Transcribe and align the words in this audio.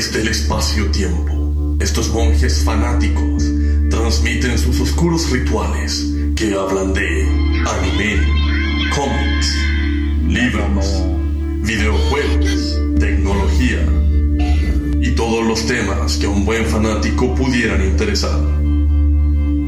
Desde 0.00 0.22
el 0.22 0.28
espacio-tiempo, 0.28 1.76
estos 1.78 2.08
monjes 2.08 2.64
fanáticos 2.64 3.44
transmiten 3.90 4.58
sus 4.58 4.80
oscuros 4.80 5.28
rituales 5.30 6.06
que 6.34 6.54
hablan 6.54 6.94
de 6.94 7.22
anime, 7.68 8.16
cómics, 8.96 9.54
libros, 10.26 10.86
videojuegos, 11.66 12.80
tecnología 12.98 13.86
y 15.02 15.10
todos 15.10 15.46
los 15.46 15.66
temas 15.66 16.16
que 16.16 16.24
a 16.24 16.30
un 16.30 16.46
buen 16.46 16.64
fanático 16.64 17.34
pudieran 17.34 17.84
interesar. 17.84 18.40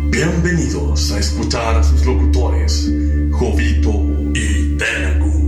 Bienvenidos 0.08 1.12
a 1.12 1.18
escuchar 1.18 1.76
a 1.76 1.82
sus 1.82 2.06
locutores, 2.06 2.90
Jovito 3.32 3.92
y 4.32 4.78
Tenagu. 4.78 5.42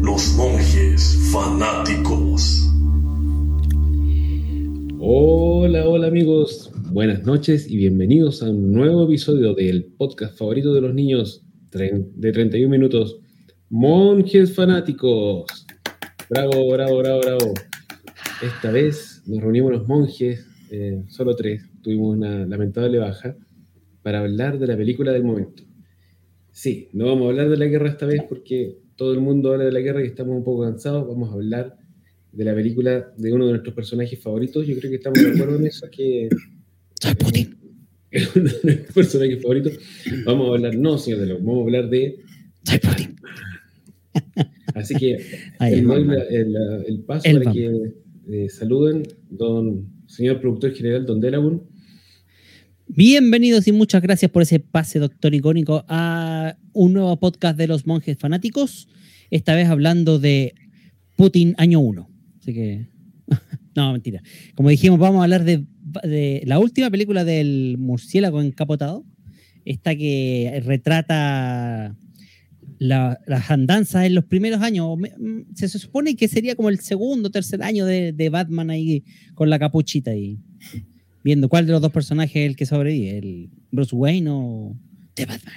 Los 0.00 0.34
monjes 0.34 1.18
fanáticos. 1.32 2.63
Hola, 5.06 5.86
hola 5.86 6.06
amigos, 6.06 6.72
buenas 6.90 7.24
noches 7.24 7.70
y 7.70 7.76
bienvenidos 7.76 8.42
a 8.42 8.48
un 8.48 8.72
nuevo 8.72 9.04
episodio 9.04 9.52
del 9.52 9.84
podcast 9.98 10.38
favorito 10.38 10.72
de 10.72 10.80
los 10.80 10.94
niños 10.94 11.44
de 11.70 12.32
31 12.32 12.70
minutos, 12.70 13.18
Monjes 13.68 14.54
Fanáticos. 14.54 15.66
Bravo, 16.30 16.70
bravo, 16.72 16.96
bravo, 17.00 17.20
bravo. 17.20 17.54
Esta 18.42 18.70
vez 18.70 19.22
nos 19.26 19.42
reunimos 19.42 19.72
los 19.72 19.86
monjes, 19.86 20.48
eh, 20.70 21.04
solo 21.08 21.36
tres, 21.36 21.60
tuvimos 21.82 22.16
una 22.16 22.46
lamentable 22.46 22.98
baja, 22.98 23.36
para 24.02 24.20
hablar 24.20 24.58
de 24.58 24.68
la 24.68 24.76
película 24.78 25.12
del 25.12 25.24
momento. 25.24 25.64
Sí, 26.50 26.88
no 26.94 27.08
vamos 27.08 27.26
a 27.26 27.28
hablar 27.28 27.50
de 27.50 27.58
la 27.58 27.66
guerra 27.66 27.90
esta 27.90 28.06
vez 28.06 28.22
porque 28.26 28.78
todo 28.96 29.12
el 29.12 29.20
mundo 29.20 29.52
habla 29.52 29.64
de 29.64 29.72
la 29.72 29.80
guerra 29.80 30.02
y 30.02 30.06
estamos 30.06 30.34
un 30.34 30.44
poco 30.44 30.62
cansados. 30.62 31.06
Vamos 31.06 31.28
a 31.28 31.34
hablar 31.34 31.76
de 32.36 32.44
la 32.44 32.54
película 32.54 33.12
de 33.16 33.32
uno 33.32 33.46
de 33.46 33.52
nuestros 33.52 33.74
personajes 33.74 34.18
favoritos. 34.18 34.66
Yo 34.66 34.76
creo 34.78 34.90
que 34.90 34.96
estamos 34.96 35.22
de 35.22 35.30
acuerdo 35.30 35.56
en 35.58 35.66
eso, 35.66 35.86
que... 35.90 36.28
Soy 37.00 37.14
Putin. 37.14 37.56
uno 38.36 38.44
de 38.44 38.60
nuestros 38.62 38.94
personajes 38.94 39.42
favoritos. 39.42 39.78
Vamos 40.24 40.48
a 40.48 40.54
hablar, 40.54 40.76
no, 40.76 40.98
señor 40.98 41.20
de 41.20 41.26
lo, 41.26 41.38
vamos 41.38 41.58
a 41.58 41.62
hablar 41.62 41.90
de... 41.90 42.16
Así 44.74 44.94
que 44.96 45.16
el, 45.60 47.04
paso 47.06 47.30
para 47.30 47.52
que 47.52 47.92
eh, 48.30 48.48
saluden, 48.48 49.04
don 49.30 49.88
señor 50.06 50.40
productor 50.40 50.72
general, 50.72 51.06
don 51.06 51.20
Delagun. 51.20 51.62
Bienvenidos 52.86 53.68
y 53.68 53.72
muchas 53.72 54.02
gracias 54.02 54.30
por 54.30 54.42
ese 54.42 54.58
pase, 54.60 54.98
doctor 54.98 55.34
icónico, 55.34 55.84
a 55.88 56.56
un 56.72 56.94
nuevo 56.94 57.16
podcast 57.18 57.56
de 57.56 57.68
los 57.68 57.86
monjes 57.86 58.18
fanáticos. 58.18 58.88
Esta 59.30 59.54
vez 59.54 59.68
hablando 59.68 60.18
de 60.18 60.54
Putin 61.16 61.54
año 61.58 61.80
1. 61.80 62.13
Así 62.44 62.52
que. 62.52 62.86
no, 63.74 63.92
mentira. 63.92 64.22
Como 64.54 64.68
dijimos, 64.68 64.98
vamos 64.98 65.20
a 65.20 65.24
hablar 65.24 65.44
de, 65.44 65.64
de 66.02 66.42
la 66.44 66.58
última 66.58 66.90
película 66.90 67.24
del 67.24 67.76
murciélago 67.78 68.42
encapotado. 68.42 69.06
Esta 69.64 69.96
que 69.96 70.60
retrata 70.66 71.96
la- 72.78 73.18
las 73.26 73.50
andanzas 73.50 74.04
en 74.04 74.14
los 74.14 74.24
primeros 74.26 74.60
años. 74.60 74.98
Mm, 74.98 75.54
Se, 75.54 75.70
supone 75.70 76.16
que 76.16 76.28
sería 76.28 76.54
como 76.54 76.68
el 76.68 76.80
segundo 76.80 77.28
o 77.28 77.32
tercer 77.32 77.62
año 77.62 77.86
de, 77.86 78.12
de 78.12 78.28
Batman 78.28 78.68
ahí 78.68 79.04
con 79.34 79.48
la 79.48 79.58
capuchita 79.58 80.10
ahí 80.10 80.38
viendo 81.22 81.48
cuál 81.48 81.64
de 81.64 81.72
los 81.72 81.80
dos 81.80 81.90
personajes 81.92 82.36
es 82.36 82.46
el 82.50 82.54
que 82.56 82.66
sobrevive, 82.66 83.16
el 83.16 83.48
Bruce 83.72 83.96
Wayne 83.96 84.28
o 84.30 84.76
The 85.14 85.24
Batman. 85.24 85.54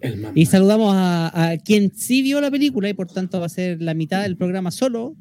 El. 0.00 0.26
Y 0.34 0.46
saludamos 0.46 0.92
a, 0.92 1.50
a 1.52 1.58
quien 1.58 1.92
sí 1.94 2.22
vio 2.22 2.40
la 2.40 2.50
película 2.50 2.88
y 2.88 2.94
por 2.94 3.06
tanto 3.06 3.38
va 3.38 3.46
a 3.46 3.48
ser 3.48 3.80
la 3.80 3.94
mitad 3.94 4.24
del 4.24 4.36
programa 4.36 4.72
solo, 4.72 5.16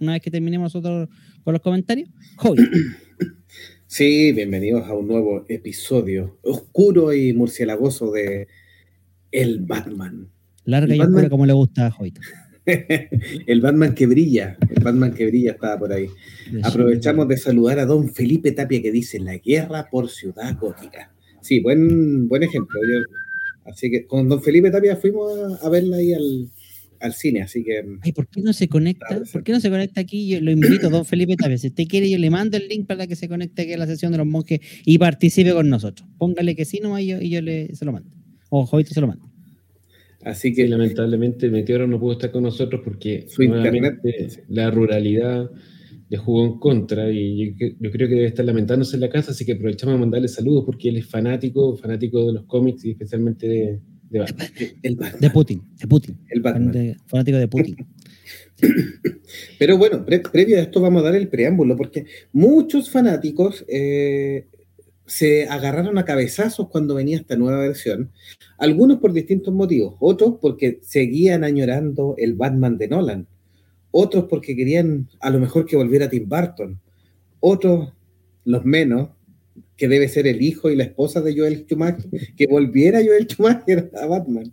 una 0.00 0.12
vez 0.12 0.22
que 0.22 0.30
terminemos 0.30 0.74
nosotros 0.74 1.08
con 1.44 1.52
los 1.52 1.62
comentarios. 1.62 2.08
Joy, 2.36 2.56
Sí, 3.86 4.32
bienvenidos 4.32 4.86
a 4.86 4.94
un 4.94 5.08
nuevo 5.08 5.46
episodio 5.48 6.38
oscuro 6.42 7.14
y 7.14 7.32
murcielagoso 7.32 8.12
de 8.12 8.46
El 9.32 9.60
Batman. 9.60 10.28
larga 10.66 10.94
y 10.94 10.98
Batman- 10.98 11.14
oscura 11.14 11.30
como 11.30 11.46
le 11.46 11.52
gusta 11.54 11.86
a 11.86 11.90
Joy. 11.90 12.12
el 13.46 13.60
Batman 13.62 13.94
que 13.94 14.06
brilla, 14.06 14.58
el 14.68 14.82
Batman 14.84 15.14
que 15.14 15.24
brilla 15.26 15.52
estaba 15.52 15.78
por 15.78 15.90
ahí. 15.92 16.06
Aprovechamos 16.62 17.26
de 17.28 17.38
saludar 17.38 17.78
a 17.78 17.86
don 17.86 18.12
Felipe 18.12 18.52
Tapia 18.52 18.82
que 18.82 18.92
dice 18.92 19.18
la 19.20 19.38
guerra 19.38 19.88
por 19.90 20.10
ciudad 20.10 20.54
gótica. 20.60 21.10
Sí, 21.40 21.60
buen, 21.60 22.28
buen 22.28 22.42
ejemplo. 22.42 22.78
Yo- 22.86 23.00
así 23.64 23.90
que 23.90 24.06
con 24.06 24.28
don 24.28 24.42
Felipe 24.42 24.70
Tapia 24.70 24.96
fuimos 24.96 25.32
a, 25.62 25.66
a 25.66 25.70
verla 25.70 25.96
ahí 25.96 26.12
al, 26.12 26.50
al 27.00 27.12
cine, 27.14 27.42
así 27.42 27.62
que 27.64 27.82
Ay, 28.02 28.12
¿por 28.12 28.28
qué 28.28 28.40
no 28.42 28.52
se 28.52 28.68
conecta? 28.68 29.22
¿Por 29.32 29.42
qué 29.44 29.52
no 29.52 29.60
se 29.60 29.70
conecta 29.70 30.00
aquí? 30.00 30.28
Yo 30.28 30.40
lo 30.40 30.50
invito, 30.50 30.90
don 30.90 31.04
Felipe 31.04 31.36
Tapia. 31.36 31.58
Si 31.58 31.68
usted 31.68 31.84
quiere, 31.88 32.10
yo 32.10 32.18
le 32.18 32.30
mando 32.30 32.56
el 32.56 32.68
link 32.68 32.86
para 32.86 33.06
que 33.06 33.16
se 33.16 33.28
conecte 33.28 33.62
aquí 33.62 33.72
a 33.72 33.78
la 33.78 33.86
sesión 33.86 34.12
de 34.12 34.18
los 34.18 34.26
monjes 34.26 34.60
y 34.84 34.98
participe 34.98 35.52
con 35.52 35.68
nosotros. 35.68 36.08
Póngale 36.18 36.54
que 36.56 36.64
sí 36.64 36.80
nomás 36.82 37.02
y 37.02 37.06
yo, 37.08 37.20
y 37.20 37.30
yo 37.30 37.40
le, 37.42 37.74
se 37.74 37.84
lo 37.84 37.92
mando. 37.92 38.10
O 38.50 38.66
Jovito 38.66 38.94
se 38.94 39.00
lo 39.00 39.06
manda. 39.06 39.24
así 40.24 40.48
Sí, 40.48 40.54
que 40.54 40.68
lamentablemente 40.68 41.48
Meteoro 41.50 41.86
no 41.86 42.00
pudo 42.00 42.12
estar 42.12 42.30
con 42.30 42.42
nosotros 42.42 42.80
porque 42.84 43.26
Su 43.28 43.42
internet. 43.42 43.98
la 44.48 44.70
ruralidad 44.70 45.50
le 46.10 46.16
jugó 46.16 46.44
en 46.46 46.58
contra 46.58 47.10
y 47.12 47.54
yo, 47.58 47.66
yo 47.78 47.90
creo 47.90 48.08
que 48.08 48.14
debe 48.14 48.26
estar 48.26 48.44
lamentándose 48.44 48.96
en 48.96 49.02
la 49.02 49.10
casa, 49.10 49.32
así 49.32 49.44
que 49.44 49.52
aprovechamos 49.52 49.94
de 49.94 50.00
mandarle 50.00 50.28
saludos 50.28 50.64
porque 50.64 50.88
él 50.88 50.96
es 50.96 51.06
fanático, 51.06 51.76
fanático 51.76 52.26
de 52.26 52.32
los 52.32 52.44
cómics 52.46 52.84
y 52.86 52.92
especialmente 52.92 53.46
de, 53.46 53.80
de 54.10 54.24
el 54.82 54.96
Batman. 54.96 55.20
De 55.20 55.30
Putin, 55.30 55.62
de 55.78 55.86
Putin. 55.86 56.18
El 56.30 56.40
Batman. 56.40 56.72
De- 56.72 56.96
fanático 57.06 57.38
de 57.38 57.48
Putin. 57.48 57.76
Pero 59.58 59.78
bueno, 59.78 60.04
pre- 60.04 60.20
previo 60.20 60.58
a 60.58 60.62
esto 60.62 60.80
vamos 60.80 61.02
a 61.02 61.06
dar 61.06 61.14
el 61.14 61.28
preámbulo, 61.28 61.76
porque 61.76 62.06
muchos 62.32 62.90
fanáticos 62.90 63.64
eh, 63.68 64.46
se 65.06 65.46
agarraron 65.48 65.98
a 65.98 66.04
cabezazos 66.04 66.68
cuando 66.68 66.94
venía 66.94 67.16
esta 67.16 67.36
nueva 67.36 67.60
versión, 67.60 68.10
algunos 68.58 68.98
por 68.98 69.12
distintos 69.12 69.54
motivos, 69.54 69.94
otros 70.00 70.36
porque 70.40 70.80
seguían 70.82 71.44
añorando 71.44 72.14
el 72.18 72.34
Batman 72.34 72.78
de 72.78 72.88
Nolan, 72.88 73.26
otros 73.90 74.24
porque 74.28 74.56
querían 74.56 75.08
a 75.20 75.30
lo 75.30 75.38
mejor 75.38 75.64
que 75.66 75.76
volviera 75.76 76.10
Tim 76.10 76.28
Burton, 76.28 76.80
otros, 77.40 77.92
los 78.44 78.64
menos, 78.64 79.10
que 79.78 79.88
debe 79.88 80.08
ser 80.08 80.26
el 80.26 80.42
hijo 80.42 80.68
y 80.68 80.76
la 80.76 80.82
esposa 80.82 81.22
de 81.22 81.34
Joel 81.34 81.64
Schumacher, 81.64 82.10
que 82.36 82.46
volviera 82.48 83.02
Joel 83.02 83.26
Schumacher 83.26 83.90
a 83.94 84.06
Batman. 84.06 84.52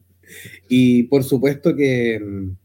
Y 0.70 1.04
por 1.04 1.24
supuesto 1.24 1.76
que 1.76 2.20
mm, 2.20 2.58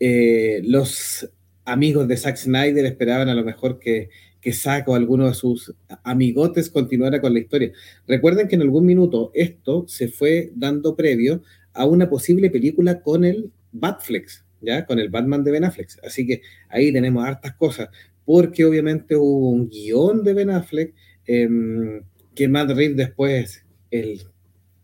eh, 0.00 0.62
los 0.64 1.28
amigos 1.64 2.06
de 2.06 2.16
Zack 2.16 2.36
Snyder 2.36 2.86
esperaban 2.86 3.28
a 3.28 3.34
lo 3.34 3.44
mejor 3.44 3.80
que, 3.80 4.10
que 4.40 4.52
Zack 4.52 4.88
o 4.88 4.94
alguno 4.94 5.26
de 5.26 5.34
sus 5.34 5.74
amigotes 6.04 6.70
continuara 6.70 7.20
con 7.20 7.32
la 7.32 7.40
historia. 7.40 7.72
Recuerden 8.06 8.46
que 8.46 8.54
en 8.54 8.62
algún 8.62 8.86
minuto 8.86 9.32
esto 9.34 9.84
se 9.88 10.08
fue 10.08 10.52
dando 10.54 10.94
previo 10.94 11.42
a 11.72 11.84
una 11.84 12.08
posible 12.08 12.48
película 12.48 13.00
con 13.00 13.24
el 13.24 13.50
Batflex, 13.72 14.44
¿ya? 14.60 14.86
Con 14.86 15.00
el 15.00 15.08
Batman 15.08 15.42
de 15.42 15.50
Ben 15.50 15.64
Affleck. 15.64 15.88
Así 16.04 16.26
que 16.26 16.42
ahí 16.68 16.92
tenemos 16.92 17.24
hartas 17.24 17.54
cosas, 17.54 17.88
porque 18.24 18.64
obviamente 18.64 19.16
hubo 19.16 19.50
un 19.50 19.68
guion 19.68 20.22
de 20.22 20.34
Ben 20.34 20.50
Affleck 20.50 20.94
em, 21.26 22.02
que 22.34 22.48
Matt 22.48 22.70
Reeves 22.70 22.96
después 22.96 23.64
el, 23.90 24.22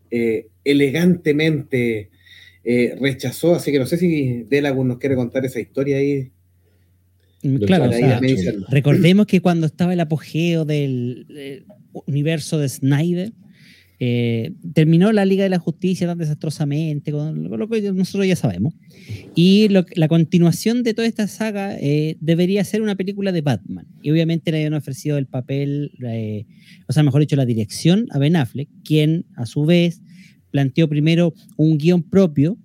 eh, 0.09 0.47
elegantemente 0.63 2.09
eh, 2.63 2.95
rechazó, 2.99 3.55
así 3.55 3.71
que 3.71 3.79
no 3.79 3.85
sé 3.85 3.97
si 3.97 4.43
Delagun 4.43 4.87
nos 4.87 4.97
quiere 4.99 5.15
contar 5.15 5.45
esa 5.45 5.59
historia 5.59 5.97
ahí. 5.97 6.31
Claro, 7.65 7.85
o 7.85 7.87
para 7.87 7.99
ir 7.99 8.05
sea, 8.05 8.17
analizando. 8.17 8.67
recordemos 8.69 9.25
que 9.25 9.41
cuando 9.41 9.65
estaba 9.65 9.93
el 9.93 9.99
apogeo 9.99 10.63
del 10.63 11.25
eh, 11.29 11.63
universo 12.05 12.59
de 12.59 12.69
Snyder, 12.69 13.31
eh, 14.03 14.55
terminó 14.73 15.11
la 15.11 15.25
Liga 15.25 15.43
de 15.43 15.51
la 15.51 15.59
Justicia 15.59 16.07
tan 16.07 16.17
desastrosamente, 16.17 17.11
con, 17.11 17.51
lo 17.51 17.69
que 17.69 17.91
nosotros 17.91 18.25
ya 18.25 18.35
sabemos. 18.35 18.73
Y 19.35 19.67
la 19.69 20.07
continuación 20.07 20.81
de 20.81 20.95
toda 20.95 21.07
esta 21.07 21.27
saga 21.27 21.77
eh, 21.77 22.17
debería 22.19 22.63
ser 22.63 22.81
una 22.81 22.95
película 22.95 23.31
de 23.31 23.41
Batman. 23.41 23.85
Y 24.01 24.09
obviamente 24.09 24.49
le 24.49 24.57
habían 24.57 24.73
ofrecido 24.73 25.19
el 25.19 25.27
papel, 25.27 25.91
eh, 26.03 26.47
o 26.87 26.93
sea, 26.93 27.03
mejor 27.03 27.21
dicho, 27.21 27.35
la 27.35 27.45
dirección 27.45 28.07
a 28.09 28.17
Ben 28.17 28.37
Affleck, 28.37 28.69
quien 28.83 29.27
a 29.35 29.45
su 29.45 29.65
vez 29.65 30.01
planteó 30.49 30.89
primero 30.89 31.35
un 31.55 31.77
guion 31.77 32.01
propio, 32.01 32.57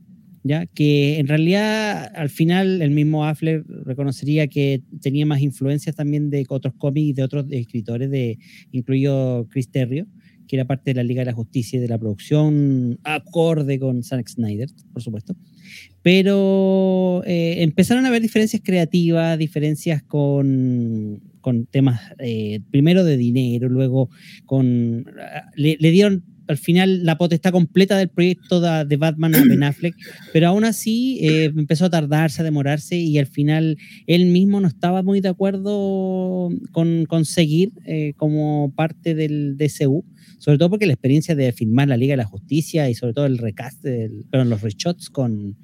¿ya? 0.42 0.64
que 0.64 1.18
en 1.18 1.26
realidad 1.26 2.12
al 2.14 2.30
final 2.30 2.80
el 2.80 2.92
mismo 2.92 3.26
Affleck 3.26 3.62
reconocería 3.84 4.46
que 4.46 4.82
tenía 5.02 5.26
más 5.26 5.42
influencias 5.42 5.94
también 5.96 6.30
de 6.30 6.46
otros 6.48 6.72
cómics 6.78 7.08
y 7.10 7.12
de 7.12 7.22
otros 7.22 7.44
escritores, 7.50 8.10
de, 8.10 8.38
incluido 8.72 9.46
Chris 9.50 9.70
Terrio, 9.70 10.06
que 10.46 10.56
era 10.56 10.64
parte 10.64 10.90
de 10.90 10.94
la 10.94 11.02
Liga 11.02 11.20
de 11.20 11.26
la 11.26 11.32
Justicia 11.32 11.78
y 11.78 11.80
de 11.80 11.88
la 11.88 11.98
producción 11.98 12.98
acorde 13.04 13.78
con 13.78 14.02
Zack 14.02 14.28
Snyder, 14.28 14.68
por 14.92 15.02
supuesto. 15.02 15.34
Pero 16.02 17.22
eh, 17.26 17.62
empezaron 17.62 18.04
a 18.04 18.08
haber 18.08 18.22
diferencias 18.22 18.62
creativas, 18.64 19.38
diferencias 19.38 20.02
con, 20.02 21.20
con 21.40 21.66
temas, 21.66 22.00
eh, 22.18 22.60
primero 22.70 23.04
de 23.04 23.16
dinero, 23.16 23.68
luego 23.68 24.10
con... 24.44 25.04
Le, 25.56 25.76
le 25.80 25.90
dieron 25.90 26.24
al 26.48 26.58
final 26.58 27.04
la 27.04 27.18
potestad 27.18 27.52
completa 27.52 27.96
del 27.96 28.08
proyecto 28.08 28.60
de, 28.60 28.96
Batman 28.96 29.34
a 29.34 29.42
Ben 29.44 29.62
Affleck, 29.62 29.94
pero 30.32 30.48
aún 30.48 30.64
así 30.64 31.18
eh, 31.22 31.44
empezó 31.44 31.86
a 31.86 31.90
tardarse, 31.90 32.40
a 32.40 32.44
demorarse 32.44 32.96
y 32.96 33.18
al 33.18 33.26
final 33.26 33.76
él 34.06 34.26
mismo 34.26 34.60
no 34.60 34.68
estaba 34.68 35.02
muy 35.02 35.20
de 35.20 35.28
acuerdo 35.28 36.50
con, 36.72 37.24
seguir 37.24 37.72
eh, 37.84 38.14
como 38.16 38.72
parte 38.74 39.14
del 39.14 39.56
DCU, 39.56 40.04
sobre 40.38 40.58
todo 40.58 40.70
porque 40.70 40.86
la 40.86 40.92
experiencia 40.92 41.34
de 41.34 41.52
filmar 41.52 41.88
la 41.88 41.96
Liga 41.96 42.12
de 42.12 42.18
la 42.18 42.24
Justicia 42.24 42.88
y 42.88 42.94
sobre 42.94 43.12
todo 43.12 43.26
el 43.26 43.38
recast, 43.38 43.82
del, 43.82 44.26
los 44.32 44.62
reshots 44.62 45.10
con 45.10 45.56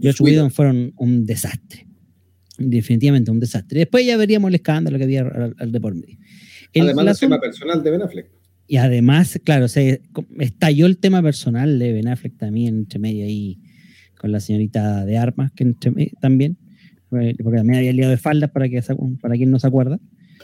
Josh 0.00 0.20
Whedon 0.20 0.50
fueron 0.50 0.92
un 0.96 1.26
desastre. 1.26 1.86
Definitivamente 2.58 3.30
un 3.30 3.40
desastre. 3.40 3.80
Después 3.80 4.06
ya 4.06 4.16
veríamos 4.16 4.48
el 4.48 4.56
escándalo 4.56 4.98
que 4.98 5.04
había 5.04 5.22
al, 5.22 5.72
de 5.72 5.80
por 5.80 5.94
medio. 5.94 6.18
Además 6.74 7.06
del 7.06 7.28
tema 7.28 7.40
personal 7.40 7.82
de 7.82 7.90
Ben 7.90 8.02
Affleck. 8.02 8.41
Y 8.66 8.76
además, 8.76 9.38
claro, 9.44 9.68
se 9.68 10.02
estalló 10.38 10.86
el 10.86 10.98
tema 10.98 11.22
personal 11.22 11.78
de 11.78 11.92
Ben 11.92 12.08
Affleck 12.08 12.36
también 12.36 12.76
entre 12.76 12.98
medio 12.98 13.24
ahí 13.24 13.58
con 14.18 14.32
la 14.32 14.40
señorita 14.40 15.04
de 15.04 15.18
armas, 15.18 15.52
que 15.52 15.74
también, 16.20 16.56
porque 17.08 17.34
también 17.38 17.74
había 17.74 17.92
liado 17.92 18.10
de 18.10 18.16
faldas 18.16 18.50
para, 18.50 18.68
que, 18.68 18.80
para 19.20 19.34
quien 19.34 19.50
no 19.50 19.58
se 19.58 19.66
acuerda 19.66 19.98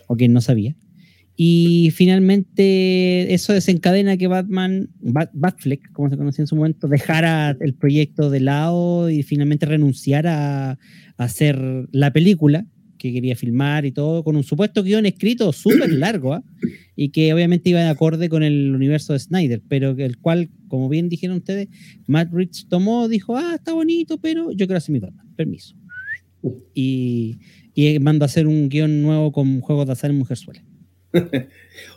o 0.08 0.16
quien 0.16 0.32
no 0.32 0.40
sabía. 0.40 0.74
Y 1.40 1.92
finalmente 1.94 3.32
eso 3.32 3.52
desencadena 3.52 4.16
que 4.16 4.26
Batman, 4.26 4.88
Batfleck, 5.00 5.92
como 5.92 6.10
se 6.10 6.16
conocía 6.16 6.42
en 6.42 6.48
su 6.48 6.56
momento, 6.56 6.88
dejara 6.88 7.56
el 7.60 7.74
proyecto 7.74 8.28
de 8.28 8.40
lado 8.40 9.08
y 9.08 9.22
finalmente 9.22 9.64
renunciara 9.64 10.72
a 10.72 10.78
hacer 11.16 11.56
la 11.92 12.12
película 12.12 12.66
que 12.98 13.12
quería 13.12 13.36
filmar 13.36 13.86
y 13.86 13.92
todo, 13.92 14.24
con 14.24 14.36
un 14.36 14.44
supuesto 14.44 14.82
guion 14.82 15.06
escrito 15.06 15.52
súper 15.52 15.90
largo, 15.92 16.34
¿ah? 16.34 16.44
y 16.96 17.10
que 17.10 17.32
obviamente 17.32 17.70
iba 17.70 17.80
de 17.80 17.88
acorde 17.88 18.28
con 18.28 18.42
el 18.42 18.74
universo 18.74 19.12
de 19.12 19.20
Snyder, 19.20 19.62
pero 19.68 19.90
el 19.90 20.18
cual, 20.18 20.50
como 20.68 20.88
bien 20.88 21.08
dijeron 21.08 21.38
ustedes, 21.38 21.68
Matt 22.06 22.32
Rich 22.32 22.68
tomó, 22.68 23.08
dijo, 23.08 23.36
ah, 23.36 23.54
está 23.54 23.72
bonito, 23.72 24.18
pero 24.20 24.50
yo 24.50 24.66
quiero 24.66 24.78
hacer 24.78 24.92
mi 24.92 24.98
Batman, 24.98 25.26
permiso. 25.36 25.74
Y, 26.74 27.38
y 27.74 27.98
mando 28.00 28.24
a 28.24 28.26
hacer 28.26 28.46
un 28.46 28.68
guion 28.68 29.02
nuevo 29.02 29.32
con 29.32 29.60
juegos 29.60 29.86
de 29.86 29.92
azar 29.92 30.10
en 30.10 30.18
Mujerzuela. 30.18 30.62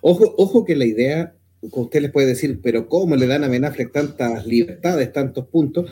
ojo, 0.01 0.33
ojo 0.37 0.63
que 0.65 0.75
la 0.75 0.85
idea, 0.85 1.35
usted 1.61 2.01
les 2.01 2.11
puede 2.11 2.27
decir, 2.27 2.59
pero 2.61 2.87
¿cómo 2.87 3.15
le 3.15 3.27
dan 3.27 3.43
a 3.43 3.47
Ben 3.47 3.65
Affleck 3.65 3.91
tantas 3.91 4.45
libertades, 4.45 5.11
tantos 5.11 5.47
puntos? 5.47 5.91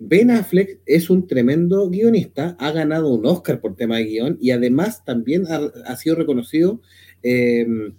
Ben 0.00 0.30
Affleck 0.30 0.78
es 0.86 1.10
un 1.10 1.26
tremendo 1.26 1.90
guionista, 1.90 2.56
ha 2.60 2.70
ganado 2.70 3.12
un 3.12 3.26
Oscar 3.26 3.60
por 3.60 3.74
tema 3.74 3.96
de 3.96 4.04
guion 4.04 4.38
y 4.40 4.52
además 4.52 5.04
también 5.04 5.44
ha, 5.48 5.96
sido 5.96 6.14
reconocido 6.14 6.80
em, 7.24 7.94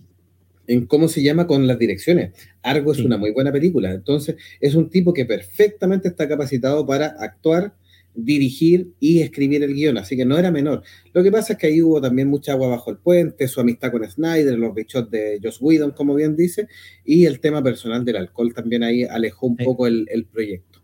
en 0.68 0.86
cómo 0.86 1.10
se 1.10 1.22
llama 1.22 1.46
con 1.46 1.68
las 1.68 1.78
direcciones. 1.78 2.32
Argo 2.64 2.94
es 2.94 3.00
una 3.00 3.18
muy 3.18 3.32
buena 3.32 3.52
película, 3.52 3.92
entonces 3.92 4.38
es 4.62 4.76
un 4.76 4.90
tipo 4.90 5.14
que 5.14 5.26
perfectamente 5.26 6.08
está 6.08 6.30
capacitado 6.30 6.88
para 6.88 7.08
actuar, 7.20 7.76
dirigir 8.16 8.94
y 9.02 9.20
escribir 9.20 9.62
el 9.64 9.74
guion, 9.74 9.98
así 9.98 10.16
que 10.16 10.24
no 10.24 10.38
era 10.38 10.52
menor. 10.52 10.84
Lo 11.12 11.22
que 11.22 11.34
pasa 11.34 11.54
es 11.54 11.60
que 11.60 11.68
ahí 11.68 11.82
hubo 11.82 12.00
también 12.00 12.30
mucha 12.30 12.54
agua 12.54 12.70
bajo 12.70 12.92
el 12.92 12.98
puente, 12.98 13.46
su 13.50 13.60
amistad 13.60 13.92
con 13.92 14.10
Snyder, 14.10 14.58
los 14.58 14.74
bichos 14.74 15.12
de 15.12 15.38
Joss 15.44 15.58
Whedon, 15.60 15.92
como 15.92 16.16
bien 16.16 16.38
dice, 16.38 16.70
y 17.04 17.26
el 17.26 17.42
tema 17.42 17.62
personal 17.62 18.06
del 18.06 18.16
alcohol 18.16 18.54
también 18.54 18.84
ahí 18.84 19.04
alejó 19.04 19.48
un 19.48 19.58
poco 19.58 19.86
el 19.86 20.26
proyecto. 20.32 20.79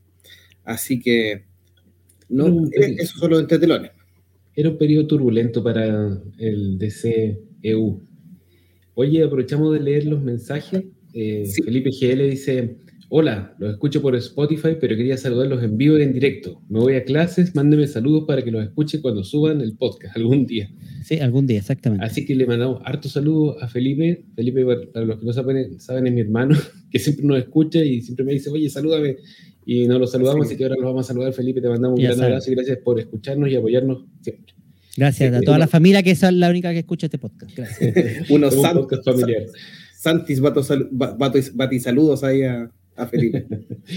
Así 0.66 1.00
que, 1.00 1.46
no, 2.30 2.48
eh, 2.48 2.96
esos 2.98 3.20
son 3.20 3.32
los 3.32 3.42
entretelones. 3.42 3.92
Era 4.56 4.70
un 4.70 4.78
periodo 4.78 5.08
turbulento 5.08 5.64
para 5.64 6.22
el 6.38 6.78
DCEU. 6.78 8.02
Oye, 8.96 9.24
aprovechamos 9.24 9.74
de 9.74 9.80
leer 9.82 10.06
los 10.06 10.24
mensajes. 10.24 10.84
Eh, 11.14 11.46
Felipe 11.64 11.92
GL 11.92 12.30
dice, 12.30 12.78
hola, 13.10 13.56
los 13.60 13.74
escucho 13.74 14.02
por 14.02 14.16
Spotify, 14.16 14.78
pero 14.80 14.96
quería 14.96 15.18
saludarlos 15.18 15.64
en 15.64 15.78
vivo 15.78 15.98
y 15.98 16.04
en 16.04 16.14
directo. 16.14 16.62
Me 16.70 16.80
voy 16.80 16.96
a 16.96 17.04
clases, 17.04 17.54
mándeme 17.56 17.88
saludos 17.88 18.24
para 18.26 18.44
que 18.44 18.52
los 18.52 18.64
escuche 18.64 19.02
cuando 19.02 19.24
suban 19.24 19.62
el 19.62 19.76
podcast 19.76 20.16
algún 20.18 20.46
día. 20.46 20.70
Sí, 21.04 21.20
algún 21.20 21.46
día, 21.46 21.60
exactamente. 21.60 22.06
Así 22.06 22.26
que 22.26 22.34
le 22.36 22.46
mandamos 22.46 22.82
harto 22.84 23.10
saludos 23.10 23.58
a 23.62 23.68
Felipe. 23.68 24.24
Felipe, 24.36 24.66
para 24.94 25.06
los 25.06 25.20
que 25.20 25.26
no 25.26 25.34
saben, 25.34 25.80
saben, 25.80 26.08
es 26.08 26.14
mi 26.14 26.22
hermano, 26.22 26.58
que 26.92 27.00
siempre 27.00 27.26
nos 27.26 27.38
escucha 27.38 27.84
y 27.84 28.02
siempre 28.02 28.26
me 28.26 28.34
dice, 28.34 28.50
oye, 28.50 28.70
salúdame 28.70 29.18
y 29.66 29.88
nos 29.88 30.00
lo 30.00 30.08
saludamos, 30.08 30.46
así 30.46 30.56
que 30.56 30.64
ahora 30.64 30.76
los 30.76 30.86
vamos 30.86 31.06
a 31.06 31.08
saludar, 31.08 31.34
Felipe. 31.34 31.60
Te 31.60 31.70
mandamos 31.70 32.00
un 32.00 32.06
gran 32.06 32.22
abrazo 32.22 32.52
y 32.52 32.56
gracias 32.56 32.78
por 32.84 33.00
escucharnos 33.00 33.50
y 33.50 33.56
apoyarnos 33.56 34.06
siempre. 34.22 34.54
Gracias 34.96 35.34
a 35.34 35.42
toda 35.42 35.58
la 35.58 35.68
familia 35.68 36.04
que 36.04 36.12
es 36.12 36.22
la 36.22 36.50
única 36.50 36.72
que 36.72 36.80
escucha 36.80 37.08
este 37.08 37.18
podcast. 37.18 37.52
Gracias. 37.56 38.30
Unos 38.30 38.54
santos 38.54 39.04
familiares. 39.04 39.52
Santis 39.98 40.40
bati 40.40 41.80
saludos 41.80 42.24
ahí 42.24 42.44
a, 42.44 42.72
Felipe. 43.10 43.48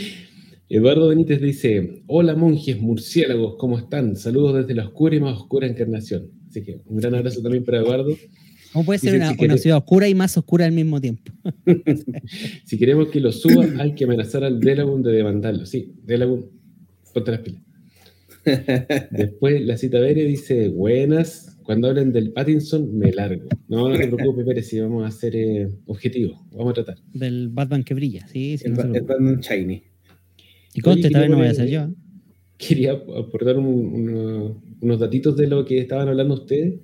Eduardo 0.70 1.08
Benítez 1.08 1.40
dice: 1.40 2.02
Hola 2.06 2.34
monjes 2.34 2.80
murciélagos, 2.80 3.56
¿cómo 3.58 3.78
están? 3.78 4.16
Saludos 4.16 4.56
desde 4.56 4.74
la 4.74 4.86
oscura 4.86 5.16
y 5.16 5.20
más 5.20 5.36
oscura 5.36 5.66
encarnación. 5.66 6.30
Así 6.48 6.62
que 6.62 6.80
un 6.86 6.96
gran 6.96 7.14
abrazo 7.14 7.42
también 7.42 7.64
para 7.64 7.78
Eduardo. 7.78 8.16
¿Cómo 8.78 8.86
puede 8.86 9.00
ser 9.00 9.16
una, 9.16 9.58
ciudad 9.58 9.78
oscura 9.78 10.08
y 10.08 10.14
más 10.14 10.38
oscura 10.38 10.64
al 10.64 10.70
mismo 10.70 11.00
tiempo? 11.00 11.32
si 12.64 12.78
queremos 12.78 13.08
que 13.08 13.18
lo 13.18 13.32
suba, 13.32 13.66
hay 13.80 13.96
que 13.96 14.04
amenazar 14.04 14.44
al 14.44 14.60
Delagun 14.60 15.02
de 15.02 15.10
demandarlo. 15.10 15.66
Sí, 15.66 15.94
Delagun, 16.04 16.46
ponte 17.12 17.32
las 17.32 17.40
pilas. 17.40 17.62
Después 19.10 19.62
la 19.62 19.76
cita 19.76 19.98
Bere 19.98 20.24
dice, 20.26 20.68
buenas, 20.68 21.58
cuando 21.64 21.88
hablen 21.88 22.12
del 22.12 22.30
Pattinson 22.30 22.96
me 22.96 23.10
largo. 23.10 23.48
No, 23.66 23.88
no 23.88 23.98
te 23.98 24.06
preocupes, 24.06 24.46
Pérez, 24.46 24.68
si 24.68 24.78
vamos 24.78 25.02
a 25.02 25.08
hacer 25.08 25.34
eh, 25.34 25.68
objetivos, 25.86 26.38
vamos 26.52 26.70
a 26.70 26.74
tratar. 26.74 26.98
Del 27.12 27.48
Batman 27.48 27.82
que 27.82 27.94
brilla, 27.94 28.28
sí. 28.28 28.58
sí 28.58 28.64
el, 28.64 28.74
Batman 28.74 29.40
Shiny. 29.40 29.82
Y 30.74 30.80
conste, 30.82 31.08
esta 31.08 31.18
vez 31.18 31.30
no 31.30 31.38
voy 31.38 31.48
a 31.48 31.54
ser 31.54 31.68
yo. 31.68 31.80
¿eh? 31.80 31.88
Quería 32.58 32.92
aportar 32.92 33.58
unos 33.58 35.00
datitos 35.00 35.36
de 35.36 35.48
lo 35.48 35.64
que 35.64 35.78
estaban 35.78 36.06
hablando 36.06 36.34
ustedes. 36.34 36.74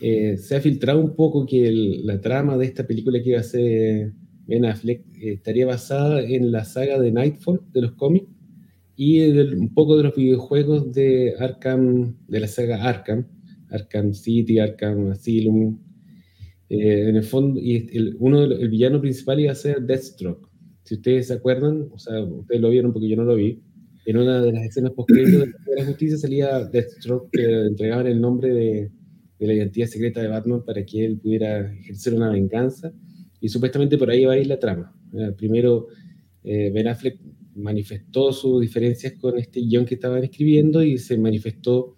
Eh, 0.00 0.38
se 0.38 0.56
ha 0.56 0.60
filtrado 0.60 0.98
un 0.98 1.14
poco 1.14 1.44
que 1.44 1.70
la 2.02 2.20
trama 2.20 2.56
de 2.56 2.64
esta 2.64 2.86
película 2.86 3.22
que 3.22 3.30
iba 3.30 3.40
a 3.40 3.42
ser 3.42 4.14
Ben 4.46 4.64
Affleck 4.64 5.04
eh, 5.20 5.34
estaría 5.34 5.66
basada 5.66 6.22
en 6.22 6.50
la 6.50 6.64
saga 6.64 6.98
de 6.98 7.12
Nightfall 7.12 7.60
de 7.72 7.82
los 7.82 7.92
cómics 7.92 8.28
y 8.96 9.30
un 9.30 9.72
poco 9.74 9.96
de 9.96 10.04
los 10.04 10.14
videojuegos 10.14 10.92
de 10.92 11.34
Arkham, 11.38 12.16
de 12.28 12.40
la 12.40 12.46
saga 12.46 12.82
Arkham, 12.82 13.26
Arkham 13.70 14.12
City, 14.12 14.58
Arkham 14.58 15.10
Asylum. 15.10 15.78
Eh, 16.68 17.08
en 17.08 17.16
el 17.16 17.24
fondo, 17.24 17.58
y 17.58 17.88
el, 17.96 18.16
uno 18.18 18.44
el 18.44 18.68
villano 18.68 19.00
principal 19.00 19.40
iba 19.40 19.52
a 19.52 19.54
ser 19.54 19.82
Deathstroke. 19.82 20.48
Si 20.84 20.94
ustedes 20.94 21.28
se 21.28 21.34
acuerdan, 21.34 21.88
o 21.90 21.98
sea, 21.98 22.22
ustedes 22.22 22.60
lo 22.60 22.70
vieron 22.70 22.92
porque 22.92 23.08
yo 23.08 23.16
no 23.16 23.24
lo 23.24 23.36
vi, 23.36 23.62
en 24.06 24.16
una 24.16 24.40
de 24.40 24.52
las 24.52 24.64
escenas 24.64 24.92
post 24.92 25.10
de 25.10 25.52
la 25.76 25.84
justicia 25.84 26.16
salía 26.16 26.64
Deathstroke 26.64 27.30
que 27.32 27.66
entregaban 27.66 28.06
el 28.06 28.20
nombre 28.20 28.52
de 28.54 28.90
de 29.40 29.46
la 29.46 29.54
identidad 29.54 29.86
secreta 29.86 30.20
de 30.20 30.28
Batman 30.28 30.62
para 30.64 30.84
que 30.84 31.04
él 31.04 31.18
pudiera 31.18 31.72
ejercer 31.72 32.14
una 32.14 32.28
venganza. 32.28 32.92
Y 33.40 33.48
supuestamente 33.48 33.96
por 33.96 34.10
ahí 34.10 34.26
va 34.26 34.34
a 34.34 34.38
ir 34.38 34.46
la 34.46 34.58
trama. 34.58 34.94
Primero, 35.38 35.88
eh, 36.44 36.70
Ben 36.72 36.86
Affleck 36.86 37.18
manifestó 37.56 38.32
sus 38.32 38.60
diferencias 38.60 39.14
con 39.14 39.38
este 39.38 39.60
guion 39.60 39.86
que 39.86 39.94
estaban 39.94 40.22
escribiendo 40.22 40.82
y 40.82 40.98
se 40.98 41.16
manifestó 41.16 41.96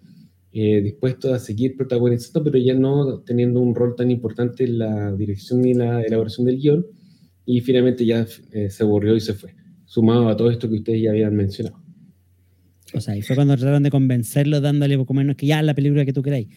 eh, 0.53 0.81
dispuesto 0.81 1.33
a 1.33 1.39
seguir 1.39 1.75
protagonizando, 1.75 2.43
pero 2.43 2.57
ya 2.57 2.73
no 2.75 3.19
teniendo 3.21 3.59
un 3.59 3.75
rol 3.75 3.95
tan 3.95 4.09
importante 4.09 4.63
en 4.63 4.79
la 4.79 5.11
dirección 5.13 5.61
ni 5.61 5.73
la 5.73 6.01
elaboración 6.01 6.45
del 6.45 6.57
guion. 6.57 6.85
Y 7.45 7.59
finalmente 7.59 8.05
ya 8.05 8.25
eh, 8.51 8.69
se 8.69 8.83
aburrió 8.83 9.17
y 9.17 9.19
se 9.19 9.33
fue, 9.33 9.53
sumado 9.83 10.29
a 10.29 10.37
todo 10.37 10.49
esto 10.49 10.69
que 10.69 10.75
ustedes 10.75 11.01
ya 11.01 11.09
habían 11.09 11.35
mencionado. 11.35 11.83
O 12.93 13.01
sea, 13.01 13.17
y 13.17 13.21
fue 13.21 13.35
cuando 13.35 13.57
trataron 13.57 13.83
de 13.83 13.89
convencerlo 13.89 14.61
dándole 14.61 14.97
poco 14.97 15.13
menos 15.13 15.35
que 15.35 15.47
ya 15.47 15.61
la 15.61 15.73
película 15.73 16.05
que 16.05 16.13
tú 16.13 16.21
queráis. 16.21 16.47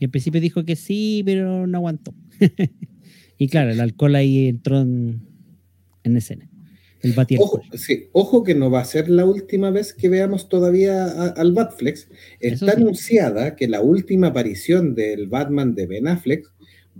Y 0.00 0.06
al 0.06 0.10
principio 0.10 0.40
dijo 0.40 0.64
que 0.64 0.76
sí, 0.76 1.22
pero 1.24 1.66
no 1.66 1.78
aguantó. 1.78 2.14
y 3.38 3.48
claro, 3.48 3.70
el 3.70 3.80
alcohol 3.80 4.16
ahí 4.16 4.48
entró 4.48 4.80
en, 4.80 5.20
escena. 6.02 6.48
El 7.02 7.14
ojo, 7.38 7.62
sí, 7.74 8.08
ojo 8.12 8.42
que 8.42 8.54
no 8.54 8.70
va 8.70 8.80
a 8.80 8.84
ser 8.84 9.08
la 9.08 9.24
última 9.24 9.70
vez 9.70 9.94
que 9.94 10.08
veamos 10.08 10.48
todavía 10.48 11.06
al 11.30 11.52
Batflex. 11.52 12.08
Está 12.40 12.72
anunciada 12.72 13.56
que 13.56 13.68
la 13.68 13.82
última 13.82 14.28
aparición 14.28 14.94
del 14.94 15.26
Batman 15.28 15.74
de 15.74 15.86
Ben 15.86 16.08
Affleck 16.08 16.46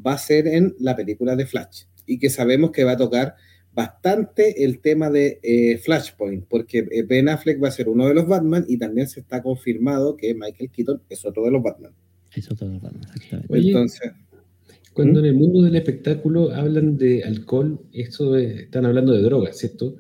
va 0.07 0.15
a 0.15 0.19
ser 0.19 0.47
en 0.47 0.75
la 0.79 0.95
película 0.95 1.37
de 1.37 1.47
Flash. 1.47 1.85
Y 2.07 2.19
que 2.19 2.29
sabemos 2.29 2.71
que 2.71 2.85
va 2.85 2.93
a 2.93 2.97
tocar 2.99 3.35
bastante 3.73 4.65
el 4.65 4.81
tema 4.81 5.09
de 5.09 5.41
eh, 5.43 5.79
Flashpoint, 5.79 6.47
porque 6.49 6.87
eh, 6.91 7.03
Ben 7.03 7.31
Affleck 7.31 7.63
va 7.63 7.69
a 7.69 7.73
ser 7.73 7.89
uno 7.89 8.07
de 8.09 8.15
los 8.15 8.27
Batman 8.27 8.65
y 8.69 8.79
también 8.79 9.09
se 9.09 9.21
está 9.21 9.43
confirmado 9.43 10.17
que 10.17 10.35
Michael 10.35 10.71
Keaton 10.71 11.03
es 11.09 11.25
otro 11.25 11.45
de 11.45 11.51
los 11.51 11.63
Batman. 11.63 11.95
Eso 12.35 12.55
todo, 12.55 12.73
exactamente. 12.75 13.49
Entonces, 13.59 14.13
cuando 14.93 15.21
¿Mm? 15.21 15.25
en 15.25 15.29
el 15.31 15.35
mundo 15.35 15.63
del 15.63 15.77
espectáculo 15.77 16.53
hablan 16.53 16.97
de 16.97 17.23
alcohol, 17.25 17.81
esto 17.93 18.37
están 18.37 18.87
hablando 18.87 19.13
de 19.13 19.23
drogas, 19.23 19.57
¿cierto? 19.59 19.97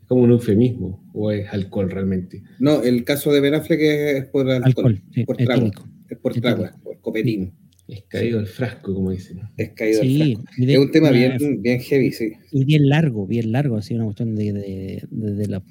Es 0.00 0.06
como 0.08 0.22
un 0.22 0.30
eufemismo, 0.30 1.02
o 1.12 1.30
es 1.30 1.48
alcohol 1.52 1.90
realmente. 1.90 2.42
No, 2.58 2.82
el 2.82 3.04
caso 3.04 3.32
de 3.32 3.40
Ben 3.40 3.54
Affleck 3.54 3.80
es 3.80 4.24
por 4.26 4.50
alcohol, 4.50 5.00
por 5.26 5.36
trago, 5.36 5.70
es 6.08 6.18
por 6.18 6.32
trago, 6.34 6.66
por 6.82 7.00
copetín. 7.00 7.52
Es 7.86 8.02
caído 8.08 8.40
el 8.40 8.46
frasco, 8.46 8.94
como 8.94 9.10
dicen. 9.10 9.40
Es 9.58 9.70
caído 9.72 10.00
Sí, 10.00 10.22
el 10.22 10.36
frasco. 10.38 10.50
de- 10.56 10.72
Es 10.72 10.78
un 10.78 10.90
tema 10.90 11.10
bien, 11.10 11.60
bien 11.60 11.80
heavy, 11.80 12.12
sí. 12.12 12.32
Y 12.50 12.64
bien 12.64 12.88
largo, 12.88 13.26
bien 13.26 13.52
largo, 13.52 13.76
así 13.76 13.94
una 13.94 14.04
cuestión 14.04 14.34
de, 14.34 14.52
de- 14.54 15.02
de- 15.10 15.34
de 15.34 15.46
la 15.48 15.62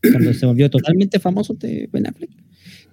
cuando 0.00 0.32
se 0.32 0.46
volvió 0.46 0.70
totalmente 0.70 1.18
famoso 1.18 1.52
este 1.54 1.88
Ben 1.92 2.06
Affleck, 2.06 2.30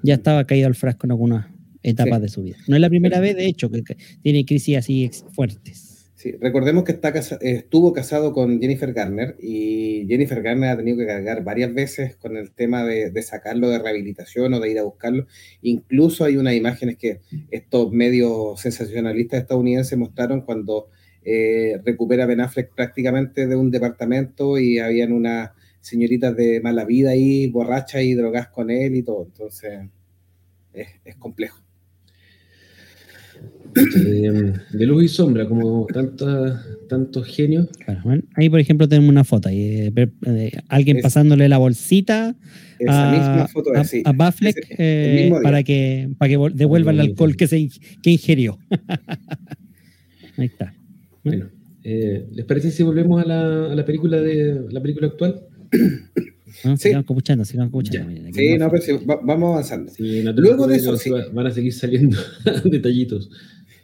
ya 0.03 0.15
estaba 0.15 0.43
caído 0.45 0.67
al 0.67 0.75
frasco 0.75 1.07
en 1.07 1.11
algunas 1.11 1.45
etapas 1.89 2.17
Sí. 2.19 2.21
de 2.23 2.29
su 2.29 2.43
vida. 2.43 2.57
No 2.67 2.75
es 2.75 2.81
la 2.81 2.89
primera 2.89 3.19
vez, 3.19 3.35
de 3.35 3.45
hecho, 3.45 3.69
que, 3.69 3.83
que 3.83 3.95
tiene 4.21 4.45
crisis 4.45 4.77
así 4.77 5.09
fuertes. 5.33 5.91
Sí, 6.15 6.31
recordemos 6.41 6.83
que 6.85 6.91
está 6.93 7.13
casa- 7.13 7.37
estuvo 7.41 7.93
casado 7.93 8.33
con 8.33 8.59
Jennifer 8.59 8.91
Garner 8.93 9.35
y 9.39 10.07
Jennifer 10.07 10.41
Garner 10.41 10.69
ha 10.71 10.77
tenido 10.77 10.97
que 10.97 11.05
cargar 11.05 11.43
varias 11.43 11.71
veces 11.73 12.15
con 12.15 12.35
el 12.35 12.49
tema 12.51 12.83
de, 12.83 13.11
de 13.11 13.21
sacarlo 13.21 13.69
de 13.69 13.77
rehabilitación 13.77 14.51
o 14.55 14.59
de 14.59 14.71
ir 14.71 14.79
a 14.79 14.83
buscarlo. 14.83 15.27
Incluso 15.61 16.25
hay 16.25 16.37
unas 16.37 16.55
imágenes 16.55 16.97
que 16.97 17.19
estos 17.51 17.91
medios 17.91 18.59
sensacionalistas 18.59 19.41
estadounidenses 19.41 19.99
mostraron 19.99 20.41
cuando 20.41 20.87
eh, 21.23 21.79
recupera 21.85 22.25
Ben 22.25 22.41
Affleck 22.41 22.73
prácticamente 22.73 23.45
de 23.45 23.55
un 23.55 23.69
departamento 23.69 24.57
y 24.57 24.79
habían 24.79 25.11
unas 25.11 25.51
señoritas 25.81 26.35
de 26.35 26.59
mala 26.61 26.85
vida 26.85 27.11
ahí, 27.11 27.47
borrachas 27.51 28.01
y 28.01 28.15
drogas 28.15 28.47
con 28.47 28.71
él 28.71 28.95
y 28.95 29.03
todo. 29.03 29.25
Entonces, 29.25 29.79
es, 30.73 30.87
es 31.03 31.15
complejo. 31.17 31.61
De, 33.75 34.53
de 34.71 34.85
luz 34.85 35.03
y 35.03 35.07
sombra, 35.09 35.47
como 35.47 35.85
tantos 36.87 37.27
genios. 37.27 37.67
Claro, 37.83 38.01
bueno, 38.05 38.23
ahí, 38.35 38.49
por 38.49 38.59
ejemplo, 38.61 38.87
tenemos 38.87 39.09
una 39.09 39.23
foto 39.25 39.49
ahí, 39.49 39.59
eh, 39.61 39.89
ver- 39.93 40.13
eh, 40.25 40.51
alguien 40.69 40.97
Es- 40.97 41.03
pasándole 41.03 41.49
la 41.49 41.57
bolsita 41.57 42.35
Esa 42.79 43.09
a, 43.09 43.11
misma 43.11 43.47
foto 43.49 43.71
a, 43.75 43.79
a 43.79 43.81
Ese- 43.81 44.03
eh, 44.77 45.27
día. 45.29 45.39
para 45.41 45.63
que, 45.63 46.09
para 46.17 46.29
que 46.29 46.37
devuelva 46.53 46.91
el 46.91 47.01
alcohol 47.01 47.35
que, 47.35 47.47
se, 47.47 47.67
que 48.01 48.11
ingirió. 48.11 48.57
ahí 50.37 50.45
está. 50.45 50.73
Bueno, 51.23 51.47
eh, 51.83 52.25
¿les 52.31 52.45
parece 52.45 52.71
si 52.71 52.83
volvemos 52.83 53.21
a 53.23 53.27
la, 53.27 53.71
a 53.71 53.75
la 53.75 53.85
película 53.85 54.21
de 54.21 54.61
la 54.71 54.81
película 54.81 55.07
actual? 55.07 55.41
¿no? 56.63 56.77
Sí. 56.77 56.83
Sigan 56.89 57.01
escuchando, 57.01 57.43
sigan 57.45 57.65
escuchando. 57.67 58.31
Sí, 58.33 58.57
no, 58.57 58.69
pero 58.69 58.81
sí, 58.81 58.91
va- 59.09 59.19
vamos 59.23 59.51
avanzando. 59.51 59.91
Sí, 59.91 60.23
Luego 60.23 60.67
de 60.67 60.77
eso, 60.77 60.95
sí. 60.97 61.09
van 61.33 61.47
a 61.47 61.51
seguir 61.51 61.73
saliendo 61.73 62.17
detallitos. 62.65 63.29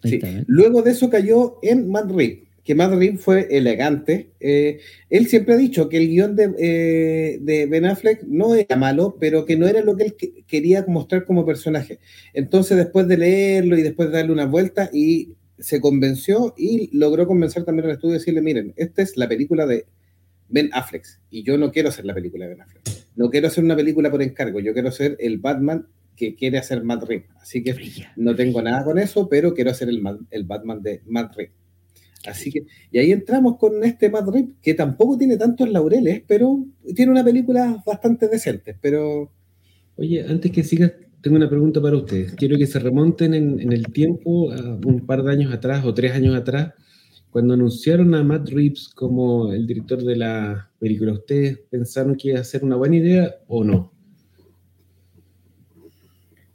Sí. 0.03 0.15
está, 0.15 0.29
¿eh? 0.29 0.43
Luego 0.48 0.81
de 0.81 0.91
eso 0.91 1.10
cayó 1.10 1.58
en 1.62 1.89
Madrid, 1.89 2.39
que 2.63 2.75
Madrid 2.75 3.17
fue 3.20 3.48
elegante. 3.51 4.29
Eh, 4.39 4.79
él 5.10 5.27
siempre 5.27 5.53
ha 5.55 5.58
dicho 5.58 5.89
que 5.89 5.98
el 5.98 6.10
guion 6.10 6.36
de, 6.36 6.53
eh, 6.60 7.39
de 7.41 7.65
Ben 7.65 7.86
Affleck 7.86 8.24
no 8.24 8.53
era 8.55 8.75
malo, 8.75 9.17
pero 9.20 9.46
que 9.46 9.58
no 9.58 9.67
era 9.67 9.81
lo 9.81 9.96
que 9.98 10.03
él 10.03 10.15
que- 10.15 10.43
quería 10.48 10.86
mostrar 10.88 11.25
como 11.25 11.46
personaje. 11.46 12.00
Entonces, 12.34 12.77
después 12.77 13.08
de 13.08 13.17
leerlo 13.17 13.77
y 13.77 13.81
después 13.81 14.10
de 14.10 14.17
darle 14.17 14.31
una 14.34 14.46
vuelta, 14.46 14.89
y 14.93 15.29
se 15.60 15.79
convenció 15.79 16.53
y 16.58 16.89
logró 16.98 17.27
convencer 17.27 17.63
también 17.63 17.86
al 17.86 17.91
estudio 17.93 18.15
y 18.15 18.17
decirle, 18.20 18.41
miren, 18.41 18.74
esta 18.77 19.01
es 19.03 19.15
la 19.17 19.27
película 19.27 19.65
de 19.67 19.86
Ben 20.50 20.70
Affleck, 20.74 21.05
y 21.29 21.43
yo 21.43 21.58
no 21.58 21.72
quiero 21.72 21.89
hacer 21.89 22.05
la 22.05 22.13
película 22.13 22.46
de 22.46 22.51
Ben 22.55 22.62
Affleck. 22.62 22.84
No 23.15 23.29
quiero 23.29 23.48
hacer 23.48 23.63
una 23.63 23.75
película 23.75 24.10
por 24.10 24.22
encargo, 24.24 24.60
yo 24.60 24.74
quiero 24.74 24.91
ser 24.91 25.15
el 25.20 25.38
Batman 25.38 25.86
que 26.21 26.35
quiere 26.35 26.59
hacer 26.59 26.83
Matt 26.83 27.03
Reeves. 27.03 27.29
Así 27.41 27.63
que 27.63 27.73
Brilla. 27.73 28.13
no 28.15 28.35
tengo 28.35 28.61
nada 28.61 28.83
con 28.83 28.99
eso, 28.99 29.27
pero 29.27 29.55
quiero 29.55 29.71
hacer 29.71 29.89
el, 29.89 30.03
el 30.29 30.43
Batman 30.43 30.83
de 30.83 31.01
Matt 31.07 31.35
Reeves. 31.35 31.55
Así 32.27 32.51
que, 32.51 32.67
y 32.91 32.99
ahí 32.99 33.11
entramos 33.11 33.57
con 33.57 33.83
este 33.83 34.11
Matt 34.11 34.27
Reeves, 34.27 34.51
que 34.61 34.75
tampoco 34.75 35.17
tiene 35.17 35.37
tantos 35.37 35.67
laureles, 35.71 36.21
pero 36.27 36.63
tiene 36.95 37.11
una 37.11 37.23
película 37.23 37.81
bastante 37.83 38.27
decente, 38.27 38.77
pero 38.79 39.31
Oye, 39.95 40.23
antes 40.27 40.51
que 40.51 40.63
sigas, 40.63 40.93
tengo 41.21 41.37
una 41.37 41.49
pregunta 41.49 41.81
para 41.81 41.97
ustedes. 41.97 42.33
Quiero 42.35 42.57
que 42.57 42.65
se 42.65 42.79
remonten 42.79 43.33
en, 43.33 43.59
en 43.59 43.71
el 43.71 43.87
tiempo 43.87 44.51
a 44.51 44.79
un 44.85 45.05
par 45.05 45.23
de 45.23 45.31
años 45.31 45.53
atrás 45.53 45.83
o 45.85 45.93
tres 45.93 46.13
años 46.13 46.35
atrás, 46.35 46.73
cuando 47.31 47.53
anunciaron 47.53 48.13
a 48.15 48.23
Matt 48.23 48.49
Reeves 48.49 48.89
como 48.89 49.51
el 49.51 49.65
director 49.65 50.03
de 50.03 50.15
la 50.15 50.71
película. 50.79 51.13
¿Ustedes 51.13 51.59
pensaron 51.69 52.15
que 52.15 52.29
iba 52.29 52.39
a 52.39 52.43
ser 52.43 52.63
una 52.63 52.75
buena 52.75 52.97
idea 52.97 53.35
o 53.47 53.63
no? 53.63 53.91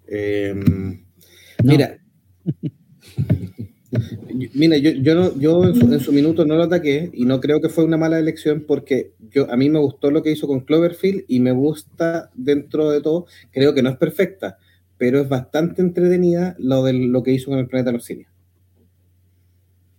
Eh, 0.09 0.53
No. 0.55 0.99
mira, 1.73 1.99
mira, 4.55 4.77
yo, 4.77 4.91
yo, 4.91 5.15
no- 5.15 5.39
yo 5.39 5.65
en, 5.65 5.75
su, 5.75 5.93
en 5.93 6.01
su 6.01 6.13
minuto 6.13 6.45
no 6.45 6.57
lo 6.57 6.65
ataqué 6.65 7.11
y 7.13 7.25
no 7.25 7.41
creo 7.41 7.61
que 7.61 7.69
fue 7.69 7.85
una 7.85 7.97
mala 7.97 8.19
elección 8.19 8.65
porque 8.67 9.13
yo, 9.31 9.51
a 9.51 9.57
mí 9.57 9.71
me 9.71 9.79
gustó 9.79 10.11
lo 10.11 10.23
que 10.23 10.33
hizo 10.33 10.47
con 10.47 10.61
Cloverfield 10.61 11.25
y 11.29 11.41
me 11.41 11.53
gusta 11.53 12.31
dentro 12.35 12.91
de 12.91 13.01
todo, 13.01 13.27
creo 13.53 13.75
que 13.75 13.83
no 13.83 13.91
es 13.91 13.97
perfecta, 13.97 14.59
pero 14.99 15.21
es 15.21 15.29
bastante 15.29 15.83
entretenida 15.83 16.57
lo, 16.59 16.83
de, 16.85 16.93
lo 16.93 17.23
que 17.23 17.33
hizo 17.33 17.51
con 17.51 17.59
el 17.59 17.69
planeta 17.69 17.91
de 17.91 17.97
los 17.99 18.05
simios. 18.05 18.31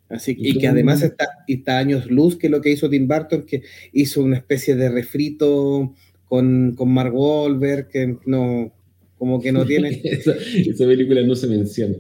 Así 0.10 0.36
que- 0.36 0.50
¿Y 0.50 0.58
que 0.58 0.68
además 0.68 1.02
está, 1.02 1.28
está 1.48 1.78
años 1.80 2.10
luz 2.10 2.38
que 2.38 2.50
lo 2.50 2.62
que 2.62 2.72
hizo 2.72 2.90
Tim 2.90 3.08
Burton, 3.08 3.44
que 3.46 3.64
hizo 3.92 4.22
una 4.24 4.38
especie 4.38 4.76
de 4.76 4.90
refrito 4.90 5.94
con, 6.26 6.76
con 6.76 6.94
Mark 6.94 7.14
Wahlberg, 7.14 7.90
que 7.90 8.18
no, 8.26 8.72
como 9.18 9.42
que 9.42 9.52
no 9.52 9.66
tiene, 9.66 9.90
esa, 10.04 10.34
esa 10.36 10.86
película 10.86 11.22
no 11.24 11.36
se 11.36 11.48
menciona. 11.48 11.96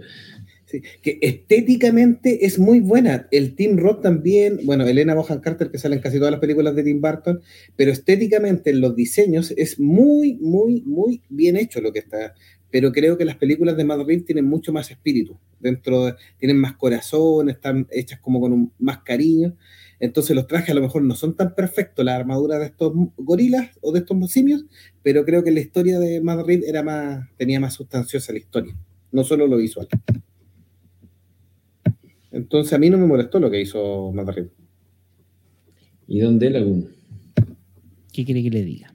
sí, 0.66 0.82
que 1.02 1.18
estéticamente 1.22 2.46
es 2.46 2.60
muy 2.60 2.80
buena. 2.80 3.28
El 3.32 3.56
Tim 3.56 3.78
Roth 3.78 4.02
también, 4.02 4.60
bueno, 4.66 4.86
Elena 4.86 5.16
Bohan 5.16 5.40
Carter, 5.40 5.72
que 5.72 5.78
sale 5.78 5.96
en 5.96 6.02
casi 6.02 6.18
todas 6.18 6.32
las 6.32 6.40
películas 6.42 6.76
de 6.76 6.84
Tim 6.84 7.02
Burton, 7.02 7.42
pero 7.76 7.92
estéticamente 7.92 8.70
en 8.70 8.82
los 8.82 8.96
diseños 8.96 9.54
es 9.58 9.80
muy, 9.80 10.36
muy, 10.36 10.82
muy 10.86 11.22
bien 11.30 11.56
hecho 11.58 11.82
lo 11.82 11.92
que 11.94 12.00
está. 12.00 12.36
Pero 12.70 12.92
creo 12.92 13.18
que 13.18 13.24
las 13.24 13.38
películas 13.38 13.78
de 13.78 13.86
Matt 13.86 14.06
Reeves 14.06 14.26
tienen 14.26 14.44
mucho 14.46 14.74
más 14.74 14.92
espíritu, 14.92 15.38
dentro 15.60 16.06
de- 16.08 16.16
tienen 16.38 16.58
más 16.58 16.76
corazón, 16.76 17.50
están 17.50 17.88
hechas 17.92 18.20
como 18.20 18.42
con 18.42 18.52
un- 18.52 18.72
más 18.78 19.00
cariño. 19.04 19.56
Entonces 20.00 20.36
los 20.36 20.46
trajes 20.48 20.70
a 20.70 20.74
lo 20.76 20.82
mejor 20.82 21.02
no 21.02 21.16
son 21.16 21.36
tan 21.36 21.56
perfectos, 21.56 22.06
la 22.06 22.16
armadura 22.16 22.60
de 22.60 22.68
estos 22.68 22.94
gorilas 23.18 23.72
o 23.82 23.92
de 23.92 24.00
estos 24.00 24.32
simios, 24.32 24.66
pero 25.02 25.26
creo 25.26 25.44
que 25.44 25.52
la 25.52 25.60
historia 25.60 26.00
de 26.00 26.22
Matt 26.22 26.46
Reeves 26.46 26.68
era 26.70 26.84
más, 26.84 27.28
tenía 27.38 27.60
más 27.60 27.74
sustanciosa 27.74 28.32
la 28.32 28.40
historia, 28.40 28.76
no 29.12 29.24
solo 29.24 29.48
lo 29.48 29.58
visual. 29.58 29.88
Entonces 32.32 32.74
a 32.74 32.78
mí 32.78 32.90
no 32.90 32.98
me 32.98 33.08
molestó 33.08 33.40
lo 33.40 33.50
que 33.50 33.62
hizo 33.62 34.12
Matt 34.12 34.30
Reeves. 34.30 34.52
¿Y 36.08 36.20
dónde 36.20 36.50
Lagoon? 36.50 36.88
¿Qué 38.14 38.24
quiere 38.26 38.44
que 38.44 38.50
le 38.50 38.64
diga? 38.64 38.94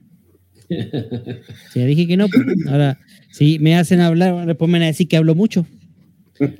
Si 1.71 1.79
ya 1.79 1.85
dije 1.85 2.07
que 2.07 2.17
no, 2.17 2.27
pues, 2.29 2.45
ahora, 2.67 2.99
si 3.31 3.59
me 3.59 3.75
hacen 3.75 3.99
hablar, 3.99 4.45
después 4.47 4.69
me 4.69 4.73
van 4.79 4.83
a 4.83 4.87
decir 4.87 5.07
que 5.07 5.17
hablo 5.17 5.35
mucho. 5.35 5.65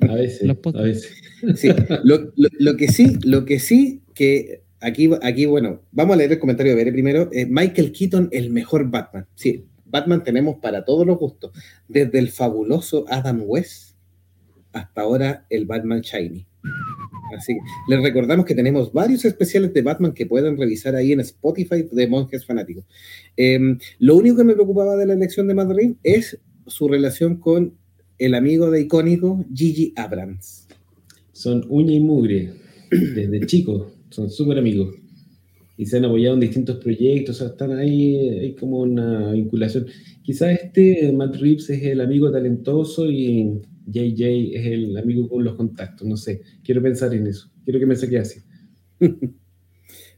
A 0.08 0.14
veces, 0.14 0.48
a 0.74 0.82
veces. 0.82 1.12
Sí, 1.56 1.68
lo, 2.04 2.18
lo- 2.36 2.48
lo 2.58 2.76
que 2.76 2.88
sí, 2.88 3.16
lo 3.24 3.44
que 3.44 3.58
sí, 3.58 4.02
que 4.14 4.62
aquí, 4.80 5.10
aquí 5.22 5.46
bueno, 5.46 5.82
vamos 5.92 6.14
a 6.14 6.16
leer 6.18 6.32
el 6.32 6.38
comentario 6.38 6.72
de 6.72 6.76
Bere 6.76 6.92
primero. 6.92 7.28
Eh, 7.32 7.46
Michael 7.46 7.92
Keaton, 7.92 8.28
el 8.32 8.50
mejor 8.50 8.90
Batman. 8.90 9.26
Sí, 9.34 9.66
Batman 9.84 10.24
tenemos 10.24 10.58
para 10.58 10.84
todos 10.84 11.06
los 11.06 11.18
gustos, 11.18 11.52
desde 11.88 12.18
el 12.18 12.30
fabuloso 12.30 13.04
Adam 13.08 13.42
West 13.44 13.94
hasta 14.72 15.02
ahora 15.02 15.46
el 15.50 15.66
Batman 15.66 16.00
Shiny. 16.00 16.46
Así 17.36 17.54
que 17.54 17.60
les 17.88 18.02
recordamos 18.02 18.44
que 18.46 18.54
tenemos 18.54 18.92
varios 18.92 19.24
especiales 19.24 19.72
de 19.72 19.82
Batman 19.82 20.12
que 20.12 20.26
pueden 20.26 20.56
revisar 20.56 20.94
ahí 20.94 21.12
en 21.12 21.20
Spotify 21.20 21.88
de 21.90 22.08
Monjes 22.08 22.44
Fanáticos. 22.44 22.84
Eh, 23.36 23.58
lo 23.98 24.16
único 24.16 24.36
que 24.36 24.44
me 24.44 24.54
preocupaba 24.54 24.96
de 24.96 25.06
la 25.06 25.14
elección 25.14 25.48
de 25.48 25.54
Reeves 25.54 25.96
es 26.02 26.40
su 26.66 26.88
relación 26.88 27.36
con 27.36 27.74
el 28.18 28.34
amigo 28.34 28.70
de 28.70 28.82
icónico 28.82 29.44
Gigi 29.52 29.92
Abrams. 29.96 30.66
Son 31.32 31.64
uña 31.68 31.92
y 31.92 32.00
mugre, 32.00 32.52
desde 32.90 33.46
chicos, 33.46 33.92
son 34.14 34.30
súper 34.30 34.58
amigos. 34.58 34.94
Y 35.76 35.86
se 35.86 35.96
han 35.96 36.04
apoyado 36.04 36.34
en 36.34 36.40
distintos 36.40 36.76
proyectos, 36.76 37.36
o 37.36 37.38
sea, 37.40 37.48
están 37.48 37.72
ahí, 37.72 38.28
hay 38.28 38.54
como 38.54 38.80
una 38.80 39.32
vinculación. 39.32 39.86
Quizás 40.22 40.58
este 40.62 41.12
Matt 41.12 41.36
Reeves 41.36 41.68
es 41.70 41.82
el 41.82 42.00
amigo 42.00 42.30
talentoso 42.30 43.10
y 43.10 43.60
JJ 43.86 44.56
es 44.56 44.66
el 44.66 44.96
amigo 44.96 45.28
con 45.28 45.42
los 45.42 45.56
contactos, 45.56 46.06
no 46.06 46.16
sé. 46.16 46.42
Quiero 46.62 46.80
pensar 46.80 47.12
en 47.12 47.26
eso, 47.26 47.50
quiero 47.64 47.80
que 47.80 47.86
me 47.86 47.96
saque 47.96 48.18
así. 48.18 48.40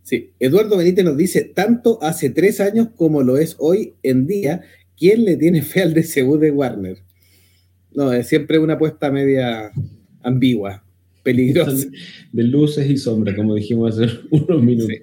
Sí, 0.06 0.34
Eduardo 0.38 0.76
Benítez 0.76 1.04
nos 1.04 1.16
dice, 1.16 1.42
tanto 1.42 2.00
hace 2.00 2.30
tres 2.30 2.60
años 2.60 2.90
como 2.94 3.24
lo 3.24 3.38
es 3.38 3.56
hoy 3.58 3.96
en 4.04 4.28
día, 4.28 4.62
¿quién 4.96 5.24
le 5.24 5.36
tiene 5.36 5.62
fe 5.62 5.82
al 5.82 5.94
DCU 5.94 6.38
de 6.38 6.52
Warner? 6.52 6.98
No, 7.92 8.12
es 8.12 8.28
siempre 8.28 8.60
una 8.60 8.74
apuesta 8.74 9.10
media 9.10 9.72
ambigua, 10.22 10.85
peligrosa. 11.26 11.88
De 12.32 12.42
luces 12.44 12.88
y 12.88 12.96
sombras, 12.96 13.34
como 13.36 13.54
dijimos 13.54 13.98
hace 13.98 14.12
unos 14.30 14.62
minutos. 14.62 14.88
Sí. 14.88 15.02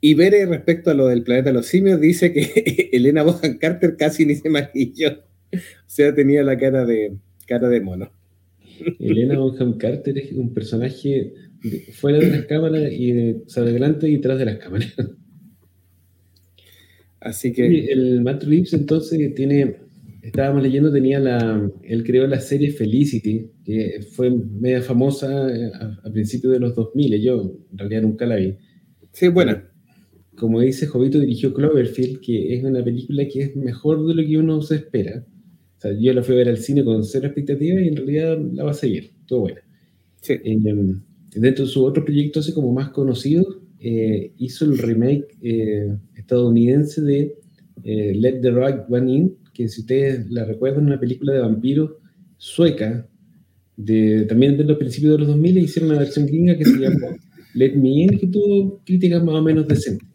Y 0.00 0.14
Bere, 0.14 0.46
respecto 0.46 0.90
a 0.90 0.94
lo 0.94 1.08
del 1.08 1.22
planeta 1.24 1.48
de 1.50 1.54
los 1.54 1.66
simios, 1.66 2.00
dice 2.00 2.32
que 2.32 2.90
Elena 2.92 3.22
Bohan 3.24 3.58
Carter 3.58 3.96
casi 3.96 4.24
ni 4.26 4.34
se 4.36 4.48
maquilló. 4.50 5.24
O 5.52 5.58
sea, 5.86 6.14
tenía 6.14 6.42
la 6.44 6.58
cara 6.58 6.84
de, 6.84 7.16
cara 7.46 7.68
de 7.68 7.80
mono. 7.80 8.10
Elena 9.00 9.38
Bonham 9.38 9.78
Carter 9.78 10.18
es 10.18 10.32
un 10.32 10.52
personaje 10.52 11.32
de- 11.62 11.80
fuera 11.94 12.18
de 12.18 12.28
las 12.28 12.44
cámaras 12.44 12.92
y 12.92 13.10
de, 13.12 13.36
o 13.46 13.48
sea, 13.48 13.62
delante 13.62 14.06
y 14.08 14.16
detrás 14.16 14.38
de 14.38 14.44
las 14.44 14.58
cámaras. 14.58 14.92
Así 17.20 17.52
que, 17.52 17.66
Y 17.66 17.86
el 17.88 18.20
Matt 18.20 18.44
Reeves 18.44 18.74
entonces 18.74 19.34
tiene 19.34 19.76
estábamos 20.26 20.62
leyendo, 20.62 20.92
tenía 20.92 21.18
la, 21.18 21.70
él 21.82 22.04
creó 22.04 22.26
la 22.26 22.40
serie 22.40 22.70
Felicity, 22.70 23.50
que 23.64 24.00
fue 24.12 24.30
media 24.30 24.82
famosa 24.82 25.48
eh, 25.54 25.70
a, 25.74 26.08
a 26.08 26.12
principios 26.12 26.52
de 26.52 26.60
los 26.60 26.74
2000, 26.74 27.20
yo 27.22 27.56
en 27.72 27.78
realidad 27.78 28.02
nunca 28.02 28.26
la 28.26 28.36
vi. 28.36 28.56
Sí, 29.12 29.28
bueno. 29.28 29.62
Como 30.36 30.60
dice 30.60 30.86
Jovito, 30.86 31.18
dirigió 31.18 31.54
Cloverfield, 31.54 32.20
que 32.20 32.54
es 32.54 32.62
una 32.62 32.84
película 32.84 33.26
que 33.26 33.40
es 33.40 33.56
mejor 33.56 34.06
de 34.06 34.14
lo 34.14 34.22
que 34.22 34.36
uno 34.36 34.60
se 34.60 34.74
espera. 34.76 35.24
O 35.78 35.80
sea, 35.80 35.92
yo 35.98 36.12
la 36.12 36.22
fui 36.22 36.34
a 36.34 36.38
ver 36.38 36.48
al 36.50 36.58
cine 36.58 36.84
con 36.84 37.02
cero 37.04 37.26
expectativas 37.26 37.82
y 37.82 37.88
en 37.88 37.96
realidad 37.96 38.38
la 38.52 38.64
va 38.64 38.72
a 38.72 38.74
seguir, 38.74 39.12
todo 39.26 39.40
bueno. 39.40 39.60
Sí. 40.20 40.34
Eh, 40.44 40.58
dentro 41.34 41.64
de 41.64 41.70
su 41.70 41.84
otro 41.84 42.04
proyecto, 42.04 42.40
así 42.40 42.52
como 42.52 42.72
más 42.72 42.90
conocido, 42.90 43.62
eh, 43.78 44.32
hizo 44.38 44.64
el 44.64 44.78
remake 44.78 45.26
eh, 45.42 45.96
estadounidense 46.14 47.02
de 47.02 47.34
eh, 47.84 48.14
Let 48.14 48.40
the 48.40 48.50
Right 48.50 48.80
One 48.88 49.12
In, 49.12 49.36
que 49.56 49.68
si 49.68 49.80
ustedes 49.80 50.30
la 50.30 50.44
recuerdan, 50.44 50.84
una 50.84 51.00
película 51.00 51.32
de 51.32 51.40
vampiros 51.40 51.92
sueca, 52.36 53.08
de, 53.76 54.26
también 54.28 54.56
de 54.58 54.64
los 54.64 54.76
principios 54.76 55.12
de 55.12 55.18
los 55.18 55.28
2000, 55.28 55.58
hicieron 55.58 55.90
una 55.90 56.00
versión 56.00 56.26
gringa 56.26 56.58
que 56.58 56.64
se 56.64 56.78
llamó 56.78 57.16
Let 57.54 57.74
Me 57.74 57.88
In, 57.88 58.18
que 58.18 58.26
tuvo 58.26 58.82
críticas 58.84 59.24
más 59.24 59.34
o 59.34 59.42
menos 59.42 59.66
decentes. 59.66 60.06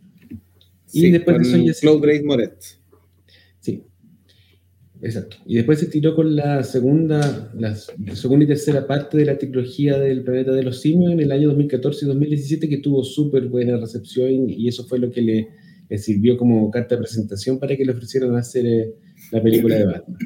Sí, 0.86 1.08
y 1.08 1.12
después 1.12 1.52
de 1.52 1.66
eso 1.66 2.00
Grace 2.00 2.24
Moretz. 2.24 2.80
Sí, 3.60 3.84
exacto. 5.02 5.38
Y 5.46 5.56
después 5.56 5.80
se 5.80 5.88
tiró 5.88 6.16
con 6.16 6.36
la 6.36 6.64
segunda, 6.64 7.52
la 7.58 7.76
segunda 7.76 8.46
y 8.46 8.48
tercera 8.48 8.86
parte 8.86 9.18
de 9.18 9.26
la 9.26 9.40
trilogía 9.40 9.98
del 9.98 10.24
planeta 10.24 10.52
de 10.52 10.64
los 10.64 10.82
simios 10.82 11.14
en 11.14 11.20
el 11.20 11.32
año 11.32 11.48
2014 11.48 12.06
y 12.06 12.08
2017, 12.10 12.70
que 12.70 12.78
tuvo 12.78 13.04
súper 13.04 13.48
buena 13.48 13.78
recepción 13.78 14.50
y 14.50 14.68
eso 14.68 14.86
fue 14.86 15.00
lo 15.00 15.10
que 15.10 15.22
le, 15.22 15.48
le 15.90 15.98
sirvió 15.98 16.38
como 16.38 16.70
carta 16.70 16.96
de 16.96 17.02
presentación 17.02 17.58
para 17.58 17.76
que 17.76 17.86
le 17.86 17.94
ofrecieran 17.94 18.36
hacer 18.36 18.66
eh, 18.66 18.94
la 19.32 19.42
película 19.42 19.76
de 19.78 19.86
Batman. 19.86 20.18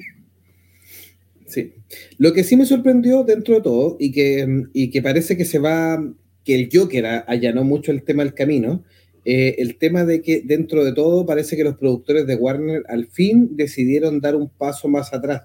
Sí. 1.47 1.73
Lo 2.17 2.33
que 2.33 2.43
sí 2.43 2.55
me 2.57 2.65
sorprendió 2.65 3.23
dentro 3.23 3.55
de 3.55 3.61
todo 3.61 3.97
y 3.99 4.11
que, 4.11 4.63
y 4.73 4.89
que 4.89 5.01
parece 5.01 5.37
que 5.37 5.45
se 5.45 5.59
va, 5.59 6.03
que 6.43 6.55
el 6.55 6.69
Joker 6.71 7.05
allanó 7.27 7.63
mucho 7.63 7.91
el 7.91 8.03
tema 8.03 8.23
del 8.23 8.33
camino, 8.33 8.83
eh, 9.23 9.55
el 9.59 9.77
tema 9.77 10.05
de 10.05 10.21
que 10.21 10.41
dentro 10.41 10.83
de 10.83 10.93
todo 10.93 11.25
parece 11.25 11.55
que 11.55 11.63
los 11.63 11.77
productores 11.77 12.27
de 12.27 12.35
Warner 12.35 12.83
al 12.87 13.07
fin 13.07 13.55
decidieron 13.55 14.19
dar 14.19 14.35
un 14.35 14.49
paso 14.49 14.87
más 14.87 15.13
atrás. 15.13 15.43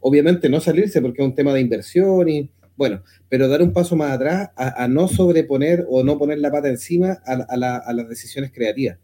Obviamente 0.00 0.48
no 0.48 0.60
salirse 0.60 1.00
porque 1.00 1.22
es 1.22 1.28
un 1.28 1.34
tema 1.34 1.54
de 1.54 1.60
inversión 1.60 2.28
y 2.28 2.50
bueno, 2.76 3.02
pero 3.28 3.48
dar 3.48 3.62
un 3.62 3.72
paso 3.72 3.94
más 3.94 4.10
atrás 4.12 4.50
a, 4.56 4.88
no 4.88 5.06
sobreponer 5.06 5.84
o 5.88 6.02
no 6.02 6.18
poner 6.18 6.38
la 6.38 6.50
pata 6.50 6.68
encima 6.68 7.18
a, 7.24 7.34
a 7.34 7.56
la- 7.56 7.76
a 7.76 7.92
las 7.92 8.08
decisiones 8.08 8.50
creativas. 8.52 8.98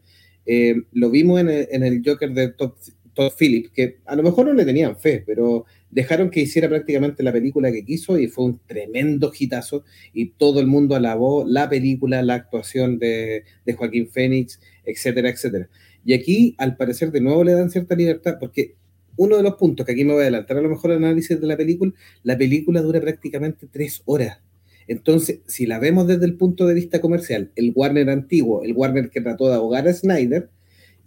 Eh, 0.47 0.75
lo 0.93 1.11
vimos 1.11 1.38
en 1.41 1.50
el, 1.50 1.69
en 1.71 1.83
el 1.85 2.03
Joker 2.05 2.33
de 2.33 2.49
Todd, 2.49 2.73
Todd 3.19 3.33
Phillips, 3.37 3.71
que 3.71 3.97
a 4.07 4.15
lo 4.15 4.23
mejor 4.23 4.47
no 4.47 4.53
le 4.53 4.65
tenían 4.65 4.97
fe, 4.97 5.25
pero 5.27 5.65
dejaron 5.91 6.31
que 6.31 6.39
hiciera 6.39 6.69
prácticamente 6.69 7.25
la 7.25 7.33
película 7.33 7.73
que 7.73 7.85
quiso 7.85 8.17
y 8.17 8.29
fue 8.29 8.45
un 8.45 8.61
tremendo 8.65 9.33
hitazo 9.37 9.83
y 10.13 10.31
todo 10.35 10.61
el 10.61 10.69
mundo 10.69 10.95
alabó 10.95 11.45
la 11.45 11.69
película, 11.69 12.23
la 12.23 12.35
actuación 12.35 13.01
de, 13.01 13.43
de 13.67 13.73
Joaquín 13.73 14.09
Phoenix, 14.09 14.61
etcétera, 14.85 15.31
etcétera. 15.31 15.69
Y 16.05 16.15
aquí, 16.15 16.55
al 16.59 16.77
parecer, 16.77 17.11
de 17.11 17.21
nuevo 17.21 17.43
le 17.43 17.55
dan 17.55 17.71
cierta 17.71 17.97
libertad, 17.97 18.37
porque 18.39 18.77
uno 19.17 19.37
de 19.37 19.43
los 19.43 19.57
puntos 19.57 19.85
que 19.85 19.91
aquí 19.91 20.05
me 20.05 20.13
voy 20.13 20.21
a 20.21 20.23
adelantar 20.23 20.57
a 20.59 20.63
lo 20.63 20.69
mejor 20.69 20.93
el 20.93 20.99
análisis 20.99 21.41
de 21.41 21.47
la 21.49 21.57
película, 21.57 21.93
la 22.23 22.39
película 22.39 22.83
dura 22.83 23.01
prácticamente 23.01 23.67
tres 23.69 24.03
horas. 24.05 24.39
Entonces, 24.87 25.41
si 25.49 25.67
la 25.67 25.81
vemos 25.81 26.07
desde 26.07 26.25
el 26.25 26.37
punto 26.37 26.69
de 26.69 26.75
vista 26.75 27.01
comercial, 27.01 27.51
el 27.57 27.73
Warner 27.75 28.11
antiguo, 28.11 28.63
el 28.63 28.75
Warner 28.75 29.11
que 29.11 29.21
trató 29.21 29.49
de 29.49 29.57
ahogar 29.57 29.89
a 29.89 29.93
Snyder, 29.93 30.51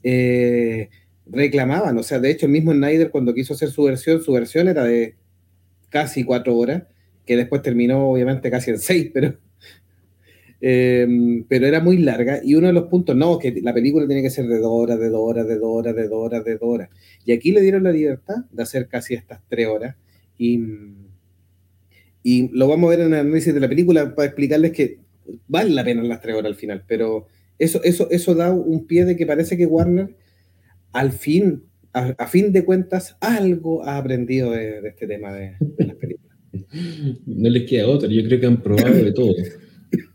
eh, 0.03 0.89
reclamaban, 1.31 1.97
o 1.97 2.03
sea, 2.03 2.19
de 2.19 2.29
hecho 2.29 2.45
el 2.45 2.51
mismo 2.51 2.73
Snyder 2.73 3.09
cuando 3.09 3.33
quiso 3.33 3.53
hacer 3.53 3.69
su 3.69 3.83
versión, 3.83 4.21
su 4.21 4.33
versión 4.33 4.67
era 4.67 4.83
de 4.83 5.15
casi 5.89 6.23
cuatro 6.23 6.55
horas, 6.57 6.83
que 7.25 7.37
después 7.37 7.61
terminó 7.61 8.09
obviamente 8.09 8.51
casi 8.51 8.71
en 8.71 8.79
seis, 8.79 9.11
pero, 9.13 9.37
eh, 10.61 11.43
pero 11.47 11.67
era 11.67 11.79
muy 11.79 11.97
larga 11.97 12.41
y 12.43 12.55
uno 12.55 12.67
de 12.67 12.73
los 12.73 12.87
puntos, 12.87 13.15
no, 13.15 13.39
que 13.39 13.61
la 13.61 13.73
película 13.73 14.05
tiene 14.07 14.21
que 14.21 14.29
ser 14.29 14.47
de 14.47 14.59
dos 14.59 14.71
horas, 14.71 14.99
de 14.99 15.09
dos 15.09 15.21
horas, 15.21 15.47
de 15.47 15.57
dos 15.57 15.69
horas, 15.69 15.95
de 15.95 16.07
dos 16.07 16.25
horas, 16.25 16.43
de 16.43 16.53
dos 16.53 16.63
horas. 16.63 16.89
Y 17.25 17.31
aquí 17.31 17.51
le 17.51 17.61
dieron 17.61 17.83
la 17.83 17.91
libertad 17.91 18.45
de 18.51 18.63
hacer 18.63 18.87
casi 18.87 19.13
estas 19.13 19.41
tres 19.47 19.67
horas 19.67 19.95
y, 20.37 20.59
y 22.23 22.49
lo 22.51 22.67
vamos 22.67 22.87
a 22.87 22.91
ver 22.91 23.01
en 23.01 23.13
el 23.13 23.19
análisis 23.19 23.53
de 23.53 23.59
la 23.59 23.69
película 23.69 24.15
para 24.15 24.27
explicarles 24.27 24.71
que 24.71 24.99
vale 25.47 25.69
la 25.69 25.83
pena 25.83 26.03
las 26.03 26.19
tres 26.19 26.35
horas 26.35 26.51
al 26.51 26.55
final, 26.55 26.83
pero 26.87 27.27
eso, 27.59 27.81
eso, 27.83 28.09
eso 28.09 28.33
da 28.35 28.51
un 28.51 28.85
pie 28.85 29.05
de 29.05 29.15
que 29.15 29.25
parece 29.25 29.55
que 29.55 29.65
Warner 29.65 30.15
al 30.93 31.11
fin, 31.11 31.63
a, 31.93 32.27
fin 32.27 32.51
de 32.51 32.65
cuentas, 32.65 33.17
algo 33.19 33.83
ha 33.83 33.97
aprendido 33.97 34.51
de, 34.51 34.79
este 34.87 35.07
tema 35.07 35.33
de, 35.33 35.55
las 35.77 35.95
películas. 35.95 36.37
No 37.25 37.49
les 37.49 37.69
queda 37.69 37.87
otra, 37.87 38.09
yo 38.09 38.23
creo 38.23 38.39
que 38.39 38.45
han 38.45 38.61
probado 38.61 38.93
de 38.93 39.11
todo. 39.11 39.33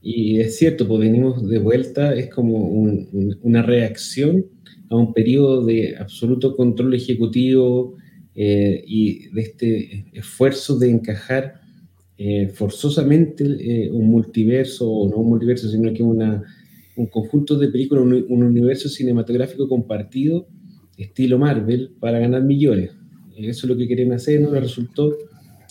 Y 0.01 0.41
es 0.41 0.57
cierto, 0.57 0.87
pues 0.89 1.01
venimos 1.01 1.49
de 1.49 1.59
vuelta, 1.59 2.15
es 2.15 2.31
como 2.31 2.59
un, 2.59 3.09
un, 3.13 3.39
una 3.43 3.63
reacción 3.63 4.47
a 4.89 4.97
un 4.97 5.13
periodo 5.13 5.65
de 5.65 5.97
absoluto 5.97 6.57
control 6.57 6.95
ejecutivo 6.95 7.97
eh, 8.35 8.85
y 8.87 9.29
de 9.31 9.41
este 9.41 10.07
esfuerzo 10.13 10.79
de 10.79 10.91
encajar 10.91 11.61
eh, 12.19 12.49
forzosamente 12.49 13.45
eh, 13.45 13.91
un 13.91 14.09
multiverso, 14.09 14.91
o 14.91 15.09
no 15.09 15.19
un 15.19 15.31
multiverso, 15.31 15.69
sino 15.69 15.93
que 15.93 16.03
un 16.03 17.07
conjunto 17.11 17.59
de 17.59 17.69
películas, 17.69 18.05
un 18.05 18.43
universo 18.43 18.89
cinematográfico 18.89 19.69
compartido 19.69 20.49
estilo 20.97 21.39
Marvel 21.39 21.93
para 22.01 22.19
ganar 22.19 22.43
millones. 22.43 22.91
Eso 23.37 23.67
es 23.67 23.71
lo 23.71 23.77
que 23.77 23.87
querían 23.87 24.13
hacer, 24.13 24.41
no 24.41 24.51
les 24.53 24.63
resultó. 24.63 25.17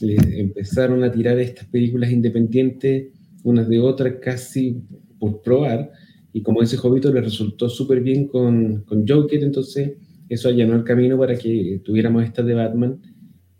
Les 0.01 0.19
empezaron 0.37 1.03
a 1.03 1.11
tirar 1.11 1.39
estas 1.39 1.67
películas 1.67 2.11
independientes 2.11 3.07
unas 3.43 3.69
de 3.69 3.79
otras 3.79 4.15
casi 4.21 4.81
por 5.19 5.41
probar. 5.41 5.91
Y 6.33 6.41
como 6.41 6.61
dice 6.61 6.77
Jovito, 6.77 7.13
les 7.13 7.23
resultó 7.23 7.69
súper 7.69 8.01
bien 8.01 8.27
con, 8.27 8.81
con 8.81 9.07
Joker, 9.07 9.41
entonces 9.41 9.93
eso 10.27 10.49
allanó 10.49 10.75
el 10.75 10.83
camino 10.83 11.17
para 11.17 11.37
que 11.37 11.79
tuviéramos 11.83 12.23
esta 12.23 12.43
de 12.43 12.55
Batman, 12.55 12.99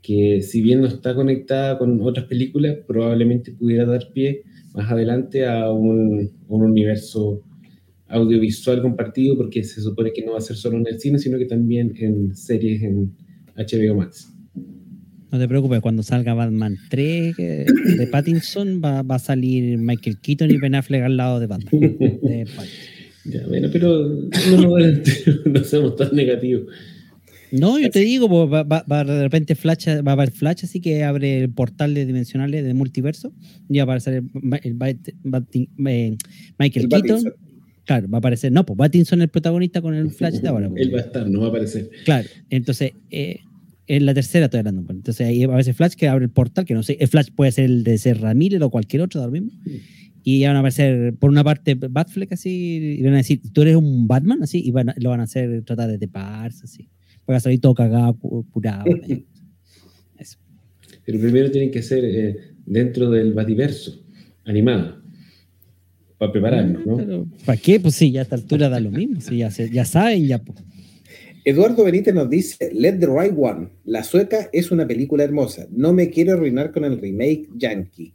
que 0.01 0.41
si 0.41 0.61
bien 0.61 0.81
no 0.81 0.87
está 0.87 1.15
conectada 1.15 1.77
con 1.77 2.01
otras 2.01 2.25
películas, 2.25 2.77
probablemente 2.85 3.53
pudiera 3.53 3.85
dar 3.85 4.11
pie 4.13 4.43
más 4.73 4.91
adelante 4.91 5.45
a 5.45 5.71
un, 5.71 6.31
un 6.47 6.61
universo 6.63 7.43
audiovisual 8.07 8.81
compartido 8.81 9.35
porque 9.37 9.63
se 9.63 9.81
supone 9.81 10.11
que 10.13 10.23
no 10.23 10.33
va 10.33 10.37
a 10.37 10.41
ser 10.41 10.55
solo 10.55 10.77
en 10.77 10.87
el 10.87 10.99
cine, 10.99 11.19
sino 11.19 11.37
que 11.37 11.45
también 11.45 11.93
en 11.97 12.35
series 12.35 12.81
en 12.83 13.11
HBO 13.55 13.95
Max. 13.95 14.31
No 15.31 15.39
te 15.39 15.47
preocupes, 15.47 15.81
cuando 15.81 16.03
salga 16.03 16.33
Batman 16.33 16.77
3 16.89 17.39
eh, 17.39 17.65
de 17.97 18.07
Pattinson 18.07 18.81
va, 18.83 19.01
va, 19.01 19.15
a 19.15 19.19
salir 19.19 19.77
Michael 19.77 20.19
Keaton 20.21 20.51
y 20.51 20.57
Ben 20.57 20.75
Affleck 20.75 21.03
al 21.03 21.17
lado 21.17 21.39
de 21.39 21.47
Batman. 21.47 21.71
De 21.71 22.45
ya, 23.25 23.45
bueno, 23.47 23.69
pero 23.71 24.07
no, 24.51 24.77
no, 25.45 25.63
seamos 25.63 25.95
tan 25.95 26.15
negativos. 26.15 26.67
No, 27.51 27.79
yo 27.79 27.89
te 27.89 27.99
digo, 27.99 28.29
pues, 28.29 28.51
va, 28.51 28.63
va, 28.63 28.85
va, 28.89 29.03
de 29.03 29.23
repente 29.23 29.55
Flash, 29.55 29.87
va 30.05 30.11
a 30.11 30.13
haber 30.13 30.31
Flash, 30.31 30.63
así 30.63 30.79
que 30.79 31.03
abre 31.03 31.39
el 31.39 31.49
portal 31.49 31.93
de 31.95 32.05
dimensionales 32.05 32.63
de 32.63 32.73
multiverso 32.73 33.33
y 33.67 33.77
va 33.77 33.81
a 33.81 33.85
aparecer 33.85 34.13
el, 34.13 34.29
el, 34.63 34.77
el 34.81 35.67
eh, 35.87 36.17
Michael 36.59 36.87
Keaton. 36.87 36.89
Pattinson. 36.89 37.44
Claro, 37.85 38.09
va 38.09 38.17
a 38.17 38.19
aparecer, 38.19 38.51
no, 38.51 38.65
pues 38.65 38.77
Pattinson 38.77 39.21
el 39.21 39.29
protagonista 39.29 39.81
con 39.81 39.93
el 39.93 40.09
Flash 40.09 40.39
de 40.39 40.47
ahora. 40.47 40.69
Él 40.75 40.93
va 40.93 40.99
a 40.99 41.01
estar, 41.01 41.29
no 41.29 41.41
va 41.41 41.45
a 41.45 41.49
aparecer. 41.49 41.89
Claro, 42.03 42.27
entonces, 42.49 42.93
eh, 43.11 43.41
en 43.85 44.07
la 44.07 44.15
tercera 44.15 44.45
estoy 44.45 44.59
hablando. 44.59 44.83
pues. 44.83 44.97
Entonces 44.97 45.27
ahí 45.27 45.45
va 45.45 45.53
a 45.53 45.55
aparecer 45.55 45.75
Flash 45.75 45.93
que 45.93 46.07
abre 46.07 46.25
el 46.25 46.31
portal, 46.31 46.65
que 46.65 46.73
no 46.73 46.81
sé, 46.81 46.97
el 46.99 47.07
Flash 47.07 47.29
puede 47.35 47.51
ser 47.51 47.65
el 47.65 47.83
de 47.83 47.99
ser 47.99 48.19
Ramírez 48.21 48.59
o 48.61 48.71
cualquier 48.71 49.03
otro, 49.03 49.19
da 49.19 49.27
lo 49.27 49.31
mismo. 49.31 49.51
Y 50.23 50.39
ya 50.39 50.47
van 50.47 50.55
a 50.55 50.59
aparecer, 50.59 51.13
por 51.13 51.29
una 51.29 51.43
parte, 51.43 51.75
Batfleck 51.75 52.33
así, 52.33 52.97
y 52.99 53.03
van 53.03 53.13
a 53.13 53.17
decir, 53.17 53.41
tú 53.53 53.61
eres 53.61 53.75
un 53.75 54.07
Batman, 54.07 54.41
así, 54.41 54.59
y 54.65 54.71
van 54.71 54.89
a, 54.89 54.95
lo 54.97 55.11
van 55.11 55.19
a 55.19 55.23
hacer, 55.23 55.61
tratar 55.63 55.87
de 55.87 55.99
taparse, 55.99 56.61
así. 56.63 56.89
Van 57.27 57.37
a 57.37 57.39
salir 57.39 57.61
todo 57.61 57.75
cagado, 57.75 58.17
curado. 58.49 58.85
Eso. 60.17 60.39
Pero 61.05 61.19
primero 61.19 61.51
tienen 61.51 61.69
que 61.69 61.83
ser 61.83 62.03
eh, 62.03 62.37
dentro 62.65 63.11
del 63.11 63.33
Bativerso, 63.33 64.03
animado 64.45 65.04
para 66.17 66.31
prepararnos, 66.31 66.85
¿no? 66.85 66.97
Pero, 66.97 67.27
¿Para 67.45 67.59
qué? 67.59 67.79
Pues 67.79 67.95
sí, 67.95 68.11
ya 68.11 68.21
a 68.21 68.23
esta 68.23 68.35
altura 68.35 68.69
da 68.69 68.79
lo 68.79 68.91
mismo, 68.91 69.19
sí, 69.21 69.37
ya, 69.37 69.51
se, 69.51 69.69
ya 69.69 69.85
saben, 69.85 70.27
ya. 70.27 70.39
Pues. 70.39 70.57
Eduardo 71.43 71.83
Benítez 71.83 72.13
nos 72.13 72.29
dice, 72.29 72.71
Let 72.73 72.99
the 72.99 73.07
Right 73.07 73.33
One, 73.37 73.69
la 73.85 74.03
sueca 74.03 74.49
es 74.51 74.71
una 74.71 74.87
película 74.87 75.23
hermosa, 75.23 75.67
no 75.71 75.93
me 75.93 76.09
quiero 76.09 76.33
arruinar 76.33 76.71
con 76.71 76.85
el 76.85 76.99
remake 76.99 77.47
yankee. 77.55 78.13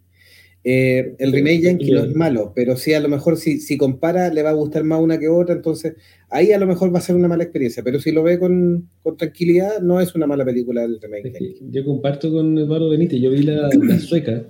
Eh, 0.62 1.14
el 1.18 1.32
remake 1.32 1.62
yankee 1.62 1.90
no 1.90 2.04
es 2.04 2.14
malo, 2.14 2.52
pero 2.54 2.76
sí 2.76 2.92
a 2.92 3.00
lo 3.00 3.08
mejor 3.08 3.38
si, 3.38 3.60
si 3.60 3.78
compara 3.78 4.28
le 4.28 4.42
va 4.42 4.50
a 4.50 4.54
gustar 4.54 4.84
más 4.84 5.00
una 5.00 5.18
que 5.18 5.28
otra, 5.28 5.54
entonces 5.54 5.94
ahí 6.28 6.52
a 6.52 6.58
lo 6.58 6.66
mejor 6.66 6.92
va 6.94 6.98
a 6.98 7.02
ser 7.02 7.16
una 7.16 7.28
mala 7.28 7.44
experiencia, 7.44 7.82
pero 7.82 7.98
si 7.98 8.12
lo 8.12 8.22
ve 8.22 8.38
con, 8.38 8.88
con 9.02 9.16
tranquilidad 9.16 9.80
no 9.80 10.00
es 10.00 10.14
una 10.14 10.26
mala 10.26 10.44
película 10.44 10.84
el 10.84 11.00
remake 11.00 11.28
es 11.28 11.32
yankee. 11.32 11.66
Yo 11.70 11.84
comparto 11.84 12.30
con 12.30 12.58
Eduardo 12.58 12.90
Benítez, 12.90 13.20
yo 13.20 13.30
vi 13.30 13.42
la, 13.42 13.70
la 13.72 13.98
sueca 14.00 14.44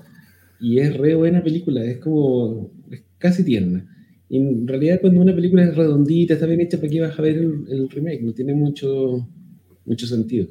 y 0.59 0.81
es 0.81 0.97
re 0.97 1.15
buena 1.15 1.45
película, 1.45 1.85
es 1.85 1.99
como 1.99 2.71
casi 3.21 3.45
tierna. 3.45 3.87
Y 4.29 4.39
en 4.39 4.67
realidad 4.67 5.01
cuando 5.01 5.21
una 5.21 5.35
película 5.35 5.63
es 5.63 5.77
redondita, 5.77 6.35
está 6.35 6.47
bien 6.47 6.61
hecha, 6.61 6.79
¿para 6.79 6.91
qué 6.91 7.01
vas 7.01 7.17
a 7.17 7.23
ver 7.23 7.37
el, 7.37 7.65
el 7.69 7.89
remake? 7.89 8.23
No 8.23 8.33
tiene 8.33 8.55
mucho, 8.55 9.29
mucho 9.85 10.07
sentido. 10.07 10.49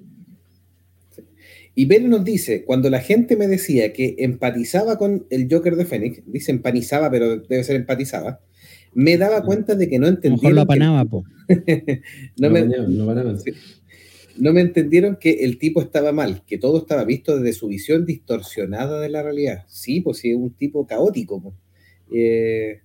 Y 1.76 1.86
Pérez 1.86 2.10
nos 2.10 2.26
dice, 2.26 2.66
cuando 2.66 2.90
la 2.90 3.00
gente 3.00 3.38
me 3.38 3.48
decía 3.48 3.94
que 3.94 4.16
empatizaba 4.20 4.98
con 4.98 5.26
el 5.30 5.48
Joker 5.50 5.78
de 5.78 5.86
Fénix, 5.86 6.22
dice 6.26 6.52
empanizaba, 6.52 7.10
pero 7.10 7.38
debe 7.38 7.64
ser 7.64 7.78
empatizaba, 7.78 8.42
me 8.94 9.18
daba 9.18 9.44
cuenta 9.44 9.76
de 9.76 9.88
que 9.88 10.00
no 10.00 10.08
entendieron. 10.08 10.56
lo 10.56 10.62
apanaba, 10.62 11.06
po. 11.06 11.24
no, 12.38 12.50
me, 12.50 12.66
no 12.66 14.54
me 14.54 14.62
entendieron 14.62 15.18
que 15.22 15.46
el 15.46 15.58
tipo 15.58 15.82
estaba 15.82 16.12
mal, 16.12 16.44
que 16.46 16.58
todo 16.58 16.80
estaba 16.80 17.06
visto 17.06 17.38
desde 17.38 17.58
su 17.58 17.68
visión 17.68 18.06
distorsionada 18.06 19.00
de 19.00 19.10
la 19.10 19.24
realidad. 19.24 19.64
Sí, 19.68 20.02
pues 20.02 20.18
sí, 20.18 20.32
es 20.32 20.38
un 20.38 20.52
tipo 20.52 20.86
caótico. 20.86 21.54
Eh, 22.12 22.82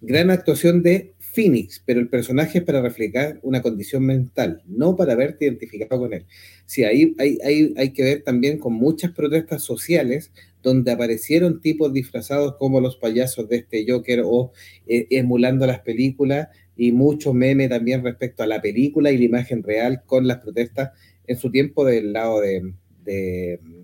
gran 0.00 0.30
actuación 0.30 0.82
de 0.82 1.14
Phoenix, 1.18 1.82
pero 1.84 2.00
el 2.00 2.08
personaje 2.08 2.58
es 2.58 2.64
para 2.64 2.80
reflejar 2.80 3.38
una 3.42 3.60
condición 3.60 4.04
mental, 4.04 4.62
no 4.66 4.96
para 4.96 5.14
verte 5.14 5.44
identificado 5.44 6.00
con 6.00 6.14
él. 6.14 6.24
Sí, 6.64 6.84
ahí 6.84 7.14
hay, 7.18 7.38
hay, 7.44 7.74
hay 7.76 7.92
que 7.92 8.02
ver 8.02 8.22
también 8.22 8.58
con 8.58 8.72
muchas 8.72 9.12
protestas 9.12 9.62
sociales 9.62 10.32
donde 10.62 10.90
aparecieron 10.90 11.60
tipos 11.60 11.92
disfrazados 11.92 12.56
como 12.56 12.80
los 12.80 12.96
payasos 12.96 13.48
de 13.48 13.58
este 13.58 13.84
Joker 13.88 14.22
o 14.24 14.52
eh, 14.88 15.06
emulando 15.10 15.64
las 15.64 15.80
películas 15.80 16.48
y 16.76 16.90
mucho 16.90 17.32
meme 17.32 17.68
también 17.68 18.02
respecto 18.02 18.42
a 18.42 18.48
la 18.48 18.60
película 18.60 19.12
y 19.12 19.18
la 19.18 19.24
imagen 19.24 19.62
real 19.62 20.02
con 20.06 20.26
las 20.26 20.38
protestas 20.38 20.90
en 21.26 21.36
su 21.36 21.52
tiempo 21.52 21.84
del 21.84 22.12
lado 22.12 22.40
de, 22.40 22.72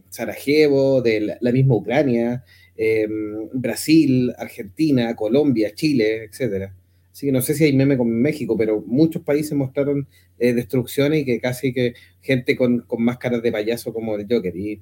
Sarajevo, 0.09 1.01
de 1.03 1.39
la, 1.41 1.53
misma 1.53 1.77
Ucrania, 1.77 2.45
em, 2.77 3.49
Brasil, 3.53 4.33
Argentina, 4.39 5.15
Colombia, 5.17 5.75
Chile, 5.75 6.25
etcétera. 6.25 6.75
Así 7.13 7.27
que 7.27 7.33
no 7.33 7.43
sé 7.43 7.55
si 7.55 7.65
hay 7.65 7.75
meme 7.75 7.97
con 7.99 8.11
México, 8.11 8.57
pero 8.57 8.83
muchos 8.87 9.23
países 9.23 9.53
mostraron 9.53 10.09
eh, 10.39 10.55
destrucciones 10.55 11.21
y 11.21 11.25
que 11.25 11.41
casi 11.41 11.73
que 11.73 11.95
gente 12.21 12.57
con, 12.57 12.81
con, 12.81 13.03
máscaras 13.03 13.43
de 13.43 13.53
payaso 13.53 13.93
como 13.93 14.17
el 14.17 14.27
Joker. 14.29 14.57
Y 14.57 14.81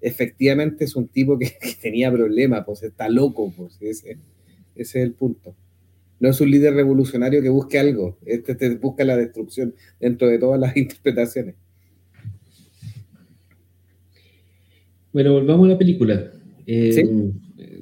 efectivamente 0.00 0.84
es 0.84 0.96
un 0.96 1.08
tipo 1.08 1.38
que, 1.38 1.52
tenía 1.82 2.12
problemas, 2.12 2.64
pues 2.66 2.82
está 2.82 3.08
loco, 3.08 3.52
pues 3.56 3.78
ese, 3.80 4.18
es 4.76 4.94
el 4.94 5.12
punto 5.12 5.54
no 6.20 6.28
es 6.28 6.40
un 6.40 6.50
líder 6.50 6.74
revolucionario 6.74 7.42
que 7.42 7.48
busque 7.48 7.78
algo, 7.78 8.18
este 8.26 8.54
te 8.54 8.76
busca 8.76 9.04
la 9.04 9.16
destrucción 9.16 9.74
dentro 9.98 10.28
de 10.28 10.38
todas 10.38 10.60
las 10.60 10.76
interpretaciones. 10.76 11.54
Bueno, 15.12 15.32
volvamos 15.32 15.66
a 15.66 15.72
la 15.72 15.78
película. 15.78 16.30
Eh, 16.72 17.32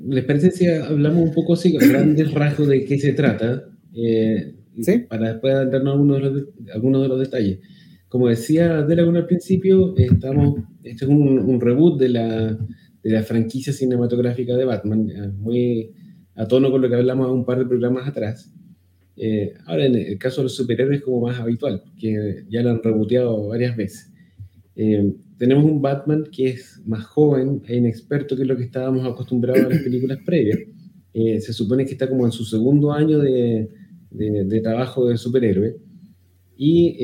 ¿Les 0.07 0.25
parece 0.25 0.51
si 0.51 0.67
hablamos 0.67 1.29
un 1.29 1.35
poco 1.35 1.53
así, 1.53 1.73
grandes 1.73 2.33
rasgos 2.33 2.69
de 2.69 2.85
qué 2.87 2.99
se 2.99 3.13
trata? 3.13 3.65
Eh, 3.95 4.55
¿Sí? 4.81 5.01
Para 5.09 5.33
después 5.33 5.55
darnos 5.71 5.93
algunos 5.93 6.17
de, 6.17 6.23
los, 6.23 6.45
algunos 6.73 7.03
de 7.03 7.09
los 7.09 7.21
detalles. 7.21 7.59
Como 8.09 8.29
decía 8.29 8.83
Delagun 8.85 9.17
al 9.17 9.27
principio, 9.27 9.95
estamos, 9.97 10.61
este 10.83 11.05
es 11.05 11.11
un, 11.11 11.61
reboot 11.61 12.01
de 12.01 12.09
la, 12.09 12.59
de 13.03 13.11
la 13.11 13.23
franquicia 13.23 13.75
cinematográfica 13.75 14.57
de 14.57 14.65
Batman, 14.65 15.35
muy 15.39 15.91
a 16.35 16.47
tono 16.47 16.71
con 16.71 16.81
lo 16.81 16.89
que 16.89 16.95
hablamos 16.95 17.31
un 17.31 17.45
par 17.45 17.59
de 17.59 17.67
programas 17.67 18.09
atrás. 18.09 18.51
Eh, 19.17 19.53
ahora, 19.67 19.85
en 19.85 19.97
el 19.97 20.17
caso 20.17 20.41
de 20.41 20.45
los 20.45 20.55
superhéroes, 20.55 21.03
como 21.03 21.21
más 21.27 21.39
habitual, 21.39 21.83
que 22.01 22.45
ya 22.49 22.63
lo 22.63 22.71
han 22.71 22.83
reboteado 22.83 23.49
varias 23.49 23.77
veces. 23.77 24.13
Eh, 24.79 25.13
tenemos 25.37 25.65
un 25.65 25.83
Batman 25.83 26.25
que 26.33 26.49
es 26.49 26.81
más 26.87 27.05
joven 27.05 27.61
e 27.67 27.77
inexperto 27.77 28.35
que 28.35 28.47
lo 28.47 28.57
que 28.57 28.63
estábamos 28.63 29.07
acostumbrados 29.07 29.67
a 29.67 29.69
las 29.69 29.83
películas 29.83 30.19
previas. 30.25 30.61
Eh, 31.13 31.41
se 31.43 31.53
supone 31.53 31.85
que 31.85 31.93
está 31.93 32.09
como 32.09 32.25
en 32.25 32.33
su 32.33 32.45
segundo 32.45 32.93
año 32.93 33.19
de, 33.19 33.69
de, 34.11 34.61
trabajo 34.61 35.09
de 35.09 35.19
superhéroe 35.19 35.77
y 36.57 36.97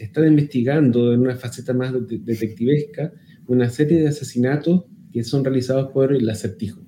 está 0.00 0.26
investigando 0.26 1.14
en 1.14 1.20
una 1.20 1.36
faceta 1.36 1.72
más 1.72 1.92
detectivesca 2.08 3.12
una 3.46 3.70
serie 3.70 4.00
de 4.00 4.08
asesinatos 4.08 4.84
que 5.12 5.22
son 5.22 5.44
realizados 5.44 5.92
por 5.92 6.12
el 6.12 6.28
acertijo 6.28 6.82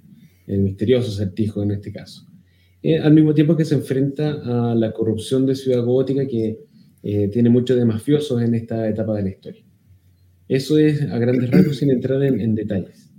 el 0.46 0.60
misterioso 0.60 1.10
acertijo 1.10 1.62
en 1.62 1.72
este 1.72 1.92
caso. 1.92 2.26
Eh, 2.82 2.98
al 2.98 3.14
mismo 3.14 3.32
tiempo 3.32 3.56
que 3.56 3.64
se 3.64 3.74
enfrenta 3.74 4.40
a 4.44 4.74
la 4.74 4.92
corrupción 4.92 5.46
de 5.46 5.54
Ciudad 5.54 5.84
Gótica 5.84 6.26
que 6.26 6.58
eh, 7.02 7.28
tiene 7.28 7.48
mucho 7.48 7.76
de 7.76 7.84
mafiosos 7.84 8.42
en 8.42 8.54
esta 8.54 8.88
etapa 8.88 9.16
de 9.16 9.22
la 9.22 9.30
historia. 9.30 9.64
Eso 10.54 10.78
es 10.78 11.02
a 11.02 11.18
grandes 11.18 11.50
rasgos 11.50 11.76
sin 11.76 11.90
entrar 11.90 12.22
en, 12.22 12.54
detalles. 12.54 13.10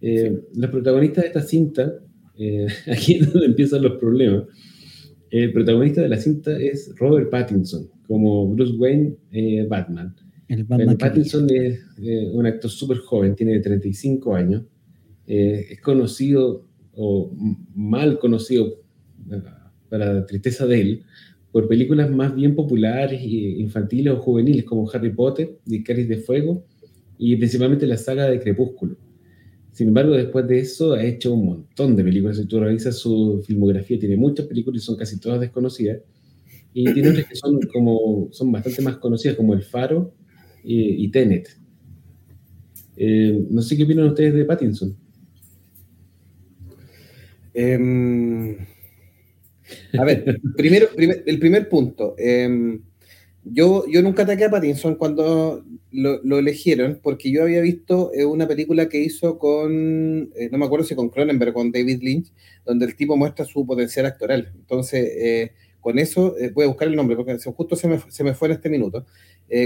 Eh, 0.00 0.40
los 0.54 0.70
protagonistas 0.70 1.24
de 1.24 1.28
esta 1.28 1.42
cinta, 1.42 1.92
aquí 2.92 3.14
es 3.14 3.32
donde 3.32 3.46
empiezan 3.46 3.82
los 3.82 3.98
problemas. 3.98 4.44
El 5.30 5.52
protagonista 5.52 6.02
de 6.02 6.08
la 6.08 6.18
cinta 6.18 6.56
es 6.58 6.92
Robert 6.96 7.30
Pattinson, 7.30 7.88
como 8.06 8.48
Bruce 8.54 8.76
Wayne 8.76 9.16
Batman. 9.68 10.14
El 10.48 10.64
Batman 10.64 10.96
Pattinson 10.96 11.46
es 11.50 11.80
un 12.32 12.46
actor 12.46 12.70
súper 12.70 12.98
joven, 12.98 13.34
tiene 13.34 13.58
35 13.58 14.34
años 14.34 14.62
eh, 15.26 15.66
es 15.70 15.80
conocido 15.80 16.68
o 16.92 17.32
mal 17.74 18.18
conocido, 18.18 18.80
para 19.88 20.14
la 20.14 20.26
tristeza 20.26 20.66
de 20.66 20.80
él, 20.80 21.04
por 21.56 21.68
películas 21.68 22.10
más 22.10 22.34
bien 22.34 22.54
populares, 22.54 23.18
infantiles 23.22 24.12
o 24.12 24.18
juveniles 24.18 24.66
como 24.66 24.90
Harry 24.90 25.08
Potter, 25.08 25.56
y 25.64 25.82
Cáliz 25.82 26.06
de 26.06 26.18
Fuego 26.18 26.66
y 27.16 27.34
principalmente 27.36 27.86
la 27.86 27.96
saga 27.96 28.28
de 28.28 28.38
Crepúsculo. 28.38 28.98
Sin 29.72 29.88
embargo, 29.88 30.14
después 30.14 30.46
de 30.46 30.58
eso 30.58 30.92
ha 30.92 31.02
hecho 31.02 31.32
un 31.32 31.46
montón 31.46 31.96
de 31.96 32.04
películas. 32.04 32.36
Si 32.36 32.44
tú 32.44 32.60
revisas 32.60 32.98
su 32.98 33.42
filmografía, 33.46 33.98
tiene 33.98 34.18
muchas 34.18 34.44
películas 34.44 34.82
y 34.82 34.84
son 34.84 34.96
casi 34.96 35.18
todas 35.18 35.40
desconocidas. 35.40 36.02
Y 36.74 36.92
tiene 36.92 37.08
otras 37.08 37.26
que 37.26 37.36
son, 37.36 37.58
como, 37.72 38.28
son 38.32 38.52
bastante 38.52 38.82
más 38.82 38.98
conocidas, 38.98 39.38
como 39.38 39.54
El 39.54 39.62
Faro 39.62 40.12
y, 40.62 41.08
Tenet. 41.08 41.56
Eh, 42.98 43.46
no 43.48 43.62
sé 43.62 43.78
qué 43.78 43.84
opinan 43.84 44.08
ustedes 44.08 44.34
de 44.34 44.44
Pattinson. 44.44 44.94
Em, 47.54 48.58
a 49.98 50.04
ver, 50.04 50.40
primero, 50.56 50.88
el 50.96 51.38
primer 51.38 51.68
punto. 51.68 52.14
Em, 52.18 52.80
yo, 53.44 53.84
yo 53.88 54.02
nunca 54.02 54.24
ataqué 54.24 54.44
a 54.44 54.50
Pattinson 54.50 54.96
cuando 54.96 55.64
lo, 55.92 56.38
eligieron, 56.38 56.98
porque 57.02 57.30
yo 57.30 57.42
había 57.42 57.60
visto 57.60 58.10
eh, 58.12 58.24
una 58.24 58.48
película 58.48 58.88
que 58.88 58.98
hizo 58.98 59.38
con, 59.38 60.30
eh, 60.34 60.48
no 60.50 60.58
me 60.58 60.66
acuerdo 60.66 60.84
si 60.84 60.94
con 60.94 61.10
Cronenberg, 61.10 61.52
con 61.52 61.70
David 61.70 62.02
Lynch, 62.02 62.32
donde 62.64 62.86
el 62.86 62.96
tipo 62.96 63.16
muestra 63.16 63.44
su 63.44 63.64
potencial 63.64 64.06
actoral. 64.06 64.52
Entonces, 64.54 65.08
eh, 65.16 65.52
con 65.80 65.98
eso, 66.00 66.34
voy 66.54 66.64
a 66.64 66.68
buscar 66.68 66.88
el 66.88 66.96
nombre, 66.96 67.14
porque 67.16 67.38
justo 67.38 67.76
se 67.76 67.86
me, 67.86 68.00
se 68.08 68.24
me 68.24 68.34
fue 68.34 68.48
en 68.48 68.54
este 68.54 68.68
minuto. 68.68 69.06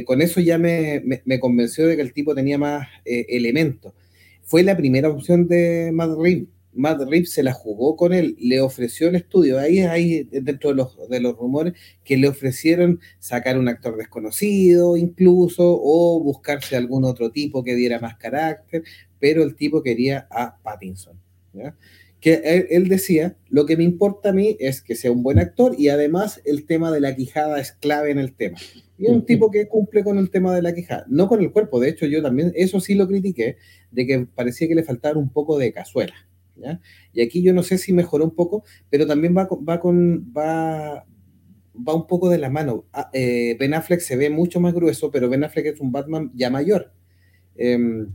con 0.05 0.21
eso 0.21 0.39
ya 0.41 0.59
me, 0.59 1.03
me, 1.25 1.41
convenció 1.41 1.87
de 1.87 1.97
que 1.97 2.03
el 2.03 2.13
tipo 2.13 2.35
tenía 2.35 2.59
más 2.59 2.87
elementos. 3.07 3.95
Fue 4.43 4.63
la 4.63 4.77
primera 4.77 5.09
opción 5.09 5.49
de 5.49 5.91
Matt 5.95 6.11
Reeves 6.19 6.49
Matt 6.73 7.01
Reeves 7.09 7.33
se 7.33 7.43
la 7.43 7.53
jugó 7.53 7.97
con 7.97 8.13
él, 8.13 8.37
le 8.39 8.61
ofreció 8.61 9.09
el 9.09 9.17
estudio. 9.17 9.59
Ahí 9.59 10.25
dentro 10.31 10.71
de 10.71 10.77
los, 10.77 11.09
de 11.09 11.21
los 11.21 11.37
rumores 11.37 11.75
que 12.05 12.17
le 12.17 12.29
ofrecieron 12.29 13.01
sacar 13.19 13.59
un 13.59 13.69
actor 13.69 13.97
desconocido 13.97 14.97
incluso 14.97 15.79
o 15.83 16.23
buscarse 16.23 16.77
algún 16.77 17.05
otro 17.05 17.31
tipo 17.31 17.65
que 17.65 17.75
diera 17.75 17.99
más 17.99 18.17
carácter, 18.17 18.83
pero 19.19 19.43
el 19.43 19.55
tipo 19.55 19.83
quería 19.83 20.27
a 20.31 20.59
Pattinson. 20.63 21.19
Que 22.21 22.67
él, 22.71 22.89
decía, 22.89 23.37
lo 23.49 23.65
que 23.65 23.79
me 23.79 23.85
importa 23.85 24.29
a 24.29 24.33
mí 24.33 24.57
es 24.61 24.83
que 24.83 24.95
sea 24.95 25.11
un 25.11 25.23
buen 25.23 25.39
actor 25.39 25.75
y 25.79 25.89
además 25.89 26.43
el 26.45 26.67
tema 26.67 26.93
de 26.93 27.01
la 27.01 27.17
quijada 27.17 27.59
es 27.59 27.73
clave 27.73 28.11
en 28.11 28.19
el 28.19 28.35
tema. 28.35 28.59
Y 28.99 29.07
es 29.07 29.13
un 29.13 29.25
tipo 29.25 29.51
que 29.51 29.67
cumple 29.67 30.05
con 30.05 30.19
el 30.19 30.31
tema 30.31 30.55
de 30.55 30.61
la 30.61 30.75
quijada, 30.75 31.07
no 31.09 31.29
con 31.29 31.41
el 31.41 31.51
cuerpo. 31.51 31.81
De 31.81 31.89
hecho, 31.89 32.05
yo 32.05 32.21
también, 32.21 32.53
eso 32.55 32.81
sí 32.81 32.95
lo 32.95 33.09
critiqué, 33.09 33.57
de 33.91 34.07
que 34.07 34.27
parecía 34.27 34.69
que 34.69 34.75
le 34.75 34.83
faltaba 34.83 35.19
un 35.19 35.31
poco 35.31 35.59
de 35.59 35.73
cazuela. 35.73 36.13
Y 37.13 37.23
aquí 37.23 37.43
yo 37.43 37.53
no 37.53 37.63
sé 37.63 37.79
si 37.79 37.93
mejoró 37.93 38.25
un 38.25 38.35
poco, 38.35 38.65
pero 38.91 39.07
también 39.07 39.37
va, 39.37 39.49
va 39.69 39.81
con, 39.81 40.33
va, 40.37 41.07
va 41.77 41.95
un 41.95 42.07
poco 42.07 42.29
de 42.29 42.39
la 42.39 42.51
mano. 42.51 42.87
Ah, 42.93 43.11
eh, 43.13 43.57
ben 43.59 43.75
Affleck 43.75 44.01
se 44.01 44.17
ve 44.17 44.31
mucho 44.31 44.61
más 44.61 44.75
grueso, 44.75 45.11
pero 45.11 45.29
Ben 45.29 45.45
Affleck 45.45 45.67
es 45.67 45.81
un 45.81 45.93
Batman 45.93 46.31
ya 46.35 46.51
mayor. 46.51 46.93
Em, 47.57 48.09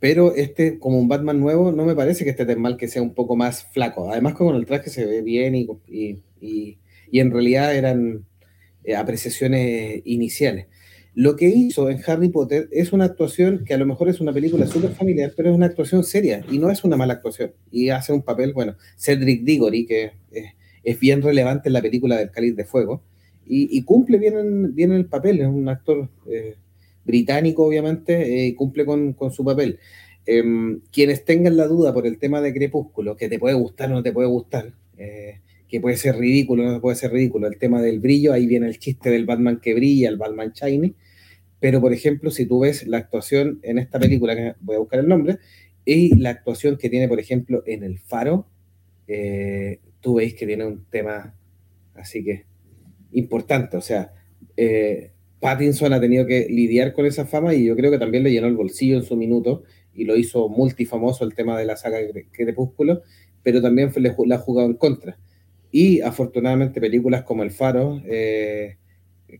pero 0.00 0.34
este, 0.34 0.78
como 0.78 0.98
un 0.98 1.08
Batman 1.08 1.40
nuevo, 1.40 1.72
no 1.72 1.84
me 1.84 1.94
parece 1.94 2.24
que 2.24 2.30
esté 2.30 2.44
tan 2.44 2.60
mal 2.60 2.76
que 2.76 2.88
sea 2.88 3.02
un 3.02 3.14
poco 3.14 3.36
más 3.36 3.64
flaco. 3.72 4.10
Además, 4.10 4.34
con 4.34 4.54
el 4.54 4.66
traje 4.66 4.90
se 4.90 5.06
ve 5.06 5.22
bien 5.22 5.54
y, 5.54 5.66
y, 5.88 6.22
y, 6.40 6.78
en 7.20 7.30
realidad 7.30 7.74
eran 7.74 8.26
eh, 8.84 8.96
apreciaciones 8.96 10.02
iniciales. 10.04 10.66
Lo 11.14 11.36
que 11.36 11.48
hizo 11.48 11.88
en 11.90 12.00
Harry 12.06 12.28
Potter 12.28 12.68
es 12.72 12.92
una 12.92 13.04
actuación 13.04 13.64
que 13.64 13.72
a 13.72 13.76
lo 13.76 13.86
mejor 13.86 14.08
es 14.08 14.20
una 14.20 14.32
película 14.32 14.66
súper 14.66 14.90
familiar, 14.90 15.32
pero 15.36 15.48
es 15.48 15.54
una 15.54 15.66
actuación 15.66 16.02
seria 16.02 16.44
y 16.50 16.58
no 16.58 16.70
es 16.70 16.82
una 16.82 16.96
mala 16.96 17.14
actuación. 17.14 17.52
Y 17.70 17.90
hace 17.90 18.12
un 18.12 18.22
papel, 18.22 18.52
bueno, 18.52 18.76
Cedric 18.96 19.44
Diggory, 19.44 19.86
que 19.86 20.12
es, 20.82 20.98
bien 20.98 21.22
relevante 21.22 21.68
en 21.68 21.74
la 21.74 21.82
película 21.82 22.16
del 22.16 22.32
Cáliz 22.32 22.56
de 22.56 22.64
Fuego, 22.64 23.02
y, 23.46 23.82
cumple 23.82 24.18
bien, 24.18 24.92
el 24.92 25.06
papel, 25.06 25.40
es 25.40 25.46
un 25.46 25.68
actor 25.68 26.08
eh, 26.30 26.56
británico, 27.04 27.66
obviamente, 27.66 28.22
eh, 28.22 28.46
y 28.46 28.54
cumple 28.54 28.86
con, 28.86 29.14
su 29.30 29.44
papel. 29.44 29.78
Em, 30.26 30.80
quienes 30.90 31.26
tengan 31.26 31.56
la 31.58 31.66
duda 31.66 31.92
por 31.92 32.06
el 32.06 32.18
tema 32.18 32.40
de 32.40 32.54
Crepúsculo, 32.54 33.16
que 33.16 33.28
te 33.28 33.38
puede 33.38 33.54
gustar 33.54 33.92
o 33.92 33.94
no 33.94 34.02
te 34.02 34.12
puede 34.12 34.28
gustar, 34.28 34.72
eh, 34.96 35.40
que 35.68 35.80
puede 35.80 35.96
ser 35.96 36.16
ridículo 36.16 36.66
o 36.66 36.72
no 36.72 36.80
puede 36.80 36.96
ser 36.96 37.12
ridículo, 37.12 37.46
el 37.46 37.58
tema 37.58 37.82
del 37.82 38.00
brillo, 38.00 38.32
ahí 38.32 38.46
viene 38.46 38.66
el 38.66 38.78
chiste 38.78 39.10
del 39.10 39.26
Batman 39.26 39.60
que 39.60 39.74
brilla, 39.74 40.08
el 40.08 40.16
Batman 40.16 40.52
Shiny, 40.52 40.94
pero 41.64 41.80
por 41.80 41.94
ejemplo, 41.94 42.30
si 42.30 42.44
tú 42.44 42.58
ves 42.58 42.86
la 42.86 42.98
actuación 42.98 43.58
en 43.62 43.78
esta 43.78 43.98
película, 43.98 44.36
que 44.36 44.54
voy 44.60 44.76
a 44.76 44.80
buscar 44.80 45.00
el 45.00 45.08
nombre, 45.08 45.38
y 45.86 46.14
la 46.16 46.28
actuación 46.28 46.76
que 46.76 46.90
tiene, 46.90 47.08
por 47.08 47.18
ejemplo, 47.18 47.62
en 47.64 47.82
El 47.82 47.98
Faro, 47.98 48.46
eh, 49.08 49.80
tú 50.02 50.16
veis 50.16 50.34
que 50.34 50.46
tiene 50.46 50.66
un 50.66 50.84
tema 50.90 51.34
así 51.94 52.22
que 52.22 52.44
importante. 53.12 53.78
O 53.78 53.80
sea, 53.80 54.12
eh, 54.58 55.12
Pattinson 55.40 55.94
ha 55.94 56.00
tenido 56.02 56.26
que 56.26 56.48
lidiar 56.50 56.92
con 56.92 57.06
esa 57.06 57.24
fama 57.24 57.54
y 57.54 57.64
yo 57.64 57.74
creo 57.76 57.90
que 57.90 57.98
también 57.98 58.24
le 58.24 58.30
llenó 58.30 58.46
el 58.46 58.56
bolsillo 58.56 58.98
en 58.98 59.04
su 59.04 59.16
minuto 59.16 59.62
y 59.94 60.04
lo 60.04 60.16
hizo 60.18 60.50
multifamoso 60.50 61.24
el 61.24 61.34
tema 61.34 61.58
de 61.58 61.64
la 61.64 61.78
saga 61.78 61.96
Crepúsculo, 62.30 63.00
pero 63.42 63.62
también 63.62 63.90
le, 63.96 64.10
ha 64.34 64.38
jugado 64.38 64.68
en 64.68 64.74
contra. 64.74 65.16
Y 65.70 66.02
afortunadamente 66.02 66.78
películas 66.78 67.22
como 67.22 67.42
El 67.42 67.52
Faro, 67.52 68.02
eh, 68.04 68.76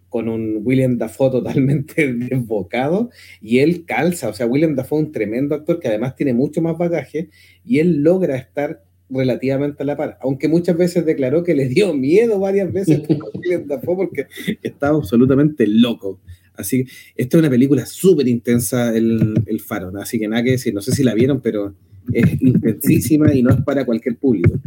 con 0.09 0.29
un 0.29 0.61
William 0.63 0.99
Dafoe 0.99 1.31
totalmente 1.31 2.13
desbocado, 2.15 3.11
y 3.41 3.59
él 3.59 3.85
calza, 3.85 4.29
o 4.29 4.35
sea, 4.35 4.47
William 4.47 4.75
Dafoe 4.75 5.01
es 5.01 5.07
un 5.07 5.13
tremendo 5.13 5.55
actor 5.55 5.81
que 5.81 5.89
además 5.89 6.17
tiene 6.17 6.33
mucho 6.33 6.63
más 6.63 6.77
bagaje, 6.79 7.31
y 7.65 7.79
él 7.79 8.03
logra 8.03 8.37
estar 8.37 8.83
relativamente 9.11 9.83
a 9.83 9.87
la 9.87 9.97
par, 9.97 10.19
aunque 10.23 10.49
muchas 10.49 10.77
veces 10.77 11.05
declaró 11.05 11.45
que 11.45 11.55
le 11.55 11.69
dio 11.69 11.95
miedo 11.95 12.39
varias 12.39 12.73
veces 12.73 13.03
William 13.35 13.67
Dafoe 13.67 13.97
porque 13.97 14.27
estaba 14.63 14.97
absolutamente 14.97 15.67
loco. 15.67 16.21
Así 16.55 16.85
que 16.85 16.91
esta 17.17 17.37
es 17.37 17.41
una 17.41 17.51
película 17.51 17.85
súper 17.85 18.29
intensa, 18.29 18.97
el, 18.97 19.35
el 19.47 19.61
Faro, 19.61 19.93
así 19.99 20.19
que 20.19 20.29
nada 20.29 20.43
que 20.43 20.53
decir, 20.53 20.73
no 20.73 20.81
sé 20.81 20.93
si 20.93 21.03
la 21.03 21.15
vieron, 21.15 21.41
pero 21.41 21.75
es 22.13 22.41
intensísima 22.41 23.35
y 23.35 23.43
no 23.43 23.51
es 23.51 23.61
para 23.63 23.85
cualquier 23.85 24.17
público. 24.17 24.59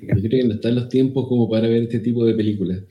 Yo 0.00 0.14
creo 0.14 0.42
que 0.42 0.44
no 0.44 0.54
están 0.54 0.74
los 0.74 0.88
tiempos 0.88 1.28
como 1.28 1.48
para 1.48 1.68
ver 1.68 1.82
este 1.82 2.00
tipo 2.00 2.24
de 2.24 2.34
películas. 2.34 2.82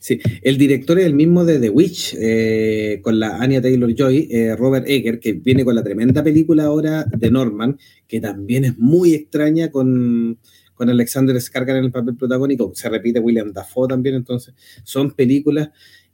Sí, 0.00 0.18
el 0.40 0.56
director 0.56 0.98
es 0.98 1.04
el 1.04 1.12
mismo 1.12 1.44
de 1.44 1.58
The 1.58 1.68
Witch, 1.68 2.16
eh, 2.18 3.00
con 3.02 3.20
la 3.20 3.36
Anya 3.36 3.60
Taylor 3.60 3.94
Joy, 3.94 4.28
eh, 4.30 4.56
Robert 4.56 4.88
Egger, 4.88 5.20
que 5.20 5.34
viene 5.34 5.62
con 5.62 5.74
la 5.74 5.82
tremenda 5.84 6.24
película 6.24 6.64
ahora 6.64 7.04
de 7.04 7.30
Norman, 7.30 7.78
que 8.08 8.18
también 8.18 8.64
es 8.64 8.78
muy 8.78 9.12
extraña 9.12 9.70
con, 9.70 10.38
con 10.72 10.88
Alexander 10.88 11.36
Skarsgård 11.36 11.80
en 11.80 11.84
el 11.84 11.92
papel 11.92 12.16
protagónico. 12.16 12.72
Se 12.74 12.88
repite 12.88 13.20
William 13.20 13.52
Dafoe 13.52 13.88
también, 13.88 14.14
entonces 14.14 14.54
son 14.84 15.10
películas 15.10 15.68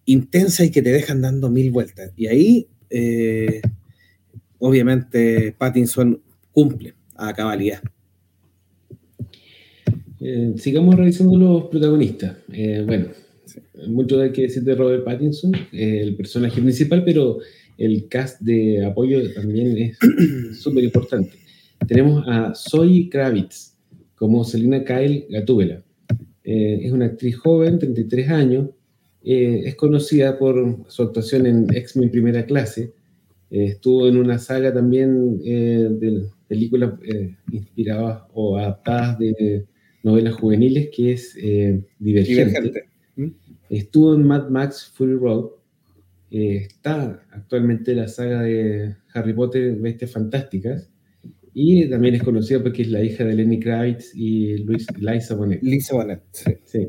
intensas 0.04 0.66
y 0.66 0.72
que 0.72 0.82
te 0.82 0.90
dejan 0.90 1.22
dando 1.22 1.48
mil 1.48 1.70
vueltas. 1.70 2.12
Y 2.16 2.26
ahí, 2.26 2.66
eh, 2.90 3.60
obviamente, 4.58 5.54
Pattinson 5.56 6.20
cumple 6.50 6.94
a 7.14 7.32
cabalidad. 7.32 7.80
sigamos 10.56 10.96
revisando 10.96 11.38
los 11.38 11.64
protagonistas. 11.66 12.38
bueno 12.84 13.25
mucho 13.86 14.20
hay 14.20 14.32
que 14.32 14.42
decir 14.42 14.62
de 14.62 14.74
Robert 14.74 15.04
Pattinson, 15.04 15.54
eh, 15.72 16.00
el 16.02 16.16
personaje 16.16 16.60
principal, 16.60 17.04
pero 17.04 17.38
el 17.78 18.08
cast 18.08 18.40
de 18.40 18.84
apoyo 18.84 19.32
también 19.34 19.76
es 19.76 19.98
súper 20.60 20.84
importante. 20.84 21.32
Tenemos 21.86 22.24
a 22.26 22.54
Zoe 22.54 23.08
Kravitz 23.10 23.74
como 24.16 24.44
Selina 24.44 24.82
Kyle 24.82 25.26
Gatúbela. 25.28 25.82
Eh, 26.44 26.80
es 26.82 26.92
una 26.92 27.06
actriz 27.06 27.36
joven, 27.36 27.78
33 27.78 28.30
años. 28.30 28.70
Eh, 29.22 29.62
es 29.66 29.74
conocida 29.74 30.38
por 30.38 30.84
su 30.88 31.02
actuación 31.02 31.46
en 31.46 31.66
X-Men 31.74 32.10
Primera 32.10 32.46
Clase. 32.46 32.92
estuvo 33.50 34.08
en 34.08 34.16
una 34.16 34.38
saga 34.38 34.72
también 34.72 35.38
de 35.38 36.24
películas 36.48 36.94
inspiradas 37.52 38.22
o 38.34 38.56
adaptadas 38.56 39.18
de 39.18 39.66
novelas 40.02 40.34
juveniles 40.34 40.88
que 40.92 41.12
es 41.12 41.36
Divergente. 41.98 42.86
Estuvo 43.70 44.14
en 44.14 44.26
Mad 44.26 44.48
Max 44.48 44.92
Fury 44.94 45.14
Road. 45.14 45.50
Eh, 46.30 46.66
está 46.68 47.22
actualmente 47.30 47.92
en 47.92 47.98
la 47.98 48.08
saga 48.08 48.42
de 48.42 48.96
Harry 49.14 49.32
Potter 49.32 49.76
Bestias 49.76 50.12
Fantásticas. 50.12 50.90
Y 51.54 51.88
también 51.88 52.14
es 52.14 52.22
conocida 52.22 52.62
porque 52.62 52.82
es 52.82 52.90
la 52.90 53.02
hija 53.02 53.24
de 53.24 53.34
Lenny 53.34 53.58
Kravitz 53.58 54.14
y 54.14 54.58
Luis, 54.58 54.86
Liza 54.98 55.34
Bonet. 55.34 55.62
Liza 55.62 55.94
Bonet, 55.94 56.22
sí. 56.64 56.86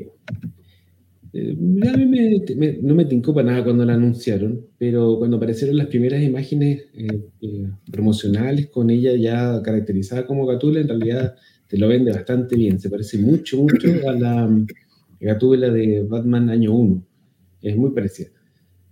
Eh, 1.32 1.56
a 1.92 1.96
mí 1.96 2.06
me, 2.06 2.78
no 2.82 2.94
me 2.94 3.04
tincó 3.04 3.34
para 3.34 3.50
nada 3.50 3.64
cuando 3.64 3.84
la 3.84 3.94
anunciaron, 3.94 4.66
pero 4.78 5.18
cuando 5.18 5.36
aparecieron 5.36 5.76
las 5.76 5.86
primeras 5.88 6.22
imágenes 6.22 6.84
eh, 6.94 7.70
promocionales 7.90 8.68
con 8.68 8.90
ella 8.90 9.14
ya 9.14 9.60
caracterizada 9.62 10.26
como 10.26 10.46
Gatula, 10.46 10.80
en 10.80 10.88
realidad 10.88 11.34
te 11.66 11.78
lo 11.78 11.88
vende 11.88 12.12
bastante 12.12 12.56
bien. 12.56 12.78
Se 12.80 12.90
parece 12.90 13.18
mucho, 13.18 13.62
mucho 13.62 13.88
a 14.08 14.12
la 14.12 14.50
Gatúbela 15.20 15.70
de 15.70 16.02
Batman 16.02 16.50
año 16.50 16.72
1. 16.74 17.02
Es 17.62 17.76
muy 17.76 17.90
parecida. 17.90 18.30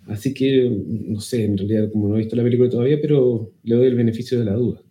Así 0.07 0.33
que, 0.33 0.71
no 0.87 1.21
sé, 1.21 1.45
en 1.45 1.59
realidad, 1.59 1.91
como 1.91 2.09
no 2.09 2.17
he 2.17 2.21
visto 2.21 2.37
la 2.37 2.45
película 2.45 2.71
todavía, 2.71 2.99
pero 3.01 3.53
le 3.65 3.75
doy 3.75 3.87
el 3.87 3.97
beneficio 3.97 4.39
de 4.39 4.45
la 4.45 4.55
duda. 4.55 4.83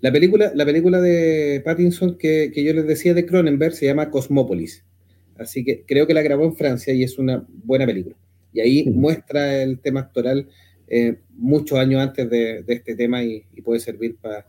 La, 0.00 0.12
película, 0.12 0.52
la 0.54 0.66
película 0.66 1.00
de 1.00 1.62
Pattinson 1.64 2.18
que, 2.18 2.52
yo 2.54 2.74
les 2.74 2.86
decía 2.86 3.14
de 3.14 3.24
Cronenberg 3.24 3.74
se 3.74 3.86
llama 3.86 4.10
Cosmópolis. 4.10 4.84
Así 5.38 5.64
que 5.64 5.84
creo 5.86 6.06
que 6.06 6.14
la 6.14 6.22
grabó 6.22 6.44
en 6.44 6.56
Francia 6.56 6.92
y 6.92 7.02
es 7.02 7.18
una 7.18 7.46
buena 7.64 7.86
película. 7.86 8.16
Y 8.52 8.60
ahí 8.60 8.90
muestra 8.90 9.62
el 9.62 9.78
tema 9.80 10.00
actoral 10.00 10.48
eh, 10.88 11.18
muchos 11.30 11.78
años 11.78 12.00
antes 12.00 12.28
de, 12.30 12.64
este 12.68 12.94
tema 12.94 13.22
y, 13.22 13.44
puede 13.64 13.80
servir 13.80 14.16
para 14.16 14.46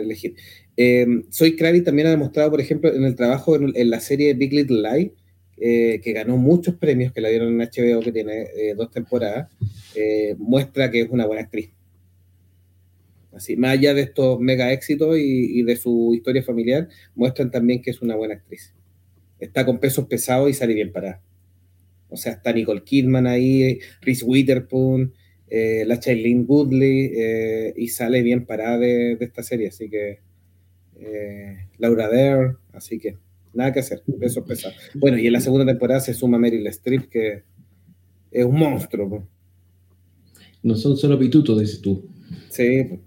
elegir. 0.00 0.34
Eh, 0.76 1.06
Soy 1.30 1.56
Kravitz 1.56 1.84
también 1.84 2.08
ha 2.08 2.10
demostrado, 2.10 2.50
por 2.50 2.60
ejemplo, 2.60 2.92
en 2.92 3.04
el 3.04 3.14
trabajo 3.14 3.56
en, 3.56 3.90
la 3.90 4.00
serie 4.00 4.34
Big 4.34 4.52
Little 4.52 4.80
Lie, 4.80 5.12
eh, 5.58 6.00
que 6.02 6.12
ganó 6.12 6.36
muchos 6.36 6.76
premios 6.76 7.12
que 7.12 7.20
la 7.20 7.28
dieron 7.28 7.48
en 7.48 7.68
HBO, 7.68 8.00
que 8.00 8.12
tiene 8.12 8.42
eh, 8.56 8.74
dos 8.76 8.90
temporadas, 8.90 9.48
muestra 10.38 10.90
que 10.90 11.02
es 11.02 11.10
una 11.10 11.26
buena 11.26 11.42
actriz. 11.42 11.70
Así, 13.32 13.56
más 13.56 13.72
allá 13.72 13.94
de 13.94 14.02
estos 14.02 14.40
mega 14.40 14.72
éxitos 14.72 15.16
y, 15.18 15.62
de 15.62 15.76
su 15.76 16.12
historia 16.14 16.42
familiar, 16.42 16.88
muestran 17.14 17.50
también 17.50 17.80
que 17.80 17.90
es 17.90 18.02
una 18.02 18.14
buena 18.14 18.34
actriz. 18.34 18.74
Está 19.40 19.64
con 19.64 19.78
pesos 19.78 20.06
pesados 20.06 20.50
y 20.50 20.54
sale 20.54 20.74
bien 20.74 20.92
parada. 20.92 21.22
O 22.08 22.16
sea, 22.16 22.32
está 22.32 22.52
Nicole 22.52 22.84
Kidman 22.84 23.26
ahí, 23.26 23.80
Reese 24.02 24.24
Witherspoon, 24.24 25.14
la 25.86 25.96
Shailene 25.96 26.44
Woodley, 26.46 27.74
y 27.76 27.88
sale 27.88 28.22
bien 28.22 28.46
parada 28.46 28.78
de 28.78 29.18
esta 29.20 29.42
serie, 29.42 29.68
así 29.68 29.90
que 29.90 30.20
eh, 31.04 31.66
Laura 31.78 32.08
Dare, 32.08 32.56
así 32.72 32.98
que 32.98 33.18
nada 33.52 33.72
que 33.72 33.80
hacer, 33.80 34.02
peso 34.20 34.44
pesado. 34.44 34.74
Bueno, 34.94 35.18
y 35.18 35.26
en 35.26 35.32
la 35.32 35.40
segunda 35.40 35.66
temporada 35.66 36.00
se 36.00 36.14
suma 36.14 36.38
Meryl 36.38 36.66
Streep, 36.68 37.08
que 37.08 37.42
es 38.30 38.44
un 38.44 38.58
monstruo. 38.58 39.28
No 40.62 40.76
son 40.76 40.96
solo 40.96 41.18
pitutos, 41.18 41.60
dices 41.60 41.80
tú. 41.80 42.08
Sí. 42.50 43.00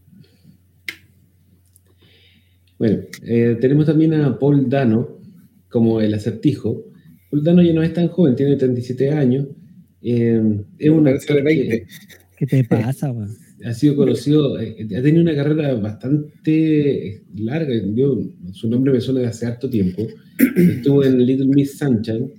Bueno, 2.78 3.04
eh, 3.24 3.58
tenemos 3.62 3.86
también 3.86 4.14
a 4.14 4.38
Paul 4.38 4.70
Dano 4.70 5.20
como 5.70 6.02
el 6.02 6.14
acertijo. 6.14 6.84
Paul 7.32 7.44
Dano 7.44 7.64
ya 7.64 7.74
no 7.74 7.82
es 7.82 7.94
tan 7.94 8.10
joven, 8.10 8.36
tiene 8.36 8.58
37 8.58 9.12
años. 9.12 9.48
Eh, 10.02 10.60
es 10.78 10.90
un 10.90 11.08
actor 11.08 11.38
de 11.38 11.42
20. 11.42 11.88
¿Qué 12.38 12.46
te 12.46 12.64
pasa, 12.70 13.14
man? 13.14 13.30
ha 13.64 13.74
sido 13.74 13.96
conocido, 13.96 14.60
eh, 14.60 14.88
ha 14.98 15.02
tenido 15.02 15.22
una 15.22 15.36
carrera 15.36 15.74
bastante 15.76 17.24
larga. 17.36 17.74
Yo, 17.94 18.20
su 18.52 18.70
nombre 18.70 18.92
me 18.92 19.02
suena 19.02 19.22
de 19.22 19.28
hace 19.28 19.46
harto 19.46 19.70
tiempo. 19.70 20.06
Estuvo 20.56 21.04
en 21.04 21.26
Little 21.26 21.48
Miss 21.48 21.78
Sunshine. 21.78 22.32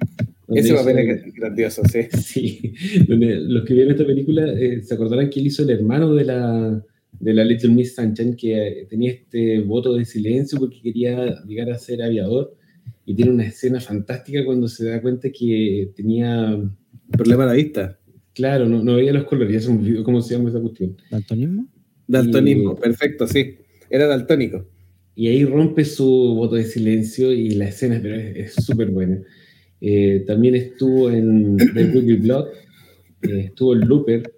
Ese 0.49 0.75
papel 0.75 0.99
es 0.99 1.35
grandioso, 1.35 1.83
sí. 1.85 2.01
Sí, 2.23 2.75
los 3.09 3.65
que 3.65 3.75
vieron 3.75 3.93
esta 3.93 4.07
película 4.07 4.53
eh, 4.53 4.83
se 4.83 4.95
acordarán 4.95 5.29
que 5.29 5.41
él 5.41 5.49
hizo 5.49 5.63
el 5.63 5.71
hermano 5.71 6.15
de 6.15 6.25
la, 6.25 6.85
de 7.19 7.35
la 7.35 7.45
Little 7.45 7.71
Miss 7.71 7.95
Sunshine, 7.95 8.37
que 8.37 8.87
tenía 8.89 9.13
este 9.13 9.61
voto 9.61 9.95
de 9.95 10.05
silencio 10.05 10.59
porque 10.59 10.81
quería 10.81 11.43
llegar 11.45 11.71
a 11.71 11.79
ser 11.79 12.03
aviador. 12.03 12.55
Y 13.05 13.15
tiene 13.15 13.33
una 13.33 13.47
escena 13.47 13.81
fantástica 13.81 14.45
cuando 14.45 14.69
se 14.69 14.89
da 14.89 15.01
cuenta 15.01 15.31
que 15.31 15.91
tenía... 15.97 16.57
Problema 17.11 17.45
de 17.45 17.49
la 17.49 17.57
vista 17.57 17.99
Claro, 18.37 18.69
no, 18.69 18.85
no 18.85 18.97
veía 18.97 19.15
los 19.15 19.25
colores, 19.25 19.51
ya 19.51 19.61
se 19.61 19.73
me 19.73 19.79
olvidó 19.79 20.05
cómo 20.05 20.21
se 20.21 20.37
llama 20.37 20.51
esa 20.51 20.61
cuestión. 20.61 20.95
¿Daltonismo? 21.11 21.67
Daltonismo, 22.07 22.77
perfecto, 22.77 23.27
sí. 23.27 23.57
Era 23.89 24.07
daltónico. 24.07 24.67
Y 25.15 25.29
ahí 25.29 25.47
rompe 25.47 25.87
su 25.87 26.07
voto 26.07 26.57
de 26.57 26.65
silencio 26.65 27.33
y 27.33 27.53
la 27.53 27.69
escena 27.69 27.97
es 27.97 28.53
súper 28.53 28.91
buena. 28.91 29.23
Eh, 29.81 30.23
también 30.27 30.55
estuvo 30.55 31.11
en 31.11 31.57
The 31.57 31.85
Ruby 31.85 32.17
Blood, 32.17 32.49
eh, 33.23 33.41
estuvo 33.47 33.75
en 33.75 33.89
Looper, 33.89 34.31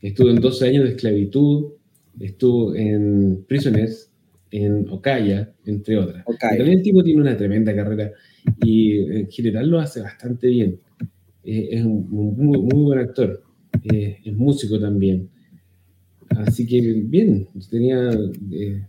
estuvo 0.00 0.30
en 0.30 0.36
12 0.36 0.66
años 0.66 0.84
de 0.84 0.90
esclavitud, 0.92 1.72
estuvo 2.18 2.74
en 2.74 3.44
Prisoners, 3.46 4.10
en 4.50 4.88
Okaya, 4.88 5.52
entre 5.66 5.98
otras. 5.98 6.24
También 6.40 6.78
el 6.78 6.82
tipo 6.82 7.02
tiene 7.02 7.20
una 7.20 7.36
tremenda 7.36 7.76
carrera 7.76 8.10
y 8.64 9.00
en 9.00 9.30
general 9.30 9.68
lo 9.68 9.80
hace 9.80 10.00
bastante 10.00 10.46
bien. 10.46 10.80
Eh, 11.50 11.78
es 11.78 11.82
un 11.82 12.06
muy, 12.10 12.58
buen 12.58 12.98
actor, 12.98 13.42
eh, 13.90 14.18
es 14.22 14.34
músico 14.34 14.78
también. 14.78 15.30
Así 16.28 16.66
que 16.66 16.78
bien, 16.82 17.48
tenía, 17.70 18.10
eh, 18.52 18.84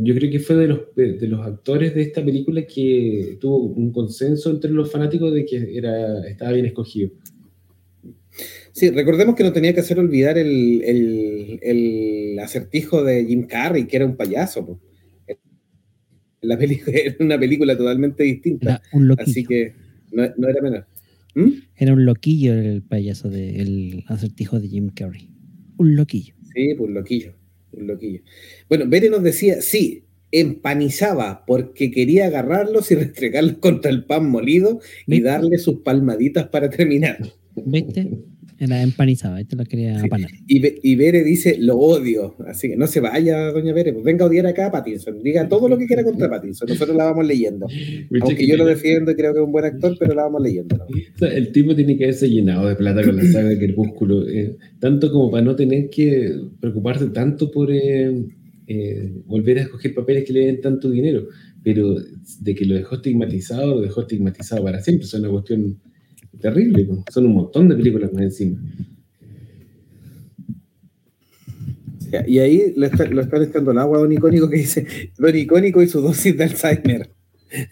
yo 0.00 0.14
creo 0.14 0.30
que 0.30 0.38
fue 0.38 0.54
de 0.54 0.68
los, 0.68 0.80
de, 0.94 1.26
los 1.26 1.44
actores 1.44 1.92
de 1.92 2.02
esta 2.02 2.24
película 2.24 2.62
que 2.64 3.36
tuvo 3.40 3.56
un 3.56 3.90
consenso 3.90 4.52
entre 4.52 4.70
los 4.70 4.92
fanáticos 4.92 5.34
de 5.34 5.44
que 5.44 5.76
era, 5.76 6.24
estaba 6.28 6.52
bien 6.52 6.66
escogido. 6.66 7.10
Sí, 8.70 8.90
recordemos 8.90 9.34
que 9.34 9.42
no 9.42 9.52
tenía 9.52 9.74
que 9.74 9.80
hacer 9.80 9.98
olvidar 9.98 10.38
el, 10.38 10.82
el, 10.84 11.58
el 11.60 12.38
acertijo 12.38 13.02
de 13.02 13.24
Jim 13.24 13.48
Carrey, 13.48 13.88
que 13.88 13.96
era 13.96 14.06
un 14.06 14.16
payaso. 14.16 14.64
po. 14.64 14.80
La 16.42 16.56
película, 16.56 16.96
era 17.04 17.16
una 17.18 17.36
película 17.36 17.76
totalmente 17.76 18.22
distinta. 18.22 18.74
Era 18.76 18.82
un 18.92 19.08
loquillo. 19.08 19.28
Así 19.28 19.44
que 19.44 19.74
no, 20.12 20.22
no 20.36 20.48
era 20.48 20.62
menor. 20.62 20.86
¿Mm? 21.34 21.50
Era 21.76 21.92
un 21.92 22.04
loquillo 22.04 22.54
el 22.54 22.82
payaso 22.82 23.28
del 23.28 24.04
acertijo 24.06 24.60
de 24.60 24.68
Jim 24.68 24.90
Carrey. 24.90 25.28
Un 25.78 25.96
loquillo. 25.96 26.34
Sí, 26.54 26.74
pues 26.76 26.88
un 26.88 26.94
loquillo, 26.94 27.34
un 27.72 27.86
loquillo. 27.86 28.20
Bueno, 28.68 28.84
Bere 28.88 29.08
nos 29.10 29.22
decía, 29.22 29.60
sí, 29.62 30.04
empanizaba 30.32 31.44
porque 31.46 31.90
quería 31.90 32.26
agarrarlos 32.26 32.90
y 32.90 32.94
restregarlos 32.96 33.58
contra 33.58 33.90
el 33.90 34.04
pan 34.04 34.28
molido 34.28 34.80
y 35.06 35.12
¿Viste? 35.12 35.28
darle 35.28 35.58
sus 35.58 35.80
palmaditas 35.80 36.48
para 36.48 36.70
terminar. 36.70 37.18
¿Viste? 37.54 38.10
Era 38.60 38.82
empanizada, 38.82 39.40
esto 39.40 39.56
la 39.56 39.64
quería 39.64 39.98
Sí. 39.98 40.06
apanar. 40.06 40.30
Y, 40.46 40.60
Be- 40.60 40.78
y 40.82 40.94
Bere 40.94 41.24
dice, 41.24 41.56
lo 41.58 41.78
odio. 41.78 42.36
Así 42.46 42.68
que 42.68 42.76
no 42.76 42.86
se 42.86 43.00
vaya, 43.00 43.50
doña 43.52 43.72
Bere, 43.72 43.92
pues 43.94 44.04
venga 44.04 44.24
a 44.26 44.28
odiar 44.28 44.46
acá 44.46 44.66
a 44.66 44.70
Pattinson. 44.70 45.22
Diga 45.22 45.48
todo 45.48 45.66
lo 45.68 45.78
que 45.78 45.86
quiera 45.86 46.04
contra 46.04 46.28
Pattinson. 46.28 46.68
Nosotros 46.68 46.94
la 46.94 47.04
vamos 47.06 47.26
leyendo. 47.26 47.66
Aunque 48.20 48.46
yo 48.46 48.56
lo 48.58 48.66
defiendo 48.66 49.10
y 49.12 49.14
creo 49.14 49.32
que 49.32 49.40
es 49.40 49.44
un 49.46 49.50
buen 49.52 49.64
actor, 49.64 49.96
pero 49.98 50.14
la 50.14 50.24
vamos 50.24 50.42
leyendo. 50.42 50.76
¿no? 50.76 50.84
O 50.84 51.18
sea, 51.18 51.28
el 51.34 51.50
tipo 51.52 51.74
tiene 51.74 51.96
que 51.96 52.04
haberse 52.04 52.28
llenado 52.28 52.68
de 52.68 52.76
plata 52.76 53.02
con 53.02 53.16
la 53.16 53.24
saga 53.24 53.48
de 53.48 53.58
Crepúsculo, 53.58 54.28
eh, 54.28 54.56
tanto 54.78 55.10
como 55.10 55.30
para 55.30 55.42
no 55.42 55.56
tener 55.56 55.88
que 55.88 56.30
preocuparse 56.60 57.06
tanto 57.06 57.50
por 57.50 57.70
eh, 57.72 58.12
eh, 58.66 59.10
volver 59.26 59.58
a 59.58 59.62
escoger 59.62 59.94
papeles 59.94 60.24
que 60.24 60.32
le 60.34 60.46
den 60.46 60.60
tanto 60.60 60.90
dinero, 60.90 61.26
pero 61.64 61.96
de 62.40 62.54
que 62.54 62.64
lo 62.66 62.74
dejó 62.74 62.96
estigmatizado, 62.96 63.76
lo 63.76 63.80
dejó 63.80 64.02
estigmatizado 64.02 64.62
para 64.62 64.80
siempre, 64.82 65.06
es 65.06 65.14
una 65.14 65.28
cuestión 65.30 65.78
terrible, 66.38 66.84
¿no? 66.84 67.04
son 67.10 67.26
un 67.26 67.34
montón 67.34 67.68
de 67.68 67.76
películas 67.76 68.12
más 68.12 68.22
encima. 68.22 68.60
Y 72.26 72.38
ahí 72.40 72.72
lo 72.76 72.86
está, 72.86 73.04
lo 73.06 73.20
están 73.20 73.42
echando 73.42 73.70
el 73.70 73.78
agua 73.78 73.98
a 73.98 74.00
Don 74.00 74.12
Icónico 74.12 74.48
que 74.50 74.56
dice, 74.56 74.86
Don 75.16 75.36
Icónico 75.36 75.82
y 75.82 75.88
su 75.88 76.00
dosis 76.00 76.36
de 76.36 76.44
Alzheimer. 76.44 77.10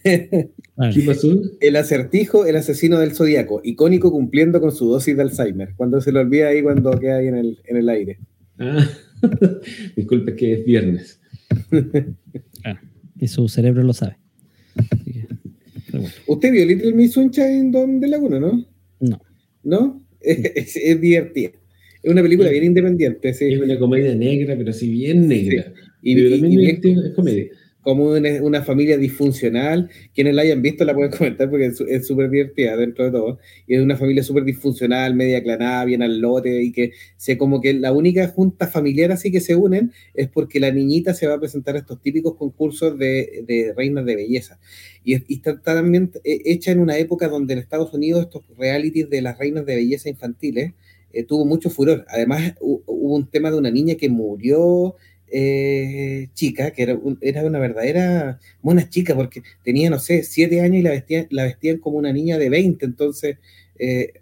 ¿Qué 0.03 1.03
pasó? 1.07 1.37
El 1.61 1.77
acertijo, 1.77 2.47
el 2.47 2.57
asesino 2.57 2.99
del 2.99 3.15
zodiaco, 3.15 3.61
icónico 3.65 4.11
cumpliendo 4.11 4.61
con 4.61 4.73
su 4.73 4.89
dosis 4.89 5.17
de 5.17 5.23
Alzheimer. 5.23 5.75
Cuando 5.77 6.01
se 6.01 6.13
lo 6.13 6.21
olvida 6.21 6.49
ahí, 6.49 6.63
cuando 6.63 6.91
queda 6.99 7.17
ahí 7.17 7.29
en 7.29 7.37
el, 7.37 7.59
en 7.65 7.77
el 7.77 7.89
aire. 7.89 8.19
Ah, 8.59 8.89
disculpe 9.97 10.35
que 10.35 10.53
es 10.55 10.65
viernes. 10.65 11.21
Y 13.21 13.29
su 13.29 13.49
cerebro 13.49 13.83
lo 13.83 13.93
sabe. 13.93 14.19
Así 14.91 15.13
que, 15.13 15.29
¿Usted 16.27 16.53
vio 16.53 16.67
Little 16.67 16.93
Miss 16.93 17.13
Sunshine 17.13 17.71
Don 17.71 18.01
de 18.01 18.09
Laguna, 18.09 18.39
no? 18.41 18.67
no. 19.01 19.21
¿No? 19.65 20.05
Es, 20.21 20.77
es 20.77 21.01
divertida. 21.01 21.51
Es 22.03 22.11
una 22.11 22.23
película 22.23 22.51
bien 22.51 22.65
independiente, 22.65 23.33
sí. 23.35 23.53
Es 23.53 23.61
una 23.61 23.79
comedia 23.79 24.15
negra, 24.15 24.57
pero 24.57 24.73
sí 24.73 24.91
bien 24.91 25.29
negra. 25.29 25.73
Y, 26.03 26.15
y- 26.19 26.35
y 26.35 26.57
divertida, 26.57 27.07
es 27.09 27.15
comedia. 27.15 27.47
Como 27.83 28.05
una, 28.11 28.43
una 28.43 28.63
familia 28.63 28.99
disfuncional. 28.99 29.91
Quienes 30.15 30.35
la 30.35 30.43
hayan 30.43 30.61
visto 30.63 30.85
la 30.85 30.95
pueden 30.95 31.11
comentar 31.17 31.49
porque 31.51 31.67
es 31.89 32.07
súper 32.07 32.31
divertida 32.31 32.77
dentro 32.77 33.05
de 33.07 33.11
todo. 33.13 33.39
Y 33.67 33.77
es 33.77 33.83
una 33.83 33.97
familia 33.97 34.23
súper 34.23 34.45
disfuncional, 34.45 35.15
media 35.15 35.43
clanada, 35.43 35.85
bien 35.85 36.03
al 36.03 36.21
lote 36.21 36.63
y 36.63 36.73
que 36.73 36.93
se 37.17 37.39
como 37.39 37.61
que 37.61 37.75
la 37.75 37.93
única 37.93 38.29
junta 38.29 38.67
familiar 38.67 39.13
así 39.13 39.31
que 39.31 39.41
se 39.41 39.55
unen 39.57 39.93
es 40.15 40.29
porque 40.29 40.61
la 40.61 40.71
niñita 40.71 41.15
se 41.15 41.27
va 41.27 41.35
a 41.35 41.41
presentar 41.41 41.77
a 41.77 41.79
estos 41.81 42.01
típicos 42.03 42.35
concursos 42.37 42.99
de, 42.99 43.45
de 43.47 43.73
reinas 43.77 44.05
de 44.05 44.17
belleza. 44.17 44.59
Y, 45.05 45.15
y 45.33 45.37
está, 45.37 45.61
también 45.61 46.11
eh, 46.25 46.41
hecha 46.45 46.73
en 46.73 46.81
una 46.81 46.99
época 46.99 47.29
donde 47.29 47.55
en 47.55 47.59
Estados 47.61 47.93
Unidos 47.95 48.23
estos 48.25 48.43
realities 48.57 49.09
de 49.11 49.23
las 49.23 49.39
reinas 49.39 49.65
de 49.67 49.77
belleza 49.77 50.09
infantiles 50.09 50.73
eh, 51.13 51.25
tuvo 51.25 51.45
mucho 51.47 51.71
furor. 51.71 52.05
Además 52.09 52.55
hu- 52.61 52.83
hubo 52.87 53.15
un 53.17 53.27
tema 53.31 53.51
de 53.51 53.59
una 53.59 53.71
niña 53.71 53.95
que 53.95 54.09
murió 54.09 54.95
eh, 55.31 56.29
chica, 56.35 56.71
que 56.73 56.83
era, 56.83 56.99
era 57.21 57.45
una 57.45 57.59
verdadera 57.59 58.39
mona 58.63 58.89
chica, 58.89 59.15
porque 59.15 59.43
tenía, 59.65 59.91
no 59.91 59.99
sé, 59.99 60.23
siete 60.23 60.61
años 60.61 60.77
y 60.79 60.83
la 60.83 60.91
vestían, 60.91 61.27
la 61.31 61.45
vestían 61.45 61.79
como 61.79 61.99
una 61.99 62.13
niña 62.13 62.39
de 62.39 62.51
20, 62.51 62.85
entonces 62.85 63.37
eh, 63.79 64.13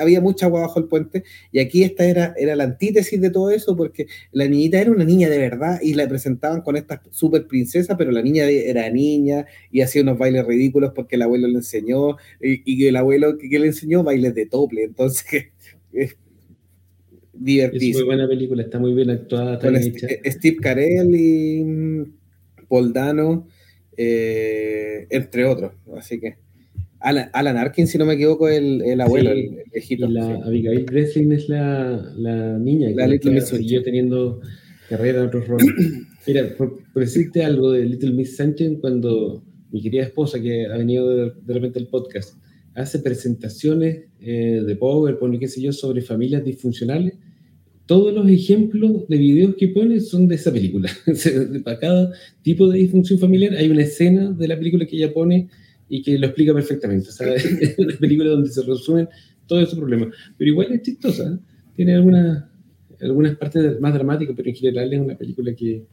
había 0.00 0.20
mucha 0.20 0.46
agua 0.46 0.60
bajo 0.62 0.78
el 0.78 0.86
puente, 0.86 1.24
y 1.52 1.58
aquí 1.58 1.82
esta 1.82 2.04
era, 2.04 2.34
era 2.36 2.54
la 2.56 2.64
antítesis 2.64 3.20
de 3.20 3.30
todo 3.30 3.50
eso, 3.50 3.76
porque 3.76 4.06
la 4.32 4.46
niñita 4.46 4.80
era 4.80 4.90
una 4.90 5.04
niña 5.04 5.28
de 5.28 5.38
verdad 5.38 5.80
y 5.82 5.94
la 5.94 6.08
presentaban 6.08 6.62
con 6.62 6.76
esta 6.76 7.02
super 7.10 7.46
princesa, 7.46 7.96
pero 7.96 8.10
la 8.12 8.22
niña 8.22 8.44
era 8.44 8.88
niña 8.90 9.46
y 9.70 9.80
hacía 9.80 10.02
unos 10.02 10.18
bailes 10.18 10.46
ridículos 10.46 10.92
porque 10.94 11.16
el 11.16 11.22
abuelo 11.22 11.48
le 11.48 11.56
enseñó, 11.56 12.16
y, 12.40 12.86
el 12.86 12.96
abuelo 12.96 13.36
que, 13.38 13.58
le 13.58 13.66
enseñó 13.66 14.02
bailes 14.02 14.34
de 14.34 14.46
tople, 14.46 14.84
entonces 14.84 15.46
es 17.38 17.42
Es 17.42 17.44
divertísimo 17.44 17.98
muy 18.00 18.06
buena 18.06 18.28
película, 18.28 18.62
está 18.62 18.78
muy 18.78 18.94
bien 18.94 19.10
actuada, 19.10 19.54
está 19.54 19.70
bien 19.70 19.82
hecha. 19.82 20.06
eh, 20.06 20.20
Steve 20.30 20.56
Carell 20.56 21.14
y 21.14 21.64
mm, 21.64 22.02
Paul 22.68 22.92
Dano, 22.92 23.46
eh, 23.96 25.06
entre 25.10 25.44
otros. 25.44 25.72
Así 25.96 26.18
que 26.20 26.36
Alan, 27.00 27.30
Alan 27.32 27.56
Arkin, 27.56 27.86
si 27.86 27.96
no 27.98 28.04
me 28.06 28.14
equivoco, 28.14 28.48
el, 28.48 28.82
el 28.82 29.00
abuelo, 29.00 29.32
Sí, 29.32 29.38
el, 29.38 29.58
el 29.58 29.64
viejito. 29.72 30.06
Y 30.06 30.12
la 30.12 30.26
sí. 30.36 30.42
Abigail 30.44 30.84
Breslin 30.84 31.32
es 31.32 31.48
la, 31.48 32.12
la 32.16 32.58
niña 32.58 32.90
La 32.90 33.04
que 33.06 33.12
Little 33.12 33.32
Miss 33.32 33.44
siguió 33.48 33.82
teniendo 33.82 34.40
carrera 34.88 35.20
en 35.20 35.26
otros 35.28 35.46
roles. 35.46 35.66
Mira, 36.26 36.54
por, 36.56 36.82
por 36.92 37.02
decirte 37.02 37.44
algo 37.44 37.70
de 37.72 37.84
Little 37.84 38.12
Miss 38.12 38.36
Sunshine, 38.36 38.80
cuando 38.80 39.42
mi 39.70 39.80
querida 39.82 40.02
esposa, 40.02 40.40
que 40.40 40.66
ha 40.66 40.76
venido 40.76 41.08
de, 41.14 41.32
de 41.40 41.54
repente 41.54 41.78
al 41.78 41.86
podcast, 41.88 42.36
hace 42.74 42.98
presentaciones 42.98 44.04
eh, 44.20 44.62
de 44.66 44.76
PowerPoint 44.76 45.36
y 45.36 45.38
qué 45.38 45.48
sé 45.48 45.60
yo 45.60 45.72
sobre 45.72 46.00
familias 46.02 46.44
disfuncionales, 46.44 47.14
todos 47.88 48.12
los 48.12 48.28
ejemplos 48.28 49.08
de 49.08 49.16
videos 49.16 49.54
que 49.56 49.68
pone 49.68 49.98
son 50.00 50.28
de 50.28 50.34
esa 50.34 50.52
película. 50.52 50.90
Para 51.64 51.78
cada 51.78 52.12
tipo 52.42 52.68
de 52.68 52.80
disfunción 52.80 53.18
familiar 53.18 53.54
hay 53.54 53.70
una 53.70 53.82
escena 53.82 54.30
de 54.30 54.46
la 54.46 54.58
película 54.58 54.84
que 54.84 54.94
ella 54.94 55.12
pone 55.12 55.48
y 55.88 56.02
que 56.02 56.18
lo 56.18 56.26
explica 56.26 56.52
perfectamente. 56.52 57.08
O 57.08 57.12
sea, 57.12 57.34
es 57.34 57.78
una 57.78 57.96
película 57.96 58.28
donde 58.28 58.50
se 58.50 58.62
resumen 58.62 59.08
todos 59.46 59.62
esos 59.62 59.78
problemas. 59.78 60.10
Pero 60.36 60.50
igual 60.50 60.70
es 60.70 60.82
chistosa. 60.82 61.32
¿eh? 61.32 61.38
Tiene 61.76 61.94
algunas, 61.94 62.44
algunas 63.00 63.34
partes 63.38 63.80
más 63.80 63.94
dramáticas, 63.94 64.36
pero 64.36 64.50
en 64.50 64.54
general 64.54 64.92
es 64.92 65.00
una 65.00 65.16
película 65.16 65.54
que, 65.54 65.86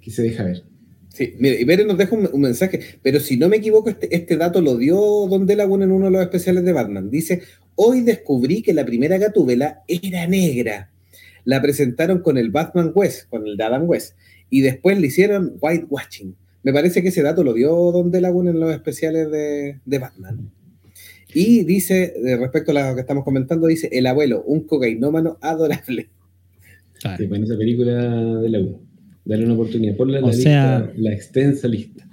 que 0.00 0.10
se 0.12 0.22
deja 0.22 0.44
ver. 0.44 0.62
Sí, 1.08 1.34
mira, 1.40 1.60
y 1.60 1.64
Beren 1.64 1.88
nos 1.88 1.98
deja 1.98 2.14
un, 2.14 2.28
un 2.32 2.40
mensaje, 2.42 2.78
pero 3.02 3.18
si 3.18 3.36
no 3.36 3.48
me 3.48 3.56
equivoco, 3.56 3.88
este, 3.88 4.14
este 4.14 4.36
dato 4.36 4.60
lo 4.60 4.76
dio 4.76 4.96
Don 5.28 5.46
Delaguna 5.46 5.84
en 5.84 5.90
uno 5.90 6.06
de 6.06 6.12
los 6.12 6.22
especiales 6.22 6.64
de 6.64 6.72
Batman. 6.72 7.10
Dice, 7.10 7.42
hoy 7.74 8.02
descubrí 8.02 8.62
que 8.62 8.72
la 8.72 8.86
primera 8.86 9.18
gatúbela 9.18 9.82
era 9.88 10.28
negra. 10.28 10.92
La 11.44 11.60
presentaron 11.62 12.20
con 12.20 12.38
el 12.38 12.50
Batman 12.50 12.92
West, 12.94 13.28
con 13.28 13.46
el 13.46 13.56
de 13.56 13.64
Adam 13.64 13.88
West, 13.88 14.16
y 14.50 14.60
después 14.62 14.98
le 15.00 15.06
hicieron 15.08 15.54
whitewashing. 15.60 16.34
Me 16.62 16.72
parece 16.72 17.02
que 17.02 17.08
ese 17.08 17.22
dato 17.22 17.44
lo 17.44 17.52
dio 17.52 17.70
Don 17.92 18.10
Delaguna 18.10 18.50
en 18.50 18.60
los 18.60 18.72
especiales 18.72 19.30
de, 19.30 19.80
de 19.84 19.98
Batman. 19.98 20.50
Y 21.34 21.64
dice, 21.64 22.14
de 22.22 22.36
respecto 22.36 22.70
a 22.70 22.88
lo 22.90 22.94
que 22.94 23.00
estamos 23.00 23.24
comentando, 23.24 23.66
dice, 23.66 23.88
el 23.92 24.06
abuelo, 24.06 24.42
un 24.44 24.60
cocainómano 24.66 25.36
adorable. 25.42 26.08
Claro. 27.00 27.18
Sí, 27.18 27.26
pues 27.26 27.38
en 27.38 27.44
esa 27.44 27.56
película 27.58 28.40
de 28.40 28.48
la 28.48 28.60
U. 28.60 28.80
Dale 29.26 29.44
una 29.44 29.54
oportunidad. 29.54 29.96
Ponla 29.96 30.18
en 30.18 30.24
O 30.24 30.26
la, 30.28 30.32
sea- 30.32 30.78
lista, 30.80 30.92
la 30.96 31.12
extensa 31.12 31.68
lista. 31.68 32.08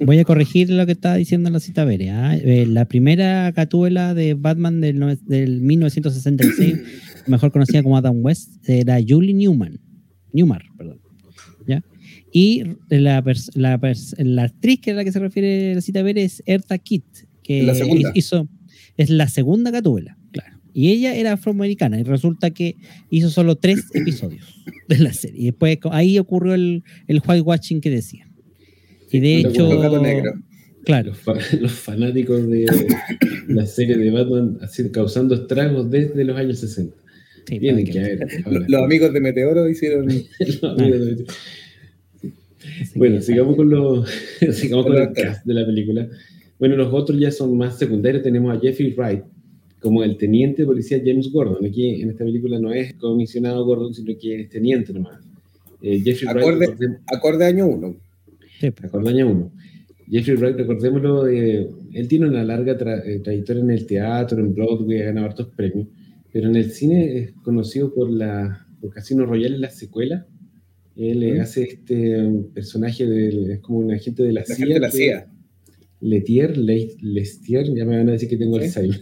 Voy 0.00 0.18
a 0.18 0.24
corregir 0.24 0.70
lo 0.70 0.86
que 0.86 0.92
estaba 0.92 1.16
diciendo 1.16 1.50
la 1.50 1.60
cita 1.60 1.84
Bere. 1.84 2.10
¿ah? 2.10 2.36
Eh, 2.36 2.66
la 2.66 2.86
primera 2.86 3.50
gatúbela 3.52 4.12
de 4.14 4.34
Batman 4.34 4.80
del, 4.80 5.18
del 5.26 5.60
1966, 5.60 6.80
mejor 7.26 7.52
conocida 7.52 7.82
como 7.82 7.96
Adam 7.96 8.24
West, 8.24 8.68
era 8.68 8.98
Julie 9.06 9.34
Newman. 9.34 9.80
Newmar, 10.32 10.62
perdón. 10.76 11.00
¿Ya? 11.66 11.82
Y 12.32 12.62
la, 12.88 13.22
la, 13.54 14.42
actriz 14.42 14.80
que 14.80 14.90
es 14.90 14.94
a 14.94 14.96
la 14.96 15.04
que 15.04 15.12
se 15.12 15.18
refiere 15.18 15.74
la 15.74 15.80
cita 15.80 16.02
Bere 16.02 16.24
es 16.24 16.42
Erta 16.46 16.78
Kitt, 16.78 17.04
que 17.42 17.62
La 17.62 17.74
hizo, 18.14 18.48
es 18.96 19.10
la 19.10 19.28
segunda 19.28 19.70
gatúbela, 19.70 20.16
claro. 20.32 20.58
Y 20.74 20.88
ella 20.88 21.14
era 21.14 21.32
afroamericana 21.34 22.00
y 22.00 22.02
resulta 22.02 22.50
que 22.50 22.76
hizo 23.10 23.28
solo 23.28 23.56
tres 23.56 23.84
episodios 23.94 24.46
de 24.88 24.98
la 24.98 25.12
serie. 25.12 25.42
Y 25.42 25.44
después 25.46 25.78
ahí 25.90 26.18
ocurrió 26.18 26.54
el, 26.54 26.82
el 27.06 27.20
whitewashing 27.26 27.80
que 27.82 27.90
decía. 27.90 28.26
Y 29.10 29.20
de 29.20 29.40
hecho, 29.40 30.00
negro. 30.00 30.32
claro, 30.84 31.10
Los, 31.10 31.18
fa- 31.18 31.56
los 31.60 31.72
fanáticos 31.72 32.48
de 32.48 32.64
la 33.48 33.66
serie 33.66 33.98
de 33.98 34.10
Batman 34.10 34.56
así, 34.62 34.90
causando 34.90 35.34
estragos 35.34 35.90
desde 35.90 36.24
los 36.24 36.36
años 36.38 36.58
60. 36.60 36.96
Sí, 37.46 37.58
que 37.58 37.84
que- 37.84 37.98
haber. 38.00 38.18
Lo- 38.46 38.52
ahora. 38.52 38.66
Los 38.68 38.82
amigos 38.82 39.12
de 39.12 39.20
Meteoro 39.20 39.68
hicieron... 39.68 40.06
Los 40.62 40.76
de- 40.76 41.24
Bueno, 42.94 43.20
sigamos 43.20 43.56
con, 43.56 43.70
los, 43.70 44.08
sigamos 44.52 44.86
con 44.86 44.96
el 44.96 45.04
los 45.04 45.14
cast 45.14 45.44
de 45.44 45.54
la 45.54 45.66
película. 45.66 46.08
Bueno, 46.58 46.76
los 46.76 46.92
otros 46.92 47.18
ya 47.18 47.30
son 47.32 47.56
más 47.56 47.78
secundarios. 47.78 48.22
Tenemos 48.22 48.56
a 48.56 48.60
Jeffrey 48.60 48.92
Wright 48.96 49.24
como 49.80 50.04
el 50.04 50.16
teniente 50.16 50.62
de 50.62 50.66
policía 50.66 51.00
James 51.04 51.30
Gordon. 51.32 51.64
Aquí 51.66 52.00
en 52.02 52.10
esta 52.10 52.24
película 52.24 52.58
no 52.60 52.72
es 52.72 52.94
comisionado 52.94 53.64
Gordon, 53.64 53.92
sino 53.92 54.16
que 54.16 54.42
es 54.42 54.48
teniente 54.48 54.92
nomás. 54.92 55.18
Eh, 55.82 56.00
Jeffrey 56.04 56.28
Acorde- 56.30 56.68
Wright, 56.68 56.98
Acorde 57.06 57.44
a 57.44 57.48
año 57.48 57.66
uno. 57.66 57.96
sí, 58.60 58.70
pues, 58.70 58.84
acorde 58.84 59.10
año 59.10 59.28
uno. 59.28 59.50
Jeffrey 60.08 60.36
Wright, 60.36 60.56
recordémoslo, 60.56 61.26
eh, 61.26 61.66
él 61.94 62.06
tiene 62.06 62.28
una 62.28 62.44
larga 62.44 62.78
tra- 62.78 63.02
eh, 63.04 63.18
trayectoria 63.18 63.62
en 63.62 63.70
el 63.72 63.84
teatro, 63.86 64.38
en 64.38 64.54
Broadway, 64.54 65.00
ha 65.00 65.06
ganado 65.06 65.26
hartos 65.26 65.48
premios. 65.56 65.88
Pero 66.32 66.48
en 66.48 66.56
el 66.56 66.70
cine 66.70 67.18
es 67.18 67.32
conocido 67.42 67.92
por, 67.92 68.10
la, 68.10 68.66
por 68.80 68.92
Casino 68.92 69.26
Royale, 69.26 69.58
la 69.58 69.70
secuela. 69.70 70.26
Él 70.96 71.40
hace 71.40 71.62
este 71.62 72.30
personaje, 72.54 73.06
de, 73.06 73.54
es 73.54 73.60
como 73.60 73.78
un 73.78 73.92
agente 73.92 74.22
de 74.22 74.32
la, 74.32 74.44
CIA. 74.44 74.66
De 74.66 74.80
la 74.80 74.90
CIA. 74.90 75.30
Letier, 76.00 76.56
Lestier, 76.58 77.66
ya 77.74 77.84
me 77.84 77.96
van 77.96 78.08
a 78.08 78.12
decir 78.12 78.28
que 78.28 78.36
tengo 78.36 78.56
el 78.56 78.64
Alzheimer. 78.64 79.00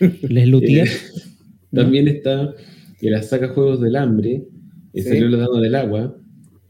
Les 0.28 0.48
Lutier. 0.48 0.88
también 1.72 2.08
está 2.08 2.54
en 3.00 3.10
la 3.10 3.22
saga 3.22 3.48
Juegos 3.48 3.80
del 3.80 3.96
Hambre, 3.96 4.46
sí. 4.94 5.02
salió 5.02 5.28
Los 5.28 5.40
Dados 5.40 5.60
del 5.60 5.74
Agua, 5.74 6.16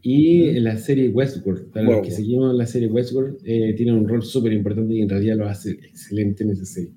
y 0.01 0.49
en 0.49 0.65
la 0.65 0.79
serie 0.79 1.09
Westworld. 1.11 1.71
Para 1.71 1.87
los 1.87 2.07
que 2.07 2.11
seguimos 2.11 2.55
la 2.55 2.67
serie 2.67 2.89
Westworld, 2.89 3.39
eh, 3.45 3.75
tiene 3.77 3.93
un 3.93 4.09
rol 4.09 4.23
súper 4.23 4.53
importante 4.53 4.95
y 4.95 5.03
en 5.03 5.09
realidad 5.09 5.37
lo 5.37 5.47
hace 5.47 5.71
excelente 5.71 6.43
en 6.43 6.51
esa 6.51 6.65
serie. 6.65 6.93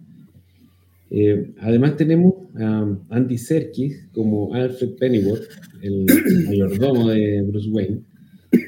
Eh, 1.11 1.53
además 1.59 1.97
tenemos 1.97 2.33
a 2.55 2.97
Andy 3.09 3.37
Serkis 3.37 4.07
como 4.11 4.53
Alfred 4.53 4.95
Pennyworth, 4.95 5.47
el 5.81 6.05
mayordomo 6.47 7.09
de 7.09 7.41
Bruce 7.43 7.69
Wayne, 7.69 8.01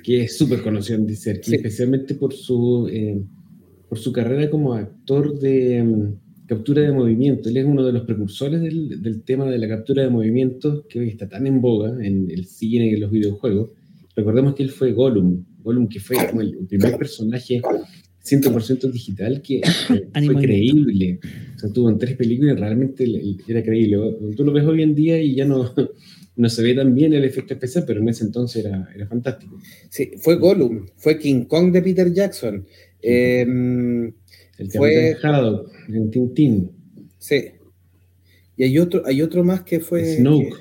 que 0.03 0.23
es 0.23 0.37
súper 0.37 0.61
conocido 0.61 0.99
Andy 0.99 1.15
Serkis, 1.15 1.53
especialmente 1.53 2.15
por 2.15 2.33
su, 2.33 2.87
eh, 2.91 3.21
por 3.89 3.97
su 3.97 4.11
carrera 4.11 4.49
como 4.49 4.73
actor 4.73 5.39
de 5.39 5.81
um, 5.81 6.15
captura 6.45 6.81
de 6.81 6.91
movimiento. 6.91 7.49
Él 7.49 7.57
es 7.57 7.65
uno 7.65 7.83
de 7.83 7.93
los 7.93 8.03
precursores 8.03 8.61
del, 8.61 9.01
del, 9.01 9.23
tema 9.23 9.45
de 9.45 9.57
la 9.57 9.67
captura 9.67 10.03
de 10.03 10.09
movimiento 10.09 10.85
que 10.87 10.99
hoy 10.99 11.09
está 11.09 11.27
tan 11.27 11.47
en 11.47 11.59
boga 11.59 11.89
en 12.05 12.29
el 12.29 12.45
cine 12.45 12.87
y 12.87 12.93
en 12.93 13.01
los 13.01 13.11
videojuegos. 13.11 13.71
Recordemos 14.15 14.55
que 14.55 14.63
él 14.63 14.69
fue 14.69 14.93
Gollum, 14.93 15.43
Gollum 15.63 15.87
que 15.87 15.99
fue 15.99 16.17
como 16.27 16.41
el 16.41 16.57
primer 16.67 16.97
personaje 16.97 17.61
100% 18.27 18.91
digital 18.91 19.41
que 19.41 19.61
fue 20.25 20.35
creíble. 20.35 21.19
O 21.55 21.59
sea, 21.59 21.71
tuvo 21.71 21.89
en 21.89 21.97
tres 21.97 22.15
películas 22.15 22.57
y 22.57 22.59
realmente 22.59 23.05
era 23.47 23.63
creíble. 23.63 23.97
Tú 24.35 24.43
lo 24.43 24.51
ves 24.51 24.65
hoy 24.65 24.81
en 24.81 24.95
día 24.95 25.21
y 25.21 25.35
ya 25.35 25.45
no, 25.45 25.73
no 26.35 26.49
se 26.49 26.63
ve 26.63 26.73
tan 26.75 26.93
bien 26.93 27.13
el 27.13 27.23
efecto 27.23 27.53
especial, 27.53 27.85
pero 27.87 28.01
en 28.01 28.09
ese 28.09 28.25
entonces 28.25 28.65
era, 28.65 28.89
era 28.93 29.07
fantástico. 29.07 29.57
Sí, 29.89 30.11
fue 30.17 30.35
Gollum, 30.35 30.87
fue 30.97 31.17
King 31.17 31.45
Kong 31.45 31.71
de 31.71 31.81
Peter 31.81 32.11
Jackson. 32.13 32.65
Eh, 33.01 33.45
el 34.57 34.71
fue 34.71 35.15
Haddock 35.21 35.71
en 35.89 36.11
Tintín. 36.11 36.71
Sí. 37.19 37.45
Y 38.57 38.63
hay 38.63 38.79
otro, 38.79 39.03
hay 39.05 39.21
otro 39.21 39.43
más 39.43 39.61
que 39.61 39.79
fue. 39.79 40.17
Snoke. 40.17 40.55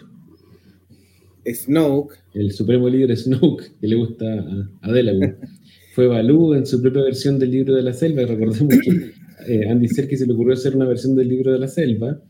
Que, 1.43 1.55
Snoke. 1.55 2.17
El 2.35 2.53
supremo 2.53 2.89
líder 2.89 3.17
Snoke, 3.17 3.73
que 3.81 3.87
le 3.87 3.97
gusta 3.97 4.27
a, 4.27 4.71
a 4.83 4.93
Delaware. 4.93 5.39
fue 5.97 6.09
Balú 6.09 6.53
en 6.53 6.67
su 6.67 6.83
propia 6.83 7.03
versión 7.05 7.39
del 7.39 7.53
libro 7.53 7.75
de 7.75 7.83
la 7.83 7.95
selva. 7.95 8.27
Recordemos 8.27 8.75
que 8.85 9.13
eh, 9.49 9.67
Andy 9.67 9.89
Serkis 9.89 10.19
se 10.19 10.27
le 10.27 10.35
ocurrió 10.35 10.53
hacer 10.53 10.77
una 10.77 10.85
versión 10.85 11.17
del 11.17 11.27
libro 11.27 11.51
de 11.55 11.59
la 11.59 11.69
selva. 11.69 12.21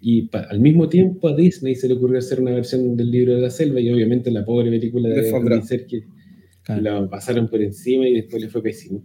Y 0.00 0.30
al 0.32 0.60
mismo 0.60 0.88
tiempo 0.88 1.28
a 1.28 1.36
Disney 1.36 1.74
se 1.74 1.88
le 1.88 1.94
ocurrió 1.94 2.18
hacer 2.18 2.40
una 2.40 2.52
versión 2.52 2.96
del 2.96 3.10
libro 3.10 3.34
de 3.34 3.42
la 3.42 3.50
selva. 3.50 3.80
Y 3.80 3.92
obviamente 3.92 4.30
la 4.30 4.46
pobre 4.46 4.70
película 4.70 5.10
de 5.10 5.30
Andy 5.30 5.66
Serkis 5.66 6.04
la 6.68 7.06
pasaron 7.10 7.48
por 7.48 7.60
encima 7.60 8.08
y 8.08 8.14
después 8.14 8.42
le 8.42 8.48
fue 8.48 8.62
pésimo. 8.62 9.04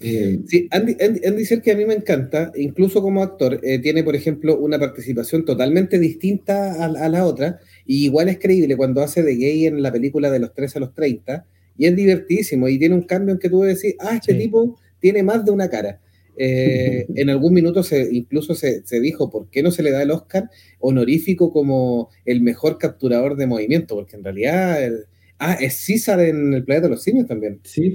Eh, 0.00 0.40
sí, 0.46 0.66
Andy, 0.72 0.96
Andy, 1.00 1.20
Andy 1.24 1.44
Serkis 1.44 1.74
a 1.74 1.76
mí 1.76 1.84
me 1.84 1.94
encanta, 1.94 2.50
incluso 2.56 3.00
como 3.00 3.22
actor, 3.22 3.60
eh, 3.62 3.78
tiene, 3.78 4.02
por 4.02 4.16
ejemplo, 4.16 4.58
una 4.58 4.78
participación 4.78 5.44
totalmente 5.44 6.00
distinta 6.00 6.82
a, 6.82 6.86
a, 6.86 7.08
la 7.08 7.24
otra, 7.24 7.60
y 7.86 8.06
igual 8.06 8.28
es 8.28 8.38
creíble 8.38 8.76
cuando 8.76 9.02
hace 9.02 9.22
de 9.22 9.36
gay 9.36 9.66
en 9.66 9.82
la 9.82 9.92
película 9.92 10.32
de 10.32 10.40
los 10.40 10.52
13 10.54 10.78
a 10.78 10.80
los 10.80 10.94
30, 10.94 11.46
y 11.78 11.86
es 11.86 11.96
divertísimo, 11.96 12.68
y 12.68 12.78
tiene 12.78 12.94
un 12.94 13.02
cambio 13.02 13.32
en 13.32 13.38
que 13.38 13.48
tú 13.48 13.62
decir, 13.62 13.94
ah, 14.00 14.16
este 14.16 14.32
sí. 14.32 14.38
tipo 14.40 14.78
tiene 15.00 15.22
más 15.22 15.44
de 15.44 15.52
una 15.52 15.70
cara. 15.70 16.00
Eh, 16.36 17.06
en 17.14 17.30
algún 17.30 17.54
minuto 17.54 17.82
se, 17.82 18.08
incluso 18.12 18.54
se, 18.54 18.86
se, 18.86 19.00
dijo, 19.00 19.30
¿por 19.30 19.48
qué 19.48 19.62
no 19.62 19.70
se 19.70 19.82
le 19.82 19.90
da 19.90 20.02
el 20.02 20.10
Oscar 20.10 20.50
honorífico 20.80 21.52
como 21.52 22.10
el 22.24 22.42
mejor 22.42 22.78
capturador 22.78 23.36
de 23.36 23.46
movimiento? 23.46 23.94
Porque 23.94 24.16
en 24.16 24.24
realidad, 24.24 24.84
el, 24.84 25.06
ah, 25.38 25.56
es 25.60 25.74
César 25.74 26.20
en 26.20 26.52
el 26.52 26.64
planeta 26.64 26.88
de 26.88 26.90
los 26.90 27.02
simios 27.02 27.26
también. 27.26 27.60
Sí, 27.64 27.94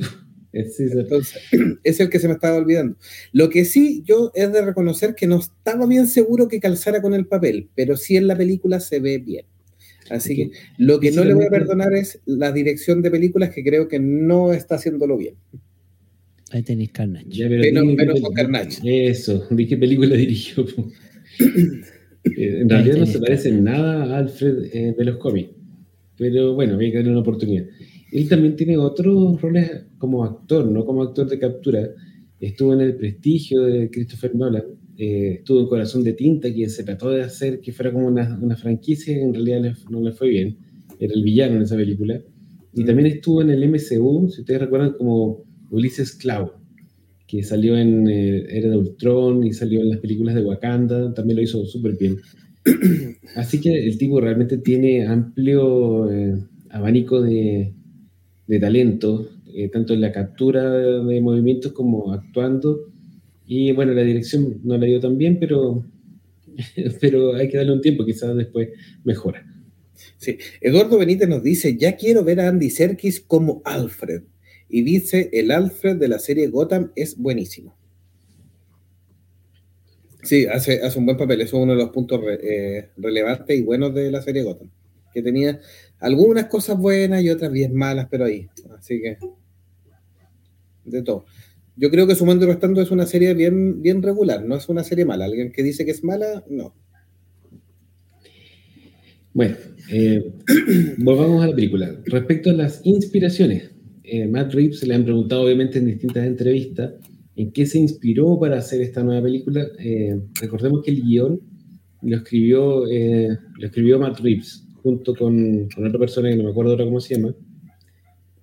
entonces, 0.53 1.41
es 1.83 1.99
el 1.99 2.09
que 2.09 2.19
se 2.19 2.27
me 2.27 2.35
estaba 2.35 2.57
olvidando. 2.57 2.95
Lo 3.31 3.49
que 3.49 3.65
sí, 3.65 4.03
yo 4.05 4.31
es 4.35 4.51
de 4.51 4.61
reconocer 4.61 5.15
que 5.15 5.27
no 5.27 5.39
estaba 5.39 5.85
bien 5.87 6.07
seguro 6.07 6.47
que 6.47 6.59
calzara 6.59 7.01
con 7.01 7.13
el 7.13 7.25
papel, 7.25 7.69
pero 7.75 7.97
sí 7.97 8.15
en 8.17 8.27
la 8.27 8.37
película 8.37 8.79
se 8.79 8.99
ve 8.99 9.17
bien. 9.17 9.45
Así 10.09 10.35
que 10.35 10.51
lo 10.77 10.99
que 10.99 11.11
no 11.11 11.23
le 11.23 11.33
voy 11.33 11.45
a 11.45 11.49
perdonar 11.49 11.93
es 11.93 12.19
la 12.25 12.51
dirección 12.51 13.01
de 13.01 13.11
películas 13.11 13.51
que 13.51 13.63
creo 13.63 13.87
que 13.87 13.99
no 13.99 14.53
está 14.53 14.75
haciéndolo 14.75 15.17
bien. 15.17 15.35
Ahí 16.51 16.61
tenéis 16.61 16.91
Carnage. 16.91 17.29
Ya, 17.29 17.47
pero 17.47 17.63
menos, 17.63 17.85
menos 17.95 18.21
con 18.21 18.33
Carnage. 18.33 18.79
Eso, 18.83 19.47
vi 19.49 19.67
qué 19.67 19.77
película 19.77 20.15
dirigió. 20.15 20.65
Eh, 22.37 22.61
en 22.61 22.69
realidad 22.69 22.99
no 22.99 23.05
se 23.05 23.19
parece 23.19 23.49
en 23.49 23.65
nada 23.65 24.05
a 24.05 24.19
Alfred 24.19 24.69
eh, 24.71 24.95
de 24.97 25.03
los 25.03 25.17
cómics. 25.17 25.49
Pero 26.17 26.53
bueno, 26.53 26.75
voy 26.75 26.89
a 26.89 26.93
darle 26.93 27.09
una 27.09 27.19
oportunidad. 27.19 27.65
Él 28.13 28.29
también 28.29 28.55
tiene 28.55 28.77
otros 28.77 29.41
roles 29.41 29.87
como 29.97 30.23
actor, 30.23 30.65
no 30.65 30.85
como 30.85 31.03
actor 31.03 31.27
de 31.27 31.37
captura. 31.37 31.89
Estuvo 32.39 32.73
en 32.73 32.79
El 32.79 32.95
Prestigio 32.95 33.63
de 33.63 33.89
Christopher 33.89 34.35
Nolan, 34.35 34.63
eh, 34.97 35.37
estuvo 35.39 35.61
en 35.61 35.67
Corazón 35.67 36.03
de 36.03 36.13
Tinta, 36.13 36.53
que 36.53 36.69
se 36.69 36.83
trató 36.83 37.09
de 37.09 37.23
hacer 37.23 37.59
que 37.61 37.71
fuera 37.71 37.91
como 37.91 38.07
una, 38.07 38.37
una 38.41 38.55
franquicia, 38.55 39.17
en 39.17 39.33
realidad 39.33 39.75
no 39.89 40.01
le 40.01 40.11
fue 40.11 40.29
bien. 40.29 40.57
Era 40.99 41.13
el 41.13 41.23
villano 41.23 41.55
en 41.55 41.63
esa 41.63 41.75
película. 41.75 42.21
Y 42.73 42.85
también 42.85 43.07
estuvo 43.07 43.41
en 43.41 43.51
el 43.51 43.69
MCU, 43.69 44.29
si 44.29 44.41
ustedes 44.41 44.61
recuerdan, 44.61 44.93
como 44.93 45.43
Ulises 45.69 46.13
Clau, 46.13 46.51
que 47.27 47.43
salió 47.43 47.77
en 47.77 48.07
eh, 48.07 48.45
Era 48.49 48.69
de 48.69 48.77
Ultron 48.77 49.43
y 49.43 49.53
salió 49.53 49.81
en 49.81 49.89
las 49.89 49.99
películas 49.99 50.35
de 50.35 50.43
Wakanda, 50.43 51.13
también 51.13 51.37
lo 51.37 51.43
hizo 51.43 51.65
súper 51.65 51.97
bien. 51.97 52.17
Así 53.35 53.59
que 53.59 53.85
el 53.85 53.97
tipo 53.97 54.19
realmente 54.21 54.57
tiene 54.57 55.05
amplio 55.05 56.11
eh, 56.11 56.35
abanico 56.69 57.21
de, 57.21 57.73
de 58.47 58.59
talento, 58.59 59.29
eh, 59.53 59.69
tanto 59.69 59.93
en 59.93 60.01
la 60.01 60.11
captura 60.11 60.71
de, 60.71 61.03
de, 61.03 61.21
movimientos 61.21 61.71
como 61.73 62.11
actuando. 62.11 62.92
Y 63.55 63.71
bueno, 63.71 63.93
la 63.93 64.01
dirección 64.01 64.61
no 64.63 64.79
la 64.79 64.87
dio 64.87 64.99
tan 64.99 65.15
bien, 65.15 65.37
pero, 65.39 65.85
pero 66.99 67.35
hay 67.35 67.47
que 67.49 67.57
darle 67.57 67.73
un 67.73 67.81
tiempo, 67.81 68.03
quizás 68.03 68.35
después 68.35 68.69
mejora. 69.03 69.45
Sí, 70.17 70.39
Eduardo 70.59 70.97
Benítez 70.97 71.29
nos 71.29 71.43
dice, 71.43 71.77
ya 71.77 71.95
quiero 71.95 72.23
ver 72.23 72.39
a 72.39 72.47
Andy 72.47 72.71
Serkis 72.71 73.19
como 73.21 73.61
Alfred. 73.63 74.23
Y 74.69 74.81
dice, 74.81 75.29
el 75.33 75.51
Alfred 75.51 75.97
de 75.97 76.07
la 76.07 76.17
serie 76.17 76.47
Gotham 76.47 76.93
es 76.95 77.15
buenísimo. 77.15 77.77
Sí, 80.23 80.47
hace, 80.47 80.81
hace 80.81 80.97
un 80.97 81.05
buen 81.05 81.17
papel, 81.17 81.41
eso 81.41 81.57
es 81.57 81.63
uno 81.63 81.73
de 81.73 81.77
los 81.77 81.91
puntos 81.91 82.21
eh, 82.41 82.89
relevantes 82.97 83.55
y 83.55 83.61
buenos 83.61 83.93
de 83.93 84.09
la 84.09 84.23
serie 84.23 84.41
Gotham, 84.41 84.71
que 85.13 85.21
tenía 85.21 85.59
algunas 85.99 86.45
cosas 86.45 86.75
buenas 86.79 87.21
y 87.21 87.29
otras 87.29 87.51
bien 87.51 87.75
malas, 87.75 88.07
pero 88.09 88.25
ahí, 88.25 88.47
así 88.75 88.99
que 88.99 89.19
de 90.85 91.03
todo. 91.03 91.25
Yo 91.75 91.89
creo 91.89 92.05
que 92.05 92.15
Sumando 92.15 92.45
y 92.45 92.47
Restando 92.49 92.81
es 92.81 92.91
una 92.91 93.05
serie 93.05 93.33
bien, 93.33 93.81
bien 93.81 94.01
regular, 94.01 94.45
no 94.45 94.55
es 94.55 94.69
una 94.69 94.83
serie 94.83 95.05
mala. 95.05 95.25
Alguien 95.25 95.51
que 95.51 95.63
dice 95.63 95.85
que 95.85 95.91
es 95.91 96.03
mala, 96.03 96.43
no. 96.49 96.75
Bueno, 99.33 99.55
eh, 99.91 100.31
volvamos 100.99 101.43
a 101.43 101.47
la 101.47 101.55
película. 101.55 101.95
Respecto 102.05 102.51
a 102.51 102.53
las 102.53 102.81
inspiraciones, 102.83 103.71
eh, 104.03 104.27
Matt 104.27 104.53
Reeves 104.53 104.85
le 104.85 104.93
han 104.93 105.03
preguntado 105.03 105.43
obviamente 105.43 105.79
en 105.79 105.85
distintas 105.85 106.25
entrevistas 106.27 106.93
en 107.35 107.51
qué 107.51 107.65
se 107.65 107.79
inspiró 107.79 108.39
para 108.39 108.59
hacer 108.59 108.81
esta 108.81 109.03
nueva 109.03 109.23
película. 109.23 109.65
Eh, 109.79 110.19
recordemos 110.39 110.83
que 110.83 110.91
el 110.91 111.01
guion 111.01 111.41
lo 112.03 112.17
escribió, 112.17 112.85
lo 112.85 113.65
escribió 113.65 113.97
Matt 113.97 114.19
Reeves 114.19 114.63
junto 114.83 115.15
con, 115.15 115.69
otra 115.77 115.97
persona 115.97 116.29
que 116.29 116.35
no 116.35 116.43
me 116.43 116.49
acuerdo 116.51 116.71
ahora 116.71 116.83
cómo 116.83 116.99
se 116.99 117.15
llama, 117.15 117.33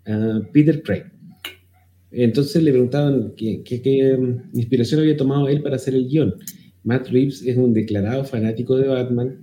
uh, 0.06 0.42
Peter 0.52 0.82
Craig. 0.82 1.04
Entonces 2.12 2.62
le 2.62 2.72
preguntaban 2.72 3.34
qué, 3.36 3.62
qué, 3.62 4.18
inspiración 4.52 5.00
había 5.00 5.16
tomado 5.16 5.48
él 5.48 5.62
para 5.62 5.76
hacer 5.76 5.94
el 5.94 6.08
guion. 6.08 6.34
Matt 6.82 7.08
Reeves 7.08 7.42
es 7.42 7.56
un 7.56 7.72
declarado 7.72 8.24
fanático 8.24 8.76
de 8.76 8.88
Batman. 8.88 9.38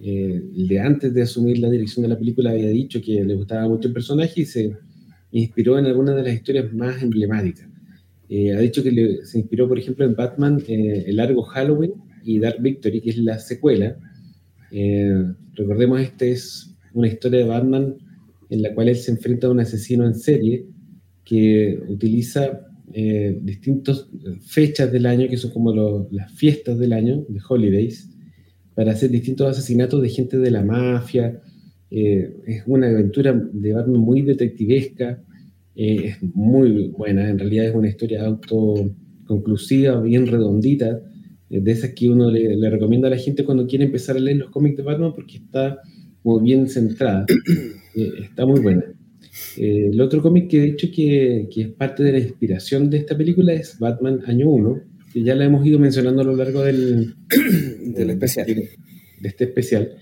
Eh, 0.00 0.42
el 0.56 0.68
de 0.68 0.80
antes 0.80 1.14
de 1.14 1.22
asumir 1.22 1.58
la 1.58 1.70
dirección 1.70 2.02
de 2.02 2.08
la 2.08 2.18
película 2.18 2.50
había 2.50 2.68
dicho 2.68 3.00
que 3.00 3.24
le 3.24 3.34
gustaba 3.34 3.68
mucho 3.68 3.88
el 3.88 3.94
personaje 3.94 4.42
y 4.42 4.44
se 4.44 4.76
inspiró 5.32 5.78
en 5.78 5.86
algunas 5.86 6.16
de 6.16 6.22
las 6.22 6.34
historias 6.34 6.72
más 6.72 7.02
emblemáticas. 7.02 7.68
Eh, 8.28 8.54
ha 8.54 8.60
dicho 8.60 8.82
que 8.82 9.18
se 9.24 9.38
inspiró, 9.38 9.68
por 9.68 9.78
ejemplo, 9.78 10.04
en 10.04 10.14
Batman, 10.14 10.62
eh, 10.66 11.04
El 11.06 11.16
Largo 11.16 11.42
Halloween 11.42 11.92
y 12.24 12.38
Dark 12.38 12.62
Victory, 12.62 13.00
que 13.00 13.10
es 13.10 13.18
la 13.18 13.38
secuela. 13.38 13.96
Eh, 14.70 15.24
recordemos, 15.54 16.00
esta 16.00 16.24
es 16.24 16.74
una 16.94 17.08
historia 17.08 17.40
de 17.40 17.44
Batman 17.44 17.94
en 18.48 18.62
la 18.62 18.74
cual 18.74 18.88
él 18.88 18.96
se 18.96 19.10
enfrenta 19.10 19.48
a 19.48 19.50
un 19.50 19.60
asesino 19.60 20.06
en 20.06 20.14
serie 20.14 20.66
que 21.32 21.80
utiliza 21.88 22.60
eh, 22.92 23.38
distintas 23.40 24.06
fechas 24.44 24.92
del 24.92 25.06
año, 25.06 25.30
que 25.30 25.38
son 25.38 25.50
como 25.50 25.72
lo, 25.72 26.06
las 26.10 26.30
fiestas 26.32 26.78
del 26.78 26.92
año, 26.92 27.24
de 27.26 27.40
holidays, 27.48 28.10
para 28.74 28.92
hacer 28.92 29.08
distintos 29.08 29.48
asesinatos 29.48 30.02
de 30.02 30.10
gente 30.10 30.36
de 30.36 30.50
la 30.50 30.62
mafia. 30.62 31.40
Eh, 31.90 32.36
es 32.46 32.64
una 32.66 32.88
aventura 32.88 33.32
de 33.50 33.72
Batman 33.72 34.02
muy 34.02 34.20
detectivesca, 34.20 35.22
eh, 35.74 36.04
es 36.04 36.22
muy 36.22 36.88
buena, 36.88 37.30
en 37.30 37.38
realidad 37.38 37.64
es 37.64 37.74
una 37.74 37.88
historia 37.88 38.26
autoconclusiva, 38.26 40.02
bien 40.02 40.26
redondita, 40.26 41.00
de 41.48 41.72
esas 41.72 41.94
que 41.94 42.10
uno 42.10 42.30
le, 42.30 42.68
recomienda 42.68 43.08
a 43.08 43.12
la 43.12 43.16
gente 43.16 43.42
cuando 43.42 43.66
quiere 43.66 43.86
empezar 43.86 44.16
a 44.16 44.20
leer 44.20 44.36
los 44.36 44.50
cómics 44.50 44.76
de 44.76 44.82
Batman 44.82 45.14
porque 45.14 45.38
está 45.38 45.78
muy 46.24 46.42
bien 46.42 46.68
centrada, 46.68 47.24
está 47.94 48.44
muy 48.44 48.60
buena. 48.60 48.84
El 49.56 50.00
otro 50.00 50.22
cómic 50.22 50.48
que 50.48 50.58
he 50.58 50.62
dicho 50.62 50.88
que, 50.94 51.48
que, 51.52 51.62
es 51.62 51.68
parte 51.68 52.02
de 52.02 52.12
la 52.12 52.18
inspiración 52.18 52.90
de 52.90 52.98
esta 52.98 53.16
película 53.16 53.52
es 53.52 53.78
Batman 53.78 54.20
Año 54.26 54.48
1, 54.50 54.80
que 55.12 55.22
ya 55.22 55.34
la 55.34 55.44
hemos 55.44 55.66
ido 55.66 55.78
mencionando 55.78 56.22
a 56.22 56.24
lo 56.24 56.36
largo 56.36 56.62
del, 56.62 57.14
del 57.94 58.10
especial. 58.10 58.46
De, 58.46 58.70
este 59.22 59.44
especial, 59.44 59.92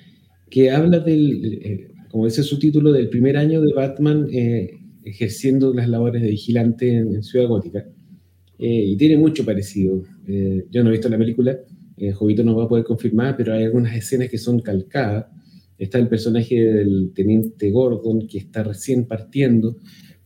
que 0.48 0.70
habla 0.70 0.98
del, 1.00 1.90
como 2.10 2.24
dice 2.24 2.42
su 2.42 2.58
título, 2.58 2.92
del 2.92 3.08
primer 3.08 3.36
año 3.36 3.60
de 3.60 3.72
Batman 3.72 4.28
eh, 4.32 4.78
ejerciendo 5.04 5.72
las 5.74 5.88
labores 5.88 6.22
de 6.22 6.30
vigilante 6.30 6.96
en, 6.96 7.22
Ciudad 7.22 7.48
Gótica. 7.48 7.86
Eh, 8.58 8.84
y 8.86 8.96
tiene 8.96 9.16
mucho 9.16 9.44
parecido. 9.44 10.02
Eh, 10.26 10.66
yo 10.70 10.82
no 10.82 10.90
he 10.90 10.92
visto 10.92 11.08
la 11.08 11.18
película, 11.18 11.58
el 11.96 12.14
Jovito 12.14 12.42
nos 12.42 12.58
va 12.58 12.64
a 12.64 12.68
poder 12.68 12.84
confirmar, 12.84 13.36
pero 13.36 13.54
hay 13.54 13.64
algunas 13.64 13.94
escenas 13.94 14.28
que 14.28 14.38
son 14.38 14.60
calcadas. 14.60 15.26
Está 15.80 15.98
el 15.98 16.08
personaje 16.08 16.62
del 16.62 17.12
teniente 17.14 17.70
Gordon, 17.70 18.28
que 18.28 18.36
está 18.36 18.62
recién 18.62 19.06
partiendo. 19.06 19.78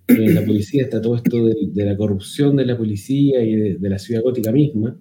En 0.08 0.34
la 0.34 0.44
policía 0.44 0.82
está 0.82 1.00
todo 1.00 1.14
esto 1.14 1.46
de, 1.46 1.84
la 1.84 1.96
corrupción 1.96 2.56
de 2.56 2.66
la 2.66 2.76
policía 2.76 3.40
y 3.44 3.54
de, 3.54 3.88
la 3.88 4.00
ciudad 4.00 4.22
gótica 4.22 4.50
misma. 4.50 4.98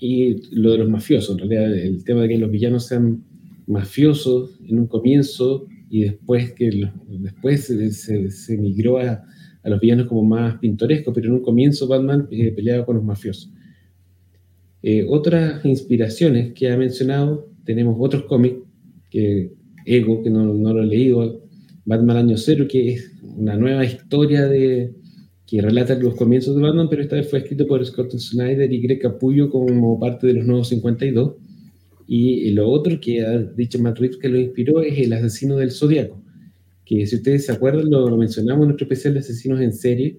Y 0.00 0.56
lo 0.56 0.72
de 0.72 0.78
los 0.78 0.90
mafiosos, 0.90 1.36
en 1.40 1.48
realidad, 1.48 1.78
el 1.78 2.02
tema 2.02 2.22
de 2.22 2.30
que 2.30 2.38
los 2.38 2.50
villanos 2.50 2.86
sean 2.86 3.22
mafiosos 3.68 4.58
en 4.68 4.80
un 4.80 4.88
comienzo 4.88 5.68
y 5.88 6.02
después 6.02 6.52
que 6.52 6.90
después 7.06 7.66
se, 7.66 8.30
se, 8.32 8.58
migró 8.58 8.98
a, 8.98 9.24
a, 9.62 9.70
los 9.70 9.78
villanos 9.78 10.08
como 10.08 10.24
más 10.24 10.58
pintorescos, 10.58 11.14
pero 11.14 11.28
en 11.28 11.34
un 11.34 11.42
comienzo 11.42 11.86
Batman 11.86 12.26
eh, 12.32 12.50
peleaba 12.50 12.84
con 12.84 12.96
los 12.96 13.04
mafiosos. 13.04 13.52
Eh, 14.82 15.06
otras 15.08 15.64
inspiraciones 15.64 16.54
que 16.54 16.72
ha 16.72 16.76
mencionado, 16.76 17.48
tenemos 17.64 17.96
otros 18.00 18.24
cómics, 18.24 18.56
que 19.08 19.52
Ego, 19.84 20.22
que 20.22 20.30
no, 20.30 20.52
no, 20.54 20.72
lo 20.72 20.82
he 20.82 20.86
leído, 20.86 21.42
Batman 21.84 22.16
Año 22.18 22.36
Cero, 22.36 22.66
que 22.68 22.94
es 22.94 23.12
una 23.36 23.56
nueva 23.56 23.84
historia 23.84 24.46
de, 24.46 24.94
que 25.46 25.60
relata 25.60 25.94
los 25.96 26.14
comienzos 26.14 26.56
de 26.56 26.62
Batman, 26.62 26.88
pero 26.88 27.02
esta 27.02 27.16
vez 27.16 27.28
fue 27.28 27.40
escrito 27.40 27.66
por 27.66 27.84
Scott 27.84 28.12
Snyder 28.12 28.72
y 28.72 28.80
Greg 28.80 29.00
Capullo 29.00 29.50
como 29.50 29.98
parte 29.98 30.26
de 30.26 30.34
los 30.34 30.46
nuevos 30.46 30.68
52 30.68 31.34
y 32.06 32.50
lo 32.50 32.68
otro 32.68 33.00
que 33.00 33.24
ha 33.24 33.38
dicho 33.38 33.78
Matt 33.78 33.98
Reeves 33.98 34.18
que 34.18 34.28
lo 34.28 34.38
inspiró 34.38 34.82
es 34.82 34.98
El 34.98 35.12
asesino 35.14 35.56
del 35.56 35.70
zodiaco, 35.70 36.22
que 36.84 37.06
si 37.06 37.16
ustedes 37.16 37.46
se 37.46 37.52
acuerdan, 37.52 37.88
lo, 37.88 38.16
mencionamos 38.16 38.64
en 38.64 38.68
nuestro 38.68 38.84
especial 38.84 39.14
de 39.14 39.20
asesinos 39.20 39.60
en 39.60 39.72
serie. 39.72 40.18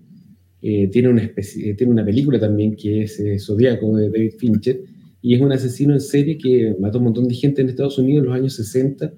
Eh, 0.62 0.88
tiene, 0.88 1.10
una 1.10 1.22
especie, 1.22 1.70
eh, 1.70 1.74
tiene 1.76 1.92
una 1.92 2.06
película 2.06 2.40
también 2.40 2.76
que 2.76 3.04
es 3.04 3.20
eh, 3.20 3.38
Zodiaco 3.38 3.98
de 3.98 4.10
David 4.10 4.32
Fincher, 4.40 4.82
y 5.22 5.36
es 5.36 5.42
un 5.42 5.52
asesino 5.52 5.94
en 5.94 6.00
serie 6.00 6.38
que 6.38 6.76
mató 6.80 7.00
un 7.00 7.04
montón 7.04 7.28
de 7.28 7.36
gente 7.36 7.62
en 7.62 7.70
Estados 7.70 8.00
Unidos 8.00 8.24
en 8.24 8.30
los 8.30 8.40
años 8.40 8.56
60 8.56 9.14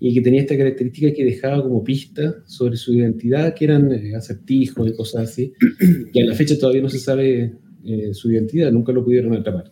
y 0.00 0.14
que 0.14 0.22
tenía 0.22 0.40
esta 0.40 0.56
característica 0.56 1.12
que 1.12 1.24
dejaba 1.24 1.62
como 1.62 1.84
pista 1.84 2.42
sobre 2.46 2.78
su 2.78 2.94
identidad, 2.94 3.54
que 3.54 3.66
eran 3.66 3.92
acertijos 4.16 4.88
y 4.88 4.94
cosas 4.94 5.30
así, 5.30 5.52
que 6.12 6.22
a 6.22 6.26
la 6.26 6.34
fecha 6.34 6.58
todavía 6.58 6.80
no 6.80 6.88
se 6.88 6.98
sabe 6.98 7.52
su 8.12 8.32
identidad, 8.32 8.72
nunca 8.72 8.92
lo 8.92 9.04
pudieron 9.04 9.34
atrapar. 9.34 9.70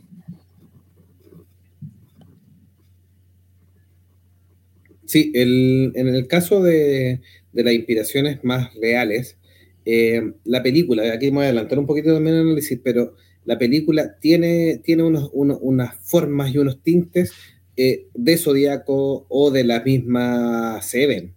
Sí, 5.07 5.33
en 5.35 5.97
el 5.97 6.27
caso 6.27 6.63
de, 6.63 7.23
las 7.55 7.73
inspiraciones 7.73 8.45
más 8.45 8.75
reales, 8.75 9.39
eh, 9.87 10.35
la 10.45 10.63
película, 10.63 11.11
aquí 11.15 11.31
me 11.31 11.37
voy 11.37 11.45
a 11.45 11.47
adelantar 11.47 11.79
un 11.79 11.87
poquito 11.87 12.13
también 12.13 12.37
el 12.37 12.43
análisis, 12.43 12.79
pero 12.85 13.15
la 13.47 13.57
película 13.57 14.19
tiene, 14.21 14.83
tiene 14.85 15.05
unos, 15.05 15.31
unas 15.33 15.97
formas 16.03 16.55
y 16.55 16.59
unos 16.59 16.83
tintes 16.83 17.33
eh, 17.81 18.09
de 18.13 18.37
Zodíaco 18.37 19.27
o 19.29 19.51
de 19.51 19.65
la 19.65 19.81
misma 19.81 20.83
Seven. 20.83 21.35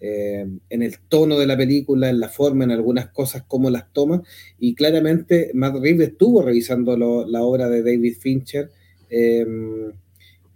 Eh, 0.00 0.46
en 0.70 0.82
el 0.82 0.98
tono 1.08 1.38
de 1.38 1.46
la 1.46 1.56
película, 1.56 2.08
en 2.08 2.20
la 2.20 2.28
forma, 2.28 2.64
en 2.64 2.70
algunas 2.70 3.08
cosas, 3.08 3.42
como 3.46 3.68
las 3.68 3.92
toma, 3.92 4.22
y 4.58 4.74
claramente 4.74 5.50
Matt 5.52 5.76
Reeves 5.76 6.10
estuvo 6.10 6.42
revisando 6.42 6.96
la 7.26 7.42
obra 7.42 7.68
de 7.68 7.82
David 7.82 8.16
Fincher, 8.18 8.70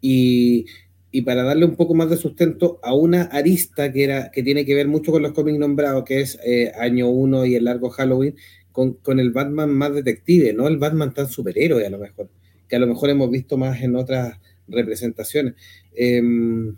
y, 0.01 0.67
y 1.11 1.23
para 1.23 1.45
darle 1.45 1.65
un 1.65 1.77
poco 1.77 1.95
más 1.95 2.11
de 2.11 2.17
sustento 2.17 2.81
a 2.83 2.93
una 2.93 3.23
arista 3.23 3.93
que, 3.93 4.03
era, 4.03 4.33
que 4.33 4.43
tiene 4.43 4.65
que 4.65 4.75
ver 4.75 4.89
mucho 4.89 5.13
con 5.13 5.23
los 5.23 5.31
cómics 5.31 5.61
nombrados, 5.61 6.05
que 6.05 6.21
es 6.21 6.41
eh, 6.45 6.73
Año 6.77 7.09
1 7.09 7.47
y 7.47 7.55
el 7.55 7.65
largo 7.67 7.89
Halloween, 7.91 8.35
con, 8.73 8.95
con, 8.95 9.21
el 9.21 9.31
Batman 9.31 9.71
más 9.71 9.95
detective, 9.95 10.53
no 10.53 10.67
el 10.67 10.79
Batman 10.79 11.15
tan 11.15 11.29
superhéroe 11.29 11.87
a 11.87 11.91
lo 11.91 11.99
mejor, 11.99 12.31
que 12.69 12.75
a 12.75 12.79
lo 12.81 12.89
mejor 12.89 13.11
hemos 13.11 13.31
visto 13.31 13.57
más 13.57 13.81
en 13.81 13.95
otras 13.95 14.39
representaciones. 14.69 15.55
Em, 15.95 16.77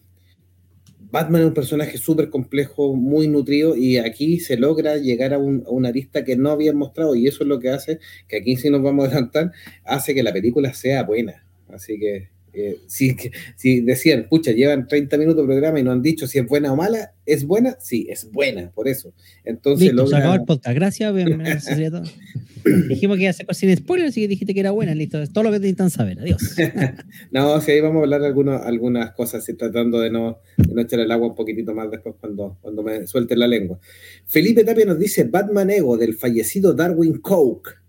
Batman 1.11 1.43
es 1.43 1.47
un 1.49 1.55
personaje 1.55 1.99
súper 1.99 2.31
complejo, 2.31 2.95
muy 2.95 3.29
nutrido, 3.29 3.77
y 3.77 3.99
aquí 3.99 4.41
se 4.41 4.57
logra 4.57 4.97
llegar 4.97 5.35
a, 5.35 5.39
un, 5.39 5.65
una 5.69 5.89
arista 5.91 6.25
que 6.25 6.37
no 6.37 6.51
habían 6.51 6.77
mostrado, 6.77 7.15
y 7.15 7.27
eso 7.27 7.45
es 7.45 7.49
lo 7.49 7.61
que 7.61 7.71
hace, 7.71 8.01
que 8.29 8.39
aquí 8.39 8.57
sí 8.57 8.71
nos 8.71 8.83
vamos 8.83 9.05
a 9.05 9.09
adelantar, 9.09 9.53
hace 9.85 10.15
que 10.15 10.23
la 10.23 10.33
película 10.33 10.75
sea 10.75 11.05
buena. 11.05 11.47
Así 11.69 11.99
que 11.99 12.36
eh, 12.57 12.79
si, 12.87 13.15
si, 13.57 13.81
decían, 13.83 14.27
pucha, 14.31 14.53
llevan 14.53 14.89
30 14.89 15.19
minutos 15.19 15.43
de 15.43 15.47
programa 15.47 15.79
y 15.79 15.83
no 15.83 15.93
han 15.93 16.01
dicho 16.01 16.27
si 16.27 16.39
es 16.39 16.47
buena 16.47 16.73
o 16.73 16.77
mala, 16.77 17.13
¿es 17.27 17.45
buena? 17.45 17.77
Sí, 17.81 18.07
es 18.09 18.31
buena, 18.33 18.71
por 18.71 18.89
eso. 18.89 19.13
Entonces, 19.45 19.89
listo, 19.89 20.07
se 20.07 20.17
acabó 20.17 20.35
el 20.35 20.45
podcast. 20.45 20.75
Gracias. 20.75 21.13
Dijimos 22.89 23.17
que 23.17 23.23
iba 23.23 23.31
a 23.31 23.35
ser 23.35 23.47
sin 23.53 23.77
spoilers, 23.77 24.11
así 24.11 24.23
que 24.23 24.29
dijiste 24.29 24.55
que 24.55 24.61
era 24.61 24.71
buena, 24.71 24.95
listo. 24.95 25.21
Es 25.21 25.33
todo 25.33 25.45
lo 25.45 25.51
que 25.51 25.59
necesitan 25.59 25.91
saber. 25.91 26.19
Adiós. 26.19 26.57
no, 27.31 27.61
sí, 27.61 27.73
ahí 27.73 27.81
vamos 27.81 28.01
a 28.01 28.05
hablar 28.05 28.23
de 28.23 28.29
algunas, 28.29 29.13
cosas, 29.13 29.45
tratando 29.59 30.01
de 30.01 30.11
no, 30.11 30.39
de 30.57 30.75
no 30.75 30.81
echar 30.81 31.01
el 31.01 31.11
agua 31.13 31.29
un 31.29 31.35
poquitito 31.35 31.75
más 31.75 31.91
después 31.91 32.15
cuando, 32.19 32.59
cuando 32.63 32.83
me 32.83 33.07
suelte 33.07 33.37
la 33.37 33.47
lengua. 33.47 33.79
Felipe 34.25 34.65
Tapia 34.65 34.87
nos 34.87 34.99
dice 34.99 35.25
Batman 35.25 35.71
Ego 35.71 35.97
del 35.97 36.15
fallecido 36.15 36.73
Darwin 36.73 37.19
Coke 37.19 37.86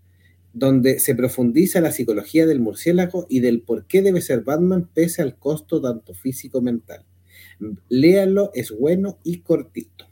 donde 0.52 0.98
se 0.98 1.14
profundiza 1.14 1.80
la 1.80 1.92
psicología 1.92 2.46
del 2.46 2.60
murciélago 2.60 3.26
y 3.28 3.40
del 3.40 3.60
por 3.60 3.86
qué 3.86 4.02
debe 4.02 4.20
ser 4.20 4.42
Batman 4.42 4.88
pese 4.92 5.22
al 5.22 5.36
costo 5.36 5.80
tanto 5.80 6.14
físico-mental. 6.14 7.04
Léanlo, 7.88 8.50
es 8.54 8.70
bueno 8.70 9.18
y 9.24 9.38
cortito. 9.40 10.06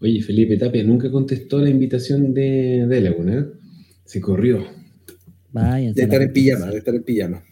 Oye, 0.00 0.22
Felipe 0.22 0.56
Tapia 0.56 0.84
nunca 0.84 1.10
contestó 1.10 1.58
la 1.58 1.70
invitación 1.70 2.34
de, 2.34 2.86
de 2.86 3.00
Laguna. 3.00 3.38
¿eh? 3.38 3.44
Se 4.04 4.20
corrió. 4.20 4.64
Vaya, 5.52 5.92
de 5.92 6.02
estar 6.02 6.20
en 6.20 6.32
pijama, 6.32 6.70
de 6.70 6.78
estar 6.78 6.94
en 6.94 7.02
pijama. 7.02 7.44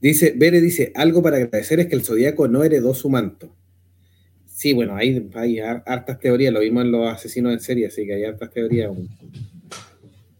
dice, 0.00 0.34
Bere 0.36 0.60
dice, 0.60 0.92
algo 0.96 1.22
para 1.22 1.36
agradecer 1.36 1.78
es 1.78 1.86
que 1.86 1.94
el 1.94 2.02
zodiaco 2.02 2.48
no 2.48 2.64
heredó 2.64 2.94
su 2.94 3.08
manto. 3.10 3.54
Sí, 4.62 4.72
bueno, 4.74 4.94
hay, 4.94 5.28
hay 5.34 5.58
hartas 5.58 6.20
teorías, 6.20 6.52
lo 6.54 6.60
vimos 6.60 6.84
en 6.84 6.92
los 6.92 7.08
asesinos 7.08 7.52
en 7.52 7.58
serie, 7.58 7.86
así 7.88 8.06
que 8.06 8.14
hay 8.14 8.22
hartas 8.22 8.48
teorías. 8.52 8.92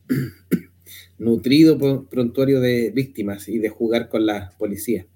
nutrido 1.18 2.06
prontuario 2.08 2.60
de 2.60 2.92
víctimas 2.94 3.48
y 3.48 3.58
de 3.58 3.68
jugar 3.68 4.08
con 4.08 4.24
la 4.24 4.52
policía. 4.60 5.08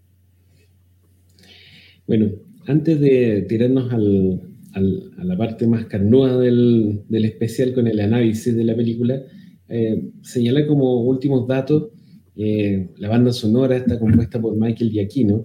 Bueno, 2.09 2.33
antes 2.67 2.99
de 2.99 3.47
tirarnos 3.49 3.93
al, 3.93 4.43
a 4.75 5.25
la 5.25 5.37
parte 5.37 5.69
más 5.69 5.85
carnuda 5.85 6.41
del, 6.41 7.05
especial 7.09 7.75
con 7.75 7.87
el 7.87 8.01
análisis 8.01 8.57
de 8.57 8.65
la 8.65 8.75
película, 8.75 9.23
eh, 9.69 10.03
señalar 10.23 10.67
como 10.67 11.05
últimos 11.05 11.47
datos, 11.47 11.91
eh, 12.35 12.89
la 12.97 13.09
banda 13.09 13.33
sonora 13.33 13.77
está 13.77 14.01
compuesta 14.01 14.41
por 14.41 14.57
Michael 14.57 14.91
Giacchino, 14.91 15.45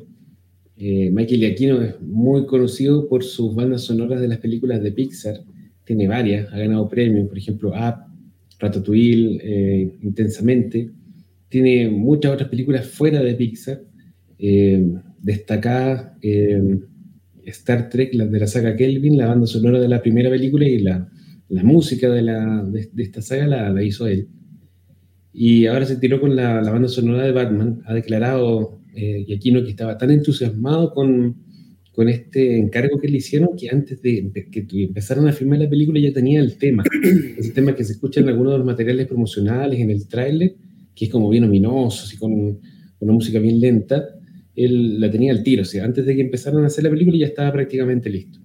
eh, 0.83 1.11
Michael 1.11 1.41
Giacchino 1.41 1.79
es 1.83 2.01
muy 2.01 2.47
conocido 2.47 3.07
por 3.07 3.23
sus 3.23 3.53
bandas 3.53 3.83
sonoras 3.83 4.19
de 4.19 4.27
las 4.27 4.39
películas 4.39 4.81
de 4.81 4.91
Pixar. 4.91 5.35
Tiene 5.83 6.07
varias, 6.07 6.51
ha 6.51 6.57
ganado 6.57 6.89
premios, 6.89 7.27
por 7.27 7.37
ejemplo, 7.37 7.69
Up, 7.69 8.11
Ratatouille, 8.57 9.39
eh, 9.43 9.93
Intensamente. 10.01 10.89
Tiene 11.49 11.87
muchas 11.87 12.33
otras 12.33 12.49
películas 12.49 12.87
fuera 12.87 13.21
de 13.21 13.35
Pixar. 13.35 13.83
Eh, 14.39 14.83
destacada 15.21 16.17
Star 17.45 17.87
Trek, 17.91 18.15
la 18.15 18.25
de 18.25 18.39
la 18.39 18.47
saga 18.47 18.75
Kelvin, 18.75 19.17
la 19.17 19.27
banda 19.27 19.45
sonora 19.45 19.79
de 19.79 19.87
la 19.87 20.01
primera 20.01 20.31
película 20.31 20.67
y 20.67 20.79
la, 20.79 21.07
música 21.49 22.09
de, 22.09 22.89
esta 22.97 23.21
saga 23.21 23.45
la, 23.45 23.83
hizo 23.83 24.07
él. 24.07 24.29
Y 25.31 25.67
ahora 25.67 25.85
se 25.85 25.97
tiró 25.97 26.19
con 26.19 26.35
la 26.35 26.59
banda 26.61 26.87
sonora 26.87 27.23
de 27.23 27.33
Batman. 27.33 27.83
Ha 27.85 27.93
declarado 27.93 28.80
eh, 28.95 29.25
y 29.27 29.33
Aquino 29.33 29.63
que 29.63 29.71
estaba 29.71 29.97
tan 29.97 30.11
entusiasmado 30.11 30.93
con, 30.93 31.35
con 31.91 32.09
este 32.09 32.57
encargo 32.57 32.99
que 32.99 33.07
le 33.07 33.17
hicieron 33.17 33.49
que 33.57 33.69
antes 33.69 34.01
de 34.01 34.31
que 34.51 34.65
empezaran 34.83 35.27
a 35.27 35.33
filmar 35.33 35.59
la 35.59 35.69
película 35.69 35.99
ya 35.99 36.13
tenía 36.13 36.39
el 36.39 36.57
tema, 36.57 36.83
ese 37.37 37.51
tema 37.51 37.75
que 37.75 37.83
se 37.83 37.93
escucha 37.93 38.21
en 38.21 38.29
algunos 38.29 38.53
de 38.53 38.57
los 38.59 38.67
materiales 38.67 39.07
promocionales, 39.07 39.79
en 39.79 39.89
el 39.89 40.07
tráiler, 40.07 40.55
que 40.95 41.05
es 41.05 41.11
como 41.11 41.29
bien 41.29 41.43
ominoso, 41.43 42.05
así 42.05 42.17
con, 42.17 42.59
una 42.99 43.13
música 43.13 43.39
bien 43.39 43.59
lenta, 43.59 44.05
él 44.55 44.99
la 44.99 45.09
tenía 45.09 45.31
al 45.31 45.43
tiro, 45.43 45.63
o 45.63 45.65
sea, 45.65 45.85
antes 45.85 46.05
de 46.05 46.15
que 46.15 46.21
empezaran 46.21 46.63
a 46.63 46.67
hacer 46.67 46.83
la 46.83 46.91
película 46.91 47.17
ya 47.17 47.25
estaba 47.25 47.51
prácticamente 47.51 48.09
listo. 48.09 48.39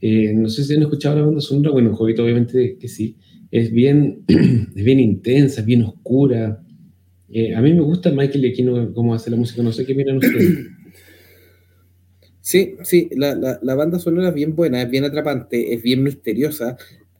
Eh, 0.00 0.32
no 0.32 0.48
sé 0.48 0.64
si 0.64 0.74
han 0.74 0.82
escuchado 0.82 1.16
la 1.16 1.26
banda 1.26 1.40
sonora, 1.40 1.70
bueno, 1.70 1.94
Jovito 1.94 2.24
obviamente 2.24 2.78
que 2.80 2.88
sí, 2.88 3.16
es 3.50 3.70
bien, 3.70 4.24
es 4.74 4.84
bien 4.84 5.00
intensa, 5.00 5.62
bien 5.62 5.82
oscura, 5.82 6.64
Eh, 7.30 7.54
a 7.54 7.60
mí 7.60 7.74
me 7.74 7.82
gusta 7.82 8.10
Michael 8.10 8.44
y 8.46 8.62
no 8.62 8.92
cómo 8.94 9.14
hace 9.14 9.30
la 9.30 9.36
música, 9.36 9.62
no 9.62 9.72
sé 9.72 9.84
qué 9.84 9.94
miran 9.94 10.16
ustedes. 10.16 10.68
Sí, 12.40 12.76
sí, 12.82 13.10
la, 13.14 13.34
la, 13.34 13.74
banda 13.74 13.98
sonora 13.98 14.28
es 14.28 14.34
bien 14.34 14.56
buena, 14.56 14.80
es 14.80 14.88
bien 14.88 15.04
atrapante, 15.04 15.74
es 15.74 15.82
bien 15.82 16.02
misteriosa, 16.02 16.78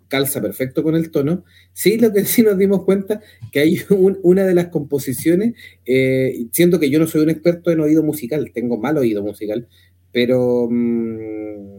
calza 0.08 0.40
perfecto 0.40 0.82
con 0.82 0.96
el 0.96 1.10
tono. 1.10 1.44
Sí, 1.74 1.98
lo 1.98 2.12
que 2.14 2.24
sí 2.24 2.42
nos 2.42 2.56
dimos 2.56 2.84
cuenta 2.84 3.20
que 3.52 3.60
hay 3.60 3.78
una 4.22 4.46
de 4.46 4.54
las 4.54 4.68
composiciones, 4.68 5.54
eh, 5.84 6.46
siento 6.52 6.80
que 6.80 6.88
yo 6.88 6.98
no 6.98 7.06
soy 7.06 7.20
un 7.20 7.30
experto 7.30 7.70
en 7.70 7.80
oído 7.80 8.02
musical, 8.02 8.50
tengo 8.54 8.78
mal 8.78 8.96
oído 8.96 9.22
musical, 9.22 9.68
pero 10.12 10.66
mm, 10.70 11.77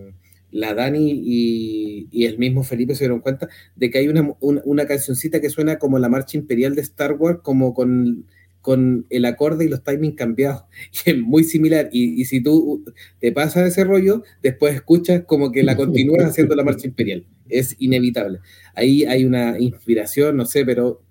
la 0.52 0.74
Dani 0.74 1.12
y, 1.12 2.26
el 2.26 2.38
mismo 2.38 2.64
Felipe 2.64 2.96
se 2.96 3.06
dieron 3.06 3.22
cuenta 3.22 3.50
de 3.76 3.90
que 3.90 4.00
hay 4.00 4.08
una, 4.08 4.34
una 4.40 4.86
cancioncita 4.86 5.42
que 5.42 5.50
suena 5.50 5.80
como 5.80 6.00
la 6.00 6.10
marcha 6.10 6.38
imperial 6.38 6.76
de 6.76 6.82
Star 6.82 7.14
Wars, 7.14 7.40
como 7.42 7.74
con 7.74 8.26
con 8.62 9.06
el 9.10 9.26
acorde 9.26 9.66
y 9.66 9.68
los 9.68 9.84
timings 9.84 10.16
cambiados. 10.16 10.64
Es 11.06 11.18
muy 11.18 11.44
similar. 11.44 11.90
Y, 11.92 12.26
si 12.26 12.42
tú 12.42 12.84
te 13.20 13.32
pasas 13.32 13.68
ese 13.68 13.84
rollo, 13.84 14.24
después 14.42 14.76
escuchas 14.76 15.24
como 15.26 15.52
que 15.52 15.64
la 15.64 15.76
continúas 15.76 16.24
haciendo 16.26 16.56
la 16.56 16.64
marcha 16.64 16.88
imperial. 16.88 17.26
Es 17.48 17.76
inevitable. 17.80 18.40
Ahí 18.76 19.06
hay 19.06 19.26
una 19.26 19.60
inspiración, 19.60 20.38
no 20.38 20.46
sé, 20.46 20.66
pero, 20.66 21.02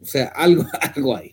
o 0.00 0.04
sea, 0.04 0.26
algo, 0.26 0.64
algo 0.94 1.16
hay. 1.16 1.32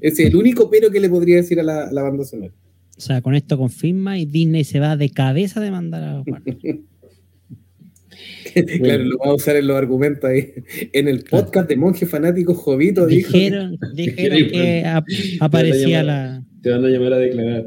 Es 0.00 0.18
el 0.20 0.36
único 0.36 0.70
pero 0.70 0.90
que 0.90 1.00
le 1.00 1.08
podría 1.08 1.36
decir 1.36 1.58
a 1.58 1.64
la, 1.64 1.90
la 1.90 2.02
banda 2.02 2.24
sonora. 2.24 2.52
O 2.98 3.00
sea, 3.00 3.22
con 3.22 3.34
esto 3.36 3.56
confirma 3.56 4.18
y 4.18 4.26
Disney 4.26 4.64
se 4.64 4.80
va 4.80 4.96
de 4.96 5.10
cabeza 5.10 5.60
de 5.60 5.70
mandar 5.70 6.02
a 6.02 6.24
claro, 8.78 9.04
lo 9.04 9.18
vamos 9.18 9.32
a 9.32 9.36
usar 9.36 9.54
en 9.54 9.68
los 9.68 9.76
argumentos 9.76 10.28
ahí. 10.28 10.52
En 10.92 11.06
el 11.06 11.22
podcast 11.22 11.68
de 11.68 11.76
Monje 11.76 12.06
Fanático 12.06 12.54
Jovito 12.54 13.06
dijeron, 13.06 13.78
dijeron 13.94 14.50
que 14.50 14.84
aparecía 15.40 16.02
la. 16.02 16.42
Te 16.60 16.70
van 16.70 16.84
a 16.84 16.88
llamar 16.88 17.12
a 17.12 17.18
declarar. 17.18 17.66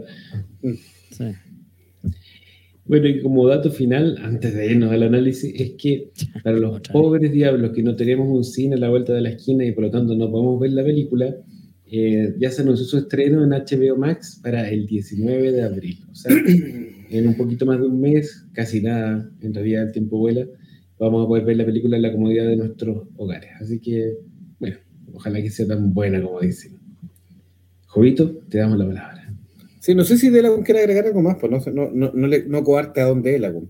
Sí. 1.12 1.32
Bueno, 2.84 3.08
y 3.08 3.22
como 3.22 3.48
dato 3.48 3.72
final, 3.72 4.18
antes 4.22 4.54
de 4.54 4.70
irnos 4.70 4.92
al 4.92 5.04
análisis, 5.04 5.54
es 5.58 5.76
que 5.78 6.12
para 6.44 6.58
los 6.58 6.82
pobres 6.82 7.32
diablos 7.32 7.72
que 7.72 7.84
no 7.84 7.96
tenemos 7.96 8.28
un 8.28 8.44
cine 8.44 8.76
a 8.76 8.80
la 8.80 8.90
vuelta 8.90 9.14
de 9.14 9.22
la 9.22 9.30
esquina 9.30 9.64
y 9.64 9.72
por 9.72 9.86
lo 9.86 9.92
tanto 9.92 10.14
no 10.14 10.30
podemos 10.30 10.60
ver 10.60 10.74
la 10.74 10.84
película, 10.84 11.34
eh, 11.94 12.34
ya 12.39 12.50
se 12.50 12.62
anunció 12.62 12.86
su 12.86 13.00
estreno 13.00 13.44
en 13.44 13.50
HBO 13.50 13.98
Max 13.98 14.39
para 14.42 14.70
el 14.70 14.86
19 14.86 15.52
de 15.52 15.62
abril. 15.62 16.00
O 16.10 16.16
sea, 16.16 16.34
en 17.10 17.28
un 17.28 17.36
poquito 17.36 17.66
más 17.66 17.82
de 17.82 17.88
un 17.88 18.00
mes, 18.00 18.46
casi 18.54 18.82
nada, 18.82 19.30
en 19.42 19.54
realidad 19.54 19.84
el 19.84 19.92
tiempo 19.92 20.18
vuela, 20.18 20.48
vamos 20.98 21.26
a 21.26 21.28
poder 21.28 21.44
ver 21.44 21.58
la 21.58 21.66
película 21.66 21.98
en 21.98 22.04
la 22.04 22.14
comodidad 22.14 22.48
de 22.48 22.56
nuestros 22.56 23.10
hogares. 23.18 23.50
Así 23.60 23.80
que, 23.80 24.20
bueno, 24.58 24.78
ojalá 25.14 25.42
que 25.42 25.50
sea 25.50 25.68
tan 25.68 25.94
buena 25.94 26.24
como 26.24 26.39
dicen. 26.39 26.80
Jovito, 27.88 28.38
te 28.48 28.60
damos 28.60 28.80
la 28.80 28.88
palabra. 28.88 29.36
Sí, 29.82 29.94
no 29.94 30.06
sé 30.06 30.18
si 30.18 30.30
Delagún 30.30 30.64
quiere 30.64 30.80
agregar 30.80 31.08
algo 31.08 31.22
más, 31.22 31.36
pues 31.42 31.52
no, 31.52 31.92
no, 31.92 32.12
no, 32.14 32.28
le, 32.28 32.46
no 32.46 32.64
coarte 32.64 33.02
a 33.02 33.08
dónde 33.08 33.32
es 33.32 33.42
Delagún. 33.42 33.70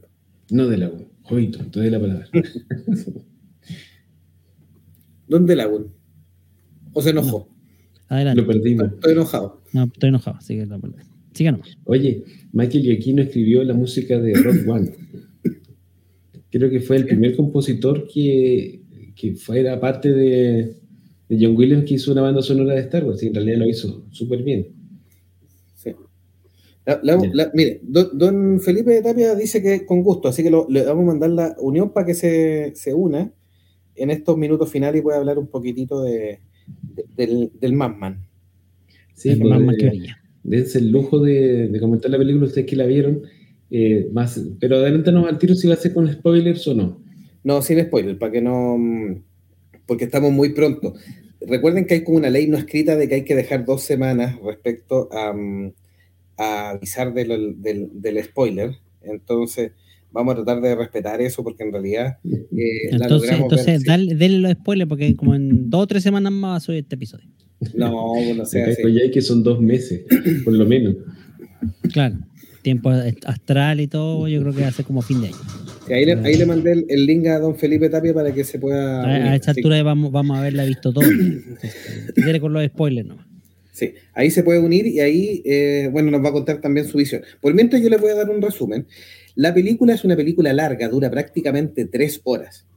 No 0.51 0.67
Delagún, 0.67 1.07
Jovito, 1.23 1.65
te 1.71 1.79
doy 1.79 1.89
la 1.89 1.99
palabra. 1.99 2.27
¿Dónde 5.27 5.53
Delagún? 5.53 5.91
¿O 6.93 7.01
se 7.01 7.09
enojó? 7.09 7.50
Adelante. 8.11 8.41
Lo 8.41 8.47
perdimos. 8.47 8.91
Estoy 8.91 9.13
enojado. 9.13 9.61
No, 9.71 9.85
estoy 9.85 10.09
enojado, 10.09 10.37
así 10.37 10.57
que 10.57 10.65
lo 10.65 10.77
Siga 11.33 11.53
nomás. 11.53 11.77
Oye, 11.85 12.25
Michael 12.51 12.83
Giacchino 12.83 13.21
escribió 13.21 13.63
la 13.63 13.73
música 13.73 14.19
de 14.19 14.33
Rock 14.33 14.57
One. 14.67 14.91
Creo 16.49 16.69
que 16.69 16.81
fue 16.81 16.97
el 16.97 17.05
primer 17.05 17.37
compositor 17.37 18.05
que, 18.13 18.81
que 19.15 19.35
fuera 19.35 19.79
parte 19.79 20.11
de, 20.11 20.75
de, 21.29 21.37
John 21.39 21.55
Williams 21.55 21.85
que 21.85 21.93
hizo 21.93 22.11
una 22.11 22.21
banda 22.21 22.41
sonora 22.41 22.73
de 22.73 22.81
Star 22.81 23.05
Wars, 23.05 23.23
y 23.23 23.27
en 23.27 23.35
realidad 23.35 23.59
lo 23.59 23.69
hizo 23.69 24.03
súper 24.11 24.43
bien. 24.43 24.67
Sí. 25.75 25.95
mire, 27.53 27.79
don, 27.81 28.59
Felipe 28.59 28.91
de 28.91 29.01
Tapia 29.03 29.35
dice 29.35 29.61
que 29.61 29.85
con 29.85 30.03
gusto, 30.03 30.27
así 30.27 30.43
que 30.43 30.51
le 30.51 30.83
vamos 30.83 31.03
a 31.03 31.07
mandar 31.07 31.29
la 31.29 31.55
unión 31.59 31.93
para 31.93 32.07
que 32.07 32.13
se, 32.13 32.73
se, 32.75 32.93
una 32.93 33.31
en 33.95 34.09
estos 34.09 34.37
minutos 34.37 34.69
finales 34.69 34.99
y 34.99 35.01
pueda 35.01 35.17
hablar 35.17 35.39
un 35.39 35.47
poquitito 35.47 36.03
de, 36.03 36.41
del, 37.15 37.51
del 37.59 37.73
Madman. 37.73 38.25
Sí, 39.13 39.29
el 39.29 39.39
pues, 39.39 39.77
dense 40.43 40.79
el 40.79 40.91
lujo 40.91 41.19
de, 41.19 41.75
comentar 41.79 42.09
la 42.09 42.17
película, 42.17 42.47
ustedes 42.47 42.67
que 42.67 42.75
la 42.75 42.85
vieron. 42.85 43.21
Eh, 43.69 44.09
más, 44.11 44.41
pero 44.59 44.77
adelántanos 44.77 45.27
al 45.27 45.37
tiro 45.37 45.55
si 45.55 45.67
va 45.67 45.75
a 45.75 45.77
ser 45.77 45.93
con 45.93 46.11
spoilers 46.11 46.67
o 46.67 46.73
no. 46.73 47.01
No, 47.43 47.61
sin 47.61 47.81
spoilers, 47.81 48.17
para 48.17 48.31
que 48.31 48.41
no. 48.41 48.77
Porque 49.85 50.05
estamos 50.05 50.31
muy 50.31 50.49
pronto. 50.53 50.93
Recuerden 51.39 51.85
que 51.85 51.95
hay 51.95 52.03
como 52.03 52.17
una 52.17 52.29
ley 52.29 52.47
no 52.47 52.57
escrita 52.57 52.95
de 52.95 53.07
que 53.07 53.15
hay 53.15 53.23
que 53.23 53.35
dejar 53.35 53.65
dos 53.65 53.81
semanas 53.81 54.39
respecto 54.43 55.09
a, 55.11 55.33
avisar 56.37 57.13
del, 57.13 57.55
del, 57.61 58.23
spoiler. 58.23 58.75
Entonces, 59.01 59.71
vamos 60.11 60.33
a 60.33 60.43
tratar 60.43 60.61
de 60.61 60.75
respetar 60.75 61.21
eso 61.21 61.43
porque 61.43 61.63
en 61.63 61.71
realidad. 61.71 62.17
Eh, 62.23 62.89
entonces, 62.91 63.31
entonces 63.31 63.83
denle 63.83 64.39
los 64.39 64.51
spoilers 64.53 64.89
porque 64.89 65.15
como 65.15 65.35
en 65.35 65.69
dos 65.69 65.83
o 65.83 65.87
tres 65.87 66.03
semanas 66.03 66.31
más 66.31 66.51
va 66.51 66.55
a 66.57 66.59
subir 66.59 66.79
este 66.79 66.95
episodio. 66.95 67.27
No, 67.75 68.15
no 68.35 68.45
sé. 68.45 68.75
ya 68.91 69.11
que 69.11 69.21
son 69.21 69.43
dos 69.43 69.61
meses, 69.61 70.01
por 70.43 70.53
lo 70.53 70.65
menos. 70.65 70.95
Claro, 71.93 72.17
tiempo 72.61 72.89
astral 73.25 73.81
y 73.81 73.87
todo, 73.87 74.27
yo 74.27 74.41
creo 74.41 74.53
que 74.53 74.65
hace 74.65 74.83
como 74.83 75.01
fin 75.01 75.21
de 75.21 75.27
año. 75.27 75.37
ahí, 75.89 76.05
le, 76.05 76.13
ahí, 76.13 76.35
le, 76.35 76.45
mandé 76.45 76.85
el, 76.87 77.05
link 77.05 77.27
a 77.27 77.39
don 77.39 77.55
Felipe 77.55 77.89
Tapia 77.89 78.13
para 78.13 78.33
que 78.33 78.43
se 78.43 78.57
pueda. 78.57 79.05
A, 79.05 79.35
esta 79.35 79.51
altura 79.51 79.81
vamos, 79.83 80.11
vamos 80.11 80.37
a 80.37 80.41
haberla 80.41 80.65
visto 80.65 80.91
todo. 80.91 81.07
Tiene 82.15 82.39
con 82.41 82.53
los 82.53 82.65
spoilers 82.65 83.07
¿no? 83.07 83.31
Sí, 83.71 83.93
ahí 84.13 84.29
se 84.29 84.43
puede 84.43 84.59
unir 84.59 84.85
y 84.85 84.99
ahí, 84.99 85.41
eh, 85.45 85.89
bueno, 85.91 86.11
nos 86.11 86.23
va 86.23 86.29
a 86.29 86.33
contar 86.33 86.59
también 86.61 86.87
su 86.87 86.97
visión. 86.97 87.21
Por 87.39 87.53
mientras 87.53 87.81
yo 87.81 87.89
les 87.89 88.01
voy 88.01 88.11
a 88.11 88.15
dar 88.15 88.29
un 88.29 88.41
resumen. 88.41 88.85
La 89.35 89.53
película 89.53 89.93
es 89.93 90.03
una 90.03 90.15
película 90.15 90.53
larga, 90.53 90.87
dura 90.89 91.09
prácticamente 91.09 91.85
tres 91.85 92.21
horas. 92.23 92.67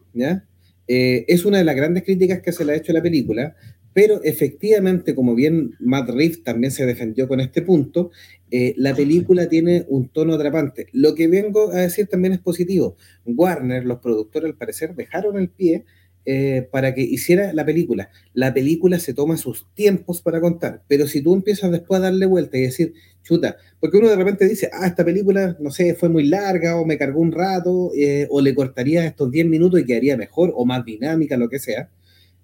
Eh, 0.87 1.25
es 1.29 1.45
una 1.45 1.59
de 1.59 1.65
las 1.65 1.77
grandes 1.77 2.05
críticas 2.05 2.41
que 2.41 2.53
se 2.53 2.65
le 2.65 2.73
ha 2.73 2.77
hecho 2.77 2.93
a 2.93 2.95
la 2.95 3.03
película, 3.03 3.57
pero 3.93 4.23
efectivamente, 4.25 5.15
como 5.15 5.35
bien 5.35 5.75
Matt 5.79 6.11
Reeves 6.11 6.43
también 6.43 6.73
se 6.73 6.85
defendió 6.85 7.29
con 7.29 7.41
este 7.41 7.63
punto, 7.63 8.11
eh, 8.51 8.75
la 8.77 8.95
película 8.95 9.49
tiene 9.49 9.85
un 9.89 10.09
tono 10.09 10.35
atrapante. 10.35 10.89
Lo 10.93 11.15
que 11.15 11.29
vengo 11.29 11.71
a 11.71 11.83
decir 11.83 12.09
también 12.09 12.35
es 12.35 12.41
positivo. 12.41 12.97
Warner, 13.25 13.85
los 13.85 14.01
productores 14.01 14.51
al 14.51 14.57
parecer, 14.57 14.95
dejaron 14.95 15.39
el 15.39 15.49
pie 15.49 15.85
eh, 16.27 16.69
para 16.71 16.95
que 16.95 17.03
hiciera 17.03 17.53
la 17.53 17.65
película. 17.65 18.11
La 18.33 18.55
película 18.55 18.99
se 18.99 19.15
toma 19.15 19.37
sus 19.37 19.67
tiempos 19.75 20.23
para 20.23 20.41
contar, 20.41 20.83
pero 20.89 21.07
si 21.07 21.23
tú 21.23 21.35
empiezas 21.35 21.71
después 21.71 22.01
a 22.01 22.05
darle 22.05 22.27
vuelta 22.27 22.59
y 22.59 22.63
decir, 22.63 22.95
chuta, 23.23 23.57
porque 23.81 23.99
uno 23.99 24.09
de 24.09 24.17
repente 24.17 24.49
dice, 24.49 24.71
ah, 24.73 24.87
esta 24.87 25.05
película, 25.05 25.57
no 25.61 25.71
sé, 25.71 25.95
fue 25.95 26.09
muy 26.09 26.27
larga 26.27 26.77
o 26.77 26.85
me 26.85 26.99
cargó 26.99 27.21
un 27.21 27.33
rato, 27.33 27.93
eh, 27.97 28.27
o 28.31 28.41
le 28.41 28.55
cortaría 28.55 29.05
estos 29.05 29.31
10 29.31 29.47
minutos 29.47 29.81
y 29.81 29.85
quedaría 29.85 30.17
mejor 30.17 30.53
o 30.55 30.65
más 30.65 30.85
dinámica, 30.85 31.37
lo 31.37 31.49
que 31.49 31.59
sea 31.59 31.91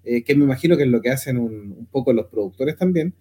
eh, 0.03 0.23
que 0.23 0.35
me 0.35 0.45
imagino 0.45 0.77
que 0.77 0.83
es 0.83 0.89
lo 0.89 1.01
que 1.01 1.09
hacen 1.09 1.37
un, 1.37 1.87
poco 1.91 2.11
los 2.13 2.27
productores 2.27 2.75
también, 2.75 3.13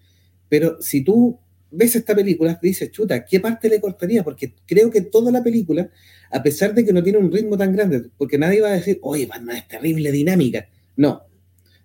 pero 0.49 0.81
si 0.81 1.03
tú 1.05 1.39
ves 1.71 1.95
esta 1.95 2.15
película, 2.15 2.59
dices, 2.61 2.91
chuta, 2.91 3.25
¿qué 3.25 3.39
parte 3.39 3.69
le 3.69 3.81
cortaría? 3.81 4.25
Porque 4.25 4.55
creo 4.67 4.91
que 4.91 5.03
toda 5.03 5.31
la 5.31 5.43
película, 5.43 5.91
a 6.31 6.43
pesar 6.43 6.75
de 6.75 6.85
que 6.85 6.93
no 6.93 7.03
tiene 7.03 7.19
un 7.19 7.33
ritmo 7.33 7.57
tan 7.57 7.73
grande, 7.73 8.11
porque 8.17 8.39
nadie 8.39 8.61
va 8.61 8.69
a 8.69 8.73
decir, 8.73 8.99
oye, 9.03 9.29
no 9.43 9.53
es 9.53 9.67
terrible 9.69 10.13
dinámica. 10.13 10.69
No. 10.97 11.23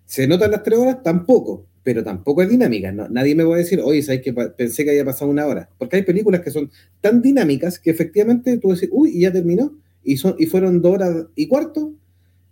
¿Se 0.04 0.26
notan 0.26 0.52
las 0.52 0.62
tres 0.62 0.78
horas? 0.78 1.02
Tampoco, 1.02 1.66
pero 1.82 2.04
tampoco 2.04 2.42
es 2.42 2.48
dinámica. 2.48 2.92
No, 2.92 3.08
nadie 3.08 3.34
me 3.34 3.44
va 3.44 3.56
a 3.56 3.58
decir, 3.58 3.80
oye, 3.82 4.02
¿sabes 4.02 4.22
que 4.22 4.32
pensé 4.32 4.84
que 4.84 4.90
había 4.90 5.04
pasado 5.04 5.30
una 5.30 5.46
hora? 5.46 5.68
Porque 5.78 5.96
hay 5.96 6.02
películas 6.02 6.40
que 6.40 6.50
son 6.50 6.70
tan 7.00 7.22
dinámicas 7.22 7.78
que 7.78 7.90
efectivamente 7.90 8.56
tú 8.58 8.70
decir, 8.70 8.88
uy, 8.92 9.10
y 9.14 9.20
ya 9.20 9.32
terminó, 9.32 9.76
y, 10.04 10.16
son, 10.16 10.36
y 10.38 10.46
fueron 10.46 10.80
dos 10.80 10.94
horas 10.94 11.26
y 11.34 11.48
cuarto. 11.48 11.92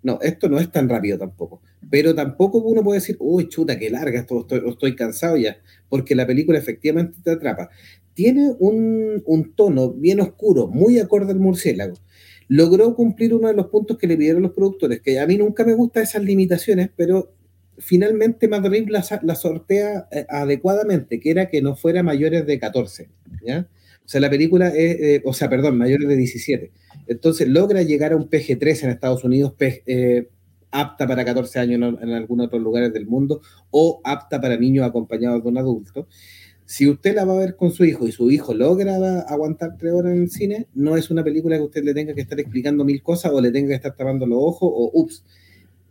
No, 0.05 0.21
esto 0.23 0.49
no 0.49 0.61
es 0.61 0.71
tan 0.71 0.89
rápido 0.89 1.19
tampoco 1.19 1.61
pero 1.91 2.15
tampoco 2.15 2.59
uno 2.59 2.83
puede 2.83 3.01
decir, 3.01 3.17
uy, 3.21 3.49
chuta, 3.49 3.79
qué 3.79 3.91
larga, 3.91 4.21
esto, 4.21 4.41
estoy, 4.41 4.63
estoy 4.69 4.97
cansado 4.97 5.37
ya, 5.37 5.59
porque 5.89 6.15
la 6.15 6.27
película 6.27 6.59
efectivamente 6.59 7.19
te 7.23 7.31
atrapa. 7.31 7.71
Tiene 8.15 8.53
un, 8.59 9.53
tono 9.57 9.93
bien 9.93 10.21
oscuro, 10.21 10.67
muy 10.67 10.99
acorde 10.99 11.33
al 11.33 11.39
murciélago. 11.39 11.95
Logró 12.49 12.95
cumplir 12.95 13.35
uno 13.35 13.49
de 13.49 13.55
los 13.55 13.67
puntos 13.67 13.97
que 13.97 14.07
le 14.07 14.17
pidieron 14.17 14.43
los 14.43 14.53
productores, 14.53 15.01
que 15.01 15.19
a 15.19 15.27
mí 15.27 15.37
nunca 15.37 15.65
me 15.65 15.75
gustan 15.75 16.03
esas 16.03 16.23
limitaciones, 16.23 16.91
pero 16.97 17.33
finalmente 17.79 18.49
Madrid 18.49 18.89
la, 18.89 19.05
la 19.23 19.35
sortea 19.35 20.09
eh, 20.11 20.27
adecuadamente, 20.29 21.21
que 21.21 21.31
era 21.31 21.49
que 21.49 21.63
no 21.63 21.75
fuera 21.77 22.03
mayores 22.03 22.47
de 22.47 22.59
14, 22.59 23.09
¿ya? 23.47 23.69
O 24.05 24.09
sea, 24.09 24.21
la 24.21 24.31
película 24.31 24.69
es, 24.69 25.01
eh, 25.01 25.23
o 25.25 25.33
sea, 25.33 25.49
perdón, 25.49 25.79
mayores 25.79 26.07
de 26.07 26.17
17. 26.17 26.73
Entonces 27.07 27.49
logra 27.49 27.83
llegar 27.83 28.13
a 28.13 28.17
un 28.17 28.29
PG-13 28.29 28.85
en 28.85 28.91
Estados 28.91 29.25
Unidos, 29.25 29.55
eh, 29.61 30.29
apta 30.71 31.07
para 31.07 31.25
14 31.25 31.59
años 31.61 31.97
en, 32.01 32.11
algunos 32.11 32.47
otros 32.47 32.63
lugares 32.63 32.93
del 32.93 33.07
mundo 33.07 33.41
o 33.71 34.01
apta 34.05 34.41
para 34.41 34.57
niños 34.57 34.85
acompañados 34.85 35.43
de 35.43 35.49
un 35.49 35.59
adulto. 35.59 36.09
Si 36.67 36.89
usted 36.89 37.15
la 37.15 37.25
va 37.25 37.35
a 37.35 37.41
ver 37.41 37.57
con 37.57 37.73
su 37.73 37.85
hijo 37.85 38.09
y 38.09 38.13
su 38.13 38.31
hijo 38.31 38.55
logra 38.55 39.21
aguantar 39.21 39.77
tres 39.79 39.93
horas 39.93 40.15
en 40.15 40.23
el 40.23 40.31
cine, 40.31 40.67
no 40.75 40.97
es 40.97 41.11
una 41.11 41.23
película 41.23 41.57
que 41.57 41.63
usted 41.63 41.85
le 41.85 41.95
tenga 41.95 42.15
que 42.15 42.23
estar 42.23 42.41
explicando 42.41 42.85
mil 42.85 43.03
cosas 43.03 43.33
o 43.33 43.41
le 43.41 43.53
tenga 43.53 43.69
que 43.69 43.75
estar 43.75 43.95
tapando 43.95 44.27
los 44.27 44.39
ojos 44.41 44.71
o 44.73 44.91
ups. 44.95 45.25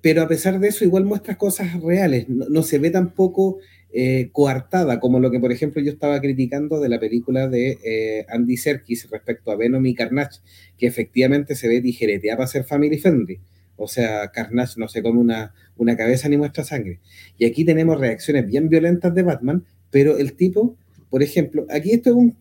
Pero 0.01 0.21
a 0.21 0.27
pesar 0.27 0.59
de 0.59 0.67
eso, 0.67 0.83
igual 0.83 1.05
muestra 1.05 1.37
cosas 1.37 1.79
reales. 1.81 2.27
No, 2.27 2.61
se 2.63 2.77
ve 2.77 2.89
tampoco 2.89 3.59
eh, 3.95 4.29
coartada, 4.31 4.99
como 4.99 5.19
lo 5.19 5.29
que, 5.29 5.39
por 5.39 5.51
ejemplo, 5.51 5.79
yo 5.79 5.91
estaba 5.91 6.19
criticando 6.19 6.79
de 6.79 6.89
la 6.89 6.99
película 6.99 7.47
de 7.47 7.77
eh, 7.83 8.25
Andy 8.27 8.57
Serkis 8.57 9.07
respecto 9.11 9.51
a 9.51 9.55
Venom 9.55 9.85
y 9.85 9.93
Carnage, 9.93 10.39
que 10.79 10.87
efectivamente 10.87 11.55
se 11.55 11.67
ve 11.67 11.79
tijereteada 11.79 12.37
para 12.37 12.47
ser 12.47 12.63
family 12.63 12.97
friendly. 12.97 13.39
O 13.75 13.87
sea, 13.87 14.31
Carnage 14.31 14.79
no 14.79 14.87
se 14.87 15.03
come 15.03 15.19
una, 15.19 15.53
una 15.77 15.95
cabeza 15.95 16.27
ni 16.27 16.37
muestra 16.37 16.63
sangre. 16.63 17.01
Y 17.37 17.45
aquí 17.45 17.65
tenemos 17.65 17.99
reacciones 17.99 18.47
bien 18.47 18.67
violentas 18.67 19.13
de 19.13 19.21
Batman, 19.21 19.63
pero 19.91 20.17
el 20.17 20.33
tipo, 20.33 20.75
por 21.11 21.21
ejemplo, 21.21 21.67
aquí 21.69 21.91
esto 21.91 22.09
es 22.09 22.15
un 22.15 22.35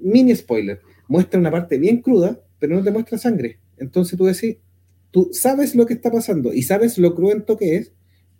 mini 0.00 0.36
spoiler, 0.36 0.80
muestra 1.08 1.40
una 1.40 1.50
parte 1.50 1.78
bien 1.78 2.02
cruda, 2.02 2.38
pero 2.58 2.76
no 2.76 2.84
te 2.84 2.90
muestra 2.90 3.16
sangre. 3.16 3.58
Entonces 3.78 4.18
tú 4.18 4.26
decís, 4.26 4.56
tú 5.10 5.30
sabes 5.32 5.74
lo 5.74 5.86
que 5.86 5.94
está 5.94 6.10
pasando 6.10 6.52
y 6.52 6.64
sabes 6.64 6.98
lo 6.98 7.14
cruento 7.14 7.56
que 7.56 7.76
es, 7.76 7.92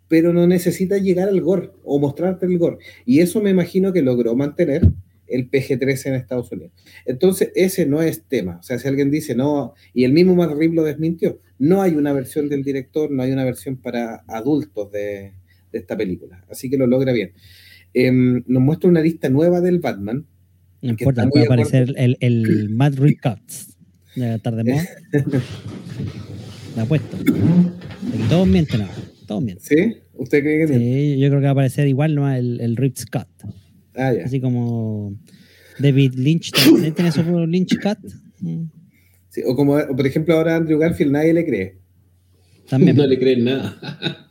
pero 0.08 0.32
no 0.32 0.46
necesitas 0.46 1.02
llegar 1.02 1.28
al 1.28 1.40
gore 1.40 1.70
o 1.84 1.98
mostrarte 1.98 2.46
el 2.46 2.58
gore. 2.58 2.78
Y 3.04 3.20
eso 3.20 3.40
me 3.40 3.50
imagino 3.50 3.92
que 3.92 4.02
logró 4.02 4.34
mantener 4.34 4.82
el 5.28 5.50
PG-13 5.50 6.06
en 6.06 6.14
Estados 6.14 6.50
Unidos. 6.50 6.72
Entonces, 7.04 7.52
ese 7.54 7.86
no 7.86 8.02
es 8.02 8.24
tema. 8.24 8.58
O 8.58 8.62
sea, 8.62 8.78
si 8.78 8.88
alguien 8.88 9.10
dice 9.10 9.34
no, 9.34 9.74
y 9.92 10.04
el 10.04 10.12
mismo 10.12 10.34
Matt 10.34 10.52
lo 10.72 10.82
desmintió, 10.82 11.40
no 11.58 11.82
hay 11.82 11.92
una 11.92 12.12
versión 12.12 12.48
del 12.48 12.64
director, 12.64 13.10
no 13.10 13.22
hay 13.22 13.32
una 13.32 13.44
versión 13.44 13.76
para 13.76 14.24
adultos 14.26 14.90
de, 14.90 15.34
esta 15.72 15.96
película. 15.96 16.42
Así 16.50 16.70
que 16.70 16.78
lo 16.78 16.86
logra 16.86 17.12
bien. 17.12 17.32
Em, 17.92 18.42
nos 18.46 18.62
muestra 18.62 18.88
una 18.88 19.02
lista 19.02 19.28
nueva 19.28 19.60
del 19.60 19.78
Batman. 19.80 20.26
No 20.80 20.90
importa, 20.90 21.28
puede 21.28 21.44
aparecer 21.44 21.92
el, 21.96 22.16
el 22.20 22.68
Matt 22.70 22.94
Reeves 22.94 23.20
Cuts. 23.20 23.76
Ya 24.16 24.38
tarde 24.38 24.64
más. 24.72 24.88
La 26.74 26.82
apuesto. 26.82 27.18
todos 28.30 28.46
mienten 28.46 28.82
ahora. 28.82 28.94
¿Sí? 29.60 29.96
¿Usted 30.14 30.42
cree 30.42 30.66
que 30.66 30.78
Sí, 30.78 31.18
yo 31.18 31.28
creo 31.28 31.40
que 31.40 31.44
va 31.44 31.50
a 31.50 31.52
aparecer 31.52 31.86
igual 31.88 32.14
¿no? 32.14 32.32
el, 32.32 32.60
el 32.60 32.76
Rip 32.76 32.96
Scott. 32.96 33.28
Ah, 33.94 34.12
ya. 34.12 34.24
Así 34.24 34.40
como 34.40 35.16
David 35.78 36.14
Lynch 36.14 36.52
también 36.52 36.94
tiene 36.94 37.12
su 37.12 37.22
Lynch 37.46 37.78
Cut. 37.80 37.98
Sí, 39.28 39.42
o 39.44 39.54
como, 39.54 39.76
por 39.94 40.06
ejemplo, 40.06 40.34
ahora 40.34 40.56
Andrew 40.56 40.78
Garfield 40.78 41.12
nadie 41.12 41.32
le 41.32 41.44
cree. 41.44 41.78
También. 42.68 42.96
No 42.96 43.06
le 43.06 43.18
creen 43.18 43.44
nada. 43.44 44.28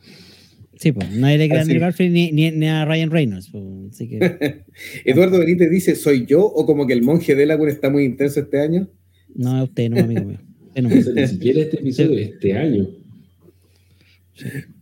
Sí, 0.76 0.92
pues 0.92 1.10
nadie 1.10 1.38
le 1.38 1.48
cree 1.48 1.58
a 1.58 1.62
Andrew 1.62 1.80
Garfield 1.80 2.12
ni, 2.12 2.50
ni, 2.50 2.66
a 2.66 2.84
Ryan 2.84 3.10
Reynolds. 3.10 3.48
Pues, 3.50 3.64
así 3.90 4.08
que... 4.08 4.64
Eduardo 5.04 5.38
Benítez 5.38 5.70
dice, 5.70 5.96
¿soy 5.96 6.24
yo 6.26 6.44
o 6.44 6.66
como 6.66 6.86
que 6.86 6.92
el 6.92 7.02
monje 7.02 7.34
de 7.34 7.40
Delaware 7.40 7.72
está 7.72 7.90
muy 7.90 8.04
intenso 8.04 8.40
este 8.40 8.60
año? 8.60 8.88
No, 9.34 9.64
usted 9.64 9.90
no, 9.90 10.00
amigo 10.00 10.24
mío. 10.24 10.38
Usted 10.68 10.82
no. 10.82 10.88
Ni 10.88 11.26
siquiera 11.26 11.62
este 11.62 11.80
episodio 11.80 12.18
este 12.18 12.52
año. 12.54 12.88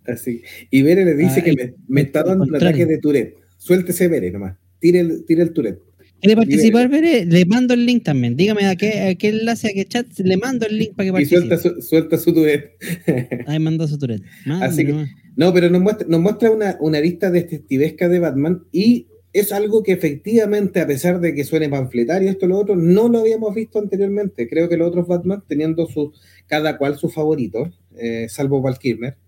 Así. 0.09 0.43
Y 0.71 0.83
Bere 0.83 1.05
le 1.05 1.15
dice 1.15 1.43
que 1.43 1.75
me, 1.89 2.01
está 2.01 2.23
dando 2.23 2.45
un 2.45 2.55
ataque 2.55 2.87
de 2.87 2.99
Tourette. 2.99 3.37
Suéltese 3.59 4.09
Bere 4.09 4.31
nomás. 4.31 4.57
Tire 4.79 5.01
el, 5.01 5.25
tire 5.25 5.43
el 5.43 5.53
Tourette. 5.53 5.81
¿Quiere 6.21 6.37
participar, 6.37 6.89
Bere? 6.89 7.27
Le 7.27 7.45
mando 7.45 7.75
el 7.75 7.85
link 7.85 8.05
también. 8.05 8.37
Dígame 8.37 8.67
a 8.67 8.77
qué, 8.77 9.01
a 9.01 9.15
qué 9.15 9.29
enlace, 9.29 9.69
a 9.69 9.73
qué 9.73 9.85
chat, 9.85 10.07
le 10.19 10.37
mando 10.37 10.67
el 10.67 10.79
link 10.79 10.95
para 10.95 11.07
que 11.07 11.13
participe. 11.13 11.37
Y 11.37 11.47
suelta 11.47 11.59
su, 11.59 11.83
suelta 11.83 12.19
su 12.19 12.33
Tourette. 12.33 12.73
Ahí 13.47 13.59
manda 13.59 13.87
su 13.87 13.99
Tourette. 13.99 14.25
Así 14.61 14.87
que, 14.87 15.07
no, 15.37 15.53
pero 15.53 15.69
nos 15.69 15.83
muestra, 15.83 16.07
nos 16.09 16.21
muestra 16.21 16.51
una, 16.51 16.77
una 16.81 17.01
lista 17.01 17.31
detectivesca 17.31 18.09
de 18.09 18.19
Batman 18.19 18.63
y 18.73 19.09
es 19.39 19.53
algo 19.53 19.83
que 19.83 19.93
efectivamente, 19.93 20.81
a 20.81 20.87
pesar 20.87 21.21
de 21.21 21.35
que 21.35 21.45
suene 21.45 21.69
panfletario 21.69 22.31
esto 22.31 22.47
lo 22.47 22.59
otro, 22.59 22.75
no 22.75 23.09
lo 23.09 23.19
habíamos 23.19 23.55
visto 23.55 23.79
anteriormente. 23.79 24.49
Creo 24.49 24.67
que 24.67 24.79
los 24.79 24.89
otros 24.89 25.07
Batman, 25.07 25.45
teniendo 25.47 25.87
su, 25.87 26.15
cada 26.47 26.79
cual 26.79 26.97
su 26.97 27.11
favorito, 27.11 27.71
eh, 27.99 28.29
salvo 28.31 28.63
Val 28.63 28.79
Kilmer, 28.79 29.19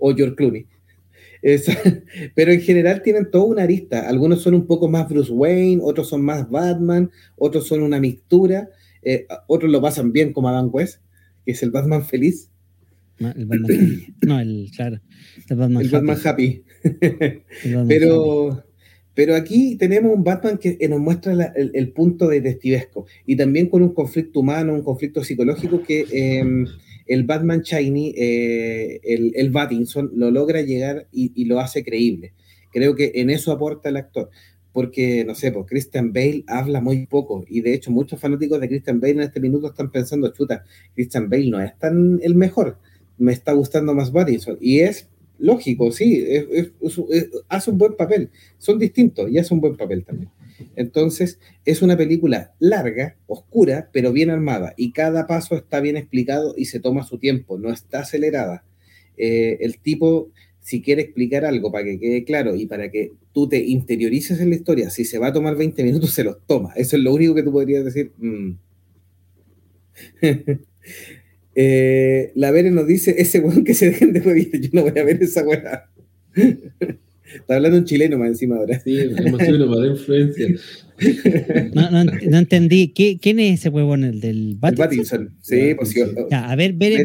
o 0.00 0.14
George 0.14 0.34
Clooney. 0.34 0.66
pero 2.34 2.52
en 2.52 2.60
general 2.60 3.02
tienen 3.02 3.30
toda 3.30 3.44
una 3.44 3.62
arista. 3.62 4.08
Algunos 4.08 4.42
son 4.42 4.54
un 4.54 4.66
poco 4.66 4.88
más 4.88 5.08
Bruce 5.08 5.32
Wayne, 5.32 5.80
otros 5.82 6.08
son 6.08 6.22
más 6.22 6.48
Batman, 6.50 7.10
otros 7.36 7.66
son 7.66 7.82
una 7.82 8.00
mixtura, 8.00 8.70
eh, 9.02 9.26
otros 9.46 9.70
lo 9.70 9.80
pasan 9.80 10.12
bien 10.12 10.32
como 10.32 10.48
Adam 10.48 10.68
West, 10.72 11.00
que 11.44 11.52
es 11.52 11.62
el 11.62 11.70
Batman 11.70 12.04
feliz. 12.04 12.50
el 13.18 13.46
Batman 13.46 14.02
No, 14.22 14.40
el, 14.40 14.70
claro, 14.74 15.00
el 15.48 15.90
Batman 15.90 16.18
happy. 16.22 16.62
pero, 17.88 18.64
pero 19.14 19.34
aquí 19.34 19.76
tenemos 19.76 20.14
un 20.14 20.24
Batman 20.24 20.58
que 20.58 20.76
nos 20.88 21.00
muestra 21.00 21.32
el, 21.54 21.92
punto 21.92 22.28
detectivesco 22.28 23.06
y 23.26 23.36
también 23.36 23.68
con 23.68 23.82
un 23.82 23.94
conflicto 23.94 24.40
humano, 24.40 24.74
un 24.74 24.82
conflicto 24.82 25.24
psicológico 25.24 25.82
que... 25.82 26.04
Em, 26.12 26.66
el 27.10 27.24
Batman 27.24 27.62
Shiny, 27.62 28.14
eh, 28.16 29.00
el, 29.02 29.32
el 29.34 29.50
Battinson, 29.50 30.12
lo 30.14 30.30
logra 30.30 30.62
llegar 30.62 31.08
y, 31.10 31.44
lo 31.44 31.58
hace 31.58 31.82
creíble. 31.82 32.34
Creo 32.72 32.94
que 32.94 33.10
en 33.16 33.30
eso 33.30 33.50
aporta 33.50 33.88
el 33.88 33.96
actor. 33.96 34.30
Porque, 34.72 35.24
no 35.24 35.34
sé, 35.34 35.50
pues 35.50 35.66
Christian 35.66 36.12
Bale 36.12 36.44
habla 36.46 36.80
muy 36.80 37.06
poco. 37.06 37.44
Y 37.48 37.62
de 37.62 37.74
hecho, 37.74 37.90
muchos 37.90 38.20
fanáticos 38.20 38.60
de 38.60 38.68
Christian 38.68 39.00
Bale 39.00 39.14
en 39.14 39.20
este 39.22 39.40
minuto 39.40 39.66
están 39.66 39.90
pensando, 39.90 40.32
chuta, 40.32 40.64
Christian 40.94 41.28
Bale 41.28 41.50
no 41.50 41.60
es 41.60 41.76
tan 41.80 42.20
el 42.22 42.36
mejor. 42.36 42.78
Me 43.18 43.32
está 43.32 43.54
gustando 43.54 43.92
más 43.92 44.12
Battinson. 44.12 44.56
Y 44.60 44.78
es 44.78 45.08
lógico, 45.40 45.90
sí, 45.90 46.24
hace 47.48 47.70
un 47.72 47.78
buen 47.78 47.96
papel. 47.96 48.30
Son 48.58 48.78
distintos 48.78 49.28
y 49.28 49.38
hace 49.38 49.52
un 49.52 49.60
buen 49.60 49.76
papel 49.76 50.04
también. 50.04 50.30
Entonces, 50.76 51.38
es 51.64 51.82
una 51.82 51.96
película 51.96 52.54
larga, 52.58 53.16
oscura, 53.26 53.90
pero 53.92 54.12
bien 54.12 54.30
armada, 54.30 54.74
y 54.76 54.92
cada 54.92 55.26
paso 55.26 55.56
está 55.56 55.80
bien 55.80 55.96
explicado 55.96 56.54
y 56.56 56.66
se 56.66 56.80
toma 56.80 57.04
su 57.04 57.18
tiempo, 57.18 57.58
no 57.58 57.70
está 57.70 58.00
acelerada. 58.00 58.64
Eh, 59.16 59.58
el 59.60 59.78
tipo, 59.78 60.30
si 60.60 60.82
quiere 60.82 61.02
explicar 61.02 61.44
algo 61.44 61.70
para 61.70 61.84
que 61.84 61.98
quede 61.98 62.24
claro 62.24 62.54
y 62.54 62.66
para 62.66 62.90
que 62.90 63.12
tú 63.32 63.48
te 63.48 63.58
interiorices 63.58 64.40
en 64.40 64.50
la 64.50 64.56
historia, 64.56 64.90
si 64.90 65.04
se 65.04 65.18
va 65.18 65.28
a 65.28 65.32
tomar 65.32 65.56
20 65.56 65.82
minutos, 65.82 66.12
se 66.12 66.24
los 66.24 66.44
toma. 66.46 66.72
Eso 66.76 66.96
es 66.96 67.02
lo 67.02 67.12
único 67.12 67.34
que 67.34 67.42
tú 67.42 67.52
podrías 67.52 67.84
decir. 67.84 68.12
Mm. 68.18 68.52
Eh, 71.56 72.30
la 72.36 72.52
Vere 72.52 72.70
nos 72.70 72.86
dice, 72.86 73.16
ese 73.18 73.40
weón 73.40 73.64
que 73.64 73.74
se 73.74 73.90
dejen 73.90 74.12
de 74.12 74.20
yo 74.60 74.68
no 74.72 74.82
voy 74.82 74.98
a 74.98 75.04
ver 75.04 75.20
esa 75.22 75.42
weá. 75.42 75.90
Está 77.34 77.56
hablando 77.56 77.78
un 77.78 77.84
chileno 77.84 78.18
más 78.18 78.28
encima 78.28 78.56
ahora. 78.56 78.80
Sí, 78.80 78.96
una 78.96 79.66
mala 79.66 79.86
influencia. 79.86 80.48
No, 81.72 81.90
no, 81.90 82.04
no 82.04 82.38
entendí. 82.38 82.88
¿Qué, 82.88 83.18
¿Quién 83.18 83.40
es 83.40 83.60
ese 83.60 83.70
huevón? 83.70 84.04
¿El 84.04 84.20
del 84.20 84.56
Battinson? 84.60 85.30
Sí, 85.40 85.74
pues 85.74 85.88
sí. 85.90 86.02
a 86.30 86.56
ver, 86.56 86.74
Bere, 86.74 87.02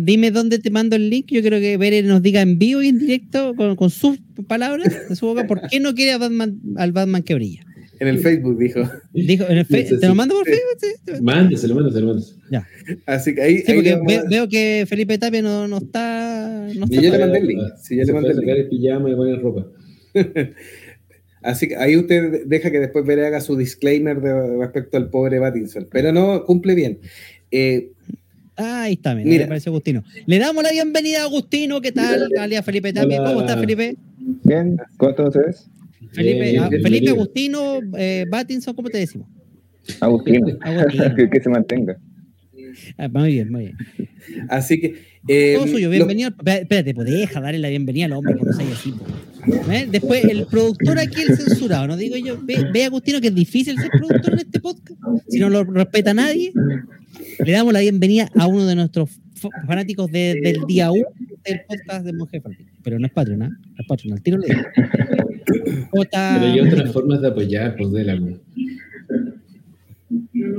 dime 0.00 0.32
dónde 0.32 0.58
te 0.58 0.70
mando 0.70 0.96
el 0.96 1.08
link. 1.08 1.26
Yo 1.28 1.40
creo 1.40 1.60
que 1.60 1.76
Bere 1.76 2.02
nos 2.02 2.20
diga 2.20 2.40
en 2.40 2.58
vivo 2.58 2.82
y 2.82 2.88
en 2.88 2.98
directo, 2.98 3.54
con, 3.54 3.76
con 3.76 3.90
sus 3.90 4.18
palabras, 4.48 5.08
de 5.08 5.14
su 5.14 5.26
boca, 5.26 5.46
por 5.46 5.68
qué 5.68 5.78
no 5.78 5.94
quiere 5.94 6.12
al 6.12 6.92
Batman 6.92 7.22
que 7.22 7.34
brilla. 7.34 7.64
En 8.00 8.08
el 8.08 8.18
Facebook 8.18 8.58
dijo. 8.58 8.80
Dijo, 9.12 9.44
en 9.48 9.58
el 9.58 9.66
¿te 9.66 10.06
lo 10.06 10.14
mando 10.14 10.36
por 10.36 10.44
Facebook? 10.44 10.78
Sí. 10.80 11.12
Mándese, 11.22 11.66
lo 11.68 11.74
mando, 11.74 11.90
se 11.90 12.00
lo 12.00 12.06
mando. 12.08 12.24
Ya. 12.50 12.66
Así 13.06 13.34
que 13.34 13.42
ahí. 13.42 13.58
Sí, 13.58 13.72
porque 13.72 13.98
veo 14.28 14.48
que 14.48 14.86
Felipe 14.88 15.18
Tapia 15.18 15.42
no, 15.42 15.66
no 15.66 15.78
está. 15.78 16.68
No 16.76 16.84
está 16.84 17.00
yo 17.00 17.10
le 17.10 17.18
mandé 17.18 17.38
el 17.38 17.46
link. 17.46 17.62
Sí, 17.82 17.96
yo 17.96 18.04
le 18.04 18.12
mandé 18.12 18.30
el 18.30 18.36
link. 18.38 18.48
el 18.48 18.68
pijama 18.68 19.10
y 19.10 19.14
poner 19.14 19.40
ropa. 19.40 19.66
Así 21.42 21.68
que 21.68 21.76
ahí 21.76 21.96
usted 21.96 22.46
deja 22.46 22.70
que 22.70 22.80
después 22.80 23.06
Veré 23.06 23.26
haga 23.26 23.40
su 23.40 23.56
disclaimer 23.56 24.20
de, 24.20 24.58
respecto 24.58 24.96
al 24.96 25.08
pobre 25.10 25.38
Batinson. 25.38 25.88
Pero 25.90 26.12
no, 26.12 26.44
cumple 26.44 26.74
bien. 26.74 26.98
Eh, 27.50 27.92
ahí 28.56 28.94
está, 28.94 29.14
mira, 29.14 29.30
mira. 29.30 29.44
aparece 29.44 29.70
Agustino. 29.70 30.04
Le 30.26 30.38
damos 30.38 30.62
la 30.62 30.70
bienvenida 30.70 31.22
a 31.22 31.24
Agustino. 31.24 31.80
¿Qué 31.80 31.92
tal? 31.92 32.28
Alias 32.38 32.64
Felipe 32.64 32.92
Tapia. 32.92 33.24
¿Cómo 33.24 33.40
está, 33.40 33.56
Felipe? 33.56 33.96
Bien, 34.44 34.76
¿cómo 34.96 35.10
están 35.10 35.26
ustedes? 35.28 35.68
Felipe, 36.12 36.56
eh, 36.56 36.80
Felipe 36.82 37.10
Agustino, 37.10 37.80
eh, 37.96 38.24
Batinson, 38.30 38.74
¿cómo 38.74 38.88
te 38.88 38.98
decimos? 38.98 39.28
Agustino. 40.00 40.46
Agustino. 40.60 41.14
que, 41.30 41.40
se 41.40 41.48
mantenga. 41.48 41.96
Ah, 42.96 43.08
muy 43.08 43.32
bien, 43.32 43.50
muy 43.50 43.60
bien. 43.62 43.76
Así 44.48 44.80
que. 44.80 44.94
Eh, 45.26 45.54
Todo 45.56 45.66
suyo, 45.66 45.90
bienvenido. 45.90 46.30
Espérate, 46.30 46.94
pues 46.94 47.10
deja 47.10 47.40
darle 47.40 47.58
la 47.58 47.68
bienvenida 47.68 48.06
al 48.06 48.12
hombre 48.12 48.36
por 48.36 48.46
no 48.46 48.72
así. 48.72 48.94
¿Eh? 49.70 49.88
Después, 49.90 50.24
el 50.24 50.46
productor 50.46 50.98
aquí, 50.98 51.22
el 51.22 51.36
censurado, 51.36 51.86
no 51.86 51.96
digo 51.96 52.16
yo, 52.16 52.38
ve, 52.42 52.84
Agustino 52.84 53.20
que 53.20 53.28
es 53.28 53.34
difícil 53.34 53.78
ser 53.78 53.90
productor 53.90 54.34
en 54.34 54.38
este 54.38 54.60
podcast, 54.60 55.00
si 55.28 55.38
no 55.38 55.50
lo 55.50 55.64
respeta 55.64 56.14
nadie. 56.14 56.52
Le 57.44 57.52
damos 57.52 57.72
la 57.72 57.80
bienvenida 57.80 58.28
a 58.36 58.46
uno 58.46 58.66
de 58.66 58.74
nuestros 58.74 59.20
fanáticos 59.66 60.10
del 60.10 60.40
día 60.66 60.90
1 60.90 61.04
del 61.44 61.60
podcast 61.66 62.04
de 62.04 62.12
Monje 62.12 62.42
Pero 62.82 62.98
no 62.98 63.06
es 63.06 63.12
Patreon, 63.12 63.38
¿no? 63.38 63.46
Es 63.78 63.86
Patreon, 63.86 64.14
al 64.14 64.22
tiro 64.22 64.38
le 64.38 64.48
digo. 64.48 64.62
Pero 66.02 66.46
hay 66.46 66.60
otras 66.60 66.92
formas 66.92 67.20
de 67.20 67.28
apoyar, 67.28 67.76
pues, 67.76 67.92
de 67.92 68.04
la 68.04 68.12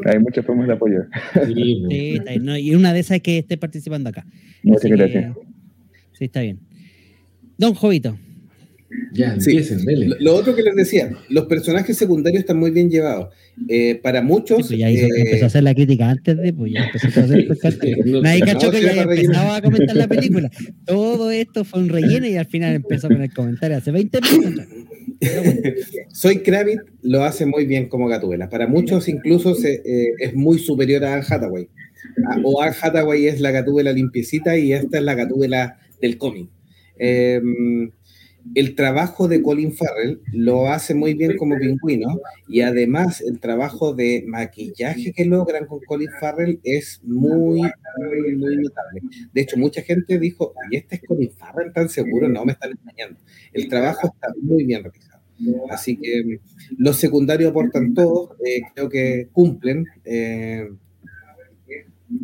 Hay 0.05 0.19
muchas 0.19 0.45
formas 0.45 0.67
de 0.67 0.73
apoyar. 0.73 1.07
Sí, 1.45 1.83
pues. 1.85 2.61
y 2.61 2.75
una 2.75 2.93
de 2.93 2.99
esas 2.99 3.17
es 3.17 3.23
que 3.23 3.39
esté 3.39 3.57
participando 3.57 4.09
acá. 4.09 4.25
Muchas 4.63 4.91
gracias. 4.91 5.35
sí, 6.13 6.25
está 6.25 6.41
bien. 6.41 6.59
Don 7.57 7.73
Jovito. 7.73 8.17
Ya, 9.13 9.39
Sí. 9.39 9.51
empiecen, 9.51 9.85
dele. 9.85 10.07
Lo, 10.07 10.15
lo 10.19 10.35
otro 10.35 10.55
que 10.55 10.63
les 10.63 10.75
decía, 10.75 11.11
los 11.29 11.45
personajes 11.45 11.95
secundarios 11.97 12.41
están 12.41 12.57
muy 12.57 12.71
bien 12.71 12.89
llevados. 12.89 13.33
Eh, 13.67 13.99
para 14.01 14.21
Sí, 14.21 14.25
muchos, 14.27 14.67
pues 14.67 14.79
ya 14.79 14.89
hizo- 14.89 15.05
eh, 15.05 15.09
empezó 15.25 15.43
a 15.43 15.47
hacer 15.47 15.63
la 15.63 15.75
crítica 15.75 16.09
antes 16.09 16.37
de, 16.37 16.53
pues 16.53 16.71
ya 16.73 16.85
empezó 16.85 17.07
a 17.19 17.23
hacer. 17.23 17.47
No, 18.05 18.21
Nadie 18.21 18.39
no, 18.39 18.45
cachó 18.45 18.71
que 18.71 18.77
sí, 18.79 18.83
ya 18.85 19.01
empezaba 19.03 19.55
a 19.57 19.61
comentar 19.61 19.95
la 19.95 20.07
película. 20.07 20.49
Todo 20.85 21.29
esto 21.31 21.63
fue 21.65 21.81
un 21.81 21.89
relleno 21.89 22.25
y 22.27 22.35
al 22.37 22.45
final 22.47 22.73
empezó 22.75 23.07
con 23.09 23.21
el 23.21 23.33
comentario 23.33 23.77
hace 23.77 23.91
20 23.91 24.19
minutos. 24.21 24.65
Bueno, 25.21 25.61
Soy 26.13 26.39
Kravitz 26.39 26.81
lo 27.01 27.23
hace 27.23 27.45
muy 27.45 27.65
bien 27.65 27.89
como 27.89 28.07
Gatúbela. 28.07 28.49
Para 28.49 28.67
muchos 28.67 29.07
incluso 29.09 29.53
se- 29.55 29.81
eh, 29.85 30.13
es 30.19 30.33
muy 30.33 30.59
superior 30.59 31.03
a 31.03 31.13
Anne 31.15 31.25
Hathaway. 31.29 31.67
A- 32.29 32.39
O 32.43 32.61
Anne 32.61 32.75
Hathaway 32.81 33.27
es 33.27 33.41
la 33.41 33.51
Gatúbela 33.51 33.91
limpiecita 33.91 34.57
y 34.57 34.71
esta 34.73 34.97
es 34.99 35.03
la 35.03 35.15
Gatúbela 35.15 35.77
del 36.01 36.17
cómic. 36.17 36.47
Eh, 36.97 37.41
el 38.55 38.75
trabajo 38.75 39.27
de 39.27 39.41
Colin 39.41 39.73
Farrell 39.73 40.21
lo 40.33 40.67
hace 40.67 40.93
muy 40.95 41.13
bien 41.13 41.37
como 41.37 41.57
pingüino 41.57 42.19
y 42.47 42.61
además 42.61 43.21
el 43.21 43.39
trabajo 43.39 43.93
de 43.93 44.23
maquillaje 44.27 45.11
que 45.13 45.25
logran 45.25 45.65
con 45.65 45.79
Colin 45.81 46.09
Farrell 46.19 46.59
es 46.63 47.01
muy, 47.03 47.61
muy, 47.61 48.35
muy 48.35 48.57
notable. 48.57 49.01
De 49.33 49.41
hecho, 49.41 49.57
mucha 49.57 49.81
gente 49.81 50.19
dijo, 50.19 50.53
¿y 50.71 50.77
este 50.77 50.95
es 50.95 51.01
Colin 51.07 51.31
Farrell 51.31 51.73
tan 51.73 51.89
seguro? 51.89 52.27
No, 52.29 52.45
me 52.45 52.53
están 52.53 52.71
engañando. 52.71 53.19
El 53.53 53.67
trabajo 53.67 54.07
está 54.07 54.33
muy 54.41 54.63
bien 54.65 54.83
realizado. 54.83 55.19
Así 55.69 55.97
que 55.97 56.23
mm, 56.23 56.39
los 56.77 56.97
secundarios 56.97 57.51
aportan 57.51 57.93
todos, 57.93 58.31
eh, 58.45 58.61
creo 58.73 58.89
que 58.89 59.29
cumplen. 59.31 59.85
eh, 60.05 60.67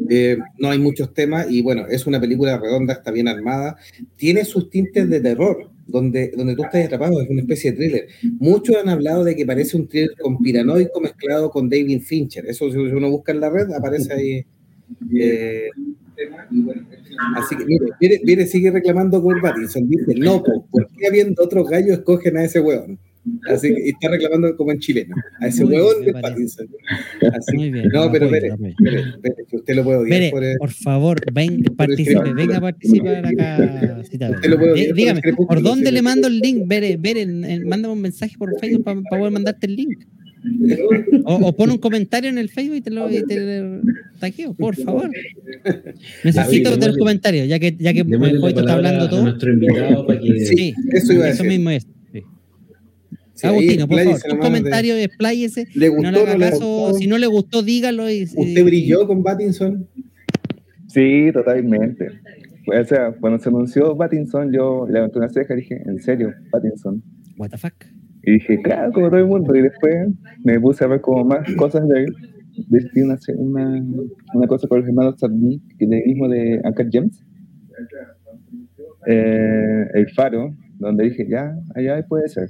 eh, 0.10 0.38
no 0.58 0.70
hay 0.70 0.80
muchos 0.80 1.14
temas 1.14 1.50
y 1.50 1.62
bueno, 1.62 1.86
es 1.88 2.08
una 2.08 2.20
película 2.20 2.58
redonda, 2.58 2.94
está 2.94 3.12
bien 3.12 3.28
armada, 3.28 3.78
tiene 4.16 4.44
sus 4.46 4.70
tintes 4.70 5.10
de 5.10 5.20
terror, 5.22 5.70
donde, 5.88 6.32
donde 6.36 6.56
tú 6.56 6.64
estás 6.64 6.86
atrapado, 6.86 7.22
es 7.22 7.30
una 7.30 7.42
especie 7.42 7.72
de 7.72 7.78
thriller. 7.78 8.08
Muchos 8.40 8.76
han 8.78 8.90
hablado 8.90 9.24
de 9.24 9.36
que 9.36 9.46
parece 9.46 9.78
un 9.78 9.88
thriller 9.88 10.16
conspiranoico 10.20 11.00
mezclado 11.02 11.50
con 11.50 11.70
David 11.70 12.02
Fincher, 12.02 12.46
eso 12.48 12.72
si 12.72 12.78
uno 12.78 13.10
busca 13.10 13.32
en 13.32 13.40
la 13.40 13.50
red 13.50 13.72
aparece 13.72 14.14
ahí. 14.14 14.46
eh, 15.20 15.70
así 17.36 17.56
que 17.56 17.66
mire, 17.66 18.22
mire, 18.24 18.48
sigue 18.48 18.72
reclamando 18.72 19.22
con 19.22 19.40
Pattinson, 19.42 19.88
dice, 19.88 20.16
no, 20.18 20.44
po, 20.44 20.66
¿por 20.72 20.88
qué 20.98 21.08
habiendo 21.08 21.44
otros 21.44 21.68
gallos 21.70 21.98
escogen 21.98 22.38
a 22.38 22.44
ese 22.44 22.60
hueón? 22.60 23.00
Así 23.50 23.74
que 23.74 23.86
y 23.88 23.90
está 23.90 24.10
reclamando 24.10 24.56
como 24.56 24.72
en 24.72 24.80
chileno, 24.80 25.16
a 25.40 25.48
ese 25.48 25.64
Muy 25.66 25.76
me 25.76 26.06
de. 26.06 26.14
Pattinson. 26.22 26.68
Así 27.34 27.56
muy 27.58 27.72
bien. 27.72 27.90
no, 27.94 28.12
pero 28.12 28.26
apoyo, 28.28 28.36
espere, 28.44 28.48
espere, 28.70 29.00
espere, 29.10 29.36
que 29.50 29.56
usted 29.58 29.76
lo 29.76 29.84
puede 29.84 29.98
odiar 29.98 30.32
por 30.32 30.44
el- 30.44 30.58
por 30.58 30.72
favor, 30.72 31.22
ven, 31.34 31.64
participe, 31.76 32.34
venga 32.34 32.58
a 32.58 32.62
participar 32.62 33.26
acá. 33.26 33.98
Usted 34.02 34.50
lo 34.50 34.58
puede 34.58 34.72
odiar 34.74 34.86
Eh, 34.86 34.90
por 34.90 34.96
dígame, 34.98 35.22
¿por 35.48 35.62
dónde 35.64 35.92
le 35.92 36.02
mando 36.02 36.28
el 36.28 36.40
link? 36.40 36.72
El- 36.72 37.46
el- 37.46 37.66
mándame 37.66 37.94
un 37.94 38.02
mensaje 38.02 38.36
por 38.38 38.58
Facebook 38.60 38.84
para 38.84 39.02
poder 39.02 39.32
mandarte 39.32 39.68
el 39.68 39.76
link. 39.76 39.98
O, 41.24 41.34
o 41.48 41.56
pon 41.56 41.72
un 41.72 41.80
comentario 41.80 42.30
en 42.30 42.38
el 42.38 42.50
Facebook 42.50 42.76
y 42.76 42.82
te 42.82 42.92
lo 42.92 43.10
y 43.10 43.24
te 43.26 43.80
tagueo, 44.20 44.54
por 44.54 44.76
favor. 44.86 45.10
Necesito 46.24 46.70
ver 46.70 46.78
los 46.80 46.80
démosle- 46.96 47.00
comentarios, 47.00 47.48
ya 47.48 47.58
que, 47.60 47.76
ya 47.80 47.94
que 47.94 48.02
está 48.02 48.74
hablando 48.74 49.06
a 49.06 49.10
todo. 49.10 49.24
nuestro 49.24 49.52
invitado 49.54 50.06
para 50.06 50.20
que 50.20 50.40
Sí, 50.46 50.74
Eso 50.92 51.14
iba 51.14 51.26
a 51.26 51.30
eso 51.30 51.44
decir. 51.44 51.58
mismo 51.58 51.72
es. 51.72 51.88
Sí. 53.36 53.48
Agustino, 53.48 53.88
por 53.88 53.98
favor, 54.00 54.14
un 54.14 54.30
nomás 54.30 54.44
de- 54.44 54.48
comentario, 54.48 54.96
expláyese. 54.96 55.68
¿Le 55.76 55.88
No 55.90 55.94
gustó 55.96 56.12
le 56.12 56.18
o 56.18 56.22
haga 56.24 56.34
no 56.34 56.40
le 56.40 56.50
caso, 56.52 56.66
gustó? 56.68 56.98
si 56.98 57.08
no 57.08 57.18
le 57.18 57.28
gustó, 57.28 57.62
dígalo. 57.64 58.10
Y, 58.10 58.24
¿Usted 58.24 58.64
brilló 58.64 59.06
con 59.08 59.24
Pattinson? 59.24 59.88
Sí, 60.88 61.30
totalmente. 61.34 62.08
O 62.68 62.84
sea, 62.86 63.12
cuando 63.20 63.38
se 63.40 63.50
anunció 63.50 63.96
Pattinson, 63.98 64.52
yo 64.54 64.88
levanté 64.90 65.18
una 65.20 65.30
ceja 65.30 65.54
y 65.54 65.58
dije, 65.58 65.82
¿en 65.86 66.00
serio, 66.00 66.34
Pattinson? 66.52 67.04
What 67.38 67.50
the 67.50 67.58
fuck? 67.58 67.74
Y 68.24 68.32
dije, 68.34 68.60
claro, 68.64 68.92
como 68.94 69.10
todo 69.10 69.20
el 69.20 69.28
mundo. 69.28 69.54
Y 69.56 69.62
después 69.62 69.94
me 70.44 70.60
puse 70.60 70.84
a 70.84 70.88
ver 70.88 71.02
como 71.02 71.26
más 71.26 71.48
cosas 71.58 71.88
de 71.90 72.04
él. 72.06 72.16
Vi 72.70 73.02
una, 73.02 73.18
una, 73.36 73.84
una 74.34 74.48
cosa 74.48 74.68
con 74.70 74.80
los 74.80 74.88
hermanos 74.88 75.16
Sardí, 75.20 75.62
que 75.78 75.86
del 75.86 76.04
mismo 76.06 76.30
de 76.30 76.62
Uncle 76.64 76.88
James. 76.92 77.22
Eh, 79.08 79.86
el 79.94 80.10
Faro, 80.12 80.56
donde 80.80 81.04
dije, 81.06 81.28
ya, 81.30 81.56
allá 81.76 82.04
puede 82.08 82.28
ser. 82.30 82.50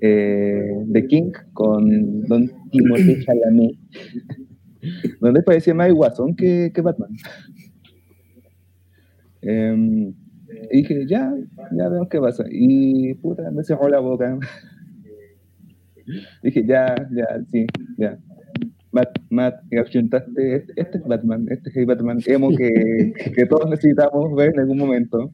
Eh, 0.00 0.84
The 0.92 1.06
King 1.06 1.32
con 1.52 2.22
Don 2.22 2.50
Timothée 2.70 3.24
Chalamet. 3.24 3.76
donde 5.20 5.42
parecía 5.42 5.74
más 5.74 5.92
Guasón 5.92 6.34
que, 6.36 6.70
que 6.74 6.80
Batman. 6.80 7.10
Em, 9.42 10.14
y 10.70 10.78
dije, 10.78 11.06
ya, 11.06 11.32
ya 11.76 11.88
vemos 11.88 12.08
qué 12.08 12.20
pasa. 12.20 12.44
Y 12.50 13.14
puta, 13.14 13.50
me 13.50 13.62
cerró 13.62 13.88
la 13.88 14.00
boca. 14.00 14.38
dije, 16.42 16.64
ya, 16.66 16.94
ya, 17.10 17.42
sí, 17.50 17.66
ya. 17.98 18.18
Matt, 18.92 19.18
Matt, 19.28 19.54
que 19.68 19.80
achuntaste, 19.80 20.56
este, 20.56 20.72
este 20.76 20.98
es 20.98 21.04
Batman, 21.04 21.46
este 21.50 21.68
es 21.68 21.76
el 21.76 21.86
Batman 21.86 22.20
emo 22.26 22.50
que, 22.56 23.12
que 23.34 23.46
todos 23.46 23.68
necesitamos 23.68 24.34
ver 24.36 24.50
en 24.54 24.60
algún 24.60 24.78
momento. 24.78 25.32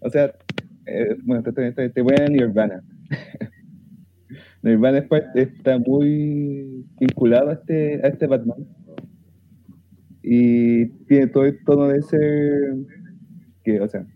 O 0.00 0.08
sea, 0.08 0.32
eh, 0.86 1.16
bueno, 1.24 1.42
te, 1.42 1.52
te, 1.52 1.72
te, 1.72 1.90
te 1.90 2.02
voy 2.02 2.14
a 2.18 2.26
Nirvana. 2.28 2.82
Nirvana 4.62 4.98
es 4.98 5.04
parte- 5.08 5.42
está 5.42 5.78
muy 5.78 6.84
vinculado 7.00 7.50
a 7.50 7.54
este, 7.54 8.00
a 8.04 8.08
este 8.08 8.26
Batman. 8.26 8.66
Y 10.22 10.86
tiene 11.06 11.28
todo 11.28 11.44
el 11.46 11.58
tono 11.64 11.88
de 11.88 12.02
ser 12.02 12.74
que, 13.64 13.80
o 13.80 13.88
sea, 13.88 14.06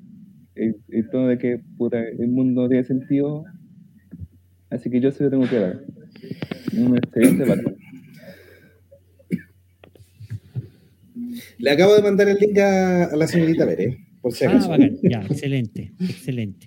el, 0.55 0.76
el 0.90 1.09
tono 1.11 1.28
de 1.28 1.38
que 1.38 1.61
puta, 1.78 1.99
el 2.03 2.28
mundo 2.28 2.62
no 2.62 2.68
tiene 2.68 2.84
sentido. 2.84 3.45
Así 4.70 4.90
que 4.90 5.01
yo 5.01 5.11
se 5.12 5.24
lo 5.24 5.30
tengo 5.30 5.49
que 5.49 5.59
dar. 5.59 5.80
Un 6.76 6.97
excelente 6.97 7.45
Batman. 7.45 7.74
Le 11.59 11.70
acabo 11.70 11.95
de 11.95 12.03
mandar 12.03 12.28
el 12.28 12.36
link 12.38 12.59
a, 12.59 13.05
a 13.05 13.16
la 13.16 13.26
señorita 13.26 13.66
Pérez, 13.66 13.97
por 14.20 14.32
si 14.32 14.45
Ah, 14.45 14.51
acaso. 14.51 14.68
bacán. 14.70 14.97
Ya, 15.03 15.22
excelente, 15.22 15.92
excelente. 16.01 16.66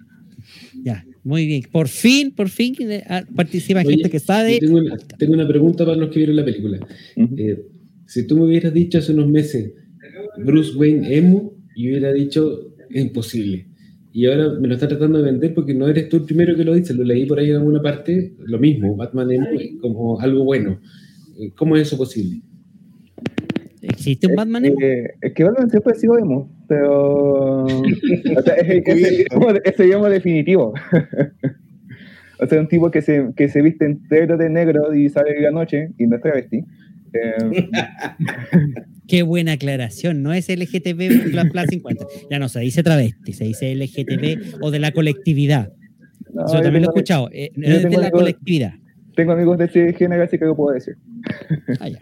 Ya, 0.84 1.04
muy 1.28 1.46
bien. 1.46 1.64
Por 1.70 1.90
fin, 1.90 2.32
por 2.32 2.48
fin 2.48 2.74
eh, 2.80 3.04
ah, 3.08 3.24
participa 3.36 3.82
Oye, 3.82 3.96
gente 3.96 4.10
que 4.10 4.20
sabe. 4.20 4.60
tengo, 4.60 4.78
una, 4.78 4.98
tengo 5.18 5.34
una 5.34 5.48
pregunta 5.48 5.86
para 5.86 5.98
los 5.98 6.10
que 6.10 6.20
vieron 6.20 6.38
la 6.38 6.46
película. 6.46 6.80
Eh, 7.16 7.66
si 8.06 8.26
tú 8.26 8.38
me 8.38 8.46
hubieras 8.46 8.74
dicho 8.74 9.00
hace 9.00 9.12
unos 9.12 9.28
meses 9.28 9.74
Bruce 10.38 10.74
Wayne 10.78 11.14
emo, 11.14 11.54
yo 11.76 11.90
hubiera 11.90 12.14
dicho 12.14 12.74
es 12.90 13.02
imposible. 13.02 13.68
Y 14.14 14.26
ahora 14.26 14.58
me 14.58 14.70
lo 14.70 14.76
está 14.76 14.88
tratando 14.88 15.18
de 15.18 15.26
vender 15.26 15.54
porque 15.54 15.74
no 15.74 15.88
eres 15.88 16.08
tú 16.08 16.18
el 16.18 16.24
primero 16.24 16.56
que 16.56 16.64
lo 16.64 16.74
dice, 16.74 16.94
lo 16.94 17.04
leí 17.04 17.26
por 17.26 17.40
ahí 17.40 17.50
en 17.50 17.58
alguna 17.58 17.82
parte, 17.82 18.34
lo 18.40 18.58
mismo, 18.58 18.96
Batman 18.96 19.30
emo 19.32 19.48
como 19.82 20.20
algo 20.22 20.46
bueno. 20.46 20.80
Eh, 21.38 21.52
¿Cómo 21.56 21.76
es 21.76 21.88
eso 21.88 21.98
posible? 21.98 22.42
¿Existe 23.82 24.28
un 24.28 24.36
Batman 24.36 24.66
emo? 24.66 24.82
Eh, 24.82 25.10
es 25.22 25.34
que 25.34 25.44
Batman 25.44 25.70
siempre 25.70 25.92
ha 25.94 26.00
sido 26.00 26.18
emo, 26.18 26.57
pero. 26.68 27.64
O 27.66 28.42
sea, 28.44 28.56
es, 28.56 28.70
el- 28.70 28.84
es 28.86 29.04
el 29.04 29.26
emo- 29.28 29.62
es 29.64 29.80
el 29.80 29.92
emo 29.92 30.10
definitivo. 30.10 30.74
o 32.40 32.46
sea, 32.46 32.60
un 32.60 32.68
tipo 32.68 32.92
que 32.92 33.02
se, 33.02 33.30
que 33.36 33.50
se 33.50 33.62
viste 33.62 33.86
entero 33.86 34.38
de 34.38 34.50
negro 34.50 34.94
y 34.94 35.10
sale 35.10 35.38
en 35.38 35.44
la 35.44 35.52
noche 35.52 35.90
y 35.98 36.06
no 36.08 36.16
es 36.18 36.22
travesti. 36.22 36.64
Eh, 37.14 37.70
Qué 39.08 39.24
buena 39.24 39.54
aclaración. 39.54 40.22
No 40.22 40.34
es 40.34 40.50
LGTB 40.50 41.32
plus, 41.32 41.50
plus 41.52 41.66
50. 41.70 42.06
Ya 42.30 42.40
no 42.40 42.50
se 42.50 42.60
dice 42.60 42.84
travesti, 42.84 43.34
se 43.34 43.46
dice 43.46 43.74
LGTB 43.74 44.62
o 44.62 44.70
de 44.72 44.80
la 44.80 44.92
colectividad. 44.92 45.72
no, 46.34 46.46
yo 46.48 46.62
también 46.62 46.74
lo 46.74 46.78
he 46.78 46.82
tengo- 46.82 46.90
escuchado. 46.98 47.30
eh, 47.32 47.50
yo 47.56 47.74
es 47.76 47.84
de 47.90 47.98
la 47.98 48.12
colectividad. 48.12 48.74
Tengo 49.16 49.32
amigos 49.32 49.58
de 49.58 49.66
ese 49.66 49.94
género, 49.94 50.24
así 50.24 50.38
que 50.38 50.46
lo 50.46 50.56
puedo 50.56 50.76
decir. 50.76 50.96
Ah, 51.80 51.88
ya. 51.90 52.00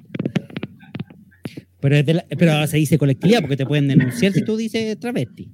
Pero, 1.86 1.96
es 1.98 2.06
de 2.08 2.14
la- 2.16 2.26
pero 2.28 2.52
ahora 2.52 2.66
se 2.66 2.78
dice 2.78 2.98
colectividad 2.98 3.42
porque 3.42 3.58
te 3.58 3.66
pueden 3.68 3.88
denunciar 3.88 4.32
si 4.34 4.44
tú 4.44 4.58
dices 4.58 5.00
travesti. 5.00 5.52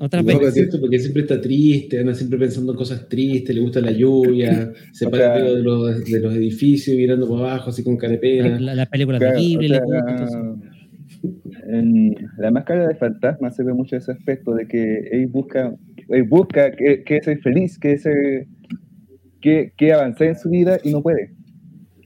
Otra 0.00 0.22
No, 0.22 0.40
es 0.40 0.54
cierto, 0.54 0.80
porque 0.80 0.98
siempre 0.98 1.22
está 1.22 1.40
triste, 1.40 2.00
anda 2.00 2.14
siempre 2.14 2.36
pensando 2.36 2.72
en 2.72 2.78
cosas 2.78 3.08
tristes, 3.08 3.54
le 3.54 3.60
gusta 3.60 3.80
la 3.80 3.92
lluvia, 3.92 4.72
se 4.92 5.08
para 5.08 5.36
sea- 5.36 5.44
de 5.44 5.62
los, 5.62 6.04
de 6.04 6.20
los 6.20 6.34
edificios 6.34 6.96
mirando 6.96 7.28
para 7.28 7.52
abajo, 7.52 7.70
así 7.70 7.84
con 7.84 7.96
carepena. 7.96 8.58
La, 8.58 8.74
la 8.74 8.86
película 8.86 9.18
Claro, 9.18 9.38
o 9.38 9.60
le 9.60 9.78
gusta, 9.78 10.28
en 11.68 12.14
la 12.38 12.50
máscara 12.50 12.88
de 12.88 12.94
fantasma 12.96 13.52
se 13.52 13.62
ve 13.62 13.72
mucho 13.74 13.96
ese 13.96 14.10
aspecto 14.10 14.52
de 14.54 14.66
que 14.66 14.98
él 15.12 15.28
busca, 15.28 15.76
él 16.08 16.22
busca 16.24 16.72
que, 16.72 17.04
que 17.04 17.20
ser 17.22 17.38
feliz, 17.40 17.78
que 17.78 17.98
ser, 17.98 18.46
que, 19.40 19.72
que 19.76 19.92
avanzar 19.92 20.26
en 20.26 20.38
su 20.38 20.50
vida 20.50 20.78
y 20.82 20.90
no 20.90 21.02
puede. 21.02 21.37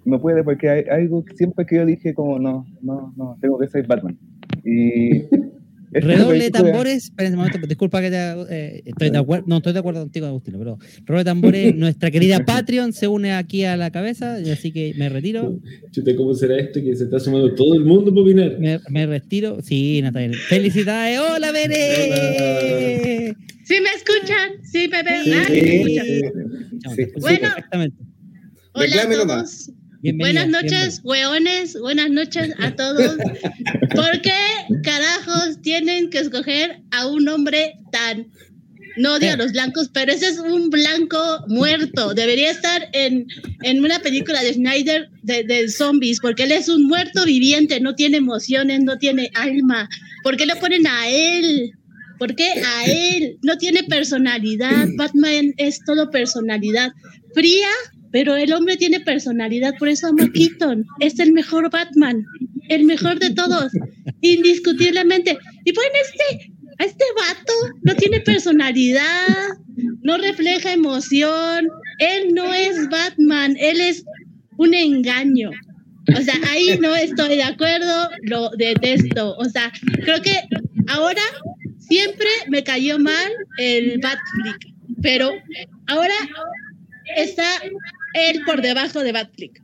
No 0.04 0.20
puede 0.20 0.42
porque 0.42 0.68
hay 0.68 0.84
algo 0.90 1.24
que 1.24 1.36
siempre 1.36 1.64
que 1.66 1.76
yo 1.76 1.86
dije 1.86 2.14
como 2.14 2.38
no, 2.38 2.66
no, 2.80 3.12
no, 3.16 3.38
tengo 3.40 3.58
que 3.58 3.68
ser 3.68 3.86
Batman. 3.86 4.18
Y, 4.64 5.22
Esta 5.92 6.08
Redoble 6.08 6.44
de 6.44 6.50
tambores, 6.50 7.04
espera 7.04 7.28
un 7.28 7.36
momento, 7.36 7.58
disculpa 7.66 8.00
que 8.00 8.08
te, 8.08 8.16
eh, 8.48 8.82
estoy 8.86 9.10
de 9.10 9.18
acuerdo, 9.18 9.44
no 9.46 9.58
estoy 9.58 9.74
de 9.74 9.78
acuerdo 9.78 10.00
contigo, 10.00 10.26
Agustino, 10.26 10.58
pero 10.58 10.78
redoble 11.04 11.18
de 11.18 11.24
tambores, 11.24 11.74
nuestra 11.76 12.10
querida 12.10 12.46
Patreon 12.46 12.94
se 12.94 13.08
une 13.08 13.34
aquí 13.34 13.64
a 13.64 13.76
la 13.76 13.90
cabeza, 13.90 14.40
y 14.40 14.48
así 14.48 14.72
que 14.72 14.94
me 14.96 15.10
retiro, 15.10 15.60
Chute, 15.90 16.16
¿cómo 16.16 16.32
será 16.32 16.56
esto 16.58 16.80
que 16.80 16.96
se 16.96 17.04
está 17.04 17.20
sumando 17.20 17.54
todo 17.54 17.74
el 17.74 17.84
mundo 17.84 18.10
para 18.10 18.22
opinar? 18.22 18.58
me, 18.58 18.80
me 18.88 19.06
retiro, 19.06 19.60
sí, 19.60 20.00
Natalia, 20.00 20.38
felicidades, 20.48 21.18
hola 21.18 21.52
Bere. 21.52 23.36
¿Sí 23.64 23.74
me 23.80 23.90
escuchan? 23.90 24.50
¿Sí? 24.62 24.86
Sí, 24.86 24.90
Ah, 24.94 25.44
sí, 25.46 25.60
¿me 25.60 25.74
escuchan? 25.74 26.06
Sí. 26.96 27.04
Bueno. 27.20 27.48
Hola 28.72 29.02
a 29.02 29.26
todos. 29.26 29.70
Bienvenida, 30.02 30.46
Buenas 30.46 30.62
noches, 30.64 31.00
hueones. 31.04 31.78
Buenas 31.78 32.10
noches 32.10 32.52
a 32.58 32.74
todos. 32.74 33.16
¿Por 33.94 34.20
qué 34.20 34.34
carajos 34.82 35.62
tienen 35.62 36.10
que 36.10 36.18
escoger 36.18 36.82
a 36.90 37.06
un 37.06 37.28
hombre 37.28 37.74
tan... 37.92 38.26
No 38.96 39.14
odio 39.14 39.32
a 39.32 39.36
los 39.36 39.52
blancos, 39.52 39.90
pero 39.94 40.10
ese 40.10 40.26
es 40.26 40.40
un 40.40 40.70
blanco 40.70 41.44
muerto. 41.46 42.14
Debería 42.14 42.50
estar 42.50 42.88
en, 42.92 43.28
en 43.62 43.84
una 43.84 44.00
película 44.00 44.42
de 44.42 44.54
Snyder 44.54 45.08
de, 45.22 45.44
de 45.44 45.68
zombies, 45.68 46.18
porque 46.20 46.42
él 46.42 46.52
es 46.52 46.68
un 46.68 46.88
muerto 46.88 47.24
viviente, 47.24 47.78
no 47.78 47.94
tiene 47.94 48.16
emociones, 48.16 48.80
no 48.80 48.98
tiene 48.98 49.30
alma. 49.34 49.88
¿Por 50.24 50.36
qué 50.36 50.46
le 50.46 50.56
ponen 50.56 50.84
a 50.88 51.08
él? 51.08 51.70
¿Por 52.18 52.34
qué 52.34 52.50
a 52.50 52.84
él? 52.86 53.38
No 53.42 53.56
tiene 53.56 53.84
personalidad. 53.84 54.88
Batman 54.96 55.54
es 55.58 55.78
todo 55.84 56.10
personalidad. 56.10 56.92
Fría, 57.34 57.68
pero 58.12 58.36
el 58.36 58.52
hombre 58.52 58.76
tiene 58.76 59.00
personalidad, 59.00 59.74
por 59.78 59.88
eso 59.88 60.08
amo 60.08 60.30
Keaton. 60.32 60.86
Es 61.00 61.18
el 61.18 61.32
mejor 61.32 61.70
Batman, 61.70 62.24
el 62.68 62.84
mejor 62.84 63.18
de 63.18 63.30
todos, 63.30 63.72
indiscutiblemente. 64.20 65.38
Y 65.64 65.72
ponen 65.72 65.90
este, 66.02 66.52
este 66.78 67.04
vato, 67.16 67.52
no 67.82 67.94
tiene 67.96 68.20
personalidad, 68.20 69.48
no 70.02 70.18
refleja 70.18 70.72
emoción. 70.72 71.68
Él 71.98 72.34
no 72.34 72.52
es 72.52 72.88
Batman, 72.90 73.56
él 73.58 73.80
es 73.80 74.04
un 74.58 74.74
engaño. 74.74 75.50
O 76.14 76.20
sea, 76.20 76.34
ahí 76.50 76.78
no 76.80 76.94
estoy 76.94 77.36
de 77.36 77.44
acuerdo, 77.44 78.10
lo 78.22 78.50
detesto. 78.50 79.36
O 79.36 79.44
sea, 79.46 79.72
creo 80.02 80.20
que 80.20 80.34
ahora 80.88 81.22
siempre 81.78 82.28
me 82.48 82.62
cayó 82.62 82.98
mal 82.98 83.32
el 83.58 84.00
Batflick, 84.00 84.74
pero 85.00 85.30
ahora 85.86 86.14
está 87.16 87.44
él 88.14 88.40
por 88.46 88.62
debajo 88.62 89.02
de 89.02 89.12
Batflick. 89.12 89.60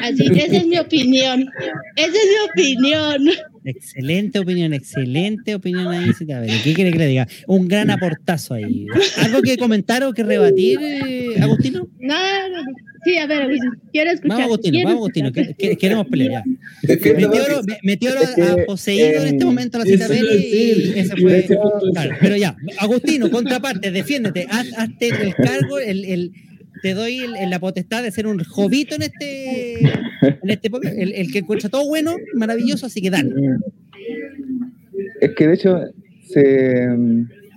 Así, 0.00 0.26
esa 0.34 0.56
es 0.56 0.66
mi 0.66 0.78
opinión. 0.78 1.48
Esa 1.96 2.08
es 2.08 2.14
mi 2.14 2.50
opinión. 2.64 3.28
Excelente 3.64 4.38
opinión, 4.38 4.72
excelente 4.72 5.54
opinión 5.54 5.88
ahí. 5.88 6.10
sí, 6.18 6.30
a 6.32 6.40
ver, 6.40 6.50
¿Qué 6.64 6.72
quiere 6.72 6.92
que 6.92 6.98
le 6.98 7.06
diga? 7.08 7.28
Un 7.46 7.68
gran 7.68 7.90
aportazo 7.90 8.54
ahí. 8.54 8.86
¿Algo 9.18 9.42
que 9.42 9.58
comentar 9.58 10.02
o 10.04 10.12
que 10.14 10.22
rebatir, 10.22 10.78
eh, 10.82 11.34
Agustino? 11.40 11.86
No, 11.98 12.14
no, 12.48 12.62
no. 12.62 12.72
Sí, 13.04 13.16
a 13.18 13.26
ver, 13.26 13.42
Agustín, 13.42 13.70
quiero 13.92 14.10
escuchar. 14.12 14.30
Vamos, 14.30 14.44
Agustino, 14.46 14.72
quiero 14.72 14.88
vamos, 14.88 15.00
Agustino, 15.00 15.28
escuchar. 15.28 15.56
que- 15.56 15.68
que- 15.70 15.76
queremos 15.76 16.06
pelear. 16.06 16.30
ya. 16.32 16.94
Meteoro, 17.14 17.60
Meteoro 17.82 18.20
Es 18.22 18.30
que, 18.30 18.42
ha 18.42 18.56
poseído 18.66 19.06
en 19.08 19.24
este 19.24 19.36
em, 19.42 19.46
momento 19.46 19.78
la 19.78 19.84
cita 19.84 20.06
y 20.14 20.92
ese 20.96 21.16
fue. 21.16 21.46
Claro, 21.92 22.16
pero 22.20 22.36
ya, 22.36 22.56
Agustino, 22.78 23.30
contraparte, 23.30 23.90
defiéndete, 23.90 24.46
haz, 24.50 24.66
hazte 24.76 25.08
el 25.08 25.34
cargo, 25.34 25.78
el, 25.78 26.04
el- 26.06 26.32
te 26.82 26.94
doy 26.94 27.18
el- 27.18 27.36
el- 27.36 27.50
la 27.50 27.58
potestad 27.60 28.02
de 28.02 28.10
ser 28.10 28.26
un 28.26 28.42
jovito 28.44 28.94
en 28.94 29.02
este, 29.02 29.80
en 30.42 30.50
este 30.50 30.70
el, 30.96 31.12
el 31.12 31.32
que 31.32 31.38
encuentra 31.40 31.68
todo 31.68 31.86
bueno, 31.86 32.16
maravilloso, 32.34 32.86
así 32.86 33.00
que 33.00 33.10
dale. 33.10 33.32
Es 35.20 35.30
que 35.34 35.46
de 35.48 35.54
hecho 35.54 35.78
se, 36.28 36.88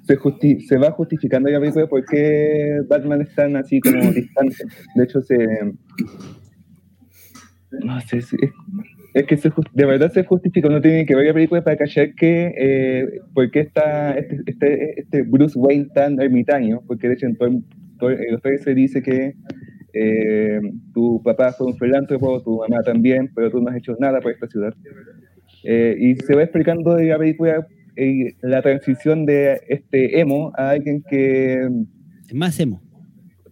se, 0.07 0.17
justi- 0.17 0.59
se 0.67 0.77
va 0.77 0.91
justificando 0.91 1.49
ya 1.49 1.55
la 1.55 1.61
película 1.61 1.87
por 1.87 2.03
qué 2.05 2.79
Batman 2.87 3.21
es 3.21 3.33
tan 3.35 3.55
así 3.55 3.79
como 3.79 3.99
distante. 4.13 4.55
De 4.95 5.03
hecho, 5.03 5.21
se. 5.21 5.37
No 7.83 7.99
sé, 8.01 8.17
es, 8.17 8.29
es 9.15 9.23
que 9.25 9.37
se 9.37 9.51
de 9.73 9.85
verdad 9.85 10.11
se 10.11 10.23
justifica. 10.23 10.67
Uno 10.67 10.81
tiene 10.81 11.05
que 11.05 11.15
ver 11.15 11.25
la 11.27 11.33
película 11.33 11.63
para 11.63 11.77
callar 11.77 12.13
que. 12.15 12.53
Eh, 12.57 13.05
por 13.33 13.49
qué 13.51 13.61
está 13.61 14.13
este, 14.13 14.39
este, 14.45 14.99
este 15.01 15.21
Bruce 15.23 15.57
Wayne 15.57 15.87
tan 15.93 16.21
ermitaño. 16.21 16.81
Porque 16.87 17.07
de 17.07 17.15
hecho 17.15 17.25
en, 17.25 17.35
todo, 17.35 17.47
el- 17.49 17.63
todo 17.63 17.71
el- 17.71 17.82
en 18.01 18.31
los 18.33 18.41
se 18.63 18.73
dice 18.75 19.01
que. 19.01 19.33
eh, 19.95 20.59
tu 20.93 21.21
papá 21.23 21.51
fue 21.53 21.67
un 21.67 21.77
filántropo, 21.77 22.41
tu 22.41 22.57
mamá 22.59 22.81
también, 22.83 23.29
pero 23.35 23.51
tú 23.51 23.61
no 23.61 23.69
has 23.69 23.77
hecho 23.77 23.95
nada 23.99 24.19
por 24.21 24.31
esta 24.31 24.47
ciudad. 24.47 24.73
Eh, 25.63 25.95
y 25.99 26.15
se 26.15 26.33
va 26.35 26.43
explicando 26.43 26.95
de 26.95 27.05
la 27.05 27.17
película 27.19 27.65
eh, 27.95 28.33
la 28.41 28.61
transición 28.63 29.25
de 29.25 29.59
este 29.69 30.19
emo 30.19 30.51
a 30.57 30.71
alguien 30.71 31.03
que, 31.07 31.69
Más 32.33 32.59
emo, 32.59 32.81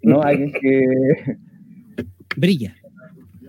no, 0.01 0.21
alguien 0.23 0.51
que, 0.59 0.81
brilla. 2.35 2.75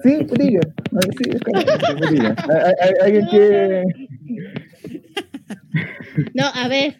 sí, 0.02 0.18
brilla, 0.30 0.60
Ah, 0.94 1.00
sí, 1.16 1.30
es 1.30 2.10
brilla. 2.10 2.34
A- 2.36 2.52
a- 2.52 2.68
a- 2.68 3.04
alguien 3.06 3.26
que, 3.30 3.82
No, 6.34 6.44
a 6.54 6.68
ver, 6.68 6.96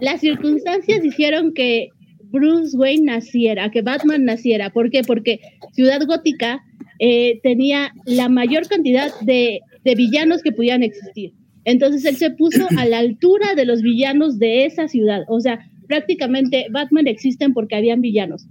las 0.00 0.20
circunstancias 0.20 1.04
hicieron 1.04 1.52
que 1.52 1.88
Bruce 2.30 2.76
Wayne 2.76 3.04
naciera, 3.04 3.70
que 3.70 3.82
Batman 3.82 4.24
naciera. 4.24 4.70
¿Por 4.70 4.90
qué? 4.90 5.02
Porque 5.02 5.40
Ciudad 5.72 6.00
Gótica 6.06 6.62
eh, 6.98 7.40
tenía 7.42 7.92
la 8.04 8.28
mayor 8.28 8.66
cantidad 8.68 9.12
de, 9.20 9.60
de 9.84 9.94
villanos 9.94 10.42
que 10.42 10.52
pudieran 10.52 10.82
existir. 10.82 11.32
Entonces 11.64 12.04
él 12.04 12.16
se 12.16 12.30
puso 12.30 12.66
a 12.76 12.86
la 12.86 12.98
altura 12.98 13.54
de 13.54 13.66
los 13.66 13.82
villanos 13.82 14.38
de 14.38 14.64
esa 14.64 14.88
ciudad. 14.88 15.22
O 15.28 15.40
sea, 15.40 15.68
prácticamente 15.86 16.66
Batman 16.70 17.06
existen 17.06 17.52
porque 17.52 17.76
habían 17.76 18.00
villanos. 18.00 18.46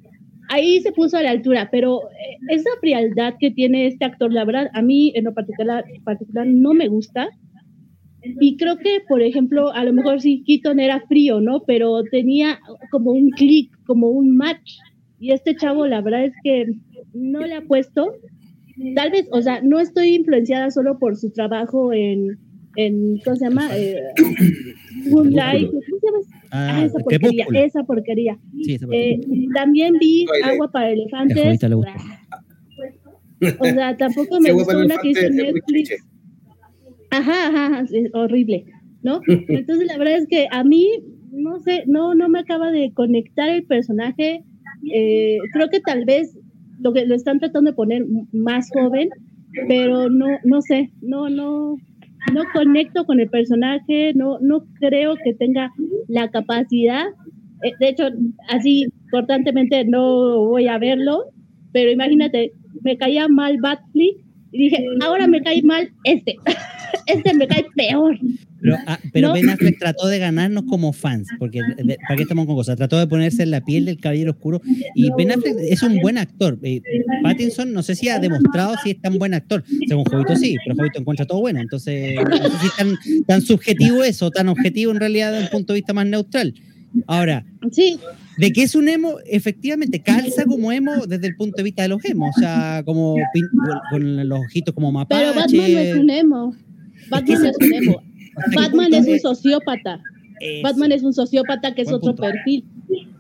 Ahí 0.49 0.80
se 0.82 0.91
puso 0.91 1.17
a 1.17 1.23
la 1.23 1.32
altura, 1.32 1.69
pero 1.71 2.09
eh, 2.09 2.38
esa 2.49 2.69
frialdad 2.80 3.34
que 3.39 3.51
tiene 3.51 3.88
este 3.88 4.05
actor, 4.05 4.32
la 4.32 4.45
verdad, 4.45 4.69
a 4.73 4.82
mí 4.82 5.11
en 5.15 5.25
lo 5.25 5.34
particular, 5.34 5.84
particular 6.03 6.47
no 6.47 6.73
me 6.73 6.88
gusta. 6.88 7.30
Y 8.24 8.57
creo 8.57 8.78
que, 8.78 8.99
por 9.07 9.22
ejemplo, 9.22 9.72
a 9.74 9.84
lo 9.86 9.93
mejor 9.93 10.20
sí, 10.22 10.43
Keaton 10.45 10.80
era 10.80 11.01
frío, 11.07 11.39
¿no? 11.39 11.63
Pero 11.65 12.03
tenía 12.11 12.59
como 12.91 13.11
un 13.11 13.30
clic, 13.32 13.72
como 13.86 14.09
un 14.09 14.36
match. 14.36 14.78
Y 15.20 15.32
este 15.32 15.55
chavo, 15.55 15.88
la 15.88 16.01
verdad 16.01 16.26
es 16.26 16.34
que 16.43 16.65
no 17.13 17.39
le 17.45 17.55
ha 17.55 17.61
puesto. 17.61 18.13
Tal 18.95 19.11
vez, 19.11 19.28
o 19.32 19.41
sea, 19.41 19.61
no 19.61 19.80
estoy 19.80 20.15
influenciada 20.15 20.70
solo 20.72 20.99
por 20.99 21.15
su 21.15 21.32
trabajo 21.32 21.93
en, 21.93 22.38
en 22.76 23.20
¿cómo 23.24 23.36
se 23.36 23.45
llama? 23.45 23.70
Eh, 23.76 23.97
Moonlight, 25.09 25.68
¿cómo 25.68 25.82
se 25.82 26.05
llama? 26.05 26.20
Ah, 26.51 26.78
Ah, 26.80 26.86
esa 26.86 26.99
porquería, 26.99 27.45
esa 27.55 27.84
porquería. 27.84 28.38
Sí, 28.63 28.74
esa 28.76 28.86
Eh, 28.91 29.18
porquería. 29.20 29.49
también 29.55 29.93
vi. 29.99 30.26
Agua 30.43 30.70
para 30.72 30.88
A 30.88 30.91
Elefantes. 30.91 31.59
O 33.59 33.65
sea, 33.65 33.95
tampoco 33.97 34.39
me 34.39 34.51
gustó 34.51 34.80
una 34.80 34.97
que 34.97 35.09
hizo 35.09 35.30
Netflix. 35.30 35.91
Ajá, 37.11 37.47
ajá, 37.47 37.87
sí, 37.87 38.05
horrible, 38.13 38.65
¿no? 39.01 39.21
Entonces 39.27 39.87
la 39.87 39.97
verdad 39.97 40.17
es 40.17 40.27
que 40.27 40.47
a 40.51 40.63
mí, 40.63 40.89
no 41.31 41.59
sé, 41.59 41.83
no, 41.87 42.15
no 42.15 42.29
me 42.29 42.39
acaba 42.39 42.71
de 42.71 42.91
conectar 42.93 43.49
el 43.49 43.63
personaje. 43.65 44.43
Eh, 44.93 45.37
creo 45.53 45.69
que 45.69 45.79
tal 45.79 46.05
vez 46.05 46.37
lo 46.79 46.93
que 46.93 47.05
lo 47.05 47.15
están 47.15 47.39
tratando 47.39 47.71
de 47.71 47.75
poner 47.75 48.05
más 48.31 48.69
joven, 48.71 49.09
pero 49.67 50.09
no, 50.09 50.27
no 50.43 50.61
sé, 50.61 50.91
no, 51.01 51.29
no, 51.29 51.77
no 52.33 52.43
conecto 52.53 53.05
con 53.05 53.19
el 53.19 53.29
personaje, 53.29 54.13
no, 54.13 54.39
no 54.39 54.65
creo 54.79 55.15
que 55.23 55.33
tenga 55.33 55.71
la 56.07 56.29
capacidad. 56.29 57.05
Eh, 57.63 57.71
de 57.79 57.89
hecho, 57.89 58.09
así 58.49 58.87
cortantemente 59.11 59.85
no 59.85 60.45
voy 60.45 60.67
a 60.67 60.77
verlo, 60.77 61.25
pero 61.71 61.91
imagínate, 61.91 62.51
me 62.81 62.97
caía 62.97 63.27
mal 63.27 63.57
Batfleck 63.59 64.17
y 64.51 64.57
dije, 64.57 64.85
ahora 65.01 65.27
me 65.27 65.41
cae 65.41 65.61
mal 65.63 65.89
este. 66.03 66.35
este 67.07 67.33
me 67.33 67.47
cae 67.47 67.65
peor. 67.75 68.17
Pero, 68.59 68.75
ah, 68.87 68.99
pero 69.13 69.27
No. 69.27 69.33
Ben 69.35 69.49
Affleck 69.49 69.77
trató 69.79 70.07
de 70.07 70.17
ganarnos 70.19 70.63
como 70.63 70.91
fans, 70.91 71.27
porque 71.37 71.61
de- 71.77 71.97
¿para 72.07 72.15
qué 72.15 72.23
estamos 72.23 72.45
con 72.47 72.55
cosas? 72.55 72.75
Trató 72.75 72.97
de 72.97 73.05
ponerse 73.07 73.43
en 73.43 73.51
la 73.51 73.61
piel 73.61 73.85
del 73.85 73.99
caballero 73.99 74.31
oscuro 74.31 74.61
y 74.95 75.09
Ben 75.17 75.31
Affleck 75.31 75.55
es 75.59 75.83
un 75.83 75.97
buen 75.99 76.17
actor. 76.17 76.57
Eh, 76.63 76.81
Pattinson 77.23 77.71
no 77.71 77.83
sé 77.83 77.95
si 77.95 78.09
ha 78.09 78.19
demostrado 78.19 78.75
si 78.83 78.91
es 78.91 79.01
tan 79.01 79.17
buen 79.19 79.33
actor. 79.33 79.63
Según 79.87 80.05
Jovito 80.05 80.35
sí, 80.35 80.55
pero 80.65 80.75
Jovito 80.75 80.99
encuentra 80.99 81.25
todo 81.25 81.39
bueno. 81.39 81.59
Entonces, 81.61 82.15
no 82.15 82.49
sé 82.49 82.57
si 82.59 82.65
es 82.67 82.75
tan, 82.75 82.95
tan 83.27 83.41
subjetivo 83.41 84.03
eso, 84.03 84.31
tan 84.31 84.47
objetivo 84.49 84.91
en 84.91 84.99
realidad 84.99 85.31
desde 85.31 85.45
un 85.45 85.51
punto 85.51 85.73
de 85.73 85.79
vista 85.79 85.93
más 85.93 86.07
neutral. 86.07 86.53
Ahora, 87.05 87.45
Sí, 87.71 87.99
de 88.37 88.51
que 88.53 88.63
es 88.63 88.73
un 88.73 88.87
emo, 88.87 89.17
efectivamente, 89.25 90.01
calza 90.01 90.45
como 90.45 90.71
emo 90.71 91.05
desde 91.05 91.27
el 91.27 91.35
punto 91.35 91.57
de 91.57 91.63
vista 91.63 91.81
de 91.83 91.89
los 91.89 92.03
emos, 92.05 92.31
o 92.35 92.39
sea, 92.39 92.81
como 92.85 93.15
con 93.91 94.27
los 94.29 94.39
ojitos 94.39 94.73
como 94.73 94.91
mapache. 94.91 95.21
pero 95.21 95.35
Batman 95.39 95.71
no 95.73 95.79
es 95.79 95.95
un 95.95 96.09
emo. 96.09 96.55
Batman 97.11 97.45
es 97.45 97.57
un 97.59 97.73
emo. 97.73 98.01
¿Hasta 98.35 98.49
qué 98.51 98.55
Batman 98.55 98.93
es 98.93 99.07
un 99.07 99.19
sociópata. 99.19 100.01
Eso. 100.39 100.63
Batman 100.63 100.91
es 100.91 101.03
un 101.03 101.13
sociópata 101.13 101.73
que 101.73 101.81
es 101.81 101.91
otro 101.91 102.15
punto. 102.15 102.23
perfil. 102.23 102.65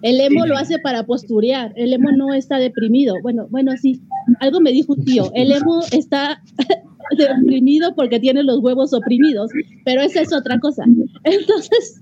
El 0.01 0.21
emo 0.21 0.45
lo 0.45 0.55
hace 0.55 0.77
para 0.79 1.05
posturear. 1.05 1.73
El 1.75 1.93
emo 1.93 2.11
no 2.11 2.33
está 2.33 2.59
deprimido. 2.59 3.15
Bueno, 3.23 3.47
bueno, 3.49 3.71
sí. 3.77 4.01
Algo 4.39 4.59
me 4.61 4.71
dijo 4.71 4.93
un 4.93 5.03
tío. 5.03 5.31
El 5.33 5.51
emo 5.51 5.81
está 5.91 6.41
deprimido 7.17 7.95
porque 7.95 8.19
tiene 8.19 8.43
los 8.43 8.59
huevos 8.59 8.93
oprimidos. 8.93 9.49
Pero 9.83 10.01
esa 10.01 10.21
es 10.21 10.31
otra 10.33 10.59
cosa. 10.59 10.83
Entonces, 11.23 12.01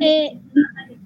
eh, 0.00 0.38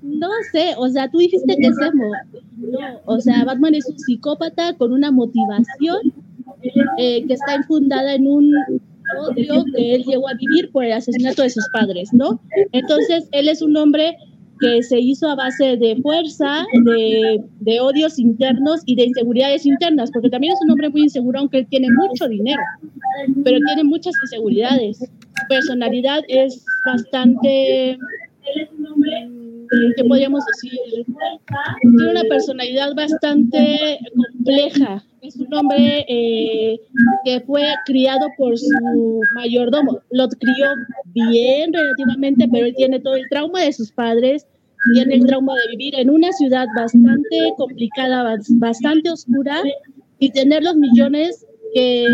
no 0.02 0.28
sé, 0.52 0.74
o 0.76 0.88
sea, 0.88 1.10
tú 1.10 1.18
dijiste 1.18 1.56
que 1.56 1.66
es 1.66 1.76
emo. 1.80 2.12
No, 2.56 3.00
o 3.06 3.20
sea, 3.20 3.44
Batman 3.44 3.74
es 3.74 3.86
un 3.86 3.98
psicópata 3.98 4.74
con 4.74 4.92
una 4.92 5.10
motivación 5.10 6.12
eh, 6.98 7.24
que 7.26 7.34
está 7.34 7.56
infundada 7.56 8.14
en 8.14 8.26
un 8.26 8.52
odio 9.18 9.64
que 9.74 9.94
él 9.94 10.04
llegó 10.04 10.28
a 10.28 10.34
vivir 10.34 10.70
por 10.72 10.84
el 10.84 10.92
asesinato 10.92 11.42
de 11.42 11.50
sus 11.50 11.66
padres, 11.72 12.12
¿no? 12.12 12.40
Entonces, 12.72 13.28
él 13.32 13.48
es 13.48 13.62
un 13.62 13.76
hombre 13.76 14.16
que 14.60 14.82
se 14.82 14.98
hizo 14.98 15.28
a 15.28 15.34
base 15.34 15.76
de 15.76 15.96
fuerza, 15.96 16.64
de, 16.84 17.80
odios 17.80 18.18
internos 18.18 18.82
y 18.86 18.96
de 18.96 19.04
inseguridades 19.04 19.66
internas, 19.66 20.10
porque 20.12 20.30
también 20.30 20.52
es 20.52 20.60
un 20.62 20.70
hombre 20.70 20.90
muy 20.90 21.02
inseguro, 21.02 21.40
aunque 21.40 21.58
él 21.58 21.66
tiene 21.68 21.88
mucho 21.90 22.28
dinero, 22.28 22.62
pero 23.44 23.58
tiene 23.66 23.84
muchas 23.84 24.14
inseguridades. 24.22 25.04
Personalidad 25.48 26.22
es 26.28 26.64
bastante, 26.86 27.98
¿qué 29.96 30.04
podríamos 30.04 30.44
decir? 30.46 30.78
Tiene 31.96 32.10
una 32.10 32.22
personalidad 32.28 32.94
bastante 32.94 33.98
compleja. 34.14 35.04
Es 35.22 35.36
un 35.36 35.52
hombre 35.54 36.04
eh, 36.08 36.78
que 37.24 37.40
fue 37.40 37.62
criado 37.86 38.26
por 38.36 38.58
su 38.58 39.20
mayordomo. 39.34 40.00
Lo 40.10 40.28
crió 40.28 40.66
bien 41.14 41.72
relativamente, 41.72 42.46
pero 42.52 42.66
él 42.66 42.74
tiene 42.76 43.00
todo 43.00 43.16
el 43.16 43.28
trauma 43.30 43.62
de 43.62 43.72
sus 43.72 43.90
padres, 43.90 44.46
tiene 44.92 45.14
el 45.14 45.26
trauma 45.26 45.54
de 45.54 45.76
vivir 45.76 45.94
en 45.98 46.10
una 46.10 46.30
ciudad 46.32 46.66
bastante 46.76 47.54
complicada, 47.56 48.36
bastante 48.58 49.10
oscura 49.10 49.62
y 50.18 50.30
tener 50.30 50.62
los 50.62 50.76
millones 50.76 51.46
que, 51.72 52.06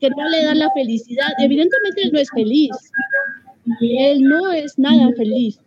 que 0.00 0.10
no 0.10 0.28
le 0.30 0.44
dan 0.44 0.58
la 0.58 0.70
felicidad. 0.72 1.28
Evidentemente 1.38 2.02
él 2.02 2.10
no 2.12 2.18
es 2.18 2.30
feliz. 2.30 2.70
Él 3.80 4.22
no 4.22 4.52
es 4.52 4.78
nada 4.78 5.10
feliz. 5.16 5.58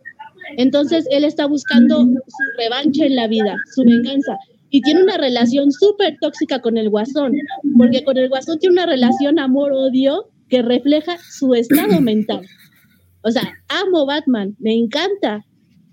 Entonces 0.56 1.06
él 1.10 1.24
está 1.24 1.46
buscando 1.46 2.02
su 2.04 2.58
revancha 2.58 3.04
en 3.04 3.16
la 3.16 3.28
vida, 3.28 3.56
su 3.74 3.82
venganza. 3.84 4.38
Y 4.70 4.82
tiene 4.82 5.02
una 5.02 5.16
relación 5.16 5.72
súper 5.72 6.16
tóxica 6.20 6.60
con 6.60 6.76
el 6.76 6.90
guasón, 6.90 7.32
porque 7.78 8.04
con 8.04 8.18
el 8.18 8.28
guasón 8.28 8.58
tiene 8.58 8.74
una 8.74 8.86
relación 8.86 9.38
amor-odio 9.38 10.28
que 10.48 10.62
refleja 10.62 11.16
su 11.30 11.54
estado 11.54 12.00
mental. 12.00 12.46
O 13.22 13.30
sea, 13.30 13.42
amo 13.68 14.06
Batman, 14.06 14.56
me 14.58 14.74
encanta, 14.74 15.44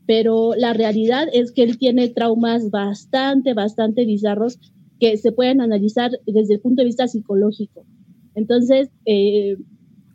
pero 0.06 0.54
la 0.56 0.74
realidad 0.74 1.28
es 1.34 1.52
que 1.52 1.64
él 1.64 1.78
tiene 1.78 2.10
traumas 2.10 2.70
bastante, 2.70 3.54
bastante 3.54 4.06
bizarros 4.06 4.60
que 5.00 5.18
se 5.18 5.32
pueden 5.32 5.62
analizar 5.62 6.12
desde 6.26 6.56
el 6.56 6.60
punto 6.60 6.82
de 6.82 6.88
vista 6.88 7.08
psicológico. 7.08 7.86
Entonces, 8.36 8.90
eh, 9.06 9.58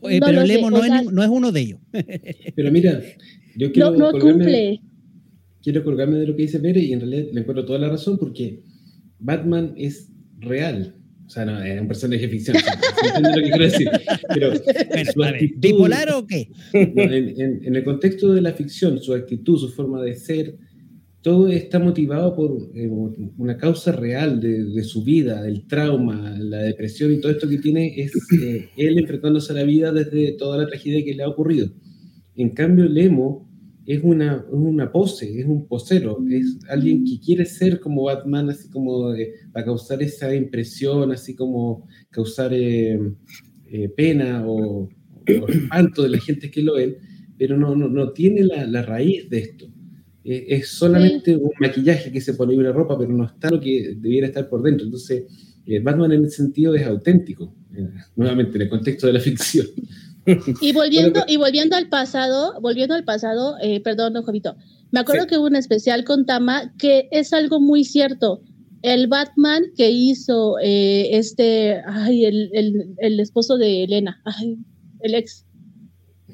Oye, 0.03 0.20
pero 0.24 0.43
Lemo 0.45 0.70
no, 0.70 0.82
es, 0.82 1.12
no, 1.12 1.22
es, 1.22 1.28
uno 1.28 1.53
de 1.53 1.61
ellos. 1.61 1.80
pero 2.55 2.70
mira, 2.70 3.01
yo 3.61 3.72
quiero, 3.72 3.90
no, 3.90 3.98
no 3.98 4.11
colgarme, 4.12 4.32
cumple. 4.32 4.80
quiero 5.62 5.84
colgarme 5.84 6.16
de 6.16 6.26
lo 6.26 6.34
que 6.34 6.42
dice 6.42 6.61
Pérez 6.61 6.84
y 6.84 6.94
en 6.94 7.00
realidad 7.00 7.24
le 7.30 7.40
encuentro 7.40 7.66
toda 7.66 7.78
la 7.78 7.90
razón 7.90 8.16
porque 8.16 8.62
Batman 9.18 9.74
es 9.76 10.11
real. 10.38 10.96
O 11.26 11.28
sea, 11.28 11.44
no, 11.44 11.62
es 11.62 11.78
un 11.78 11.86
personaje 11.86 12.26
ficción. 12.26 12.56
¿Se 12.56 13.20
lo 13.20 13.34
que 13.34 13.50
quiero 13.50 13.64
decir? 13.64 13.88
Pero 14.34 14.52
su 15.14 15.22
actitud, 15.22 15.61
¿Bipolar 15.61 16.11
o 16.11 16.26
qué? 16.26 16.50
No, 16.72 17.02
en, 17.02 17.40
en, 17.40 17.64
en, 17.66 17.76
el 17.76 17.84
contexto 17.84 18.32
de 18.32 18.40
la 18.40 18.52
ficción, 18.52 18.98
su 18.98 19.12
actitud, 19.12 19.58
su 19.58 19.68
forma 19.68 20.02
de 20.02 20.16
ser, 20.16 20.56
todo 21.20 21.48
está 21.48 21.78
motivado 21.78 22.34
por 22.34 22.70
eh, 22.74 22.88
una 23.36 23.58
causa 23.58 23.92
real 23.92 24.40
de, 24.40 24.64
de, 24.64 24.82
su 24.82 25.04
vida, 25.04 25.46
el 25.46 25.66
trauma, 25.66 26.34
la 26.38 26.62
depresión 26.62 27.12
y 27.12 27.20
todo 27.20 27.30
esto 27.30 27.46
que 27.46 27.58
tiene 27.58 27.92
es 28.00 28.12
eh, 28.42 28.70
él 28.78 28.98
enfrentándose 28.98 29.52
a 29.52 29.56
la 29.56 29.64
vida 29.64 29.92
desde 29.92 30.32
toda 30.32 30.56
la 30.56 30.66
tragedia 30.66 31.04
que 31.04 31.14
le 31.14 31.22
ha 31.22 31.28
ocurrido. 31.28 31.68
En 32.36 32.50
cambio, 32.50 32.86
Lemo 32.86 33.49
es 33.91 34.01
una, 34.05 34.47
una 34.51 34.93
pose, 34.93 35.41
es 35.41 35.47
un 35.47 35.66
posero, 35.66 36.24
es 36.30 36.61
alguien 36.68 37.05
que 37.05 37.18
quiere 37.18 37.45
ser 37.45 37.80
como 37.80 38.05
Batman, 38.05 38.49
así 38.49 38.70
como 38.70 39.12
eh, 39.14 39.32
para 39.53 39.64
causar 39.64 40.01
esa 40.01 40.32
impresión, 40.32 41.11
así 41.11 41.34
como 41.34 41.88
causar 42.09 42.53
eh, 42.55 43.01
eh, 43.66 43.88
pena 43.88 44.47
o, 44.47 44.84
o, 44.84 45.49
espanto 45.49 46.05
de 46.05 46.11
la 46.11 46.20
gente 46.20 46.53
que 46.53 46.62
lo 46.62 46.74
ven, 46.74 46.99
pero 47.36 47.57
no, 47.57 47.74
no, 47.74 47.88
no 47.88 48.12
tiene 48.12 48.45
la, 48.45 48.64
la, 48.64 48.82
raíz 48.82 49.28
de 49.28 49.38
esto. 49.38 49.66
es 50.22 50.68
solamente 50.68 51.34
sí. 51.34 51.41
un 51.43 51.51
maquillaje 51.59 52.12
que 52.12 52.20
se 52.20 52.34
pone 52.34 52.57
una 52.57 52.70
ropa, 52.70 52.97
pero 52.97 53.11
no 53.12 53.24
está 53.24 53.51
lo 53.51 53.61
que 53.61 53.97
debiera 53.97 54.28
estar 54.28 54.49
por 54.49 54.62
dentro. 54.62 54.84
Entonces, 54.84 55.24
Batman 55.82 56.12
en 56.12 56.26
ese 56.26 56.36
sentido 56.36 56.76
es 56.76 56.86
auténtico, 56.86 57.53
nuevamente 58.14 58.57
en 58.57 58.62
el 58.62 58.68
contexto 58.68 59.09
de 59.09 59.14
la 59.14 59.20
ficción. 59.20 59.66
Y 60.61 60.72
volviendo, 60.72 61.24
y 61.26 61.37
volviendo 61.37 61.76
al 61.76 61.89
pasado, 61.89 62.61
volviendo 62.61 62.95
al 62.95 63.05
pasado, 63.05 63.57
eh, 63.62 63.81
perdón, 63.81 64.12
don 64.12 64.22
Jovito, 64.22 64.57
me 64.91 65.01
acuerdo 65.01 65.22
sí. 65.22 65.28
que 65.28 65.39
hubo 65.39 65.47
un 65.47 65.57
especial 65.57 66.05
con 66.05 66.26
Tama 66.26 66.74
que 66.78 67.09
es 67.11 67.33
algo 67.33 67.61
muy 67.61 67.85
cierto. 67.85 68.43
El 68.83 69.09
Batman 69.09 69.64
que 69.76 69.91
hizo 69.91 70.57
eh, 70.62 71.11
este, 71.12 71.81
ay, 71.87 72.24
el, 72.24 72.51
el, 72.55 72.95
el, 72.99 73.20
esposo 73.20 73.59
de 73.59 73.85
Elena, 73.85 74.20
ay, 74.24 74.59
el 75.01 75.14
ex 75.14 75.45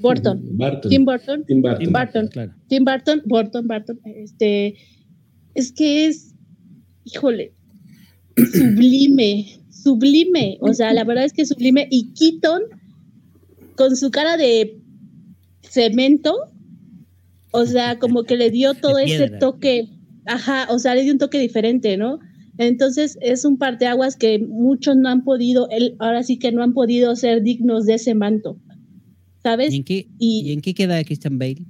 Burton, 0.01 0.41
Barton. 0.57 0.91
Tim 0.91 1.05
Burton, 1.05 1.45
Tim 1.47 1.63
Burton, 1.63 1.79
Tim 1.79 1.93
Burton, 1.93 2.29
claro. 2.29 2.53
Tim 2.69 2.85
Burton, 2.85 3.23
Burton, 3.25 3.67
Burton, 3.67 4.01
este, 4.05 4.77
es 5.55 5.73
que 5.73 6.07
es, 6.07 6.35
híjole, 7.05 7.53
sublime, 8.37 9.59
sublime, 9.71 10.59
o 10.61 10.73
sea, 10.73 10.93
la 10.93 11.05
verdad 11.05 11.25
es 11.25 11.33
que 11.33 11.43
es 11.43 11.49
sublime 11.49 11.89
y 11.91 12.13
Keaton 12.13 12.63
con 13.77 13.97
su 13.97 14.11
cara 14.11 14.37
de 14.37 14.81
cemento, 15.63 16.35
o 17.53 17.67
sea, 17.67 17.99
como 17.99 18.25
que 18.25 18.37
le 18.37 18.51
dio 18.51 18.75
todo 18.75 18.99
ese 18.99 19.31
toque, 19.31 19.89
ajá, 20.25 20.67
o 20.71 20.79
sea, 20.79 20.95
le 20.95 21.03
dio 21.03 21.13
un 21.13 21.19
toque 21.19 21.39
diferente, 21.39 21.97
¿no? 21.97 22.19
Entonces 22.59 23.19
es 23.21 23.45
un 23.45 23.59
parteaguas 23.59 24.17
que 24.17 24.39
muchos 24.39 24.97
no 24.97 25.09
han 25.11 25.25
podido, 25.25 25.69
él, 25.71 25.95
ahora 25.99 26.23
sí 26.23 26.39
que 26.39 26.53
no 26.53 26.63
han 26.63 26.73
podido 26.73 27.15
ser 27.15 27.43
dignos 27.43 27.85
de 27.85 27.95
ese 27.95 28.15
manto, 28.15 28.59
¿sabes? 29.43 29.73
¿Y 29.73 29.77
en 29.77 29.85
qué, 29.85 30.09
y, 30.19 30.43
¿y 30.47 30.53
en 30.53 30.61
qué 30.63 30.75
queda 30.75 31.03
Christian 31.05 31.39
Bale? 31.39 31.63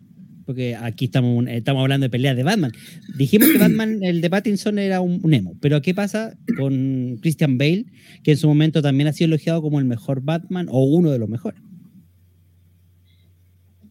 Porque 0.44 0.76
aquí 0.76 1.06
estamos, 1.06 1.44
estamos 1.48 1.82
hablando 1.82 2.04
de 2.04 2.10
peleas 2.10 2.36
de 2.36 2.44
Batman. 2.44 2.70
Dijimos 3.18 3.48
que 3.48 3.58
Batman, 3.58 3.98
el 4.02 4.20
de 4.20 4.30
Pattinson 4.30 4.78
era 4.78 5.00
un, 5.00 5.18
un, 5.24 5.34
emo, 5.34 5.56
pero 5.60 5.82
¿qué 5.82 5.92
pasa 5.92 6.38
con 6.56 7.18
Christian 7.20 7.58
Bale, 7.58 7.86
que 8.22 8.30
en 8.30 8.36
su 8.36 8.46
momento 8.46 8.80
también 8.80 9.08
ha 9.08 9.12
sido 9.12 9.26
elogiado 9.26 9.60
como 9.60 9.80
el 9.80 9.86
mejor 9.86 10.22
Batman 10.22 10.68
o 10.70 10.84
uno 10.84 11.10
de 11.10 11.18
los 11.18 11.28
mejores? 11.28 11.60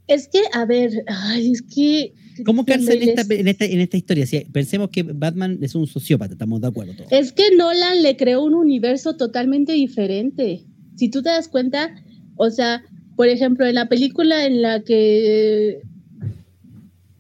Es 0.08 0.28
que, 0.28 0.42
a 0.54 0.66
ver, 0.66 1.04
ay, 1.08 1.52
es 1.52 1.62
que. 1.62 2.14
¿Cómo 2.46 2.66
cárcel 2.66 3.02
en 3.02 3.10
esta, 3.10 3.34
en, 3.34 3.48
esta, 3.48 3.66
en 3.66 3.80
esta 3.80 3.98
historia? 3.98 4.28
Si 4.28 4.40
pensemos 4.42 4.90
que 4.90 5.04
Batman 5.04 5.58
es 5.62 5.74
un 5.74 5.88
sociópata, 5.88 6.34
estamos 6.34 6.62
de 6.62 6.68
acuerdo 6.68 6.94
todos. 6.94 7.12
Es 7.12 7.32
que 7.32 7.56
Nolan 7.56 8.04
le 8.04 8.18
creó 8.18 8.44
un 8.44 8.54
universo 8.54 9.16
totalmente 9.16 9.72
diferente. 9.72 10.64
Si 10.96 11.10
tú 11.10 11.24
te 11.24 11.30
das 11.30 11.48
cuenta, 11.48 11.96
o 12.36 12.50
sea, 12.50 12.84
por 13.16 13.28
ejemplo, 13.28 13.66
en 13.66 13.76
la 13.76 13.88
película 13.88 14.46
en 14.46 14.62
la 14.62 14.82
que. 14.82 15.82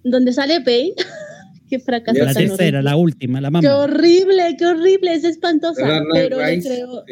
donde 0.03 0.33
sale 0.33 0.59
Bane. 0.59 0.93
qué 1.69 1.79
fracaso. 1.79 2.23
La 2.23 2.33
tercera, 2.33 2.81
la 2.81 2.95
última, 2.95 3.41
la 3.41 3.49
mamá. 3.49 3.61
Qué 3.61 3.69
horrible, 3.69 4.55
qué 4.57 4.65
horrible, 4.65 5.13
es 5.13 5.23
espantosa. 5.23 6.03
Pero 6.13 6.37
le 6.37 6.61
creó. 6.61 7.03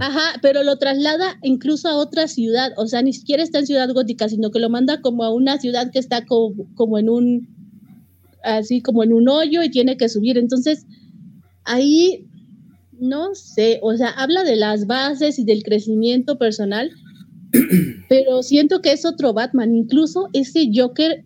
Ajá, 0.00 0.38
pero 0.42 0.62
lo 0.62 0.76
traslada 0.76 1.38
incluso 1.42 1.88
a 1.88 1.96
otra 1.96 2.28
ciudad, 2.28 2.72
o 2.76 2.86
sea, 2.86 3.02
ni 3.02 3.12
siquiera 3.12 3.42
está 3.42 3.58
en 3.58 3.66
Ciudad 3.66 3.92
Gótica, 3.92 4.28
sino 4.28 4.50
que 4.50 4.58
lo 4.58 4.70
manda 4.70 5.00
como 5.00 5.24
a 5.24 5.32
una 5.32 5.58
ciudad 5.58 5.90
que 5.90 5.98
está 5.98 6.24
como, 6.24 6.66
como 6.74 6.98
en 6.98 7.08
un, 7.08 7.48
así 8.42 8.80
como 8.80 9.02
en 9.02 9.12
un 9.12 9.28
hoyo 9.28 9.62
y 9.62 9.70
tiene 9.70 9.96
que 9.96 10.08
subir. 10.08 10.38
Entonces, 10.38 10.86
ahí, 11.64 12.26
no 12.92 13.34
sé, 13.34 13.78
o 13.82 13.96
sea, 13.96 14.10
habla 14.10 14.44
de 14.44 14.56
las 14.56 14.86
bases 14.86 15.38
y 15.38 15.44
del 15.44 15.62
crecimiento 15.62 16.38
personal, 16.38 16.90
pero 18.08 18.42
siento 18.42 18.80
que 18.80 18.92
es 18.92 19.04
otro 19.04 19.32
Batman. 19.32 19.74
Incluso 19.74 20.28
ese 20.32 20.70
Joker 20.74 21.24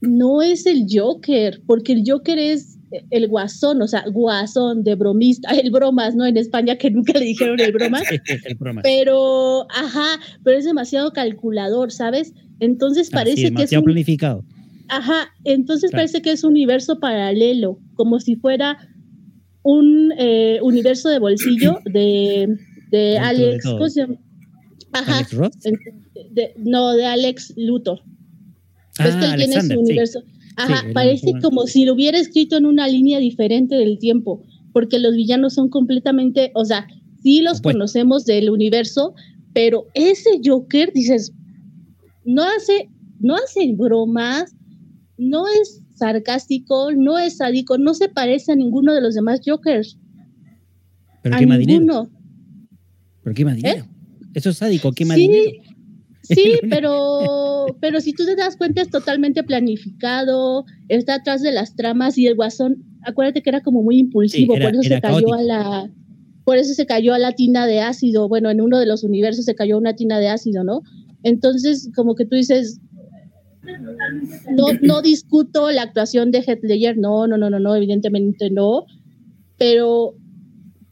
no 0.00 0.42
es 0.42 0.66
el 0.66 0.86
Joker, 0.88 1.62
porque 1.66 1.92
el 1.92 2.04
Joker 2.06 2.38
es 2.38 2.77
el 3.10 3.28
guasón, 3.28 3.82
o 3.82 3.88
sea, 3.88 4.04
guasón 4.10 4.84
de 4.84 4.94
bromista, 4.94 5.50
el 5.62 5.70
bromas, 5.70 6.14
¿no? 6.14 6.26
En 6.26 6.36
España 6.36 6.76
que 6.76 6.90
nunca 6.90 7.12
le 7.18 7.26
dijeron 7.26 7.60
el 7.60 7.72
bromas. 7.72 8.02
el 8.10 8.54
bromas. 8.56 8.82
Pero, 8.82 9.66
ajá, 9.70 10.20
pero 10.44 10.58
es 10.58 10.64
demasiado 10.64 11.12
calculador, 11.12 11.92
¿sabes? 11.92 12.34
Entonces 12.60 13.10
parece 13.10 13.46
ah, 13.46 13.48
sí, 13.48 13.54
que 13.54 13.62
es 13.62 13.72
un, 13.72 13.84
planificado. 13.84 14.44
Ajá, 14.88 15.28
entonces 15.44 15.90
claro. 15.90 16.02
parece 16.02 16.22
que 16.22 16.32
es 16.32 16.44
un 16.44 16.52
universo 16.52 16.98
paralelo, 16.98 17.78
como 17.94 18.20
si 18.20 18.36
fuera 18.36 18.78
un 19.62 20.12
eh, 20.18 20.58
universo 20.62 21.08
de 21.08 21.18
bolsillo 21.18 21.78
de, 21.84 22.56
de 22.90 23.18
Alex, 23.18 23.64
de 23.64 23.70
¿cómo 23.70 23.88
se 23.88 24.00
llama? 24.00 24.16
Ajá. 24.92 25.16
¿Alex 25.16 25.32
Ross? 25.34 25.52
De, 26.30 26.54
no, 26.56 26.92
de 26.92 27.04
Alex 27.04 27.52
Luthor. 27.56 28.00
Ah, 28.98 29.08
es 29.08 29.14
que 29.16 29.24
él 29.26 29.36
tiene 29.36 29.60
su 29.62 29.78
universo. 29.78 30.22
Sí. 30.22 30.37
Ajá, 30.58 30.82
sí, 30.86 30.92
parece 30.92 31.32
como 31.42 31.66
si 31.66 31.84
lo 31.84 31.94
hubiera 31.94 32.18
escrito 32.18 32.56
en 32.56 32.66
una 32.66 32.88
línea 32.88 33.18
diferente 33.18 33.76
del 33.76 33.98
tiempo, 33.98 34.44
porque 34.72 34.98
los 34.98 35.14
villanos 35.14 35.54
son 35.54 35.68
completamente, 35.68 36.50
o 36.54 36.64
sea, 36.64 36.86
sí 37.22 37.40
los 37.42 37.60
conocemos 37.60 38.24
del 38.24 38.50
universo, 38.50 39.14
pero 39.54 39.86
ese 39.94 40.40
Joker, 40.44 40.92
dices, 40.92 41.32
no 42.24 42.42
hace 42.42 42.88
no 43.20 43.34
hace 43.34 43.72
bromas, 43.74 44.54
no 45.16 45.46
es 45.48 45.82
sarcástico, 45.94 46.92
no 46.92 47.18
es 47.18 47.38
sádico, 47.38 47.78
no 47.78 47.94
se 47.94 48.08
parece 48.08 48.52
a 48.52 48.56
ninguno 48.56 48.94
de 48.94 49.00
los 49.00 49.14
demás 49.14 49.40
Jokers. 49.44 49.98
Pero 51.22 51.34
a 51.34 51.38
quema 51.38 51.58
dinero. 51.58 51.80
ninguno. 51.80 52.10
Pero 53.22 53.34
quema 53.34 53.54
dinero. 53.54 53.86
Eso 54.34 54.50
es 54.50 54.56
sádico, 54.56 54.92
quema 54.92 55.14
Sí, 55.14 55.22
dinero. 55.22 55.67
Sí, 56.28 56.52
pero, 56.70 57.76
pero 57.80 58.00
si 58.00 58.12
tú 58.12 58.24
te 58.24 58.36
das 58.36 58.56
cuenta 58.56 58.82
es 58.82 58.90
totalmente 58.90 59.42
planificado, 59.42 60.64
está 60.88 61.14
atrás 61.14 61.42
de 61.42 61.52
las 61.52 61.74
tramas 61.76 62.18
y 62.18 62.26
el 62.26 62.34
guasón, 62.36 62.84
acuérdate 63.02 63.42
que 63.42 63.50
era 63.50 63.62
como 63.62 63.82
muy 63.82 63.98
impulsivo, 63.98 64.54
Sí, 64.54 64.60
era- 64.60 64.70
por 64.70 64.74
eso 64.80 64.82
se 64.88 65.00
cayó 65.00 65.26
caótico. 65.28 65.34
a 65.34 65.42
la, 65.42 65.90
por 66.44 66.56
eso 66.56 66.74
se 66.74 66.86
cayó 66.86 67.14
a 67.14 67.18
la 67.18 67.32
tina 67.32 67.66
de 67.66 67.80
ácido, 67.80 68.28
bueno, 68.28 68.50
en 68.50 68.60
uno 68.60 68.78
de 68.78 68.86
los 68.86 69.04
universos 69.04 69.44
se 69.44 69.54
cayó 69.54 69.74
a 69.76 69.78
una 69.78 69.94
tina 69.94 70.18
de 70.18 70.28
ácido, 70.28 70.64
¿no? 70.64 70.82
Entonces, 71.22 71.90
como 71.94 72.14
que 72.14 72.24
tú 72.24 72.36
dices, 72.36 72.80
no, 74.50 74.66
no 74.80 75.02
discuto 75.02 75.70
la 75.70 75.82
actuación 75.82 76.30
de 76.30 76.38
Heath 76.40 76.62
Ledger, 76.62 76.96
no, 76.96 77.26
no, 77.26 77.36
no, 77.36 77.50
no, 77.50 77.58
no, 77.60 77.74
evidentemente 77.76 78.50
no, 78.50 78.84
pero 79.58 80.14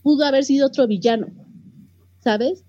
pudo 0.02 0.24
haber 0.26 0.44
sido 0.44 0.66
otro 0.66 0.86
villano, 0.86 1.28
¿sabes? 2.22 2.64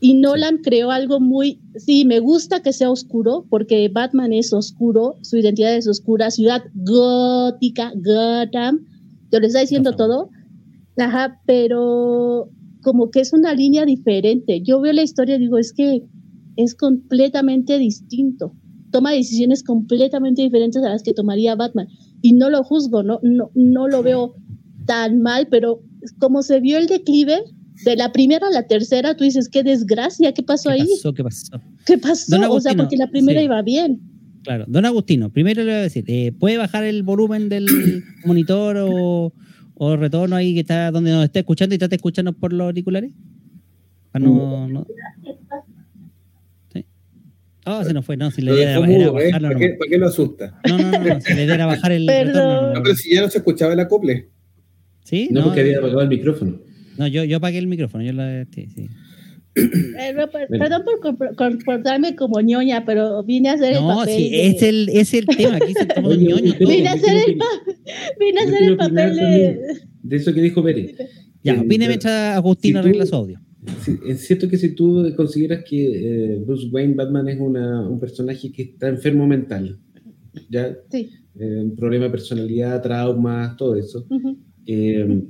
Y 0.00 0.14
Nolan 0.14 0.58
creó 0.58 0.90
algo 0.90 1.20
muy, 1.20 1.60
sí, 1.76 2.04
me 2.04 2.20
gusta 2.20 2.60
que 2.60 2.72
sea 2.72 2.90
oscuro, 2.90 3.46
porque 3.48 3.88
Batman 3.88 4.32
es 4.32 4.52
oscuro, 4.52 5.16
su 5.22 5.38
identidad 5.38 5.74
es 5.74 5.88
oscura, 5.88 6.30
ciudad 6.30 6.62
gótica, 6.74 7.92
Gotham, 7.94 8.84
te 9.30 9.40
lo 9.40 9.46
está 9.46 9.60
diciendo 9.60 9.92
Gotham. 9.92 10.08
todo, 10.08 10.30
ajá, 10.98 11.40
pero 11.46 12.50
como 12.82 13.10
que 13.10 13.20
es 13.20 13.32
una 13.32 13.54
línea 13.54 13.84
diferente. 13.86 14.60
Yo 14.62 14.80
veo 14.80 14.92
la 14.92 15.02
historia 15.02 15.36
y 15.36 15.40
digo, 15.40 15.56
es 15.56 15.72
que 15.72 16.04
es 16.56 16.74
completamente 16.74 17.78
distinto, 17.78 18.52
toma 18.90 19.12
decisiones 19.12 19.62
completamente 19.62 20.42
diferentes 20.42 20.82
a 20.82 20.90
las 20.90 21.02
que 21.02 21.14
tomaría 21.14 21.54
Batman, 21.54 21.88
y 22.20 22.34
no 22.34 22.50
lo 22.50 22.62
juzgo, 22.64 23.02
no, 23.02 23.18
no, 23.22 23.50
no 23.54 23.88
lo 23.88 24.02
veo 24.02 24.34
tan 24.86 25.20
mal, 25.20 25.48
pero 25.50 25.82
como 26.18 26.42
se 26.42 26.60
vio 26.60 26.78
el 26.78 26.86
declive, 26.86 27.42
de 27.84 27.96
la 27.96 28.12
primera 28.12 28.46
a 28.46 28.50
la 28.50 28.66
tercera, 28.66 29.16
tú 29.16 29.24
dices, 29.24 29.48
qué 29.48 29.62
desgracia, 29.62 30.32
¿qué 30.32 30.42
pasó 30.42 30.70
¿Qué 30.70 30.74
ahí? 30.74 30.88
pasó? 30.88 31.14
¿Qué 31.14 31.22
pasó? 31.24 31.60
¿Qué 31.84 31.98
pasó? 31.98 32.36
Don 32.38 32.44
o 32.50 32.60
sea, 32.60 32.74
porque 32.74 32.96
la 32.96 33.08
primera 33.08 33.40
sí. 33.40 33.44
iba 33.46 33.62
bien. 33.62 34.00
Claro. 34.42 34.64
Don 34.68 34.84
Agustino, 34.84 35.30
primero 35.30 35.62
le 35.64 35.72
voy 35.72 35.80
a 35.80 35.82
decir, 35.82 36.04
eh, 36.06 36.32
¿puede 36.38 36.56
bajar 36.56 36.84
el 36.84 37.02
volumen 37.02 37.48
del 37.48 37.66
monitor 38.24 38.76
o, 38.80 39.32
o 39.74 39.96
retorno 39.96 40.36
ahí 40.36 40.54
que 40.54 40.60
está 40.60 40.90
donde 40.90 41.10
nos 41.10 41.24
esté 41.24 41.40
escuchando 41.40 41.74
y 41.74 41.78
trate 41.78 41.90
de 41.90 41.96
escucharnos 41.96 42.36
por 42.36 42.52
los 42.52 42.66
auriculares? 42.66 43.10
Ah, 44.12 44.18
no, 44.20 44.68
no. 44.68 44.86
¿Sí? 46.72 46.86
Oh, 47.66 47.82
se 47.84 47.92
nos 47.92 48.04
fue, 48.06 48.16
no, 48.16 48.30
si 48.30 48.40
la 48.40 48.52
Lo 48.52 48.56
idea 48.56 48.68
dejó 48.70 48.84
era, 48.84 48.98
mudo, 49.10 49.20
¿eh? 49.20 49.24
bajarlo. 49.26 49.48
¿Para 49.48 49.60
qué, 49.60 49.68
para 49.78 49.98
lo 49.98 50.06
asusta? 50.06 50.60
No, 50.68 50.78
no, 50.78 50.90
no, 50.92 50.98
no, 51.04 51.20
si 51.20 51.34
la 51.34 51.42
idea 51.42 51.54
era 51.56 51.66
bajar 51.66 51.92
el 51.92 52.06
Perdón. 52.06 52.34
retorno. 52.34 52.74
No, 52.74 52.82
pero 52.82 52.94
si 52.94 53.14
ya 53.14 53.20
no 53.22 53.28
se 53.30 53.38
escuchaba 53.38 53.72
el 53.72 53.80
acople. 53.80 54.30
¿Sí? 55.04 55.28
No, 55.30 55.44
porque 55.44 55.60
había 55.60 55.78
apagado 55.78 56.00
el 56.02 56.08
micrófono. 56.08 56.58
No, 56.98 57.06
yo, 57.06 57.24
yo 57.24 57.36
apagué 57.38 57.58
el 57.58 57.66
micrófono, 57.66 58.02
yo 58.04 58.12
la, 58.12 58.46
sí, 58.54 58.66
sí. 58.74 58.88
Eh, 59.56 60.12
no, 60.14 60.28
per- 60.30 60.48
Perdón 60.48 60.82
por 60.84 61.00
compor- 61.00 61.34
comportarme 61.34 62.14
como 62.14 62.40
ñoña, 62.42 62.84
pero 62.84 63.22
vine 63.24 63.48
a 63.48 63.52
hacer 63.54 63.72
el 63.74 63.80
No, 63.80 63.88
papel. 63.96 64.14
sí, 64.16 64.30
de- 64.30 64.46
es 64.48 64.62
el, 64.62 64.88
es 64.90 65.14
el 65.14 65.26
tema, 65.26 65.56
aquí 65.56 65.72
se 65.72 65.86
toma 65.86 66.14
ñoño. 66.14 66.34
oye, 66.54 66.56
Vine 66.76 66.88
a 66.88 66.92
hacer 66.92 67.16
el, 67.26 67.36
pa- 67.38 67.44
vine 68.20 68.40
a 68.40 68.44
hacer 68.44 68.62
el 68.64 68.76
papel 68.76 69.16
de. 69.16 69.58
De 70.02 70.16
eso 70.16 70.34
que 70.34 70.42
dijo 70.42 70.62
Pérez. 70.62 70.94
Ya, 71.42 71.54
Eh, 71.54 71.60
opine 71.60 71.86
mientras 71.88 72.36
Agustín 72.36 72.70
si 72.70 72.72
tú- 72.74 72.78
arregla 72.80 73.06
su 73.06 73.14
audio. 73.16 73.40
Sí, 73.82 73.96
es 74.06 74.26
cierto 74.26 74.46
que 74.48 74.58
si 74.58 74.74
tú 74.74 75.10
consideras 75.16 75.64
que 75.64 76.34
eh, 76.34 76.36
Bruce 76.46 76.68
Wayne 76.70 76.94
Batman 76.94 77.26
es 77.28 77.40
una- 77.40 77.88
un 77.88 77.98
personaje 77.98 78.52
que 78.52 78.62
está 78.62 78.88
enfermo 78.88 79.26
mental, 79.26 79.78
ya 80.50 80.76
Sí. 80.90 81.08
eh, 81.40 81.60
un 81.64 81.74
problema 81.74 82.04
de 82.04 82.10
personalidad, 82.10 82.82
traumas, 82.82 83.56
todo 83.56 83.74
eso. 83.74 84.04
ujú. 84.10 84.36
eh, 84.66 85.22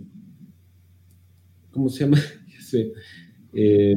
¿Cómo 1.77 1.89
se 1.89 2.01
llama? 2.05 2.19
Sé. 2.61 2.93
Eh, 3.55 3.95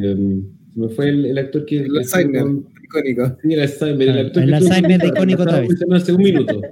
se 0.73 0.80
me 0.80 0.89
fue 0.89 1.10
el, 1.10 1.26
el 1.26 1.38
actor 1.38 1.65
que. 1.65 1.77
El 1.80 1.97
Alzheimer, 1.97 2.45
icónico. 2.84 3.38
Sí, 3.41 3.53
el 3.53 3.60
Alzheimer. 3.61 4.07
El, 4.10 4.18
Ah, 4.18 4.22
actor 4.22 4.43
el 4.43 4.53
Alzheimer 4.53 5.06
icónico 5.06 5.41
otra 5.43 5.60
vez. 5.61 5.69
hace 5.91 6.14
un 6.14 6.22
minuto. 6.23 6.61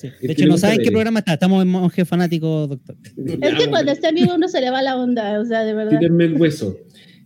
Sí. 0.00 0.08
De 0.22 0.32
hecho, 0.32 0.46
no 0.46 0.56
saben 0.56 0.78
qué 0.82 0.90
programa 0.90 1.18
está. 1.18 1.34
Estamos 1.34 1.60
en 1.62 1.68
Monje 1.68 2.06
Fanático, 2.06 2.66
doctor. 2.68 2.96
Es 3.42 3.54
que 3.54 3.68
cuando 3.68 3.92
está 3.92 4.08
amigo 4.08 4.34
uno 4.34 4.48
se 4.48 4.62
le 4.62 4.70
va 4.70 4.80
la 4.80 4.96
onda, 4.96 5.38
o 5.38 5.44
sea, 5.44 5.62
de 5.62 5.74
verdad. 5.74 5.98
Tírenme 5.98 6.24
el 6.24 6.40
hueso. 6.40 6.74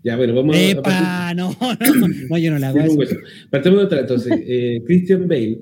Ya, 0.03 0.17
bueno, 0.17 0.35
vamos 0.35 0.57
a- 0.57 0.59
a. 0.59 0.71
¡Epa! 0.71 1.35
No, 1.35 1.57
no, 1.61 2.09
no, 2.31 2.37
yo 2.39 2.51
no 2.51 2.59
la 2.59 2.71
hago 2.71 2.79
Tiene 2.79 2.93
un 2.95 3.01
eso. 3.03 3.15
hueso. 3.15 3.27
Partamos 3.49 3.79
de 3.79 3.85
atrás. 3.87 4.01
Entonces, 4.01 4.33
eh, 4.45 4.83
Christian 4.85 5.29
Bale, 5.29 5.61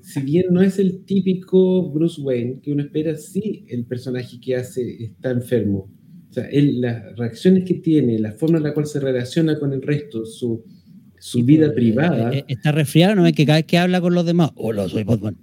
si 0.00 0.20
bien 0.22 0.46
no 0.50 0.62
es 0.62 0.78
el 0.78 1.04
típico 1.04 1.90
Bruce 1.92 2.18
Wayne 2.22 2.60
que 2.62 2.72
uno 2.72 2.82
espera, 2.84 3.14
sí 3.16 3.66
el 3.68 3.84
personaje 3.84 4.40
que 4.40 4.56
hace 4.56 5.04
está 5.04 5.30
enfermo. 5.30 5.90
O 6.34 6.40
sea, 6.40 6.48
él, 6.48 6.80
las 6.80 7.16
reacciones 7.16 7.62
que 7.62 7.74
tiene, 7.74 8.18
la 8.18 8.32
forma 8.32 8.58
en 8.58 8.64
la 8.64 8.74
cual 8.74 8.86
se 8.86 8.98
relaciona 8.98 9.56
con 9.56 9.72
el 9.72 9.80
resto, 9.80 10.26
su, 10.26 10.64
su 11.16 11.44
vida 11.44 11.72
privada. 11.72 12.32
Eh, 12.32 12.38
eh, 12.38 12.44
Está 12.48 12.72
resfriado, 12.72 13.14
¿no 13.14 13.22
ves 13.22 13.34
que 13.34 13.46
cada 13.46 13.58
vez 13.58 13.66
que 13.66 13.78
habla 13.78 14.00
con 14.00 14.14
los 14.14 14.26
demás, 14.26 14.50
hola, 14.56 14.88
soy 14.88 15.04
Batman. 15.04 15.36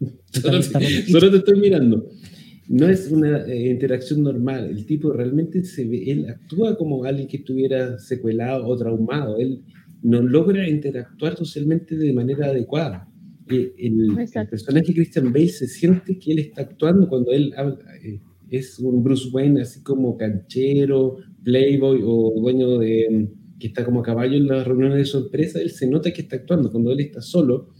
solo, 0.32 0.62
solo 0.62 1.30
te 1.30 1.36
estoy 1.36 1.60
mirando. 1.60 2.10
No 2.68 2.88
es 2.88 3.08
una 3.12 3.44
eh, 3.44 3.70
interacción 3.70 4.24
normal. 4.24 4.68
El 4.68 4.84
tipo 4.84 5.12
realmente 5.12 5.62
se 5.62 5.86
ve, 5.86 6.10
él 6.10 6.28
actúa 6.28 6.76
como 6.76 7.04
alguien 7.04 7.28
que 7.28 7.36
estuviera 7.36 7.96
secuelado 8.00 8.66
o 8.66 8.76
traumado. 8.76 9.38
Él 9.38 9.62
no 10.02 10.22
logra 10.22 10.68
interactuar 10.68 11.36
socialmente 11.36 11.96
de 11.96 12.12
manera 12.12 12.46
adecuada. 12.46 13.08
Eh, 13.48 13.72
el, 13.78 14.10
el 14.10 14.18
Exacto. 14.18 14.50
personaje 14.50 14.92
Christian 14.92 15.32
Bale 15.32 15.50
se 15.50 15.68
siente 15.68 16.18
que 16.18 16.32
él 16.32 16.40
está 16.40 16.62
actuando 16.62 17.08
cuando 17.08 17.30
él 17.30 17.52
habla, 17.56 17.78
eh, 18.04 18.18
es 18.50 18.78
un 18.78 19.02
Bruce 19.02 19.28
Wayne 19.32 19.62
así 19.62 19.82
como 19.82 20.16
canchero, 20.16 21.16
playboy 21.42 22.00
o 22.04 22.32
dueño 22.40 22.78
de 22.78 23.28
que 23.58 23.68
está 23.68 23.84
como 23.84 24.00
a 24.00 24.02
caballo 24.02 24.36
en 24.36 24.46
las 24.46 24.66
reuniones 24.66 24.98
de 24.98 25.04
su 25.06 25.18
empresa, 25.18 25.60
él 25.60 25.70
se 25.70 25.86
nota 25.88 26.12
que 26.12 26.22
está 26.22 26.36
actuando. 26.36 26.70
Cuando 26.70 26.92
él 26.92 27.00
está 27.00 27.22
solo 27.22 27.70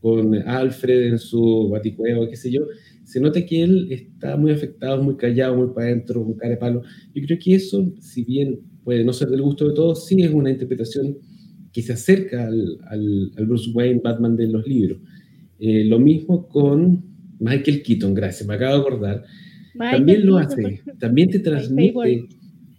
con 0.00 0.34
Alfred 0.34 1.08
en 1.08 1.18
su 1.18 1.68
baticueva, 1.70 2.28
qué 2.28 2.36
sé 2.36 2.50
yo, 2.52 2.66
se 3.04 3.20
nota 3.20 3.44
que 3.44 3.62
él 3.62 3.88
está 3.90 4.36
muy 4.36 4.52
afectado, 4.52 5.02
muy 5.02 5.16
callado, 5.16 5.56
muy 5.56 5.68
para 5.74 5.88
adentro, 5.88 6.22
con 6.22 6.34
cara 6.34 6.50
de 6.52 6.56
palo. 6.58 6.82
Yo 7.14 7.22
creo 7.26 7.38
que 7.38 7.54
eso, 7.54 7.92
si 8.00 8.22
bien 8.24 8.60
puede 8.84 9.02
no 9.04 9.12
ser 9.12 9.28
del 9.28 9.42
gusto 9.42 9.66
de 9.68 9.74
todos, 9.74 10.06
sí 10.06 10.22
es 10.22 10.32
una 10.32 10.50
interpretación 10.50 11.16
que 11.72 11.82
se 11.82 11.94
acerca 11.94 12.46
al, 12.46 12.78
al- 12.88 13.32
al 13.36 13.46
Bruce 13.46 13.70
Wayne 13.74 14.00
Batman 14.04 14.36
de 14.36 14.46
los 14.46 14.66
libros. 14.66 14.98
Eh, 15.58 15.84
lo 15.84 15.98
mismo 15.98 16.46
con 16.48 17.02
Michael 17.40 17.82
Keaton, 17.82 18.14
gracias, 18.14 18.46
me 18.48 18.54
acabo 18.54 18.74
de 18.74 18.80
acordar. 18.80 19.24
También 19.78 20.26
lo 20.26 20.38
hace, 20.38 20.80
también 20.98 21.30
te 21.30 21.38
transmite 21.40 22.28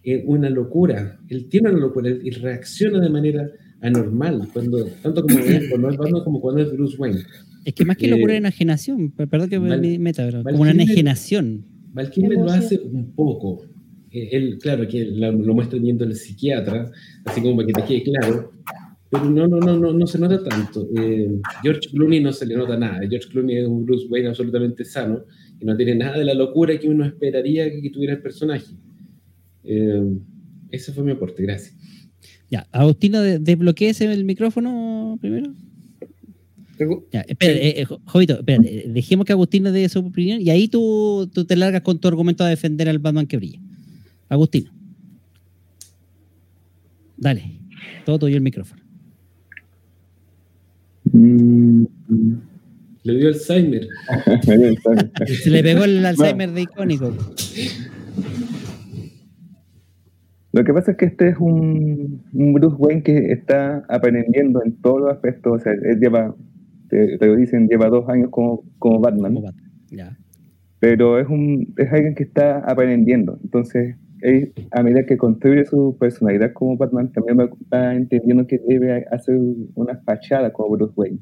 eh, 0.04 0.22
una 0.26 0.48
locura. 0.50 1.18
Él 1.28 1.48
tiene 1.48 1.70
una 1.70 1.78
locura 1.78 2.08
él 2.10 2.34
reacciona 2.40 3.00
de 3.00 3.10
manera 3.10 3.48
anormal, 3.80 4.48
cuando, 4.52 4.84
tanto 5.02 5.22
como 5.22 5.36
cuando 5.70 5.90
es 5.90 5.96
Batman 5.96 6.24
como 6.24 6.40
cuando 6.40 6.62
es 6.62 6.72
Bruce 6.72 6.96
Wayne. 6.98 7.20
Es 7.64 7.74
que 7.74 7.84
más 7.84 7.96
que 7.96 8.06
Eh, 8.06 8.10
locura 8.10 8.32
es 8.34 8.38
enajenación. 8.38 9.10
per- 9.10 9.28
Perdón 9.28 9.48
que 9.50 9.58
me 9.60 9.68
Val- 9.70 9.80
me 9.80 9.98
meta, 9.98 10.24
pero 10.24 10.42
Val 10.42 10.52
como 10.54 10.62
una 10.62 10.70
enajenación. 10.72 11.64
Val 11.92 12.10
Kilmer 12.10 12.38
lo 12.38 12.46
hace 12.50 12.78
un 12.78 13.12
poco. 13.14 13.64
Eh, 14.10 14.28
Él, 14.32 14.58
claro, 14.60 14.86
que 14.86 15.04
lo, 15.04 15.32
lo 15.32 15.54
muestra 15.54 15.78
viendo 15.78 16.04
el 16.04 16.14
psiquiatra, 16.14 16.90
así 17.24 17.40
como 17.40 17.56
para 17.56 17.66
que 17.66 17.72
te 17.72 17.84
quede 17.84 18.02
claro. 18.04 18.52
Pero 19.10 19.24
no, 19.30 19.46
no, 19.46 19.58
no, 19.60 19.76
no, 19.78 19.92
no 19.92 20.06
se 20.06 20.18
nota 20.18 20.42
tanto. 20.42 20.88
Eh, 20.96 21.28
George 21.62 21.88
Clooney 21.92 22.20
no 22.20 22.32
se 22.32 22.44
le 22.46 22.56
nota 22.56 22.76
nada. 22.76 22.98
George 23.08 23.28
Clooney 23.30 23.58
es 23.58 23.66
un 23.68 23.84
Bruce 23.84 24.06
Wayne 24.10 24.28
absolutamente 24.28 24.84
sano, 24.84 25.22
que 25.58 25.64
no 25.64 25.76
tiene 25.76 25.94
nada 25.94 26.18
de 26.18 26.24
la 26.24 26.34
locura 26.34 26.78
que 26.78 26.88
uno 26.88 27.04
esperaría 27.04 27.70
que, 27.70 27.90
tuviera 27.90 28.14
el 28.14 28.22
personaje. 28.22 28.74
Eh, 29.64 30.18
ese 30.70 30.92
fue 30.92 31.04
mi 31.04 31.12
aporte, 31.12 31.42
gracias. 31.42 31.74
Ya, 32.50 32.66
Agustino, 32.72 33.20
de- 33.20 33.38
desbloqueese 33.38 34.04
el 34.12 34.24
micrófono 34.24 35.18
primero. 35.20 35.52
Ya, 37.10 37.22
espera, 37.22 37.54
eh, 37.54 37.80
eh, 37.80 37.84
Jo- 37.86 38.00
Jovito, 38.04 38.34
espérate, 38.34 38.86
eh, 38.86 38.88
dejemos 38.92 39.24
que 39.24 39.32
Agustino 39.32 39.72
dé 39.72 39.88
su 39.88 40.00
opinión 40.00 40.42
y 40.42 40.50
ahí 40.50 40.68
tú, 40.68 41.28
tú 41.32 41.44
te 41.46 41.56
largas 41.56 41.80
con 41.80 41.98
tu 41.98 42.06
argumento 42.06 42.44
a 42.44 42.48
defender 42.48 42.88
al 42.88 42.98
Batman 42.98 43.26
que 43.26 43.38
brilla. 43.38 43.60
Agustino. 44.28 44.70
Dale, 47.16 47.60
todo 48.04 48.18
tuyo 48.18 48.36
el 48.36 48.42
micrófono. 48.42 48.82
Mm, 51.12 51.84
Le 53.06 53.18
dio 53.18 53.28
Alzheimer. 53.28 53.86
Se 55.26 55.50
le 55.50 55.62
pegó 55.62 55.84
el 55.84 56.04
Alzheimer 56.04 56.50
de 56.50 56.62
icónico. 56.62 57.12
Lo 60.52 60.64
que 60.64 60.72
pasa 60.72 60.90
es 60.92 60.96
que 60.96 61.04
este 61.04 61.28
es 61.28 61.36
un, 61.38 62.24
un 62.32 62.52
Bruce 62.52 62.74
Wayne 62.76 63.02
que 63.04 63.30
está 63.30 63.84
aprendiendo 63.88 64.60
en 64.64 64.80
todos 64.80 65.02
los 65.02 65.12
aspectos. 65.12 65.52
O 65.52 65.58
sea, 65.60 65.72
él 65.72 66.00
lleva, 66.00 66.34
te, 66.88 67.16
te 67.18 67.26
lo 67.26 67.36
dicen, 67.36 67.68
lleva 67.68 67.88
dos 67.88 68.08
años 68.08 68.30
como, 68.30 68.64
como 68.78 68.98
Batman, 68.98 69.34
Como 69.34 69.46
Batman. 69.46 70.16
Pero 70.80 71.20
es, 71.20 71.28
un, 71.28 71.74
es 71.76 71.92
alguien 71.92 72.16
que 72.16 72.24
está 72.24 72.58
aprendiendo. 72.58 73.38
Entonces, 73.44 73.96
él, 74.20 74.52
a 74.72 74.82
medida 74.82 75.06
que 75.06 75.16
construye 75.16 75.64
su 75.64 75.96
personalidad 76.00 76.52
como 76.54 76.76
Batman, 76.76 77.12
también 77.12 77.38
va, 77.38 77.48
va 77.72 77.94
entendiendo 77.94 78.48
que 78.48 78.58
debe 78.66 79.04
hacer 79.12 79.38
una 79.74 79.96
fachada 79.98 80.52
como 80.52 80.76
Bruce 80.76 80.94
Wayne. 80.96 81.20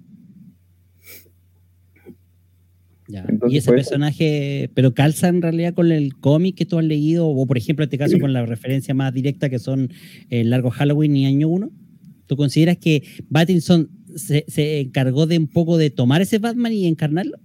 Ya. 3.07 3.25
Entonces, 3.29 3.55
y 3.55 3.59
ese 3.59 3.71
personaje, 3.71 4.71
pero 4.75 4.95
calza 4.95 5.29
en 5.29 5.43
realidad 5.43 5.75
con 5.75 5.93
el 5.93 6.17
cómic 6.17 6.57
que 6.57 6.65
tú 6.65 6.79
has 6.79 6.85
leído, 6.85 7.29
o 7.29 7.47
por 7.47 7.59
ejemplo, 7.59 7.83
en 7.83 7.89
este 7.89 7.99
caso 7.99 8.19
con 8.19 8.33
la 8.33 8.47
referencia 8.47 8.95
más 8.95 9.13
directa 9.13 9.51
que 9.51 9.59
son 9.59 9.91
el 10.31 10.51
largo 10.51 10.71
Halloween 10.71 11.17
y 11.17 11.27
Año 11.27 11.49
1. 11.49 11.71
¿Tú 12.27 12.37
consideras 12.37 12.79
que 12.79 13.03
Pattinson 13.31 13.91
se, 14.17 14.45
se 14.49 14.81
encargó 14.81 15.27
de 15.27 15.37
un 15.37 15.49
poco 15.49 15.77
de 15.77 15.91
tomar 15.91 16.23
ese 16.23 16.39
Batman 16.39 16.73
y 16.73 16.87
encarnarlo? 16.87 17.39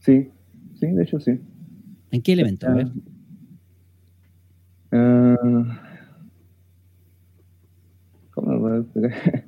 Sí, 0.00 0.28
sí, 0.74 0.86
de 0.86 1.02
hecho 1.02 1.20
sí. 1.20 1.38
¿En 2.10 2.22
qué 2.22 2.32
elemento? 2.32 2.66
A 2.66 2.74
ver. 2.74 2.88
Ah, 4.92 5.80
¿Cómo 8.32 8.52
lo 8.52 8.60
puedo 8.60 8.80
explicar? 8.80 9.44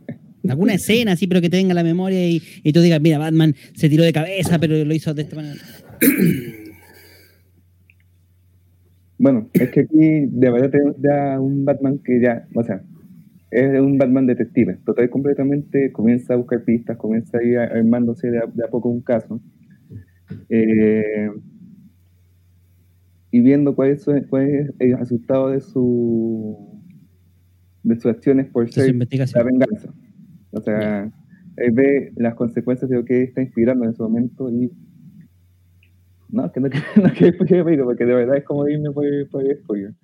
Alguna 0.51 0.75
escena 0.75 1.13
así, 1.13 1.27
pero 1.27 1.41
que 1.41 1.51
te 1.51 1.57
venga 1.57 1.73
a 1.73 1.75
la 1.75 1.85
memoria 1.85 2.29
y, 2.29 2.43
y 2.63 2.73
tú 2.73 2.81
digas, 2.81 3.01
mira, 3.01 3.19
Batman 3.19 3.55
se 3.75 3.89
tiró 3.89 4.05
de 4.05 4.13
cabeza, 4.13 4.59
pero 4.59 4.85
lo 4.85 4.95
hizo 4.95 5.15
de 5.15 5.23
esta 5.23 5.37
manera. 5.37 5.57
Bueno, 9.19 9.49
es 9.55 9.71
que 9.71 9.81
aquí 9.81 10.27
de 10.31 10.51
verdad 10.51 10.71
tenemos 10.71 10.97
ya 11.03 11.41
un 11.41 11.65
Batman 11.65 11.99
que 12.05 12.21
ya, 12.21 12.47
o 12.55 12.63
sea, 12.63 12.83
es 13.51 13.81
un 13.81 13.97
Batman 13.97 14.27
detective, 14.27 14.79
total 14.85 15.07
y 15.07 15.09
completamente 15.09 15.91
comienza 15.93 16.35
a 16.35 16.37
buscar 16.37 16.63
pistas, 16.65 16.99
comienza 16.99 17.39
a 17.39 17.43
ir 17.43 17.59
armándose 17.59 18.31
de 18.31 18.39
a, 18.39 18.47
de 18.47 18.65
a 18.65 18.69
poco 18.69 18.91
un 18.91 19.01
caso. 19.01 19.41
Eh, 20.51 21.31
y 23.31 23.41
viendo 23.41 23.75
cuál 23.75 23.91
es, 23.93 24.03
su- 24.03 24.23
cuál 24.29 24.49
es 24.51 24.71
el 24.81 24.99
resultado 24.99 25.49
de 25.51 25.61
su 25.61 26.83
de 27.85 27.95
sus 27.95 28.07
acciones 28.07 28.47
por 28.49 28.67
De 28.67 28.73
ser 28.73 28.95
la 29.37 29.43
venganza. 29.45 29.95
O 30.57 30.63
sea, 30.63 31.11
él 31.57 31.73
ve 31.73 32.13
las 32.17 32.35
consecuencias 32.35 32.91
de 32.91 32.97
lo 32.97 33.05
que 33.05 33.23
está 33.23 33.43
inspirando 33.43 33.85
en 33.85 33.91
ese 33.91 34.03
momento 34.03 34.51
y. 34.51 34.71
No, 36.29 36.51
que 36.51 36.61
no, 36.61 36.69
no 37.03 37.11
quiero 37.17 37.35
spoiler, 37.35 37.65
pero 37.65 37.85
porque 37.85 38.05
de 38.05 38.15
verdad 38.15 38.37
es 38.37 38.45
como 38.45 38.69
irme 38.69 38.91
por, 38.91 39.05
por 39.31 39.45
el 39.45 39.57
spoiler. 39.59 39.95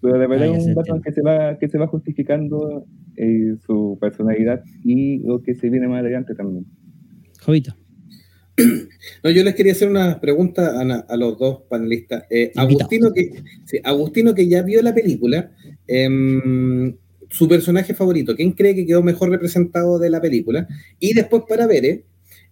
Pero 0.00 0.18
de 0.18 0.26
verdad 0.26 0.48
Ah, 0.52 0.56
es 0.56 0.66
un 0.66 0.74
Batman 0.74 1.02
que 1.02 1.12
se 1.12 1.22
va, 1.22 1.58
que 1.58 1.68
se 1.68 1.78
va 1.78 1.86
justificando 1.88 2.86
eh, 3.16 3.56
su 3.66 3.98
personalidad 4.00 4.62
y 4.84 5.18
lo 5.26 5.42
que 5.42 5.54
se 5.54 5.68
viene 5.68 5.88
más 5.88 6.00
adelante 6.00 6.34
también. 6.34 6.66
Jovito. 7.40 7.74
No, 9.22 9.30
yo 9.30 9.42
les 9.42 9.54
quería 9.54 9.72
hacer 9.72 9.88
una 9.88 10.20
pregunta 10.20 10.80
a, 10.80 11.16
los 11.16 11.38
dos 11.38 11.62
panelistas. 11.68 12.24
Eh. 12.30 12.52
Agustino, 12.56 13.12
que, 13.12 13.30
sí, 13.64 13.78
Agustino, 13.84 14.34
que 14.34 14.48
ya 14.48 14.62
vio 14.62 14.82
la 14.82 14.94
película, 14.94 15.50
em, 15.86 16.94
su 17.28 17.48
personaje 17.48 17.94
favorito, 17.94 18.34
¿quién 18.34 18.52
cree 18.52 18.74
que 18.74 18.86
quedó 18.86 19.02
mejor 19.02 19.30
representado 19.30 19.98
de 19.98 20.10
la 20.10 20.20
película? 20.20 20.66
Y 20.98 21.14
después 21.14 21.42
para 21.48 21.66
ver, 21.66 22.04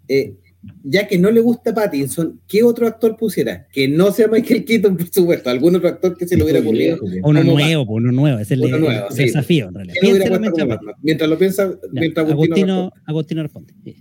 eh, 0.09 0.35
ya 0.83 1.07
que 1.07 1.19
no 1.19 1.31
le 1.31 1.41
gusta 1.41 1.73
Pattinson, 1.73 2.41
¿qué 2.49 2.63
otro 2.65 2.87
actor 2.87 3.17
pusiera? 3.17 3.67
Que 3.73 3.87
no 3.89 4.11
sea 4.11 4.27
Michael 4.29 4.65
Keaton, 4.65 4.97
por 4.97 5.09
supuesto, 5.09 5.49
algún 5.49 5.77
otro 5.77 5.89
actor 5.89 6.17
que 6.17 6.27
se 6.27 6.37
le 6.37 6.43
hubiera 6.43 6.61
ocurrido. 6.61 6.99
Uno 7.23 7.41
Como 7.41 7.53
nuevo, 7.53 7.87
pues, 7.87 8.03
uno 8.03 8.13
nuevo. 8.13 8.39
Ese 8.39 8.55
es 8.55 8.61
el, 8.61 8.67
Uno 8.67 8.79
nuevo, 8.79 9.07
el 9.09 9.15
sí. 9.15 9.23
desafío, 9.25 9.69
en 9.69 9.75
realidad. 9.75 9.95
¿Quién 10.01 10.13
hubiera 10.13 10.25
Piénsalo 10.27 10.51
puesto 10.53 10.69
como 10.85 10.97
mientras- 11.03 11.31
lo 11.31 11.39
piensa, 11.39 11.71
Ya, 11.71 12.01
mientras 12.01 12.31
Agustino, 12.31 12.57
Agustino, 12.57 12.75
responde. 12.85 13.03
Agustino 13.07 13.43
responde. 13.43 13.75
Sí. 13.85 13.97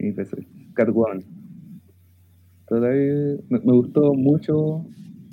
Y 0.00 0.12
pues, 0.12 0.28
Catwoman. 0.74 1.24
Todavía 2.68 3.36
me, 3.48 3.58
me 3.58 3.72
gustó 3.72 4.14
mucho 4.14 4.86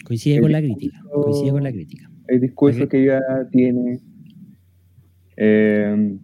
Coincide 0.06 0.36
El 0.36 0.42
con 0.42 0.52
la 0.52 0.60
crítica. 0.62 1.02
Coincide 1.12 1.52
con 1.52 1.64
la 1.64 1.72
crítica. 1.72 2.10
el 2.28 2.42
discurso 2.42 2.88
que 2.88 3.04
ella 3.04 3.20
tiene. 3.52 4.00
Eh, 5.44 6.20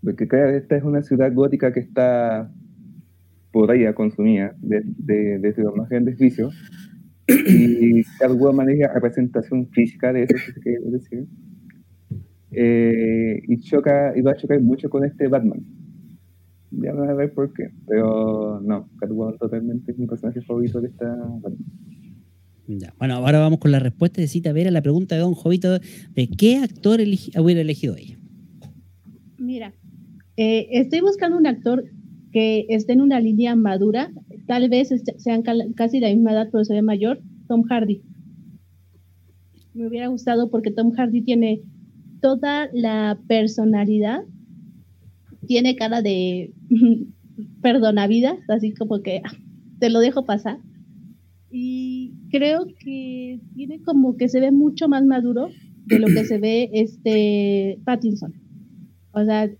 porque 0.00 0.28
esta 0.56 0.76
es 0.76 0.84
una 0.84 1.02
ciudad 1.02 1.32
gótica 1.34 1.72
que 1.72 1.80
está 1.80 2.52
ahí 3.68 3.92
consumida 3.94 4.54
de, 4.58 4.82
de, 4.84 5.38
de 5.38 5.54
grandes 5.88 6.18
vicios. 6.18 6.54
Y 7.26 8.04
Catwoman 8.20 8.68
es 8.70 8.78
la 8.78 8.92
representación 8.92 9.68
física 9.70 10.12
de 10.12 10.24
eso, 10.24 10.36
se 10.54 10.60
quiere 10.60 10.90
decir. 10.90 11.26
Eh, 12.52 13.40
y 13.48 13.60
choca, 13.62 14.16
y 14.16 14.22
va 14.22 14.32
a 14.32 14.36
chocar 14.36 14.60
mucho 14.60 14.88
con 14.88 15.04
este 15.04 15.26
Batman. 15.26 15.60
Ya 16.70 16.92
van 16.92 17.10
a 17.10 17.14
ver 17.14 17.32
por 17.32 17.52
qué. 17.52 17.70
Pero 17.88 18.60
no, 18.60 18.88
Catwoman 19.00 19.36
totalmente 19.38 19.90
es 19.90 19.98
mi 19.98 20.06
personaje 20.06 20.40
favorito 20.42 20.80
de 20.80 20.88
esta. 20.88 21.16
Bueno, 22.98 23.14
ahora 23.14 23.38
vamos 23.38 23.58
con 23.60 23.70
la 23.70 23.78
respuesta 23.78 24.20
de 24.20 24.26
Cita 24.26 24.52
Vera 24.52 24.70
a 24.70 24.72
la 24.72 24.82
pregunta 24.82 25.14
de 25.14 25.20
Don 25.20 25.34
Jovito 25.34 25.78
de 25.78 26.28
qué 26.36 26.56
actor 26.56 27.00
hubiera 27.00 27.60
elegido 27.60 27.96
ella. 27.96 28.18
Mira, 29.38 29.72
eh, 30.36 30.66
estoy 30.72 31.00
buscando 31.00 31.38
un 31.38 31.46
actor 31.46 31.84
que 32.32 32.66
esté 32.68 32.92
en 32.94 33.02
una 33.02 33.20
línea 33.20 33.54
madura, 33.54 34.10
tal 34.46 34.68
vez 34.68 34.90
este- 34.90 35.18
sean 35.18 35.42
casi 35.74 36.00
la 36.00 36.08
misma 36.08 36.32
edad, 36.32 36.48
pero 36.50 36.64
se 36.64 36.74
ve 36.74 36.82
mayor, 36.82 37.22
Tom 37.46 37.62
Hardy. 37.62 38.02
Me 39.74 39.86
hubiera 39.86 40.08
gustado 40.08 40.50
porque 40.50 40.70
Tom 40.70 40.92
Hardy 40.92 41.22
tiene 41.22 41.60
toda 42.20 42.68
la 42.72 43.18
personalidad, 43.28 44.20
tiene 45.46 45.76
cara 45.76 46.02
de 46.02 46.52
perdonavidas, 47.62 48.38
así 48.48 48.72
como 48.72 49.02
que 49.02 49.20
ah, 49.24 49.32
te 49.78 49.90
lo 49.90 50.00
dejo 50.00 50.24
pasar. 50.24 50.58
Y 51.58 52.12
creo 52.30 52.66
que 52.66 53.40
tiene 53.54 53.80
como 53.80 54.18
que 54.18 54.28
se 54.28 54.40
ve 54.40 54.52
mucho 54.52 54.90
más 54.90 55.06
maduro 55.06 55.48
de 55.86 55.98
lo 55.98 56.06
que 56.06 56.22
se 56.26 56.36
ve 56.36 56.68
este 56.74 57.80
Pattinson. 57.82 58.34
O 59.12 59.24
sea, 59.24 59.50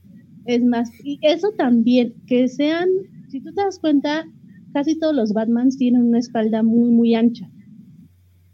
es 0.44 0.62
más, 0.62 0.90
y 1.02 1.18
eso 1.23 1.52
también, 1.56 2.12
que 2.27 2.48
sean, 2.48 2.86
si 3.28 3.40
tú 3.40 3.55
te 3.55 3.62
das 3.62 3.78
cuenta, 3.78 4.27
casi 4.74 4.98
todos 4.98 5.16
los 5.16 5.32
Batmans 5.32 5.78
tienen 5.78 6.02
una 6.02 6.18
espalda 6.18 6.62
muy, 6.62 6.90
muy 6.90 7.14
ancha. 7.14 7.51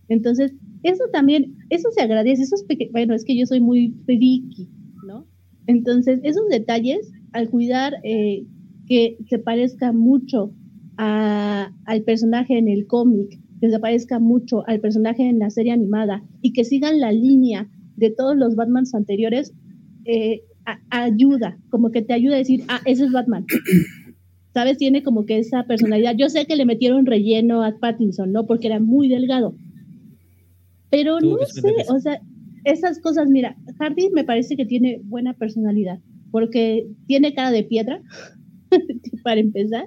Entonces, 0.06 0.54
eso 0.84 1.02
también, 1.12 1.56
eso 1.70 1.90
se 1.90 2.02
agradece, 2.02 2.42
esos 2.42 2.64
bueno, 2.92 3.12
es 3.12 3.24
que 3.24 3.36
yo 3.36 3.46
soy 3.46 3.60
muy 3.60 3.92
friki, 4.06 4.70
¿no? 5.04 5.26
Entonces, 5.66 6.20
esos 6.22 6.48
detalles, 6.48 7.10
al 7.32 7.50
cuidar 7.50 7.94
eh, 8.04 8.46
que 8.86 9.16
se 9.28 9.40
parezca 9.40 9.90
mucho 9.90 10.54
a- 10.98 11.70
al 11.86 12.02
personaje 12.02 12.58
en 12.58 12.68
el 12.68 12.86
cómic, 12.86 13.38
que 13.60 13.70
se 13.70 13.78
parezca 13.78 14.18
mucho 14.18 14.66
al 14.68 14.80
personaje 14.80 15.22
en 15.28 15.38
la 15.38 15.50
serie 15.50 15.72
animada 15.72 16.22
y 16.40 16.52
que 16.52 16.64
sigan 16.64 17.00
la 17.00 17.12
línea 17.12 17.68
de 17.96 18.10
todos 18.10 18.36
los 18.36 18.56
Batmans 18.56 18.94
anteriores, 18.94 19.52
eh, 20.04 20.42
a- 20.66 20.80
ayuda, 20.90 21.58
como 21.70 21.90
que 21.90 22.02
te 22.02 22.12
ayuda 22.12 22.34
a 22.34 22.38
decir, 22.38 22.62
ah, 22.68 22.80
ese 22.84 23.04
es 23.04 23.12
Batman. 23.12 23.46
¿Sabes? 24.54 24.76
Tiene 24.76 25.02
como 25.02 25.24
que 25.24 25.38
esa 25.38 25.64
personalidad. 25.64 26.14
Yo 26.16 26.28
sé 26.28 26.44
que 26.44 26.56
le 26.56 26.66
metieron 26.66 27.06
relleno 27.06 27.62
a 27.62 27.78
Pattinson, 27.78 28.32
¿no? 28.32 28.44
Porque 28.46 28.66
era 28.66 28.80
muy 28.80 29.08
delgado. 29.08 29.54
Pero 30.90 31.20
no 31.20 31.38
sé, 31.46 31.72
o 31.88 31.98
sea, 32.00 32.20
esas 32.64 33.00
cosas, 33.00 33.28
mira, 33.30 33.56
Hardy 33.78 34.10
me 34.10 34.24
parece 34.24 34.56
que 34.56 34.66
tiene 34.66 35.00
buena 35.04 35.32
personalidad, 35.32 36.00
porque 36.30 36.86
tiene 37.06 37.32
cara 37.32 37.50
de 37.50 37.64
piedra, 37.64 38.02
para 39.24 39.40
empezar, 39.40 39.86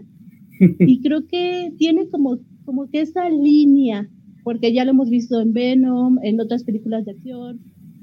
y 0.79 1.01
creo 1.01 1.27
que 1.27 1.73
tiene 1.77 2.07
como, 2.09 2.39
como 2.63 2.89
que 2.89 3.01
esa 3.01 3.29
línea, 3.29 4.09
porque 4.43 4.73
ya 4.73 4.85
lo 4.85 4.91
hemos 4.91 5.09
visto 5.09 5.41
en 5.41 5.53
Venom, 5.53 6.19
en 6.23 6.39
otras 6.39 6.63
películas 6.63 7.05
de 7.05 7.11
acción, 7.11 7.59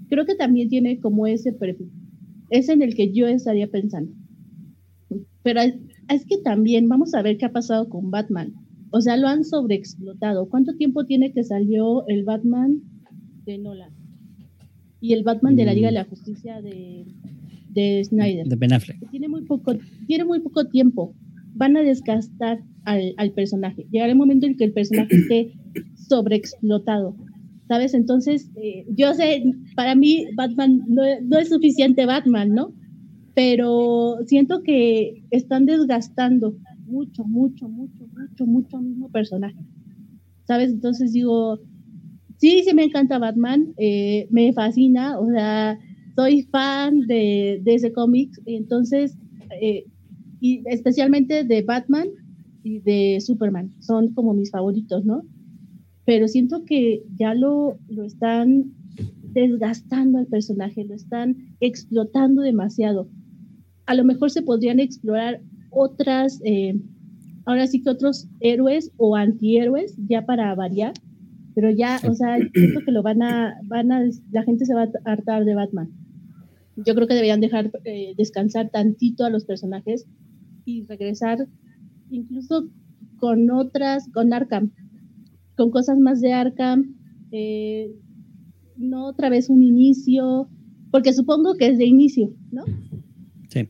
creo 0.09 0.27
que 0.27 0.35
también 0.35 0.69
tiene 0.69 1.01
como 1.01 1.27
ese 1.27 1.53
perfil. 1.53 1.91
Es 2.51 2.69
en 2.69 2.83
el 2.83 2.95
que 2.95 3.13
yo 3.13 3.27
estaría 3.27 3.71
pensando. 3.71 4.13
Pero 5.43 5.61
es, 5.61 5.75
es 6.09 6.27
que 6.27 6.39
también 6.39 6.89
vamos 6.89 7.15
a 7.15 7.23
ver 7.23 7.39
qué 7.39 7.47
ha 7.47 7.53
pasado 7.53 7.89
con 7.89 8.11
Batman. 8.11 8.53
O 8.91 9.01
sea, 9.01 9.17
lo 9.17 9.27
han 9.27 9.45
sobreexplotado. 9.45 10.49
¿Cuánto 10.49 10.77
tiempo 10.77 11.07
tiene 11.07 11.33
que 11.33 11.45
salió 11.45 12.07
el 12.09 12.25
Batman 12.25 12.83
de 13.47 13.57
Nolan? 13.57 13.91
Y 15.01 15.15
el 15.15 15.25
Batman 15.25 15.57
de 15.57 15.65
la 15.65 15.73
Liga 15.73 15.89
de 15.89 15.95
la 15.95 16.05
Justicia 16.05 16.61
de, 16.61 17.07
de 17.71 18.05
Snyder 18.05 18.47
De 18.47 18.57
Ben 18.57 18.73
Affleck. 18.73 19.11
tiene 19.11 19.29
muy 19.29 19.43
poco, 19.43 19.75
tiene 20.07 20.25
muy 20.25 20.41
poco 20.41 20.67
tiempo. 20.67 21.15
Van 21.55 21.77
a 21.77 21.83
desgastar 21.83 22.63
al, 22.85 23.15
al 23.17 23.33
personaje. 23.33 23.87
Llegará 23.91 24.13
el 24.13 24.19
momento 24.19 24.47
en 24.47 24.57
que 24.57 24.65
el 24.65 24.73
personaje 24.73 25.15
esté 25.15 25.53
sobreexplotado. 26.09 27.17
¿Sabes? 27.69 27.95
Entonces, 27.95 28.51
eh, 28.57 28.85
yo 28.89 29.15
sé, 29.15 29.45
para 29.77 29.95
mí 29.95 30.27
Batman 30.35 30.83
no, 30.89 31.03
no 31.23 31.39
es 31.39 31.49
suficiente 31.49 32.05
Batman, 32.05 32.51
¿no? 32.51 32.75
Pero 33.35 34.19
siento 34.27 34.63
que 34.63 35.25
están 35.31 35.65
desgastando 35.65 36.55
mucho, 36.85 37.25
mucho, 37.25 37.69
mucho, 37.69 38.07
mucho, 38.15 38.47
mucho 38.47 38.81
mismo 38.81 39.11
personaje. 39.11 39.65
¿Sabes? 40.47 40.71
Entonces 40.71 41.13
digo, 41.13 41.61
sí, 42.37 42.63
sí 42.65 42.75
me 42.75 42.85
encanta 42.85 43.19
Batman, 43.19 43.73
eh, 43.79 44.27
me 44.31 44.53
fascina, 44.53 45.19
o 45.19 45.31
sea, 45.31 45.79
soy 46.17 46.43
fan 46.43 47.01
de, 47.07 47.61
de 47.63 47.75
ese 47.75 47.93
cómic, 47.93 48.31
entonces, 48.45 49.17
eh, 49.61 49.85
y 50.43 50.65
especialmente 50.67 51.45
de 51.45 51.63
Batman 51.63 52.09
y 52.65 52.81
de 52.81 53.21
Superman, 53.21 53.71
son 53.79 54.13
como 54.13 54.35
mis 54.35 54.51
favoritos, 54.51 55.05
¿no? 55.05 55.23
Pero 56.05 56.27
siento 56.27 56.65
que 56.65 57.05
ya 57.15 57.33
lo, 57.33 57.79
lo 57.89 58.03
están 58.05 58.73
desgastando 59.23 60.19
al 60.19 60.27
personaje, 60.27 60.85
lo 60.85 60.97
están 60.97 61.37
explotando 61.61 62.43
demasiado. 62.43 63.09
A 63.87 63.95
lo 63.95 64.03
mejor 64.03 64.33
se 64.33 64.43
podrían 64.43 64.81
explorar 64.81 65.41
otras, 65.71 66.41
eh, 66.45 66.75
ahora 67.45 67.69
sí 67.69 67.81
que 67.81 67.91
otros 67.91 68.29
héroes 68.41 68.91
o 68.97 69.15
antihéroes, 69.15 69.95
ya 70.09 70.27
para 70.27 70.53
variar, 70.57 70.93
pero 71.55 71.71
ya, 71.71 72.01
o 72.09 72.15
sea, 72.17 72.37
siento 72.53 72.81
que 72.85 72.91
lo 72.91 73.05
van 73.05 73.23
a, 73.23 73.55
van 73.67 73.93
a, 73.93 74.03
la 74.33 74.43
gente 74.43 74.67
se 74.67 74.75
va 74.75 74.83
a 74.83 75.13
hartar 75.13 75.45
de 75.45 75.55
Batman. 75.55 75.89
Yo 76.75 76.97
creo 76.97 77.07
que 77.07 77.15
deberían 77.15 77.41
dejar 77.41 77.71
eh, 77.85 78.15
descansar 78.17 78.71
tantito 78.71 79.25
a 79.25 79.31
los 79.31 79.45
personajes 79.45 80.09
y 80.65 80.85
regresar 80.85 81.49
incluso 82.11 82.69
con 83.17 83.51
otras, 83.51 84.09
con 84.13 84.33
Arkham, 84.33 84.73
con 85.57 85.71
cosas 85.71 85.99
más 85.99 86.21
de 86.21 86.33
Arkham, 86.33 86.97
eh, 87.31 87.91
no 88.77 89.07
otra 89.07 89.29
vez 89.29 89.49
un 89.49 89.63
inicio, 89.63 90.49
porque 90.91 91.13
supongo 91.13 91.55
que 91.55 91.69
es 91.69 91.79
de 91.79 91.87
inicio, 91.87 92.35
¿no? 92.51 92.65
Sí. 93.49 93.69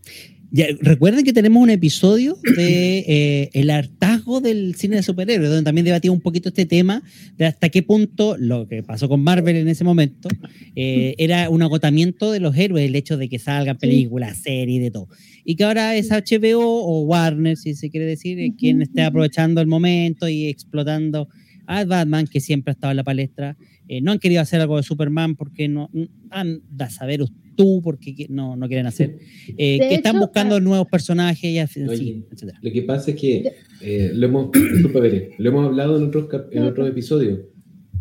Ya, 0.55 0.67
recuerden 0.81 1.25
que 1.25 1.33
tenemos 1.33 1.63
un 1.63 1.71
episodio 1.71 2.37
de 2.57 2.99
eh, 2.99 3.51
el 3.55 3.71
hartazgo 3.71 4.43
del 4.43 4.75
cine 4.75 4.97
de 4.97 5.03
superhéroes, 5.03 5.49
donde 5.49 5.65
también 5.65 5.87
debatimos 5.87 6.17
un 6.17 6.21
poquito 6.21 6.51
este 6.51 6.67
tema 6.67 7.03
de 7.39 7.47
hasta 7.47 7.71
qué 7.71 7.83
punto 7.83 8.37
lo 8.39 8.69
que 8.69 8.83
pasó 8.83 9.09
con 9.09 9.25
Marvel 9.25 9.57
en 9.57 9.69
ese 9.69 9.83
momento 9.83 10.29
eh, 10.77 11.15
era 11.17 11.49
un 11.49 11.63
agotamiento 11.63 12.31
de 12.31 12.41
los 12.41 12.55
héroes, 12.55 12.85
el 12.85 12.95
hecho 12.97 13.17
de 13.17 13.31
que 13.31 13.39
salgan 13.39 13.79
películas, 13.79 14.43
series, 14.43 14.83
de 14.83 14.91
todo. 14.91 15.09
Y 15.43 15.57
que 15.57 15.65
ahora 15.65 15.97
es 15.97 16.11
HBO 16.11 16.85
o 16.85 17.01
Warner, 17.05 17.57
si 17.57 17.75
se 17.75 17.89
quiere 17.89 18.05
decir, 18.05 18.39
quien 18.59 18.83
esté 18.83 19.05
aprovechando 19.05 19.63
el 19.63 19.67
momento 19.67 20.29
y 20.29 20.49
explotando 20.49 21.31
a 21.67 21.85
Batman, 21.85 22.27
que 22.27 22.41
siempre 22.41 22.71
ha 22.71 22.75
estado 22.75 22.91
en 22.91 22.97
la 22.97 23.05
palestra. 23.05 23.57
no 24.03 24.13
han 24.13 24.19
querido 24.19 24.41
hacer 24.41 24.61
algo 24.61 24.77
de 24.77 24.83
Superman 24.83 25.37
porque 25.37 25.69
no 25.69 25.91
han 26.31 26.63
a 26.79 26.91
saber 26.91 27.21
tú, 27.57 27.81
porque 27.83 28.27
no, 28.29 28.57
no 28.57 28.67
quieren 28.67 28.87
hacer, 28.87 29.19
eh, 29.57 29.79
que 29.79 29.95
están 29.95 30.19
buscando 30.19 30.57
ah, 30.57 30.61
nuevos 30.61 30.89
personajes, 30.89 31.45
y 31.45 31.59
así, 31.59 31.81
etc. 31.81 32.55
Lo 32.61 32.73
que 32.73 32.83
pasa 32.83 33.11
es 33.11 33.17
que 33.17 33.53
eh, 33.81 34.11
lo, 34.15 34.27
hemos, 34.27 34.51
lo 35.39 35.49
hemos 35.49 35.67
hablado 35.67 35.97
en 35.99 36.05
otros, 36.05 36.29
en 36.51 36.63
otros 36.65 36.89
episodios. 36.89 37.41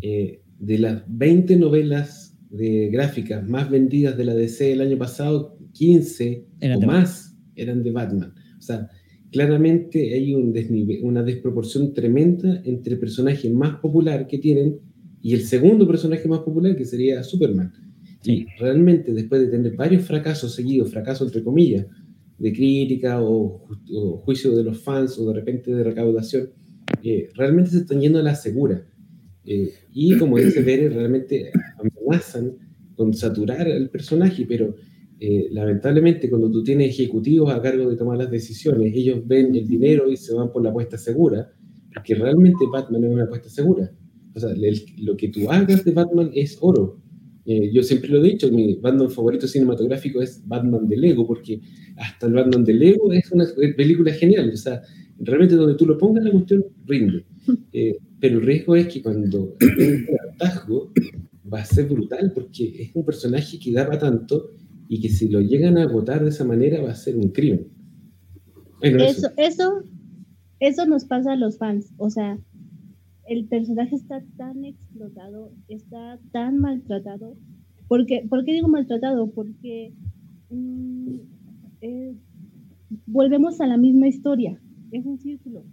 Eh, 0.00 0.40
de 0.58 0.78
las 0.78 1.02
20 1.08 1.56
novelas 1.56 2.36
de 2.50 2.88
gráficas 2.90 3.46
más 3.48 3.68
vendidas 3.70 4.16
de 4.16 4.24
la 4.24 4.34
DC 4.34 4.72
el 4.72 4.80
año 4.80 4.96
pasado, 4.96 5.58
15 5.72 6.46
o 6.76 6.80
más 6.82 7.36
eran 7.56 7.82
de 7.82 7.90
Batman. 7.90 8.34
O 8.58 8.62
sea, 8.62 8.88
claramente 9.32 10.14
hay 10.14 10.34
un 10.34 10.54
una 11.02 11.22
desproporción 11.22 11.94
tremenda 11.94 12.60
entre 12.64 12.94
el 12.94 13.00
personaje 13.00 13.50
más 13.50 13.80
popular 13.80 14.26
que 14.26 14.38
tienen 14.38 14.78
y 15.22 15.32
el 15.32 15.42
segundo 15.42 15.86
personaje 15.86 16.28
más 16.28 16.40
popular, 16.40 16.76
que 16.76 16.84
sería 16.84 17.22
Superman. 17.22 17.72
Y 18.24 18.46
realmente 18.58 19.12
después 19.12 19.40
de 19.40 19.48
tener 19.48 19.74
varios 19.74 20.04
fracasos 20.04 20.54
seguidos, 20.54 20.90
fracasos 20.90 21.28
entre 21.28 21.42
comillas, 21.42 21.86
de 22.38 22.52
crítica 22.52 23.22
o, 23.22 23.68
juicio 24.24 24.54
de 24.54 24.64
los 24.64 24.80
fans 24.80 25.18
o 25.18 25.28
de 25.28 25.34
repente 25.34 25.72
de 25.72 25.84
recaudación, 25.84 26.50
eh, 27.02 27.28
realmente 27.34 27.70
se 27.70 27.78
están 27.78 28.00
yendo 28.00 28.18
a 28.18 28.22
la 28.22 28.34
segura. 28.34 28.84
Eh, 29.44 29.72
y 29.92 30.16
como 30.18 30.38
dice 30.38 30.62
Pérez, 30.62 30.92
realmente 30.92 31.50
amenazan 31.78 32.52
con 32.96 33.14
saturar 33.14 33.66
al 33.68 33.88
personaje, 33.90 34.44
pero 34.46 34.74
eh, 35.24 35.46
lamentablemente 35.52 36.28
cuando 36.28 36.50
tú 36.50 36.64
tienes 36.64 36.90
ejecutivos 36.90 37.54
a 37.54 37.62
cargo 37.62 37.88
de 37.88 37.94
tomar 37.94 38.18
las 38.18 38.28
decisiones, 38.28 38.92
ellos 38.92 39.20
ven 39.24 39.54
el 39.54 39.68
dinero 39.68 40.10
y 40.10 40.16
se 40.16 40.34
van 40.34 40.50
por 40.50 40.64
la 40.64 40.70
apuesta 40.70 40.98
segura, 40.98 41.48
porque 41.94 42.16
realmente 42.16 42.64
Batman 42.72 43.04
es 43.04 43.10
una 43.12 43.22
apuesta 43.22 43.48
segura. 43.48 43.88
O 44.34 44.40
sea, 44.40 44.50
lo 44.98 45.16
que 45.16 45.28
tú 45.28 45.48
hagas 45.48 45.84
de 45.84 45.92
Batman 45.92 46.32
es 46.34 46.58
oro. 46.60 46.98
Eh, 47.46 47.70
yo 47.72 47.84
siempre 47.84 48.10
lo 48.10 48.18
he 48.18 48.30
dicho, 48.30 48.50
mi 48.50 48.74
Batman 48.74 49.12
favorito 49.12 49.46
cinematográfico 49.46 50.20
es 50.20 50.42
Batman 50.44 50.88
de 50.88 50.96
Lego, 50.96 51.24
porque 51.24 51.60
hasta 51.98 52.26
el 52.26 52.32
Batman 52.32 52.64
de 52.64 52.74
Lego 52.74 53.12
es 53.12 53.30
una 53.30 53.46
película 53.76 54.12
genial. 54.12 54.50
O 54.52 54.56
sea, 54.56 54.82
realmente 55.20 55.54
donde 55.54 55.76
tú 55.76 55.86
lo 55.86 55.96
pongas, 55.98 56.24
la 56.24 56.32
cuestión 56.32 56.66
rinde. 56.84 57.24
Eh, 57.72 57.96
pero 58.18 58.40
el 58.40 58.44
riesgo 58.44 58.74
es 58.74 58.88
que 58.88 59.00
cuando 59.00 59.54
el 59.60 60.04
atasco 60.32 60.92
va 61.52 61.60
a 61.60 61.64
ser 61.64 61.86
brutal, 61.86 62.32
porque 62.34 62.82
es 62.82 62.90
un 62.94 63.04
personaje 63.04 63.58
que 63.60 63.72
da 63.72 63.86
para 63.86 64.00
tanto 64.00 64.50
y 64.88 65.00
que 65.00 65.08
si 65.08 65.28
lo 65.28 65.40
llegan 65.40 65.78
a 65.78 65.84
agotar 65.84 66.22
de 66.22 66.28
esa 66.28 66.44
manera 66.44 66.82
va 66.82 66.90
a 66.90 66.94
ser 66.94 67.16
un 67.16 67.30
crimen. 67.30 67.68
eso, 68.82 69.28
eso, 69.36 69.84
eso 70.60 70.86
nos 70.86 71.04
pasa 71.04 71.32
a 71.32 71.36
los 71.36 71.58
fans. 71.58 71.92
O 71.96 72.10
sea, 72.10 72.38
el 73.26 73.46
personaje 73.46 73.96
está 73.96 74.22
tan 74.36 74.64
explotado, 74.64 75.52
está 75.68 76.18
tan 76.32 76.58
maltratado. 76.58 77.36
Porque, 77.88 78.26
¿Por 78.28 78.44
qué 78.44 78.52
digo 78.52 78.68
maltratado? 78.68 79.30
Porque 79.30 79.94
mm, 80.50 81.14
eh, 81.80 82.16
volvemos 83.06 83.60
a 83.60 83.66
la 83.66 83.76
misma 83.76 84.08
historia, 84.08 84.60
es 84.90 85.06
un 85.06 85.18
círculo. 85.18 85.64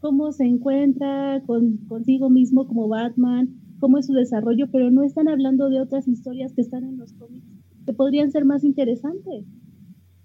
Cómo 0.00 0.32
se 0.32 0.44
encuentra 0.44 1.42
con, 1.46 1.76
consigo 1.88 2.30
mismo 2.30 2.66
como 2.66 2.88
Batman, 2.88 3.60
cómo 3.78 3.98
es 3.98 4.06
su 4.06 4.14
desarrollo, 4.14 4.70
pero 4.70 4.90
no 4.90 5.02
están 5.02 5.28
hablando 5.28 5.68
de 5.68 5.80
otras 5.80 6.08
historias 6.08 6.52
que 6.52 6.62
están 6.62 6.84
en 6.84 6.96
los 6.96 7.12
cómics 7.12 7.51
que 7.84 7.92
podrían 7.92 8.30
ser 8.30 8.44
más 8.44 8.64
interesantes. 8.64 9.44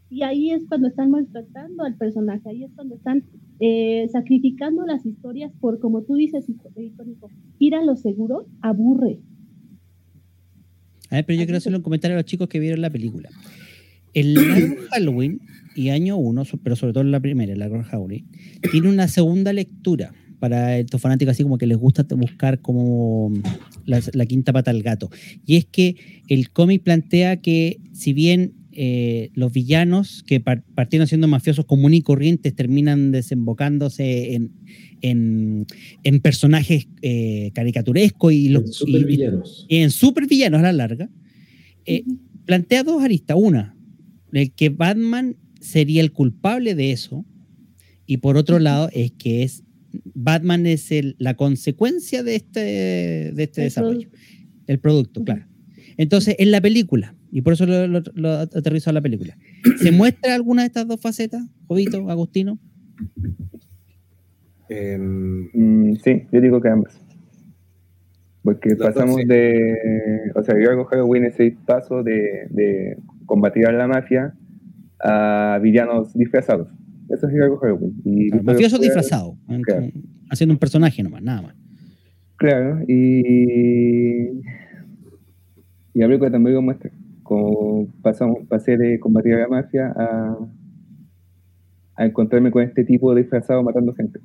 Y 0.09 0.23
ahí 0.23 0.51
es 0.51 0.65
cuando 0.67 0.87
están 0.87 1.11
maltratando 1.11 1.83
al 1.83 1.97
personaje, 1.97 2.49
ahí 2.49 2.63
es 2.63 2.71
cuando 2.73 2.95
están 2.95 3.25
eh, 3.59 4.07
sacrificando 4.11 4.85
las 4.85 5.05
historias 5.05 5.51
por, 5.59 5.79
como 5.79 6.03
tú 6.03 6.15
dices, 6.15 6.45
ir 7.59 7.75
a 7.75 7.83
lo 7.83 7.95
seguro 7.97 8.47
aburre. 8.61 9.19
A 11.09 11.15
ver, 11.15 11.25
pero 11.25 11.39
yo 11.39 11.45
quiero 11.45 11.57
hacerle 11.57 11.77
un 11.77 11.83
comentario 11.83 12.15
a 12.15 12.19
los 12.19 12.25
chicos 12.25 12.47
que 12.47 12.59
vieron 12.59 12.81
la 12.81 12.89
película. 12.89 13.29
El 14.13 14.33
largo 14.33 14.75
Halloween 14.91 15.41
y 15.75 15.89
año 15.89 16.17
1, 16.17 16.43
pero 16.63 16.75
sobre 16.75 16.93
todo 16.93 17.03
la 17.03 17.19
primera, 17.19 17.51
el 17.51 17.59
largo 17.59 17.83
Halloween, 17.83 18.27
tiene 18.71 18.89
una 18.89 19.07
segunda 19.07 19.51
lectura 19.51 20.13
para 20.39 20.79
estos 20.79 21.01
fanáticos 21.01 21.33
así 21.33 21.43
como 21.43 21.57
que 21.57 21.67
les 21.67 21.77
gusta 21.77 22.05
buscar 22.15 22.61
como 22.61 23.31
la, 23.85 24.01
la 24.13 24.25
quinta 24.25 24.53
pata 24.53 24.71
al 24.71 24.83
gato. 24.83 25.09
Y 25.45 25.55
es 25.57 25.65
que 25.65 25.95
el 26.27 26.49
cómic 26.51 26.83
plantea 26.83 27.37
que 27.37 27.79
si 27.93 28.13
bien 28.13 28.53
eh, 28.79 29.31
los 29.33 29.51
villanos 29.51 30.23
que 30.27 30.39
partieron 30.39 31.07
siendo 31.07 31.27
mafiosos 31.27 31.65
comunes 31.65 31.97
y 31.97 32.03
corrientes 32.03 32.53
terminan 32.53 33.11
desembocándose 33.11 34.35
en, 34.35 34.51
en, 35.01 36.19
personajes 36.21 36.87
eh, 37.01 37.49
caricaturescos 37.55 38.33
y, 38.33 38.49
los, 38.49 38.75
supervillanos. 38.75 39.65
Y, 39.67 39.77
en 39.77 39.89
supervillanos 39.89 40.59
a 40.59 40.61
la 40.61 40.73
larga, 40.73 41.09
eh, 41.87 42.03
plantea 42.45 42.83
dos 42.83 43.01
aristas. 43.01 43.35
Una, 43.39 43.75
el 44.31 44.51
que 44.51 44.69
Batman 44.69 45.37
sería 45.59 46.01
el 46.01 46.11
culpable 46.11 46.75
de 46.75 46.91
eso, 46.91 47.25
y 48.05 48.17
por 48.17 48.37
otro 48.37 48.59
lado, 48.59 48.91
es 48.93 49.11
que 49.11 49.41
es 49.41 49.63
Batman 50.13 50.65
es 50.65 50.89
la 51.17 51.35
consecuencia 51.35 52.23
de 52.23 52.35
este, 52.35 52.59
de 53.33 53.43
este 53.43 53.61
desarrollo. 53.61 54.09
El 54.67 54.79
producto, 54.79 55.23
claro. 55.23 55.45
Entonces, 55.97 56.35
en 56.39 56.51
la 56.51 56.61
película, 56.61 57.15
y 57.31 57.41
por 57.41 57.53
eso 57.53 57.65
lo, 57.65 57.87
lo, 57.87 58.31
aterrizó 58.31 58.89
a 58.89 58.93
la 58.93 59.01
película, 59.01 59.37
¿se 59.77 59.91
muestra 59.91 60.35
alguna 60.35 60.61
de 60.63 60.67
estas 60.67 60.87
dos 60.87 61.01
facetas, 61.01 61.43
Jovito, 61.67 62.09
Agustino? 62.09 62.59
Em, 64.69 65.49
mm, 65.53 65.95
sí, 66.03 66.23
yo 66.31 66.41
digo 66.41 66.61
que 66.61 66.69
ambas. 66.69 66.99
Porque 68.43 68.75
pasamos 68.75 69.17
de. 69.27 70.31
O 70.35 70.43
sea, 70.43 70.55
yo 70.61 70.71
hago 70.71 70.85
Halloween 70.85 71.25
ese 71.25 71.57
paso 71.65 72.03
de, 72.03 72.47
de 72.49 72.97
combatir 73.25 73.65
a 73.65 73.73
la 73.73 73.87
mafia 73.87 74.33
a 74.99 75.59
villanos 75.61 76.13
disfrazados. 76.13 76.69
Eso 77.09 77.27
es 77.27 77.41
algo 77.41 77.57
Halloween. 77.57 77.93
Y 78.03 78.29
mafioso 78.43 78.77
disfrazado, 78.77 79.37
haciendo 80.29 80.53
un 80.53 80.59
personaje 80.59 81.01
nomás, 81.03 81.21
nada 81.21 81.41
más. 81.41 81.55
Claro, 82.37 82.81
y 82.87 84.41
y 85.97 85.99
la 85.99 86.05
película 86.05 86.29
también 86.29 86.63
muestra 86.63 86.91
cómo 87.23 87.91
pasamos, 88.03 88.45
pasé 88.47 88.77
de 88.77 88.99
combatir 88.99 89.33
a 89.33 89.39
la 89.39 89.47
mafia 89.47 89.91
a, 89.95 90.37
a 91.95 92.05
encontrarme 92.05 92.51
con 92.51 92.61
este 92.61 92.83
tipo 92.83 93.15
de 93.15 93.21
disfrazado 93.21 93.63
matando 93.63 93.95
gente. 93.95 94.19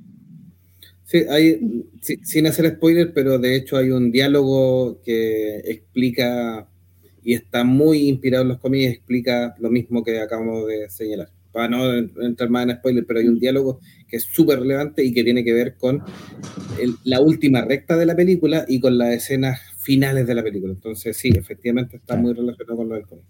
Sí, 1.04 1.24
hay, 1.30 1.86
sin 2.00 2.46
hacer 2.46 2.68
spoiler, 2.72 3.14
pero 3.14 3.38
de 3.38 3.56
hecho 3.56 3.78
hay 3.78 3.90
un 3.90 4.12
diálogo 4.12 5.00
que 5.00 5.60
explica 5.60 6.68
y 7.22 7.32
está 7.32 7.64
muy 7.64 8.06
inspirado 8.06 8.42
en 8.42 8.50
los 8.50 8.58
cómics, 8.58 8.92
explica 8.92 9.54
lo 9.58 9.70
mismo 9.70 10.04
que 10.04 10.20
acabamos 10.20 10.66
de 10.66 10.90
señalar. 10.90 11.30
Para 11.52 11.68
no 11.68 11.92
entrar 11.94 12.48
más 12.48 12.64
en 12.64 12.76
spoiler, 12.76 13.04
pero 13.06 13.20
hay 13.20 13.28
un 13.28 13.38
diálogo 13.38 13.80
que 14.08 14.16
es 14.16 14.24
súper 14.24 14.60
relevante 14.60 15.04
y 15.04 15.12
que 15.12 15.22
tiene 15.22 15.44
que 15.44 15.52
ver 15.52 15.76
con 15.76 16.02
la 17.04 17.20
última 17.20 17.62
recta 17.62 17.96
de 17.96 18.06
la 18.06 18.16
película 18.16 18.64
y 18.66 18.80
con 18.80 18.96
las 18.96 19.14
escenas 19.14 19.60
finales 19.78 20.26
de 20.26 20.34
la 20.34 20.42
película. 20.42 20.72
Entonces, 20.72 21.16
sí, 21.16 21.30
efectivamente 21.34 21.96
está 21.96 22.16
muy 22.16 22.32
relacionado 22.32 22.76
con 22.76 22.88
lo 22.88 22.94
del 22.94 23.06
cómic. 23.06 23.24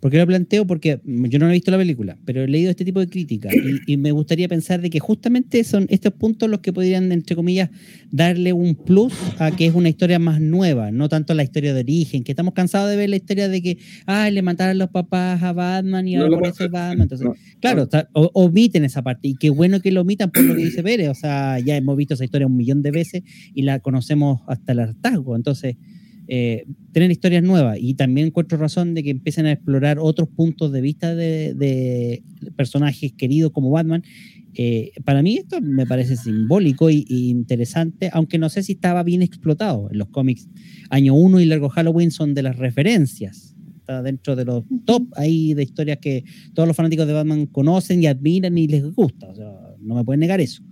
¿Por 0.00 0.10
qué 0.10 0.18
lo 0.18 0.26
planteo? 0.26 0.66
Porque 0.66 1.00
yo 1.04 1.38
no 1.38 1.48
he 1.48 1.52
visto 1.52 1.70
la 1.70 1.78
película, 1.78 2.18
pero 2.24 2.42
he 2.42 2.48
leído 2.48 2.70
este 2.70 2.84
tipo 2.84 3.00
de 3.00 3.08
críticas 3.08 3.52
y, 3.86 3.92
y 3.92 3.96
me 3.96 4.12
gustaría 4.12 4.48
pensar 4.48 4.80
de 4.80 4.90
que 4.90 4.98
justamente 5.00 5.62
son 5.64 5.86
estos 5.90 6.12
puntos 6.12 6.48
los 6.48 6.60
que 6.60 6.72
podrían, 6.72 7.10
entre 7.12 7.34
comillas, 7.36 7.70
darle 8.10 8.52
un 8.52 8.74
plus 8.74 9.12
a 9.38 9.50
que 9.54 9.66
es 9.66 9.74
una 9.74 9.88
historia 9.88 10.18
más 10.18 10.40
nueva, 10.40 10.90
no 10.90 11.08
tanto 11.08 11.34
la 11.34 11.42
historia 11.42 11.74
de 11.74 11.80
origen, 11.80 12.24
que 12.24 12.32
estamos 12.32 12.54
cansados 12.54 12.90
de 12.90 12.96
ver 12.96 13.08
la 13.10 13.16
historia 13.16 13.48
de 13.48 13.62
que, 13.62 13.78
ay, 14.06 14.32
le 14.32 14.42
mataron 14.42 14.78
los 14.78 14.88
papás 14.90 15.42
a 15.42 15.52
Batman 15.52 16.06
y 16.08 16.14
No 16.14 16.22
ahora 16.22 16.30
lo 16.30 16.38
por 16.38 16.48
eso 16.48 16.64
es 16.64 16.70
Batman. 16.70 17.02
Entonces, 17.02 17.26
no, 17.26 17.34
claro, 17.60 17.82
está- 17.84 18.08
o- 18.14 18.30
omiten 18.34 18.84
esa 18.84 19.02
parte 19.02 19.28
y 19.28 19.34
qué 19.36 19.50
bueno 19.50 19.80
que 19.80 19.90
lo 19.92 20.00
omitan 20.02 20.30
por 20.30 20.42
lo 20.44 20.54
que 20.56 20.64
dice 20.64 20.82
Pérez, 20.82 21.08
o 21.08 21.14
sea, 21.14 21.58
ya 21.60 21.76
hemos 21.76 21.96
visto 21.96 22.14
esa 22.14 22.24
historia 22.24 22.46
un 22.46 22.56
millón 22.56 22.82
de 22.82 22.90
veces 22.90 23.22
y 23.54 23.62
la 23.62 23.80
conocemos 23.80 24.40
hasta 24.48 24.72
el 24.72 24.80
hartazgo, 24.80 25.36
entonces 25.36 25.76
eh, 26.28 26.66
tener 26.92 27.10
historias 27.10 27.42
nuevas 27.42 27.78
y 27.80 27.94
también 27.94 28.26
encuentro 28.28 28.58
razón 28.58 28.94
de 28.94 29.02
que 29.02 29.10
empiecen 29.10 29.46
a 29.46 29.52
explorar 29.52 29.98
otros 29.98 30.28
puntos 30.28 30.70
de 30.72 30.82
vista 30.82 31.14
de, 31.14 31.54
de 31.54 32.22
personajes 32.54 33.12
queridos 33.14 33.50
como 33.52 33.70
Batman. 33.70 34.02
Eh, 34.54 34.92
para 35.04 35.22
mí 35.22 35.36
esto 35.36 35.60
me 35.60 35.86
parece 35.86 36.16
simbólico 36.16 36.90
y 36.90 37.06
interesante, 37.08 38.10
aunque 38.12 38.38
no 38.38 38.48
sé 38.48 38.62
si 38.62 38.72
estaba 38.72 39.02
bien 39.04 39.22
explotado 39.22 39.88
en 39.90 39.98
los 39.98 40.08
cómics. 40.08 40.48
Año 40.90 41.14
1 41.14 41.40
y 41.40 41.46
Largo 41.46 41.68
Halloween 41.68 42.10
son 42.10 42.34
de 42.34 42.42
las 42.42 42.56
referencias. 42.56 43.54
Está 43.78 44.02
dentro 44.02 44.36
de 44.36 44.44
los 44.44 44.64
top 44.84 45.04
ahí 45.16 45.54
de 45.54 45.62
historias 45.62 45.98
que 45.98 46.24
todos 46.52 46.66
los 46.66 46.76
fanáticos 46.76 47.06
de 47.06 47.14
Batman 47.14 47.46
conocen 47.46 48.02
y 48.02 48.06
admiran 48.06 48.58
y 48.58 48.68
les 48.68 48.84
gusta. 48.92 49.28
O 49.28 49.34
sea, 49.34 49.50
no 49.80 49.94
me 49.94 50.04
pueden 50.04 50.20
negar 50.20 50.40
eso. 50.40 50.62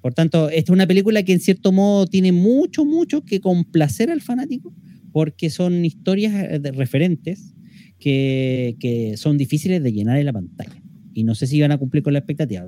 Por 0.00 0.14
tanto, 0.14 0.48
esta 0.48 0.72
es 0.72 0.74
una 0.74 0.86
película 0.86 1.22
que 1.22 1.32
en 1.32 1.40
cierto 1.40 1.72
modo 1.72 2.06
tiene 2.06 2.32
mucho, 2.32 2.84
mucho 2.84 3.24
que 3.24 3.40
complacer 3.40 4.10
al 4.10 4.22
fanático, 4.22 4.74
porque 5.12 5.50
son 5.50 5.84
historias 5.84 6.34
eh, 6.34 6.58
de 6.58 6.72
referentes 6.72 7.54
que, 7.98 8.76
que 8.80 9.16
son 9.16 9.36
difíciles 9.36 9.82
de 9.82 9.92
llenar 9.92 10.18
en 10.18 10.26
la 10.26 10.32
pantalla. 10.32 10.82
Y 11.12 11.24
no 11.24 11.34
sé 11.34 11.46
si 11.46 11.60
van 11.60 11.72
a 11.72 11.78
cumplir 11.78 12.02
con 12.02 12.12
la 12.12 12.20
expectativa. 12.20 12.64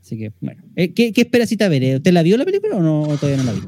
Así 0.00 0.18
que, 0.18 0.32
bueno. 0.40 0.62
Eh, 0.76 0.92
¿Qué, 0.92 1.12
qué 1.12 1.22
espera 1.22 1.46
Cita 1.46 1.68
ver? 1.68 1.96
¿Usted 1.96 2.12
la 2.12 2.22
vio 2.22 2.36
la 2.36 2.44
película 2.44 2.76
o 2.76 2.82
no 2.82 3.02
o 3.02 3.16
todavía 3.16 3.42
no 3.42 3.44
la 3.44 3.52
vio? 3.52 3.62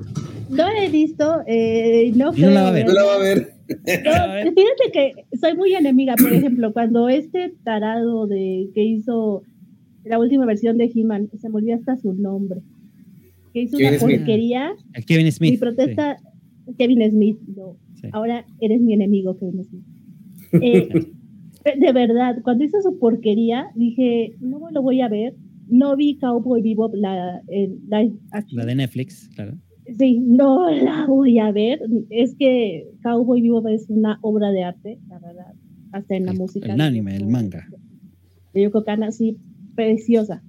No 0.51 0.57
la 0.57 0.85
he 0.85 0.89
visto, 0.91 1.43
eh, 1.47 2.11
no 2.15 2.33
no 2.33 2.51
la 2.51 2.63
va 2.63 2.69
a 2.69 2.73
ver. 2.73 2.87
No 2.87 2.93
la 2.93 3.05
va 3.05 3.15
a 3.15 3.19
ver. 3.19 3.55
No, 3.69 3.75
fíjate 4.55 4.93
que 4.93 5.13
soy 5.39 5.55
muy 5.57 5.75
enemiga, 5.75 6.15
por 6.17 6.33
ejemplo, 6.33 6.73
cuando 6.73 7.09
este 7.09 7.53
tarado 7.65 8.27
de 8.27 8.71
que 8.75 8.83
hizo 8.83 9.43
la 10.05 10.19
última 10.19 10.47
versión 10.47 10.79
de 10.79 10.91
He-Man, 10.95 11.29
se 11.39 11.49
me 11.51 11.57
olvidó 11.57 11.75
hasta 11.77 11.97
su 11.97 12.15
nombre, 12.15 12.61
que 13.53 13.63
hizo 13.63 13.77
una 13.77 13.91
Kevin 13.91 14.01
Smith. 14.01 14.19
porquería, 14.19 14.73
El 14.95 15.05
Kevin 15.05 15.33
Smith. 15.33 15.51
mi 15.51 15.57
protesta, 15.59 16.17
Kevin 16.77 17.11
Smith, 17.11 17.39
no, 17.57 17.77
sí, 17.95 18.09
ahora 18.13 18.45
eres 18.61 18.81
mi 18.81 18.93
enemigo, 18.95 19.37
Kevin 19.39 19.65
Smith. 19.65 19.85
Eh, 20.63 20.89
de 21.81 21.93
verdad, 21.93 22.39
cuando 22.43 22.65
hizo 22.65 22.81
su 22.83 22.99
porquería, 22.99 23.71
dije, 23.75 24.35
no 24.41 24.61
lo 24.71 24.83
voy 24.83 25.01
a 25.01 25.09
ver, 25.09 25.35
no 25.69 25.97
vi 25.97 26.17
Cowboy 26.19 26.63
Bebop, 26.63 26.95
la, 26.95 27.43
live 27.49 28.17
action. 28.33 28.59
La 28.59 28.67
de 28.67 28.75
Netflix, 28.75 29.29
claro. 29.35 29.55
Sí, 29.99 30.19
no 30.21 30.71
la 30.71 31.07
voy 31.07 31.39
a 31.39 31.51
ver. 31.51 31.81
Es 32.11 32.35
que 32.39 32.87
Cowboy 33.03 33.41
Vivo 33.41 33.67
es 33.69 33.87
una 33.89 34.19
obra 34.21 34.51
de 34.51 34.63
arte, 34.63 34.99
la 35.09 35.19
verdad. 35.19 35.55
Hasta 35.93 36.15
en 36.17 36.27
la 36.27 36.33
El- 36.33 36.39
música. 36.39 36.75
el 36.75 36.81
anime, 36.81 37.17
el 37.17 37.27
manga. 37.27 37.67
De 38.53 38.63
Yoko 38.63 38.85
Kanno, 38.85 39.11
sí, 39.13 39.39
preciosa. 39.75 40.43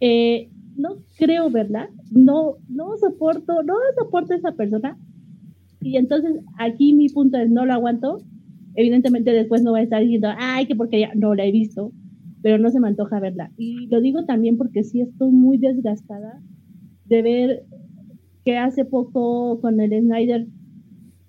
Eh, 0.00 0.48
no 0.76 0.98
creo 1.18 1.50
verla. 1.50 1.90
No, 2.12 2.56
no 2.68 2.96
soporto, 2.98 3.62
no 3.64 3.74
soporto 3.98 4.34
a 4.34 4.36
esa 4.36 4.52
persona. 4.52 4.96
Y 5.80 5.96
entonces 5.96 6.32
aquí 6.58 6.94
mi 6.94 7.08
punto 7.08 7.38
es, 7.38 7.50
no 7.50 7.64
lo 7.66 7.72
aguanto. 7.74 8.18
Evidentemente 8.74 9.30
después 9.32 9.62
no 9.62 9.72
va 9.72 9.78
a 9.78 9.82
estar 9.82 10.02
diciendo, 10.02 10.28
ay, 10.36 10.66
que 10.66 10.76
porque 10.76 11.00
ya 11.00 11.14
no 11.14 11.34
la 11.34 11.44
he 11.46 11.52
visto, 11.52 11.92
pero 12.42 12.58
no 12.58 12.70
se 12.70 12.80
me 12.80 12.88
antoja 12.88 13.20
verla. 13.20 13.50
Y 13.56 13.86
lo 13.86 14.00
digo 14.00 14.24
también 14.24 14.56
porque 14.56 14.84
sí 14.84 15.00
estoy 15.00 15.30
muy 15.32 15.56
desgastada 15.58 16.42
de 17.06 17.22
ver 17.22 17.62
que 18.44 18.56
hace 18.58 18.84
poco 18.84 19.60
con 19.60 19.80
el 19.80 19.90
Snyder, 19.98 20.46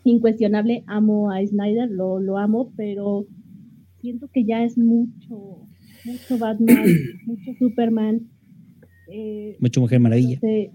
incuestionable, 0.04 0.84
amo 0.88 1.32
a 1.32 1.46
Snyder, 1.46 1.90
lo, 1.90 2.20
lo 2.20 2.38
amo, 2.38 2.72
pero 2.76 3.26
siento 4.02 4.30
que 4.34 4.46
ya 4.46 4.64
es 4.64 4.78
mucho, 4.78 5.68
mucho 6.06 6.38
Batman, 6.38 6.86
mucho 7.26 7.54
Superman. 7.60 8.22
eh, 9.12 9.58
Mucho 9.60 9.82
Mujer 9.82 10.00
Maravilla. 10.00 10.36
no 10.36 10.42
sé. 10.42 10.72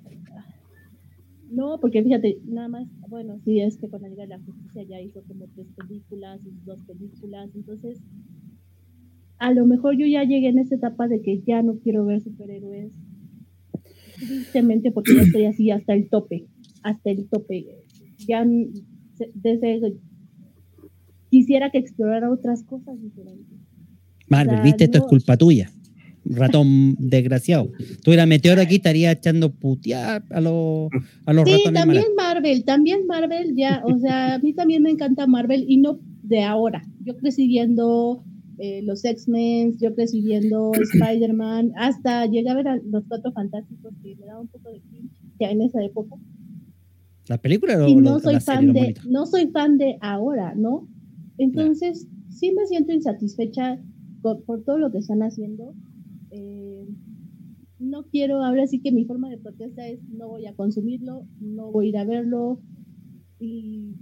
No, 1.53 1.79
porque 1.81 2.03
fíjate, 2.03 2.39
nada 2.47 2.69
más, 2.69 2.89
bueno, 3.09 3.39
sí, 3.45 3.61
es 3.61 3.77
que 3.77 3.89
con 3.89 4.01
la 4.01 4.09
Liga 4.09 4.23
de 4.23 4.31
la 4.31 4.41
Justicia 4.41 4.83
ya 4.85 5.01
hizo 5.03 5.23
como 5.25 5.47
tres 5.49 5.67
películas, 5.77 6.41
dos 6.65 6.83
películas, 6.83 7.51
entonces 7.55 8.01
a 9.39 9.53
lo 9.53 9.67
mejor 9.67 9.99
yo 9.99 10.07
ya 10.07 10.25
llegué 10.25 10.49
en 10.49 10.59
esa 10.59 10.77
etapa 10.77 11.09
de 11.09 11.21
que 11.21 11.43
ya 11.43 11.63
no 11.63 11.79
quiero 11.81 12.07
ver 12.07 12.23
superhéroes, 12.23 12.93
tristemente 14.19 14.93
porque 14.93 15.15
ya 15.15 15.23
estoy 15.23 15.45
así 15.45 15.71
hasta 15.71 15.93
el 15.93 16.09
tope, 16.09 16.47
hasta 16.83 17.11
el 17.11 17.29
tope. 17.29 17.67
Ya 18.27 18.47
desde 19.35 19.97
quisiera 21.29 21.71
que 21.71 21.79
explorara 21.79 22.31
otras 22.31 22.63
cosas 22.63 23.01
diferentes. 23.03 23.59
Marvel, 24.29 24.55
O 24.55 24.57
sea, 24.57 24.65
viste, 24.65 24.85
esto 24.85 24.99
es 24.99 25.05
culpa 25.05 25.37
tuya. 25.37 25.71
Ratón 26.25 26.95
desgraciado. 26.99 27.71
Tuviera 28.03 28.27
meteoro 28.27 28.61
aquí, 28.63 28.77
estaría 28.77 29.13
echando 29.13 29.51
putear 29.53 30.25
a 30.31 30.41
los, 30.41 30.89
a 31.27 31.33
los 31.33 31.45
Sí, 31.45 31.51
ratones 31.53 31.73
también 31.81 31.87
malos. 31.87 32.17
Marvel, 32.17 32.65
también 32.65 33.07
Marvel, 33.07 33.55
ya, 33.57 33.83
o 33.85 33.99
sea, 33.99 34.35
a 34.35 34.39
mí 34.39 34.53
también 34.55 34.83
me 34.83 34.91
encanta 34.91 35.27
Marvel 35.27 35.65
y 35.67 35.79
no 35.79 35.99
de 36.23 36.43
ahora. 36.43 36.83
Yo 37.05 37.17
crecí 37.17 37.47
viendo 37.49 38.23
eh, 38.59 38.83
los 38.85 39.05
X-Men, 39.05 39.77
yo 39.79 39.95
crecí 39.95 40.21
viendo 40.23 40.73
Spider-Man, 40.95 41.73
hasta 41.77 42.27
llegué 42.27 42.49
a 42.51 42.55
ver 42.55 42.69
a 42.69 42.77
los 42.77 43.05
Cuatro 43.09 43.33
Fantásticos 43.33 43.93
que 44.03 44.15
me 44.17 44.27
daba 44.27 44.41
un 44.41 44.49
poco 44.49 44.71
de 44.71 44.81
cringe 44.81 45.11
ya 45.41 45.51
en 45.51 45.63
esa 45.63 45.83
época. 45.83 46.15
¿Las 47.29 47.39
películas 47.41 47.79
o 47.81 47.89
Y 47.89 47.95
lo- 47.97 48.01
no 48.01 48.21
soy 48.21 48.35
la 48.35 48.41
serie, 48.41 48.67
fan 48.67 48.73
de, 48.75 48.95
no 49.09 49.27
soy 49.27 49.47
fan 49.49 49.79
de 49.79 49.97
ahora, 50.01 50.55
¿no? 50.57 50.89
Entonces, 51.39 52.07
sí 52.31 52.53
me 52.53 52.67
siento 52.67 52.93
insatisfecha 52.93 53.79
por, 54.23 54.45
por 54.45 54.63
todo 54.65 54.79
lo 54.79 54.91
que 54.93 54.99
están 54.99 55.23
haciendo. 55.23 55.75
Eh, 56.35 56.87
no 57.79 58.05
quiero, 58.05 58.43
ahora 58.43 58.67
sí 58.67 58.81
que 58.81 58.91
mi 58.91 59.05
forma 59.05 59.29
de 59.29 59.37
protesta 59.37 59.87
es 59.87 60.03
no 60.09 60.29
voy 60.29 60.47
a 60.47 60.55
consumirlo, 60.55 61.27
no 61.41 61.71
voy 61.71 61.87
a 61.87 61.89
ir 61.91 61.97
a 61.99 62.05
verlo 62.05 62.59
y 63.39 63.97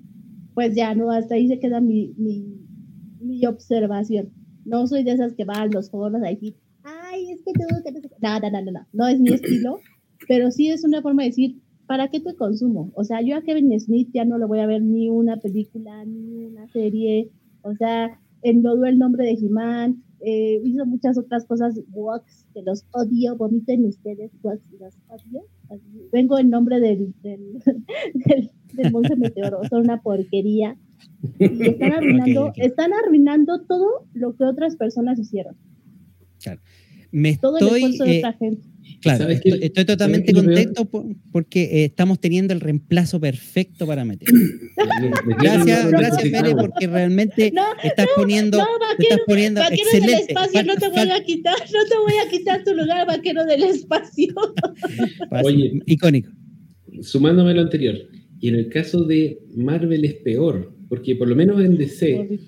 pues 0.55 0.77
ya, 0.77 0.95
no, 0.95 1.11
hasta 1.11 1.35
ahí 1.35 1.49
se 1.49 1.59
queda 1.59 1.81
mi, 1.81 2.15
mi, 2.17 3.47
observación. 3.47 4.31
No 4.65 4.87
soy 4.87 5.03
de 5.03 5.13
esas 5.13 5.33
que 5.35 5.45
van 5.45 5.57
a 5.57 5.67
los 5.67 5.91
foros 5.91 6.23
a 6.23 6.29
decir, 6.29 6.55
ay, 6.83 7.31
es 7.31 7.43
que 7.43 7.53
tú, 7.53 7.67
que 7.83 7.93
no 7.93 8.01
sé 8.01 8.09
qué". 8.09 8.17
no, 8.21 8.39
no, 8.39 8.71
no, 8.71 8.87
no, 8.93 9.09
es 9.09 9.19
mi 9.19 9.31
estilo, 9.31 9.81
pero 10.29 10.51
sí 10.51 10.69
es 10.69 10.85
una 10.85 11.03
forma 11.03 11.23
de 11.23 11.31
decir, 11.31 11.57
¿para 11.87 12.09
qué 12.09 12.21
te 12.21 12.37
consumo? 12.37 12.93
O 12.95 13.05
sea, 13.05 13.23
yo 13.23 13.37
a 13.37 13.43
Kevin 13.43 13.81
Smith 13.81 14.11
ya 14.13 14.25
no 14.25 14.39
le 14.39 14.45
voy 14.45 14.61
a 14.61 14.67
ver 14.67 14.83
ni 14.83 15.09
una 15.09 15.39
película, 15.39 16.05
ni 16.05 16.45
una 16.45 16.69
serie, 16.69 17.31
o 17.63 17.75
sea, 17.75 18.21
enlodó 18.43 18.85
el 18.85 18.99
nombre 18.99 19.25
de 19.25 19.33
He-Man, 19.33 20.05
eh, 20.21 20.61
hizo 20.65 20.85
muchas 20.87 21.17
otras 21.19 21.45
cosas, 21.47 21.81
Wax, 21.93 22.47
que 22.53 22.63
los 22.63 22.85
odio, 22.93 23.37
vomiten 23.37 23.87
ustedes, 23.87 24.31
Wax, 24.43 24.61
los 24.79 24.95
odio. 25.09 25.45
Así, 25.71 26.09
Vengo 26.13 26.39
en 26.39 26.51
nombre 26.51 26.81
del, 26.81 27.15
del, 27.23 27.63
del, 28.15 28.51
del 28.75 28.93
monje 28.93 29.17
meteoro, 29.17 29.61
son 29.69 29.83
una 29.83 30.03
porquería. 30.03 30.77
Y 31.39 31.69
están 31.69 31.93
arruinando, 31.93 32.53
están 32.57 32.93
arruinando 32.93 33.63
todo 33.63 34.07
lo 34.13 34.37
que 34.37 34.45
otras 34.45 34.77
personas 34.77 35.19
hicieron, 35.19 35.57
Me 37.11 37.37
todo 37.37 37.59
el 37.59 37.65
estoy, 37.65 37.83
esfuerzo 37.85 38.05
de 38.05 38.17
eh, 38.17 38.19
otra 38.19 38.33
gente. 38.35 38.69
Claro, 39.01 39.19
¿Sabes 39.25 39.37
estoy, 39.45 39.59
estoy 39.63 39.85
totalmente 39.85 40.33
¿Sabes 40.33 40.43
qué 40.49 40.53
es 40.53 40.65
lo 40.65 40.65
contento 40.75 40.85
por- 40.91 41.17
porque 41.33 41.63
eh, 41.63 41.85
estamos 41.87 42.21
teniendo 42.21 42.53
el 42.55 42.61
reemplazo 42.61 43.21
perfecto 43.21 43.87
para 43.87 44.05
meter. 44.05 44.29
Me- 44.35 45.11
me 45.27 45.35
Gracias, 45.41 45.91
gracias. 45.91 46.31
Pérez, 46.31 46.55
porque 46.59 46.87
realmente 46.87 47.53
No, 47.55 47.63
estás 47.83 48.07
poniendo, 48.17 48.59
no, 48.59 48.65
te 48.65 49.03
estás 49.05 49.19
vaquero, 49.19 49.25
poniendo 49.27 49.61
vaquero 49.61 49.91
del 49.93 50.11
espacio, 50.15 50.65
no 50.65 50.75
te 50.77 50.89
voy 50.89 51.11
a 51.11 51.25
quitar, 51.25 51.55
no 51.59 51.85
te 51.89 51.97
voy 51.99 52.13
a 52.27 52.31
quitar 52.31 52.65
tu 52.65 52.75
lugar, 52.75 53.07
vaquero 53.07 53.45
del 53.45 53.63
espacio. 53.65 54.35
Oye. 55.45 55.81
icónico. 55.87 56.31
Sumándome 57.03 57.51
a 57.53 57.55
lo 57.55 57.61
anterior, 57.63 57.97
y 58.41 58.49
en 58.49 58.55
el 58.57 58.69
caso 58.69 59.05
de 59.05 59.39
Marvel 59.55 60.05
es 60.05 60.15
peor, 60.15 60.73
porque 60.89 61.15
por 61.17 61.29
lo 61.29 61.37
menos 61.37 61.63
en 61.63 61.77
DC, 61.79 62.41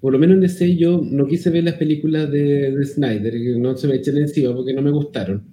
por 0.00 0.12
lo 0.12 0.18
menos 0.18 0.34
en 0.34 0.40
DC 0.42 0.76
yo 0.76 1.00
no 1.02 1.26
quise 1.26 1.50
ver 1.50 1.64
las 1.64 1.74
películas 1.74 2.30
de, 2.30 2.70
de 2.72 2.84
Snyder, 2.84 3.32
que 3.32 3.56
no 3.58 3.76
se 3.76 3.88
me 3.88 3.96
echen 3.96 4.18
encima 4.18 4.54
porque 4.54 4.72
no 4.74 4.82
me 4.82 4.90
gustaron. 4.90 5.44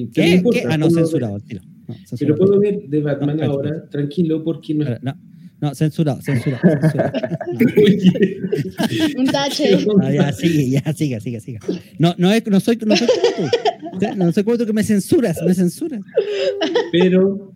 Y 0.00 0.06
pero 0.06 0.26
no 0.26 0.30
¿Qué? 0.30 0.36
importa, 0.36 0.60
¿Qué? 0.60 0.66
Ah, 0.70 0.78
no, 0.78 0.90
censurado. 0.90 1.40
tiro. 1.40 1.62
No, 1.88 1.94
Pero 2.18 2.34
puedo 2.36 2.58
ver 2.58 2.82
de 2.88 3.00
Batman 3.00 3.36
No, 3.36 3.44
ahora, 3.44 3.88
tranquilo, 3.88 4.42
porque 4.42 4.74
no 4.74 4.84
No, 5.02 5.14
no, 5.60 5.74
censurado, 5.74 6.20
censurado. 6.20 6.60
censurado. 6.82 7.12
Un 9.18 9.26
tache. 9.26 9.78
No, 9.86 10.12
ya, 10.12 10.32
sigue, 10.32 10.68
ya, 10.70 10.92
siga, 10.92 11.20
siga, 11.20 11.40
siga. 11.40 11.60
No, 11.98 12.14
no, 12.18 12.30
es, 12.32 12.46
no, 12.46 12.60
soy, 12.60 12.76
no 12.84 12.96
soy 12.96 13.06
como 13.08 13.48
tú. 13.48 14.16
No 14.16 14.32
soy 14.32 14.44
como 14.44 14.58
tú 14.58 14.66
que 14.66 14.72
me 14.72 14.82
censuras, 14.84 15.38
me 15.46 15.54
censuras. 15.54 16.00
pero 16.92 17.52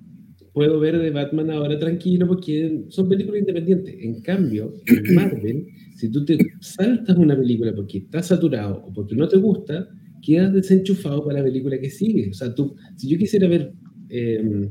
puedo 0.52 0.80
ver 0.80 0.98
de 0.98 1.10
Batman 1.10 1.50
ahora 1.50 1.78
tranquilo 1.78 2.26
porque 2.26 2.84
son 2.88 3.08
películas 3.08 3.40
independientes. 3.40 3.94
En 4.00 4.20
cambio, 4.22 4.74
en 4.86 5.14
Marvel 5.14 5.66
Si 5.96 6.10
tú 6.10 6.24
te 6.24 6.38
saltas 6.60 7.16
una 7.16 7.36
película 7.36 7.72
porque 7.74 7.98
estás 7.98 8.26
saturado 8.28 8.82
o 8.86 8.92
porque 8.92 9.14
no 9.14 9.28
te 9.28 9.36
gusta, 9.36 9.86
quedas 10.20 10.52
desenchufado 10.52 11.24
para 11.24 11.38
la 11.38 11.44
película 11.44 11.78
que 11.78 11.90
sigue. 11.90 12.30
O 12.30 12.34
sea, 12.34 12.54
tú, 12.54 12.76
si 12.96 13.08
yo 13.08 13.18
quisiera 13.18 13.48
ver 13.48 13.72
eh, 14.08 14.70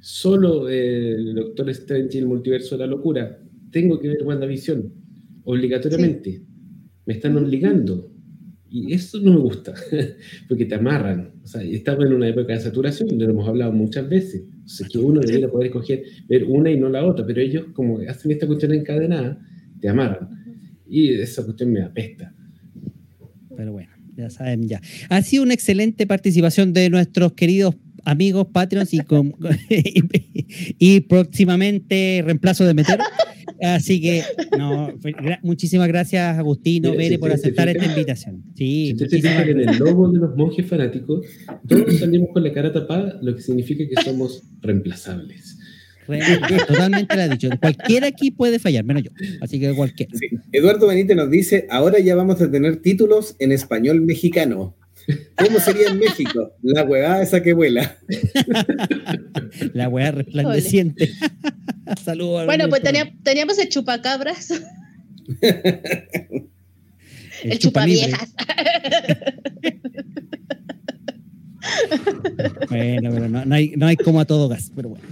solo 0.00 0.68
eh, 0.68 1.14
el 1.14 1.34
Doctor 1.34 1.70
Strange 1.70 2.16
y 2.16 2.20
el 2.20 2.26
multiverso 2.26 2.76
de 2.76 2.80
la 2.80 2.86
locura, 2.86 3.40
tengo 3.70 3.98
que 3.98 4.08
ver 4.08 4.22
WandaVision, 4.22 4.92
obligatoriamente. 5.44 6.42
Me 7.06 7.14
están 7.14 7.36
obligando. 7.36 8.12
Y 8.70 8.92
eso 8.92 9.18
no 9.20 9.32
me 9.32 9.40
gusta, 9.40 9.74
porque 10.48 10.66
te 10.66 10.74
amarran. 10.74 11.32
O 11.42 11.46
sea, 11.46 11.62
estamos 11.62 12.04
en 12.04 12.12
una 12.12 12.28
época 12.28 12.52
de 12.52 12.60
saturación, 12.60 13.18
lo 13.18 13.24
hemos 13.24 13.48
hablado 13.48 13.72
muchas 13.72 14.06
veces. 14.08 14.44
O 14.64 14.68
sea, 14.68 14.86
que 14.86 14.98
uno 14.98 15.20
debería 15.20 15.48
poder 15.48 15.68
escoger 15.68 16.02
ver 16.28 16.44
una 16.44 16.70
y 16.70 16.78
no 16.78 16.90
la 16.90 17.06
otra, 17.06 17.24
pero 17.24 17.40
ellos, 17.40 17.66
como 17.72 18.00
hacen 18.06 18.30
esta 18.30 18.46
cuestión 18.46 18.74
encadenada, 18.74 19.40
te 19.80 19.88
amarran. 19.88 20.28
Y 20.86 21.14
esa 21.14 21.44
cuestión 21.44 21.72
me 21.72 21.82
apesta. 21.82 22.34
Pero 23.56 23.72
bueno, 23.72 23.90
ya 24.18 24.30
saben 24.30 24.68
ya. 24.68 24.80
Ha 25.08 25.22
sido 25.22 25.44
una 25.44 25.54
excelente 25.54 26.06
participación 26.06 26.72
de 26.72 26.90
nuestros 26.90 27.32
queridos 27.34 27.76
amigos 28.04 28.48
Patreons 28.52 28.92
y, 28.94 28.98
con- 28.98 29.34
y, 30.78 31.00
próximamente 31.00 32.22
reemplazo 32.24 32.64
de 32.66 32.74
Metero. 32.74 33.04
Así 33.60 34.00
que, 34.00 34.22
no, 34.56 34.88
gra- 34.98 35.40
muchísimas 35.42 35.88
gracias 35.88 36.38
Agustino, 36.38 36.90
Mira, 36.90 36.98
Bere, 37.02 37.14
si 37.16 37.18
por 37.18 37.32
aceptar 37.32 37.68
esta 37.68 37.86
invitación. 37.86 38.44
Si 38.54 38.64
Sí, 38.92 38.94
se 38.98 39.04
muchísimas 39.04 39.42
fijan 39.44 39.48
en 39.60 39.68
el 39.68 39.78
logo 39.78 40.12
de 40.12 40.18
los 40.20 40.36
monjes 40.36 40.66
fanáticos, 40.66 41.26
todos 41.66 41.98
salimos 41.98 42.28
con 42.32 42.44
la 42.44 42.52
cara 42.52 42.72
tapada, 42.72 43.18
lo 43.20 43.34
que 43.34 43.42
significa 43.42 43.84
que 43.88 44.00
somos 44.04 44.42
reemplazables. 44.60 45.57
Totalmente 46.66 47.14
lo 47.16 47.22
ha 47.22 47.28
dicho. 47.28 47.50
Cualquiera 47.60 48.06
aquí 48.06 48.30
puede 48.30 48.58
fallar, 48.58 48.84
menos 48.84 49.02
yo. 49.02 49.10
Así 49.40 49.60
que 49.60 49.74
cualquiera. 49.74 50.12
Sí. 50.16 50.28
Eduardo 50.52 50.86
Benítez 50.86 51.16
nos 51.16 51.30
dice, 51.30 51.66
ahora 51.70 51.98
ya 51.98 52.14
vamos 52.14 52.40
a 52.40 52.50
tener 52.50 52.76
títulos 52.76 53.36
en 53.38 53.52
español 53.52 54.00
mexicano. 54.00 54.74
¿Cómo 55.36 55.58
sería 55.58 55.88
en 55.88 55.98
México? 55.98 56.52
La 56.62 56.84
huevada 56.84 57.22
esa 57.22 57.42
que 57.42 57.54
vuela. 57.54 57.96
La 59.72 59.88
weá 59.88 60.10
resplandeciente. 60.10 61.10
Saludos. 62.04 62.44
Bueno, 62.46 62.68
pues 62.68 62.82
teníamos 63.22 63.58
el 63.58 63.68
chupacabras, 63.68 64.50
El 67.42 67.52
el 67.52 67.58
chupaviejas. 67.58 68.34
Bueno, 72.70 73.10
pero 73.12 73.28
no, 73.28 73.44
no 73.44 73.54
hay, 73.54 73.72
no 73.76 73.86
hay 73.86 73.96
como 73.96 74.20
a 74.20 74.24
todo 74.24 74.48
gas, 74.48 74.70
pero 74.74 74.90
bueno. 74.90 75.04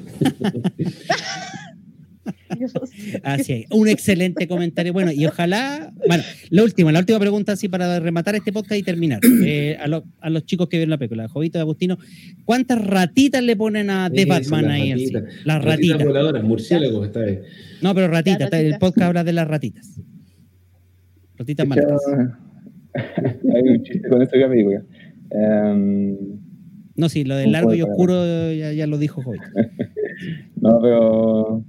Así 3.23 3.53
es. 3.53 3.67
Un 3.71 3.89
excelente 3.89 4.47
comentario. 4.49 4.93
Bueno, 4.93 5.13
y 5.13 5.27
ojalá. 5.27 5.93
Bueno, 6.07 6.23
la 6.51 6.63
última, 6.63 6.91
la 6.93 7.01
última 7.01 7.19
pregunta, 7.19 7.53
así 7.53 7.69
para 7.69 8.01
rematar 8.01 8.35
este 8.37 8.53
podcast 8.53 8.79
y 8.81 8.83
terminar. 8.83 9.21
Eh, 9.49 9.77
a, 9.79 9.87
lo- 9.87 10.05
a 10.21 10.31
los 10.31 10.45
chicos 10.45 10.69
que 10.69 10.77
vieron 10.79 10.91
la 10.91 10.99
película, 10.99 11.29
Jovito 11.29 11.59
y 11.59 11.61
Agustino, 11.61 11.99
¿cuántas 12.45 12.85
ratitas 12.85 13.43
le 13.45 13.55
ponen 13.55 13.91
a 13.91 14.11
The 14.11 14.23
Eso, 14.23 14.29
Batman 14.29 14.71
ahí? 14.71 14.93
así? 14.93 15.13
Las 15.45 15.65
ratitas. 15.65 16.03
voladoras, 16.05 16.43
murciélagos 16.43 17.07
esta 17.07 17.21
vez. 17.21 17.41
No, 17.83 17.95
pero 17.95 18.09
ratitas. 18.09 18.41
Las 18.41 18.51
ratitas. 18.51 18.73
El 18.75 18.79
podcast 18.79 19.03
habla 19.03 19.25
de 19.25 19.33
las 19.33 19.47
ratitas. 19.47 20.01
Ratitas 21.37 21.67
malas. 21.69 21.85
Hay 22.95 23.63
un 23.69 23.83
chiste 23.85 24.09
con 24.09 24.23
esa 24.23 24.33
película. 24.49 24.83
Em, 25.31 26.17
No, 26.97 27.09
sí, 27.09 27.25
lo 27.25 27.37
del 27.37 27.53
largo 27.53 27.75
y 27.75 27.83
oscuro 27.83 28.53
ya, 28.53 28.73
ya 28.73 28.87
lo 28.87 28.97
dijo 28.99 29.23
Jovito. 29.23 29.45
no, 30.61 30.81
pero 30.81 31.65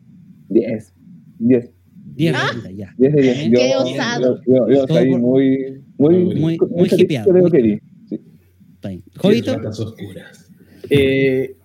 10. 0.50 0.94
10. 1.40 1.72
10 2.16 2.36
Ah. 2.36 2.48
ratitas, 2.50 2.72
ya. 2.76 2.94
10 2.98 3.14
de 3.14 3.22
10. 3.22 3.38
Qué 3.52 3.72
Yo, 3.74 3.80
osado. 3.84 4.42
yo, 4.48 4.68
yo, 4.68 4.70
yo 4.74 4.88
salí 4.88 5.12
por- 5.12 5.20
muy, 5.22 5.84
muy, 5.98 6.16
Muy- 6.36 6.58
muy 6.70 6.90
hipeado, 6.98 7.32
muy- 7.34 7.52
que. 7.52 7.82
Sí. 8.10 9.04
Jovito, 9.18 9.56
Ratas 9.58 9.80
oscuras. 9.82 10.50
Eh, 10.90 11.56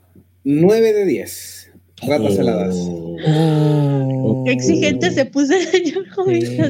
9 0.44 0.92
de 0.92 1.06
10. 1.06 1.70
Ratas 2.06 2.34
saladas. 2.34 2.74
Oh. 2.76 3.16
Oh. 3.26 4.31
Qué 4.44 4.52
exigente 4.52 5.10
se 5.10 5.24
puso 5.26 5.52
el 5.54 5.62
señor 5.66 6.04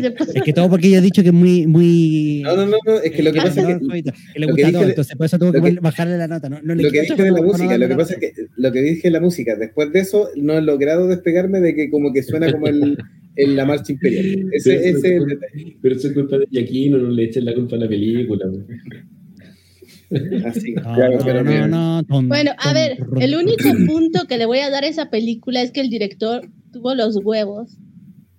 se 0.01 0.11
puso- 0.13 0.33
Es 0.35 0.43
que 0.43 0.53
todo 0.53 0.69
porque 0.71 0.91
yo 0.91 0.99
he 0.99 1.01
dicho 1.01 1.23
que 1.23 1.29
es 1.29 1.35
muy, 1.35 1.67
muy. 1.67 2.41
No, 2.45 2.57
no, 2.57 2.67
no, 2.67 2.77
no, 2.85 2.99
es 2.99 3.11
que 3.13 3.23
lo 3.23 3.33
que 3.33 3.41
Ah, 3.41 3.45
pasa 3.45 3.61
es 3.61 3.67
que 3.67 4.39
le 4.41 4.47
gusta 4.47 4.73
todo, 4.73 4.83
de- 4.83 4.89
entonces 4.91 5.17
por 5.17 5.27
eso 5.27 5.39
tuvo 5.39 5.53
que, 5.53 5.59
lo 5.59 5.65
que- 5.65 5.81
bajarle 5.81 6.17
la 6.19 6.29
nota. 6.29 6.49
No, 6.49 6.61
no 6.63 6.75
le 6.75 6.83
lo 6.85 6.91
que 6.91 7.01
dije 7.03 7.15
de 7.23 7.31
la 7.31 7.41
no 7.41 7.47
música, 7.47 7.79
lo 7.79 7.89
que 7.89 7.95
pasa 7.95 8.15
es 8.15 8.21
que 8.21 8.33
lo 8.57 8.73
que 8.73 8.83
dije 8.83 9.03
de 9.05 9.11
la 9.11 9.21
música, 9.21 9.57
después 9.57 9.93
de 9.93 10.01
eso 10.01 10.29
no 10.37 10.55
he 10.59 10.63
logrado 10.63 11.09
despegarme 11.09 11.61
de 11.61 11.75
que 11.75 11.91
como 11.91 12.13
que 12.13 12.23
suena 12.23 12.51
como 12.53 12.67
el, 12.69 12.97
el- 13.37 13.57
la 13.57 13.65
marcha 13.65 13.93
imperial. 13.93 14.49
Ese, 14.53 14.71
Pero 14.71 14.81
ese 14.81 14.91
es 14.91 15.05
el 15.05 15.27
detalle. 15.27 15.77
Pero 15.81 15.95
eso 15.97 16.09
es 16.09 16.15
culpa 16.15 16.39
de 16.39 16.47
Yaquino, 16.51 16.99
no 16.99 17.11
le 17.11 17.25
echen 17.25 17.45
la 17.45 17.55
culpa 17.55 17.77
a 17.77 17.79
la 17.81 17.89
película. 17.89 18.47
Así. 20.45 20.75
No, 20.75 20.83
Claro, 20.95 21.19
no, 21.19 21.25
pero 21.25 21.43
no, 21.43 21.69
no, 21.69 22.03
ton- 22.05 22.29
Bueno, 22.29 22.51
a 22.59 22.65
ton- 22.65 22.75
ver, 22.75 22.99
el 23.21 23.35
único 23.35 23.65
punto 23.87 24.27
que 24.29 24.37
le 24.37 24.45
voy 24.47 24.59
a 24.59 24.69
dar 24.69 24.85
a 24.85 24.87
esa 24.89 25.09
película 25.09 25.63
es 25.63 25.71
que 25.71 25.81
el 25.81 25.89
director 25.89 26.43
tuvo 26.73 26.95
los 26.95 27.17
huevos 27.25 27.77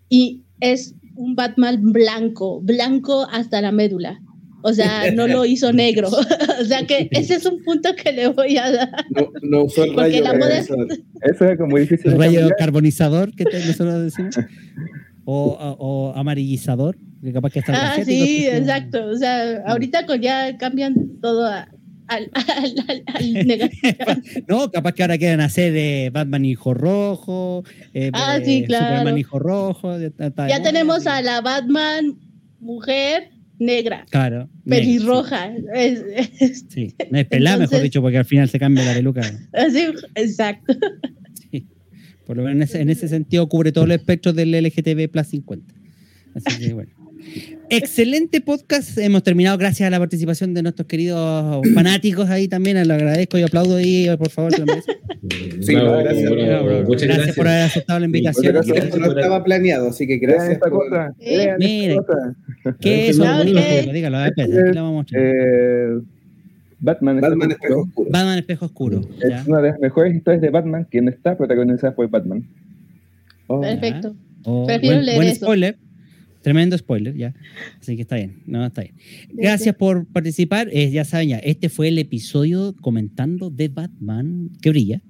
y 0.09 0.43
es 0.59 0.95
un 1.15 1.35
Batman 1.35 1.91
blanco, 1.91 2.61
blanco 2.61 3.27
hasta 3.31 3.61
la 3.61 3.71
médula. 3.71 4.19
O 4.65 4.71
sea, 4.73 5.11
no 5.11 5.27
lo 5.27 5.43
hizo 5.45 5.73
negro. 5.73 6.07
o 6.61 6.65
sea 6.65 6.87
que 6.87 7.09
ese 7.11 7.35
es 7.35 7.45
un 7.45 7.61
punto 7.63 7.89
que 8.01 8.13
le 8.13 8.27
voy 8.29 8.57
a 8.57 8.71
dar. 8.71 9.05
No, 9.09 9.27
no 9.41 9.63
usó 9.65 9.83
el 9.83 9.93
Porque 9.93 10.09
rayo. 10.21 10.23
la 10.23 10.33
moda- 10.33 10.47
regresador. 10.49 10.87
Eso 11.21 11.45
es 11.49 11.57
como 11.57 11.77
difícil. 11.77 12.11
El 12.13 12.17
rayo 12.17 12.39
cambiar. 12.39 12.57
carbonizador 12.57 13.35
que 13.35 13.43
te- 13.45 13.65
nosotros 13.65 14.01
decimos. 14.03 14.35
O, 15.25 15.51
o- 15.51 15.77
o 15.79 16.13
amarillizador, 16.17 16.97
que 17.21 17.31
capaz 17.33 17.51
que 17.51 17.59
está 17.59 17.93
Ah, 17.93 18.03
sí, 18.03 18.45
exacto. 18.47 19.05
O 19.07 19.15
sea, 19.17 19.63
ahorita 19.67 20.05
con 20.05 20.21
ya 20.21 20.57
cambian 20.57 20.95
todo 21.21 21.45
a- 21.45 21.67
al, 22.07 22.29
al, 22.33 23.03
al-. 23.07 23.71
No, 24.47 24.69
capaz 24.71 24.93
que 24.93 25.01
ahora 25.03 25.17
quieren 25.17 25.41
hacer 25.41 25.71
de 25.73 26.09
Batman 26.13 26.45
hijo 26.45 26.73
rojo, 26.73 27.63
eh, 27.93 28.09
Ah, 28.13 28.37
eh, 28.37 28.45
sí, 28.45 28.63
claro. 28.65 28.87
Superman 28.97 29.17
hijo 29.17 29.39
rojo. 29.39 29.97
Ya, 29.99 30.09
de 30.09 30.59
tenemos 30.63 31.03
sí. 31.03 31.09
a 31.09 31.21
la 31.21 31.41
Batman 31.41 32.17
mujer 32.59 33.29
negra, 33.59 34.05
Claro. 34.09 34.49
pelirroja. 34.67 35.51
Es- 35.73 36.03
Sí, 36.39 36.53
sí. 36.69 36.95
no 37.11 37.17
es 37.19 37.25
pelada, 37.25 37.57
mejor 37.57 37.81
dicho, 37.81 38.01
porque 38.01 38.17
al 38.17 38.25
final 38.25 38.49
se 38.49 38.59
cambia 38.59 38.83
la 38.85 38.93
peluca. 38.93 39.21
así, 39.53 39.85
exacto. 40.15 40.73
Sí. 41.51 41.67
Por 42.25 42.37
lo 42.37 42.43
menos 42.43 42.55
en 42.55 42.61
ese, 42.63 42.81
en 42.81 42.89
ese 42.89 43.07
sentido 43.07 43.47
cubre 43.49 43.71
todo 43.71 43.85
el 43.85 43.91
espectro 43.91 44.33
del 44.33 44.51
LGTB 44.53 45.09
Plus 45.09 45.27
50. 45.27 45.73
Así 46.35 46.59
que 46.59 46.73
bueno. 46.73 46.91
Excelente 47.69 48.41
podcast. 48.41 48.97
Hemos 48.97 49.23
terminado 49.23 49.57
gracias 49.57 49.87
a 49.87 49.89
la 49.89 49.99
participación 49.99 50.53
de 50.53 50.61
nuestros 50.61 50.87
queridos 50.87 51.65
fanáticos 51.73 52.29
ahí 52.29 52.47
también. 52.47 52.87
Lo 52.87 52.93
agradezco 52.93 53.37
y 53.37 53.43
aplaudo 53.43 53.77
ahí, 53.77 54.07
por 54.17 54.29
favor. 54.29 54.51
lo. 54.59 54.65
Sí, 55.61 55.73
Bravo, 55.75 55.97
gracias. 56.03 56.29
bravo, 56.29 56.45
Bravo, 56.47 56.65
bravo. 56.65 56.83
Muchas 56.83 57.03
gracias, 57.03 57.17
gracias. 57.17 57.35
por 57.37 57.47
haber 57.47 57.61
aceptado 57.63 57.99
la 57.99 58.05
invitación. 58.05 58.57
Esto 58.57 58.97
no 58.99 59.07
estaba 59.07 59.43
planeado, 59.43 59.87
así 59.89 60.05
que 60.05 60.17
gracias 60.17 60.51
esta 60.53 60.69
por... 60.69 60.89
cosa. 60.89 61.13
Eh, 61.19 61.95
esta. 61.97 62.75
¿Qué 62.79 63.09
es? 63.09 63.19
Ah. 63.21 63.41
Dígalo, 63.43 64.17
a 64.17 64.23
ver, 64.23 64.33
la 64.75 64.81
vamos 64.81 64.89
a 64.89 64.91
mostrar. 64.91 65.23
Eh, 65.25 65.99
Batman, 66.79 67.21
Batman 67.21 67.51
Espejo 67.51 67.73
Oscuro 67.75 67.87
Oscuro. 67.87 68.09
Batman 68.11 68.37
Espejo 68.39 68.65
Oscuro. 68.65 69.01
ya. 69.29 69.37
es 69.39 69.47
una 69.47 69.61
de 69.61 69.69
las 69.69 69.79
mejores 69.79 70.15
historias 70.15 70.41
de 70.41 70.49
Batman 70.49 70.85
que 70.91 71.01
no 71.01 71.09
está 71.09 71.37
protagonizada 71.37 71.95
por 71.95 72.09
Batman. 72.09 72.45
Oh, 73.47 73.61
Perfecto. 73.61 74.15
Oh, 74.43 74.65
Prefiero 74.65 74.95
buen, 74.97 75.05
leer 75.05 75.15
buen 75.17 75.27
eso. 75.29 75.45
spoiler. 75.45 75.77
Tremendo 76.43 76.77
spoiler, 76.77 77.15
ya. 77.15 77.33
Así 77.79 77.95
que 77.95 78.03
está 78.03 78.17
bien. 78.17 78.43
No, 78.45 78.63
está 78.65 78.81
bien. 78.81 78.93
Gracias 79.31 79.75
por 79.75 80.05
participar. 80.05 80.69
Eh, 80.71 80.91
ya 80.91 81.05
saben, 81.05 81.29
ya, 81.29 81.37
este 81.39 81.69
fue 81.69 81.87
el 81.87 81.97
episodio 81.97 82.75
comentando 82.81 83.49
de 83.49 83.69
Batman 83.69 84.49
que 84.61 84.69
brilla. 84.69 85.01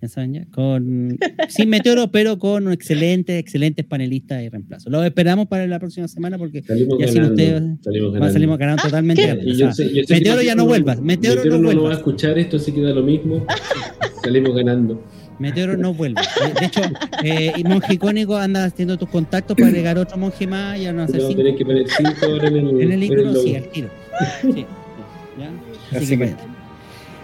Ya 0.00 0.08
saben, 0.08 0.32
ya. 0.34 0.44
Con, 0.52 1.18
sin 1.48 1.68
meteoro, 1.68 2.10
pero 2.12 2.38
con 2.38 2.70
excelentes, 2.72 3.38
excelentes 3.38 3.84
panelistas 3.84 4.42
y 4.44 4.48
reemplazos. 4.48 4.90
Los 4.92 5.04
esperamos 5.04 5.48
para 5.48 5.66
la 5.66 5.78
próxima 5.80 6.06
semana 6.08 6.38
porque 6.38 6.62
Salimos 6.62 6.98
Ya 7.00 7.08
sin 7.08 7.16
ganando. 7.16 7.34
ustedes, 7.34 7.62
salimos 7.82 8.12
ganando. 8.12 8.32
salimos 8.32 8.58
ganando 8.58 8.82
Ah, 8.82 8.86
totalmente. 8.86 9.32
O 9.32 9.42
yo 9.52 9.72
sé- 9.72 9.92
yo 9.92 10.04
sé 10.04 10.14
Meteoro 10.14 10.42
ya 10.42 10.54
no 10.54 10.66
vuelvas. 10.66 11.00
Meteoro 11.00 11.44
no 11.44 11.58
no 11.58 11.64
va 11.64 11.70
a 11.72 11.74
vuelvas. 11.74 11.98
escuchar 11.98 12.38
esto, 12.38 12.58
así 12.58 12.70
que 12.72 12.80
da 12.80 12.90
lo 12.94 13.02
mismo. 13.02 13.44
Salimos 14.22 14.54
ganando. 14.54 15.04
Meteoro 15.38 15.76
no 15.76 15.92
vuelve. 15.94 16.20
De- 16.20 16.52
De 16.60 16.66
hecho, 16.66 16.80
eh, 17.22 17.52
y 17.56 17.64
Monje 17.64 17.94
Icónico 17.94 18.36
anda 18.36 18.64
haciendo 18.64 18.96
tus 18.96 19.08
contactos 19.08 19.54
para 19.56 19.68
agregar 19.68 19.98
otro 19.98 20.16
monje 20.16 20.46
más 20.46 20.78
y 20.78 20.86
hacer 20.86 20.94
Vamos 20.94 21.34
cinco. 21.36 21.56
que 21.58 21.64
poner 21.64 21.86
5 21.88 22.10
ahora 22.26 22.48
en 22.48 22.56
el, 22.56 22.80
En 22.82 22.92
el 22.92 23.02
icono, 23.04 23.34
sí, 23.34 23.56
al 23.56 23.64
tiro. 23.68 23.88
Sí. 24.42 24.66
¿Ya? 25.38 25.46
Así, 25.90 25.96
Así 25.96 26.06
que, 26.06 26.06
que- 26.06 26.16
bueno. 26.16 26.56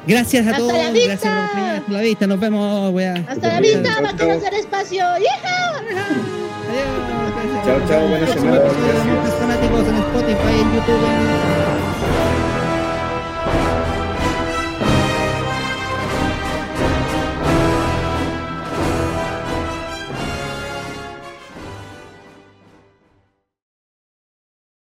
Gracias 0.04 0.46
a 0.46 0.50
¡Hasta 0.50 0.58
todos. 0.58 0.72
la 0.72 0.90
vista! 0.90 1.06
Gracias 1.08 1.50
por. 1.52 1.60
Hasta 1.62 1.92
la 1.92 2.00
vista. 2.00 2.26
Nos 2.26 2.40
vemos. 2.40 2.94
Hasta 3.28 3.34
la 3.34 3.52
Chao, 3.54 3.60
vista, 3.62 4.00
va 4.02 4.08
a 4.08 4.36
hacer 4.36 4.54
espacio. 4.54 5.04
¡Hija! 5.20 5.78
Adiós. 6.68 7.64
Chao, 7.64 7.80
chao, 7.88 8.08
Gracias. 8.10 8.44
Monjes 8.44 9.34
Fanáticos 9.38 9.88
en 9.88 9.96
Spotify, 9.96 10.60
en 10.60 10.74
YouTube. 10.74 11.04
en- 11.06 11.91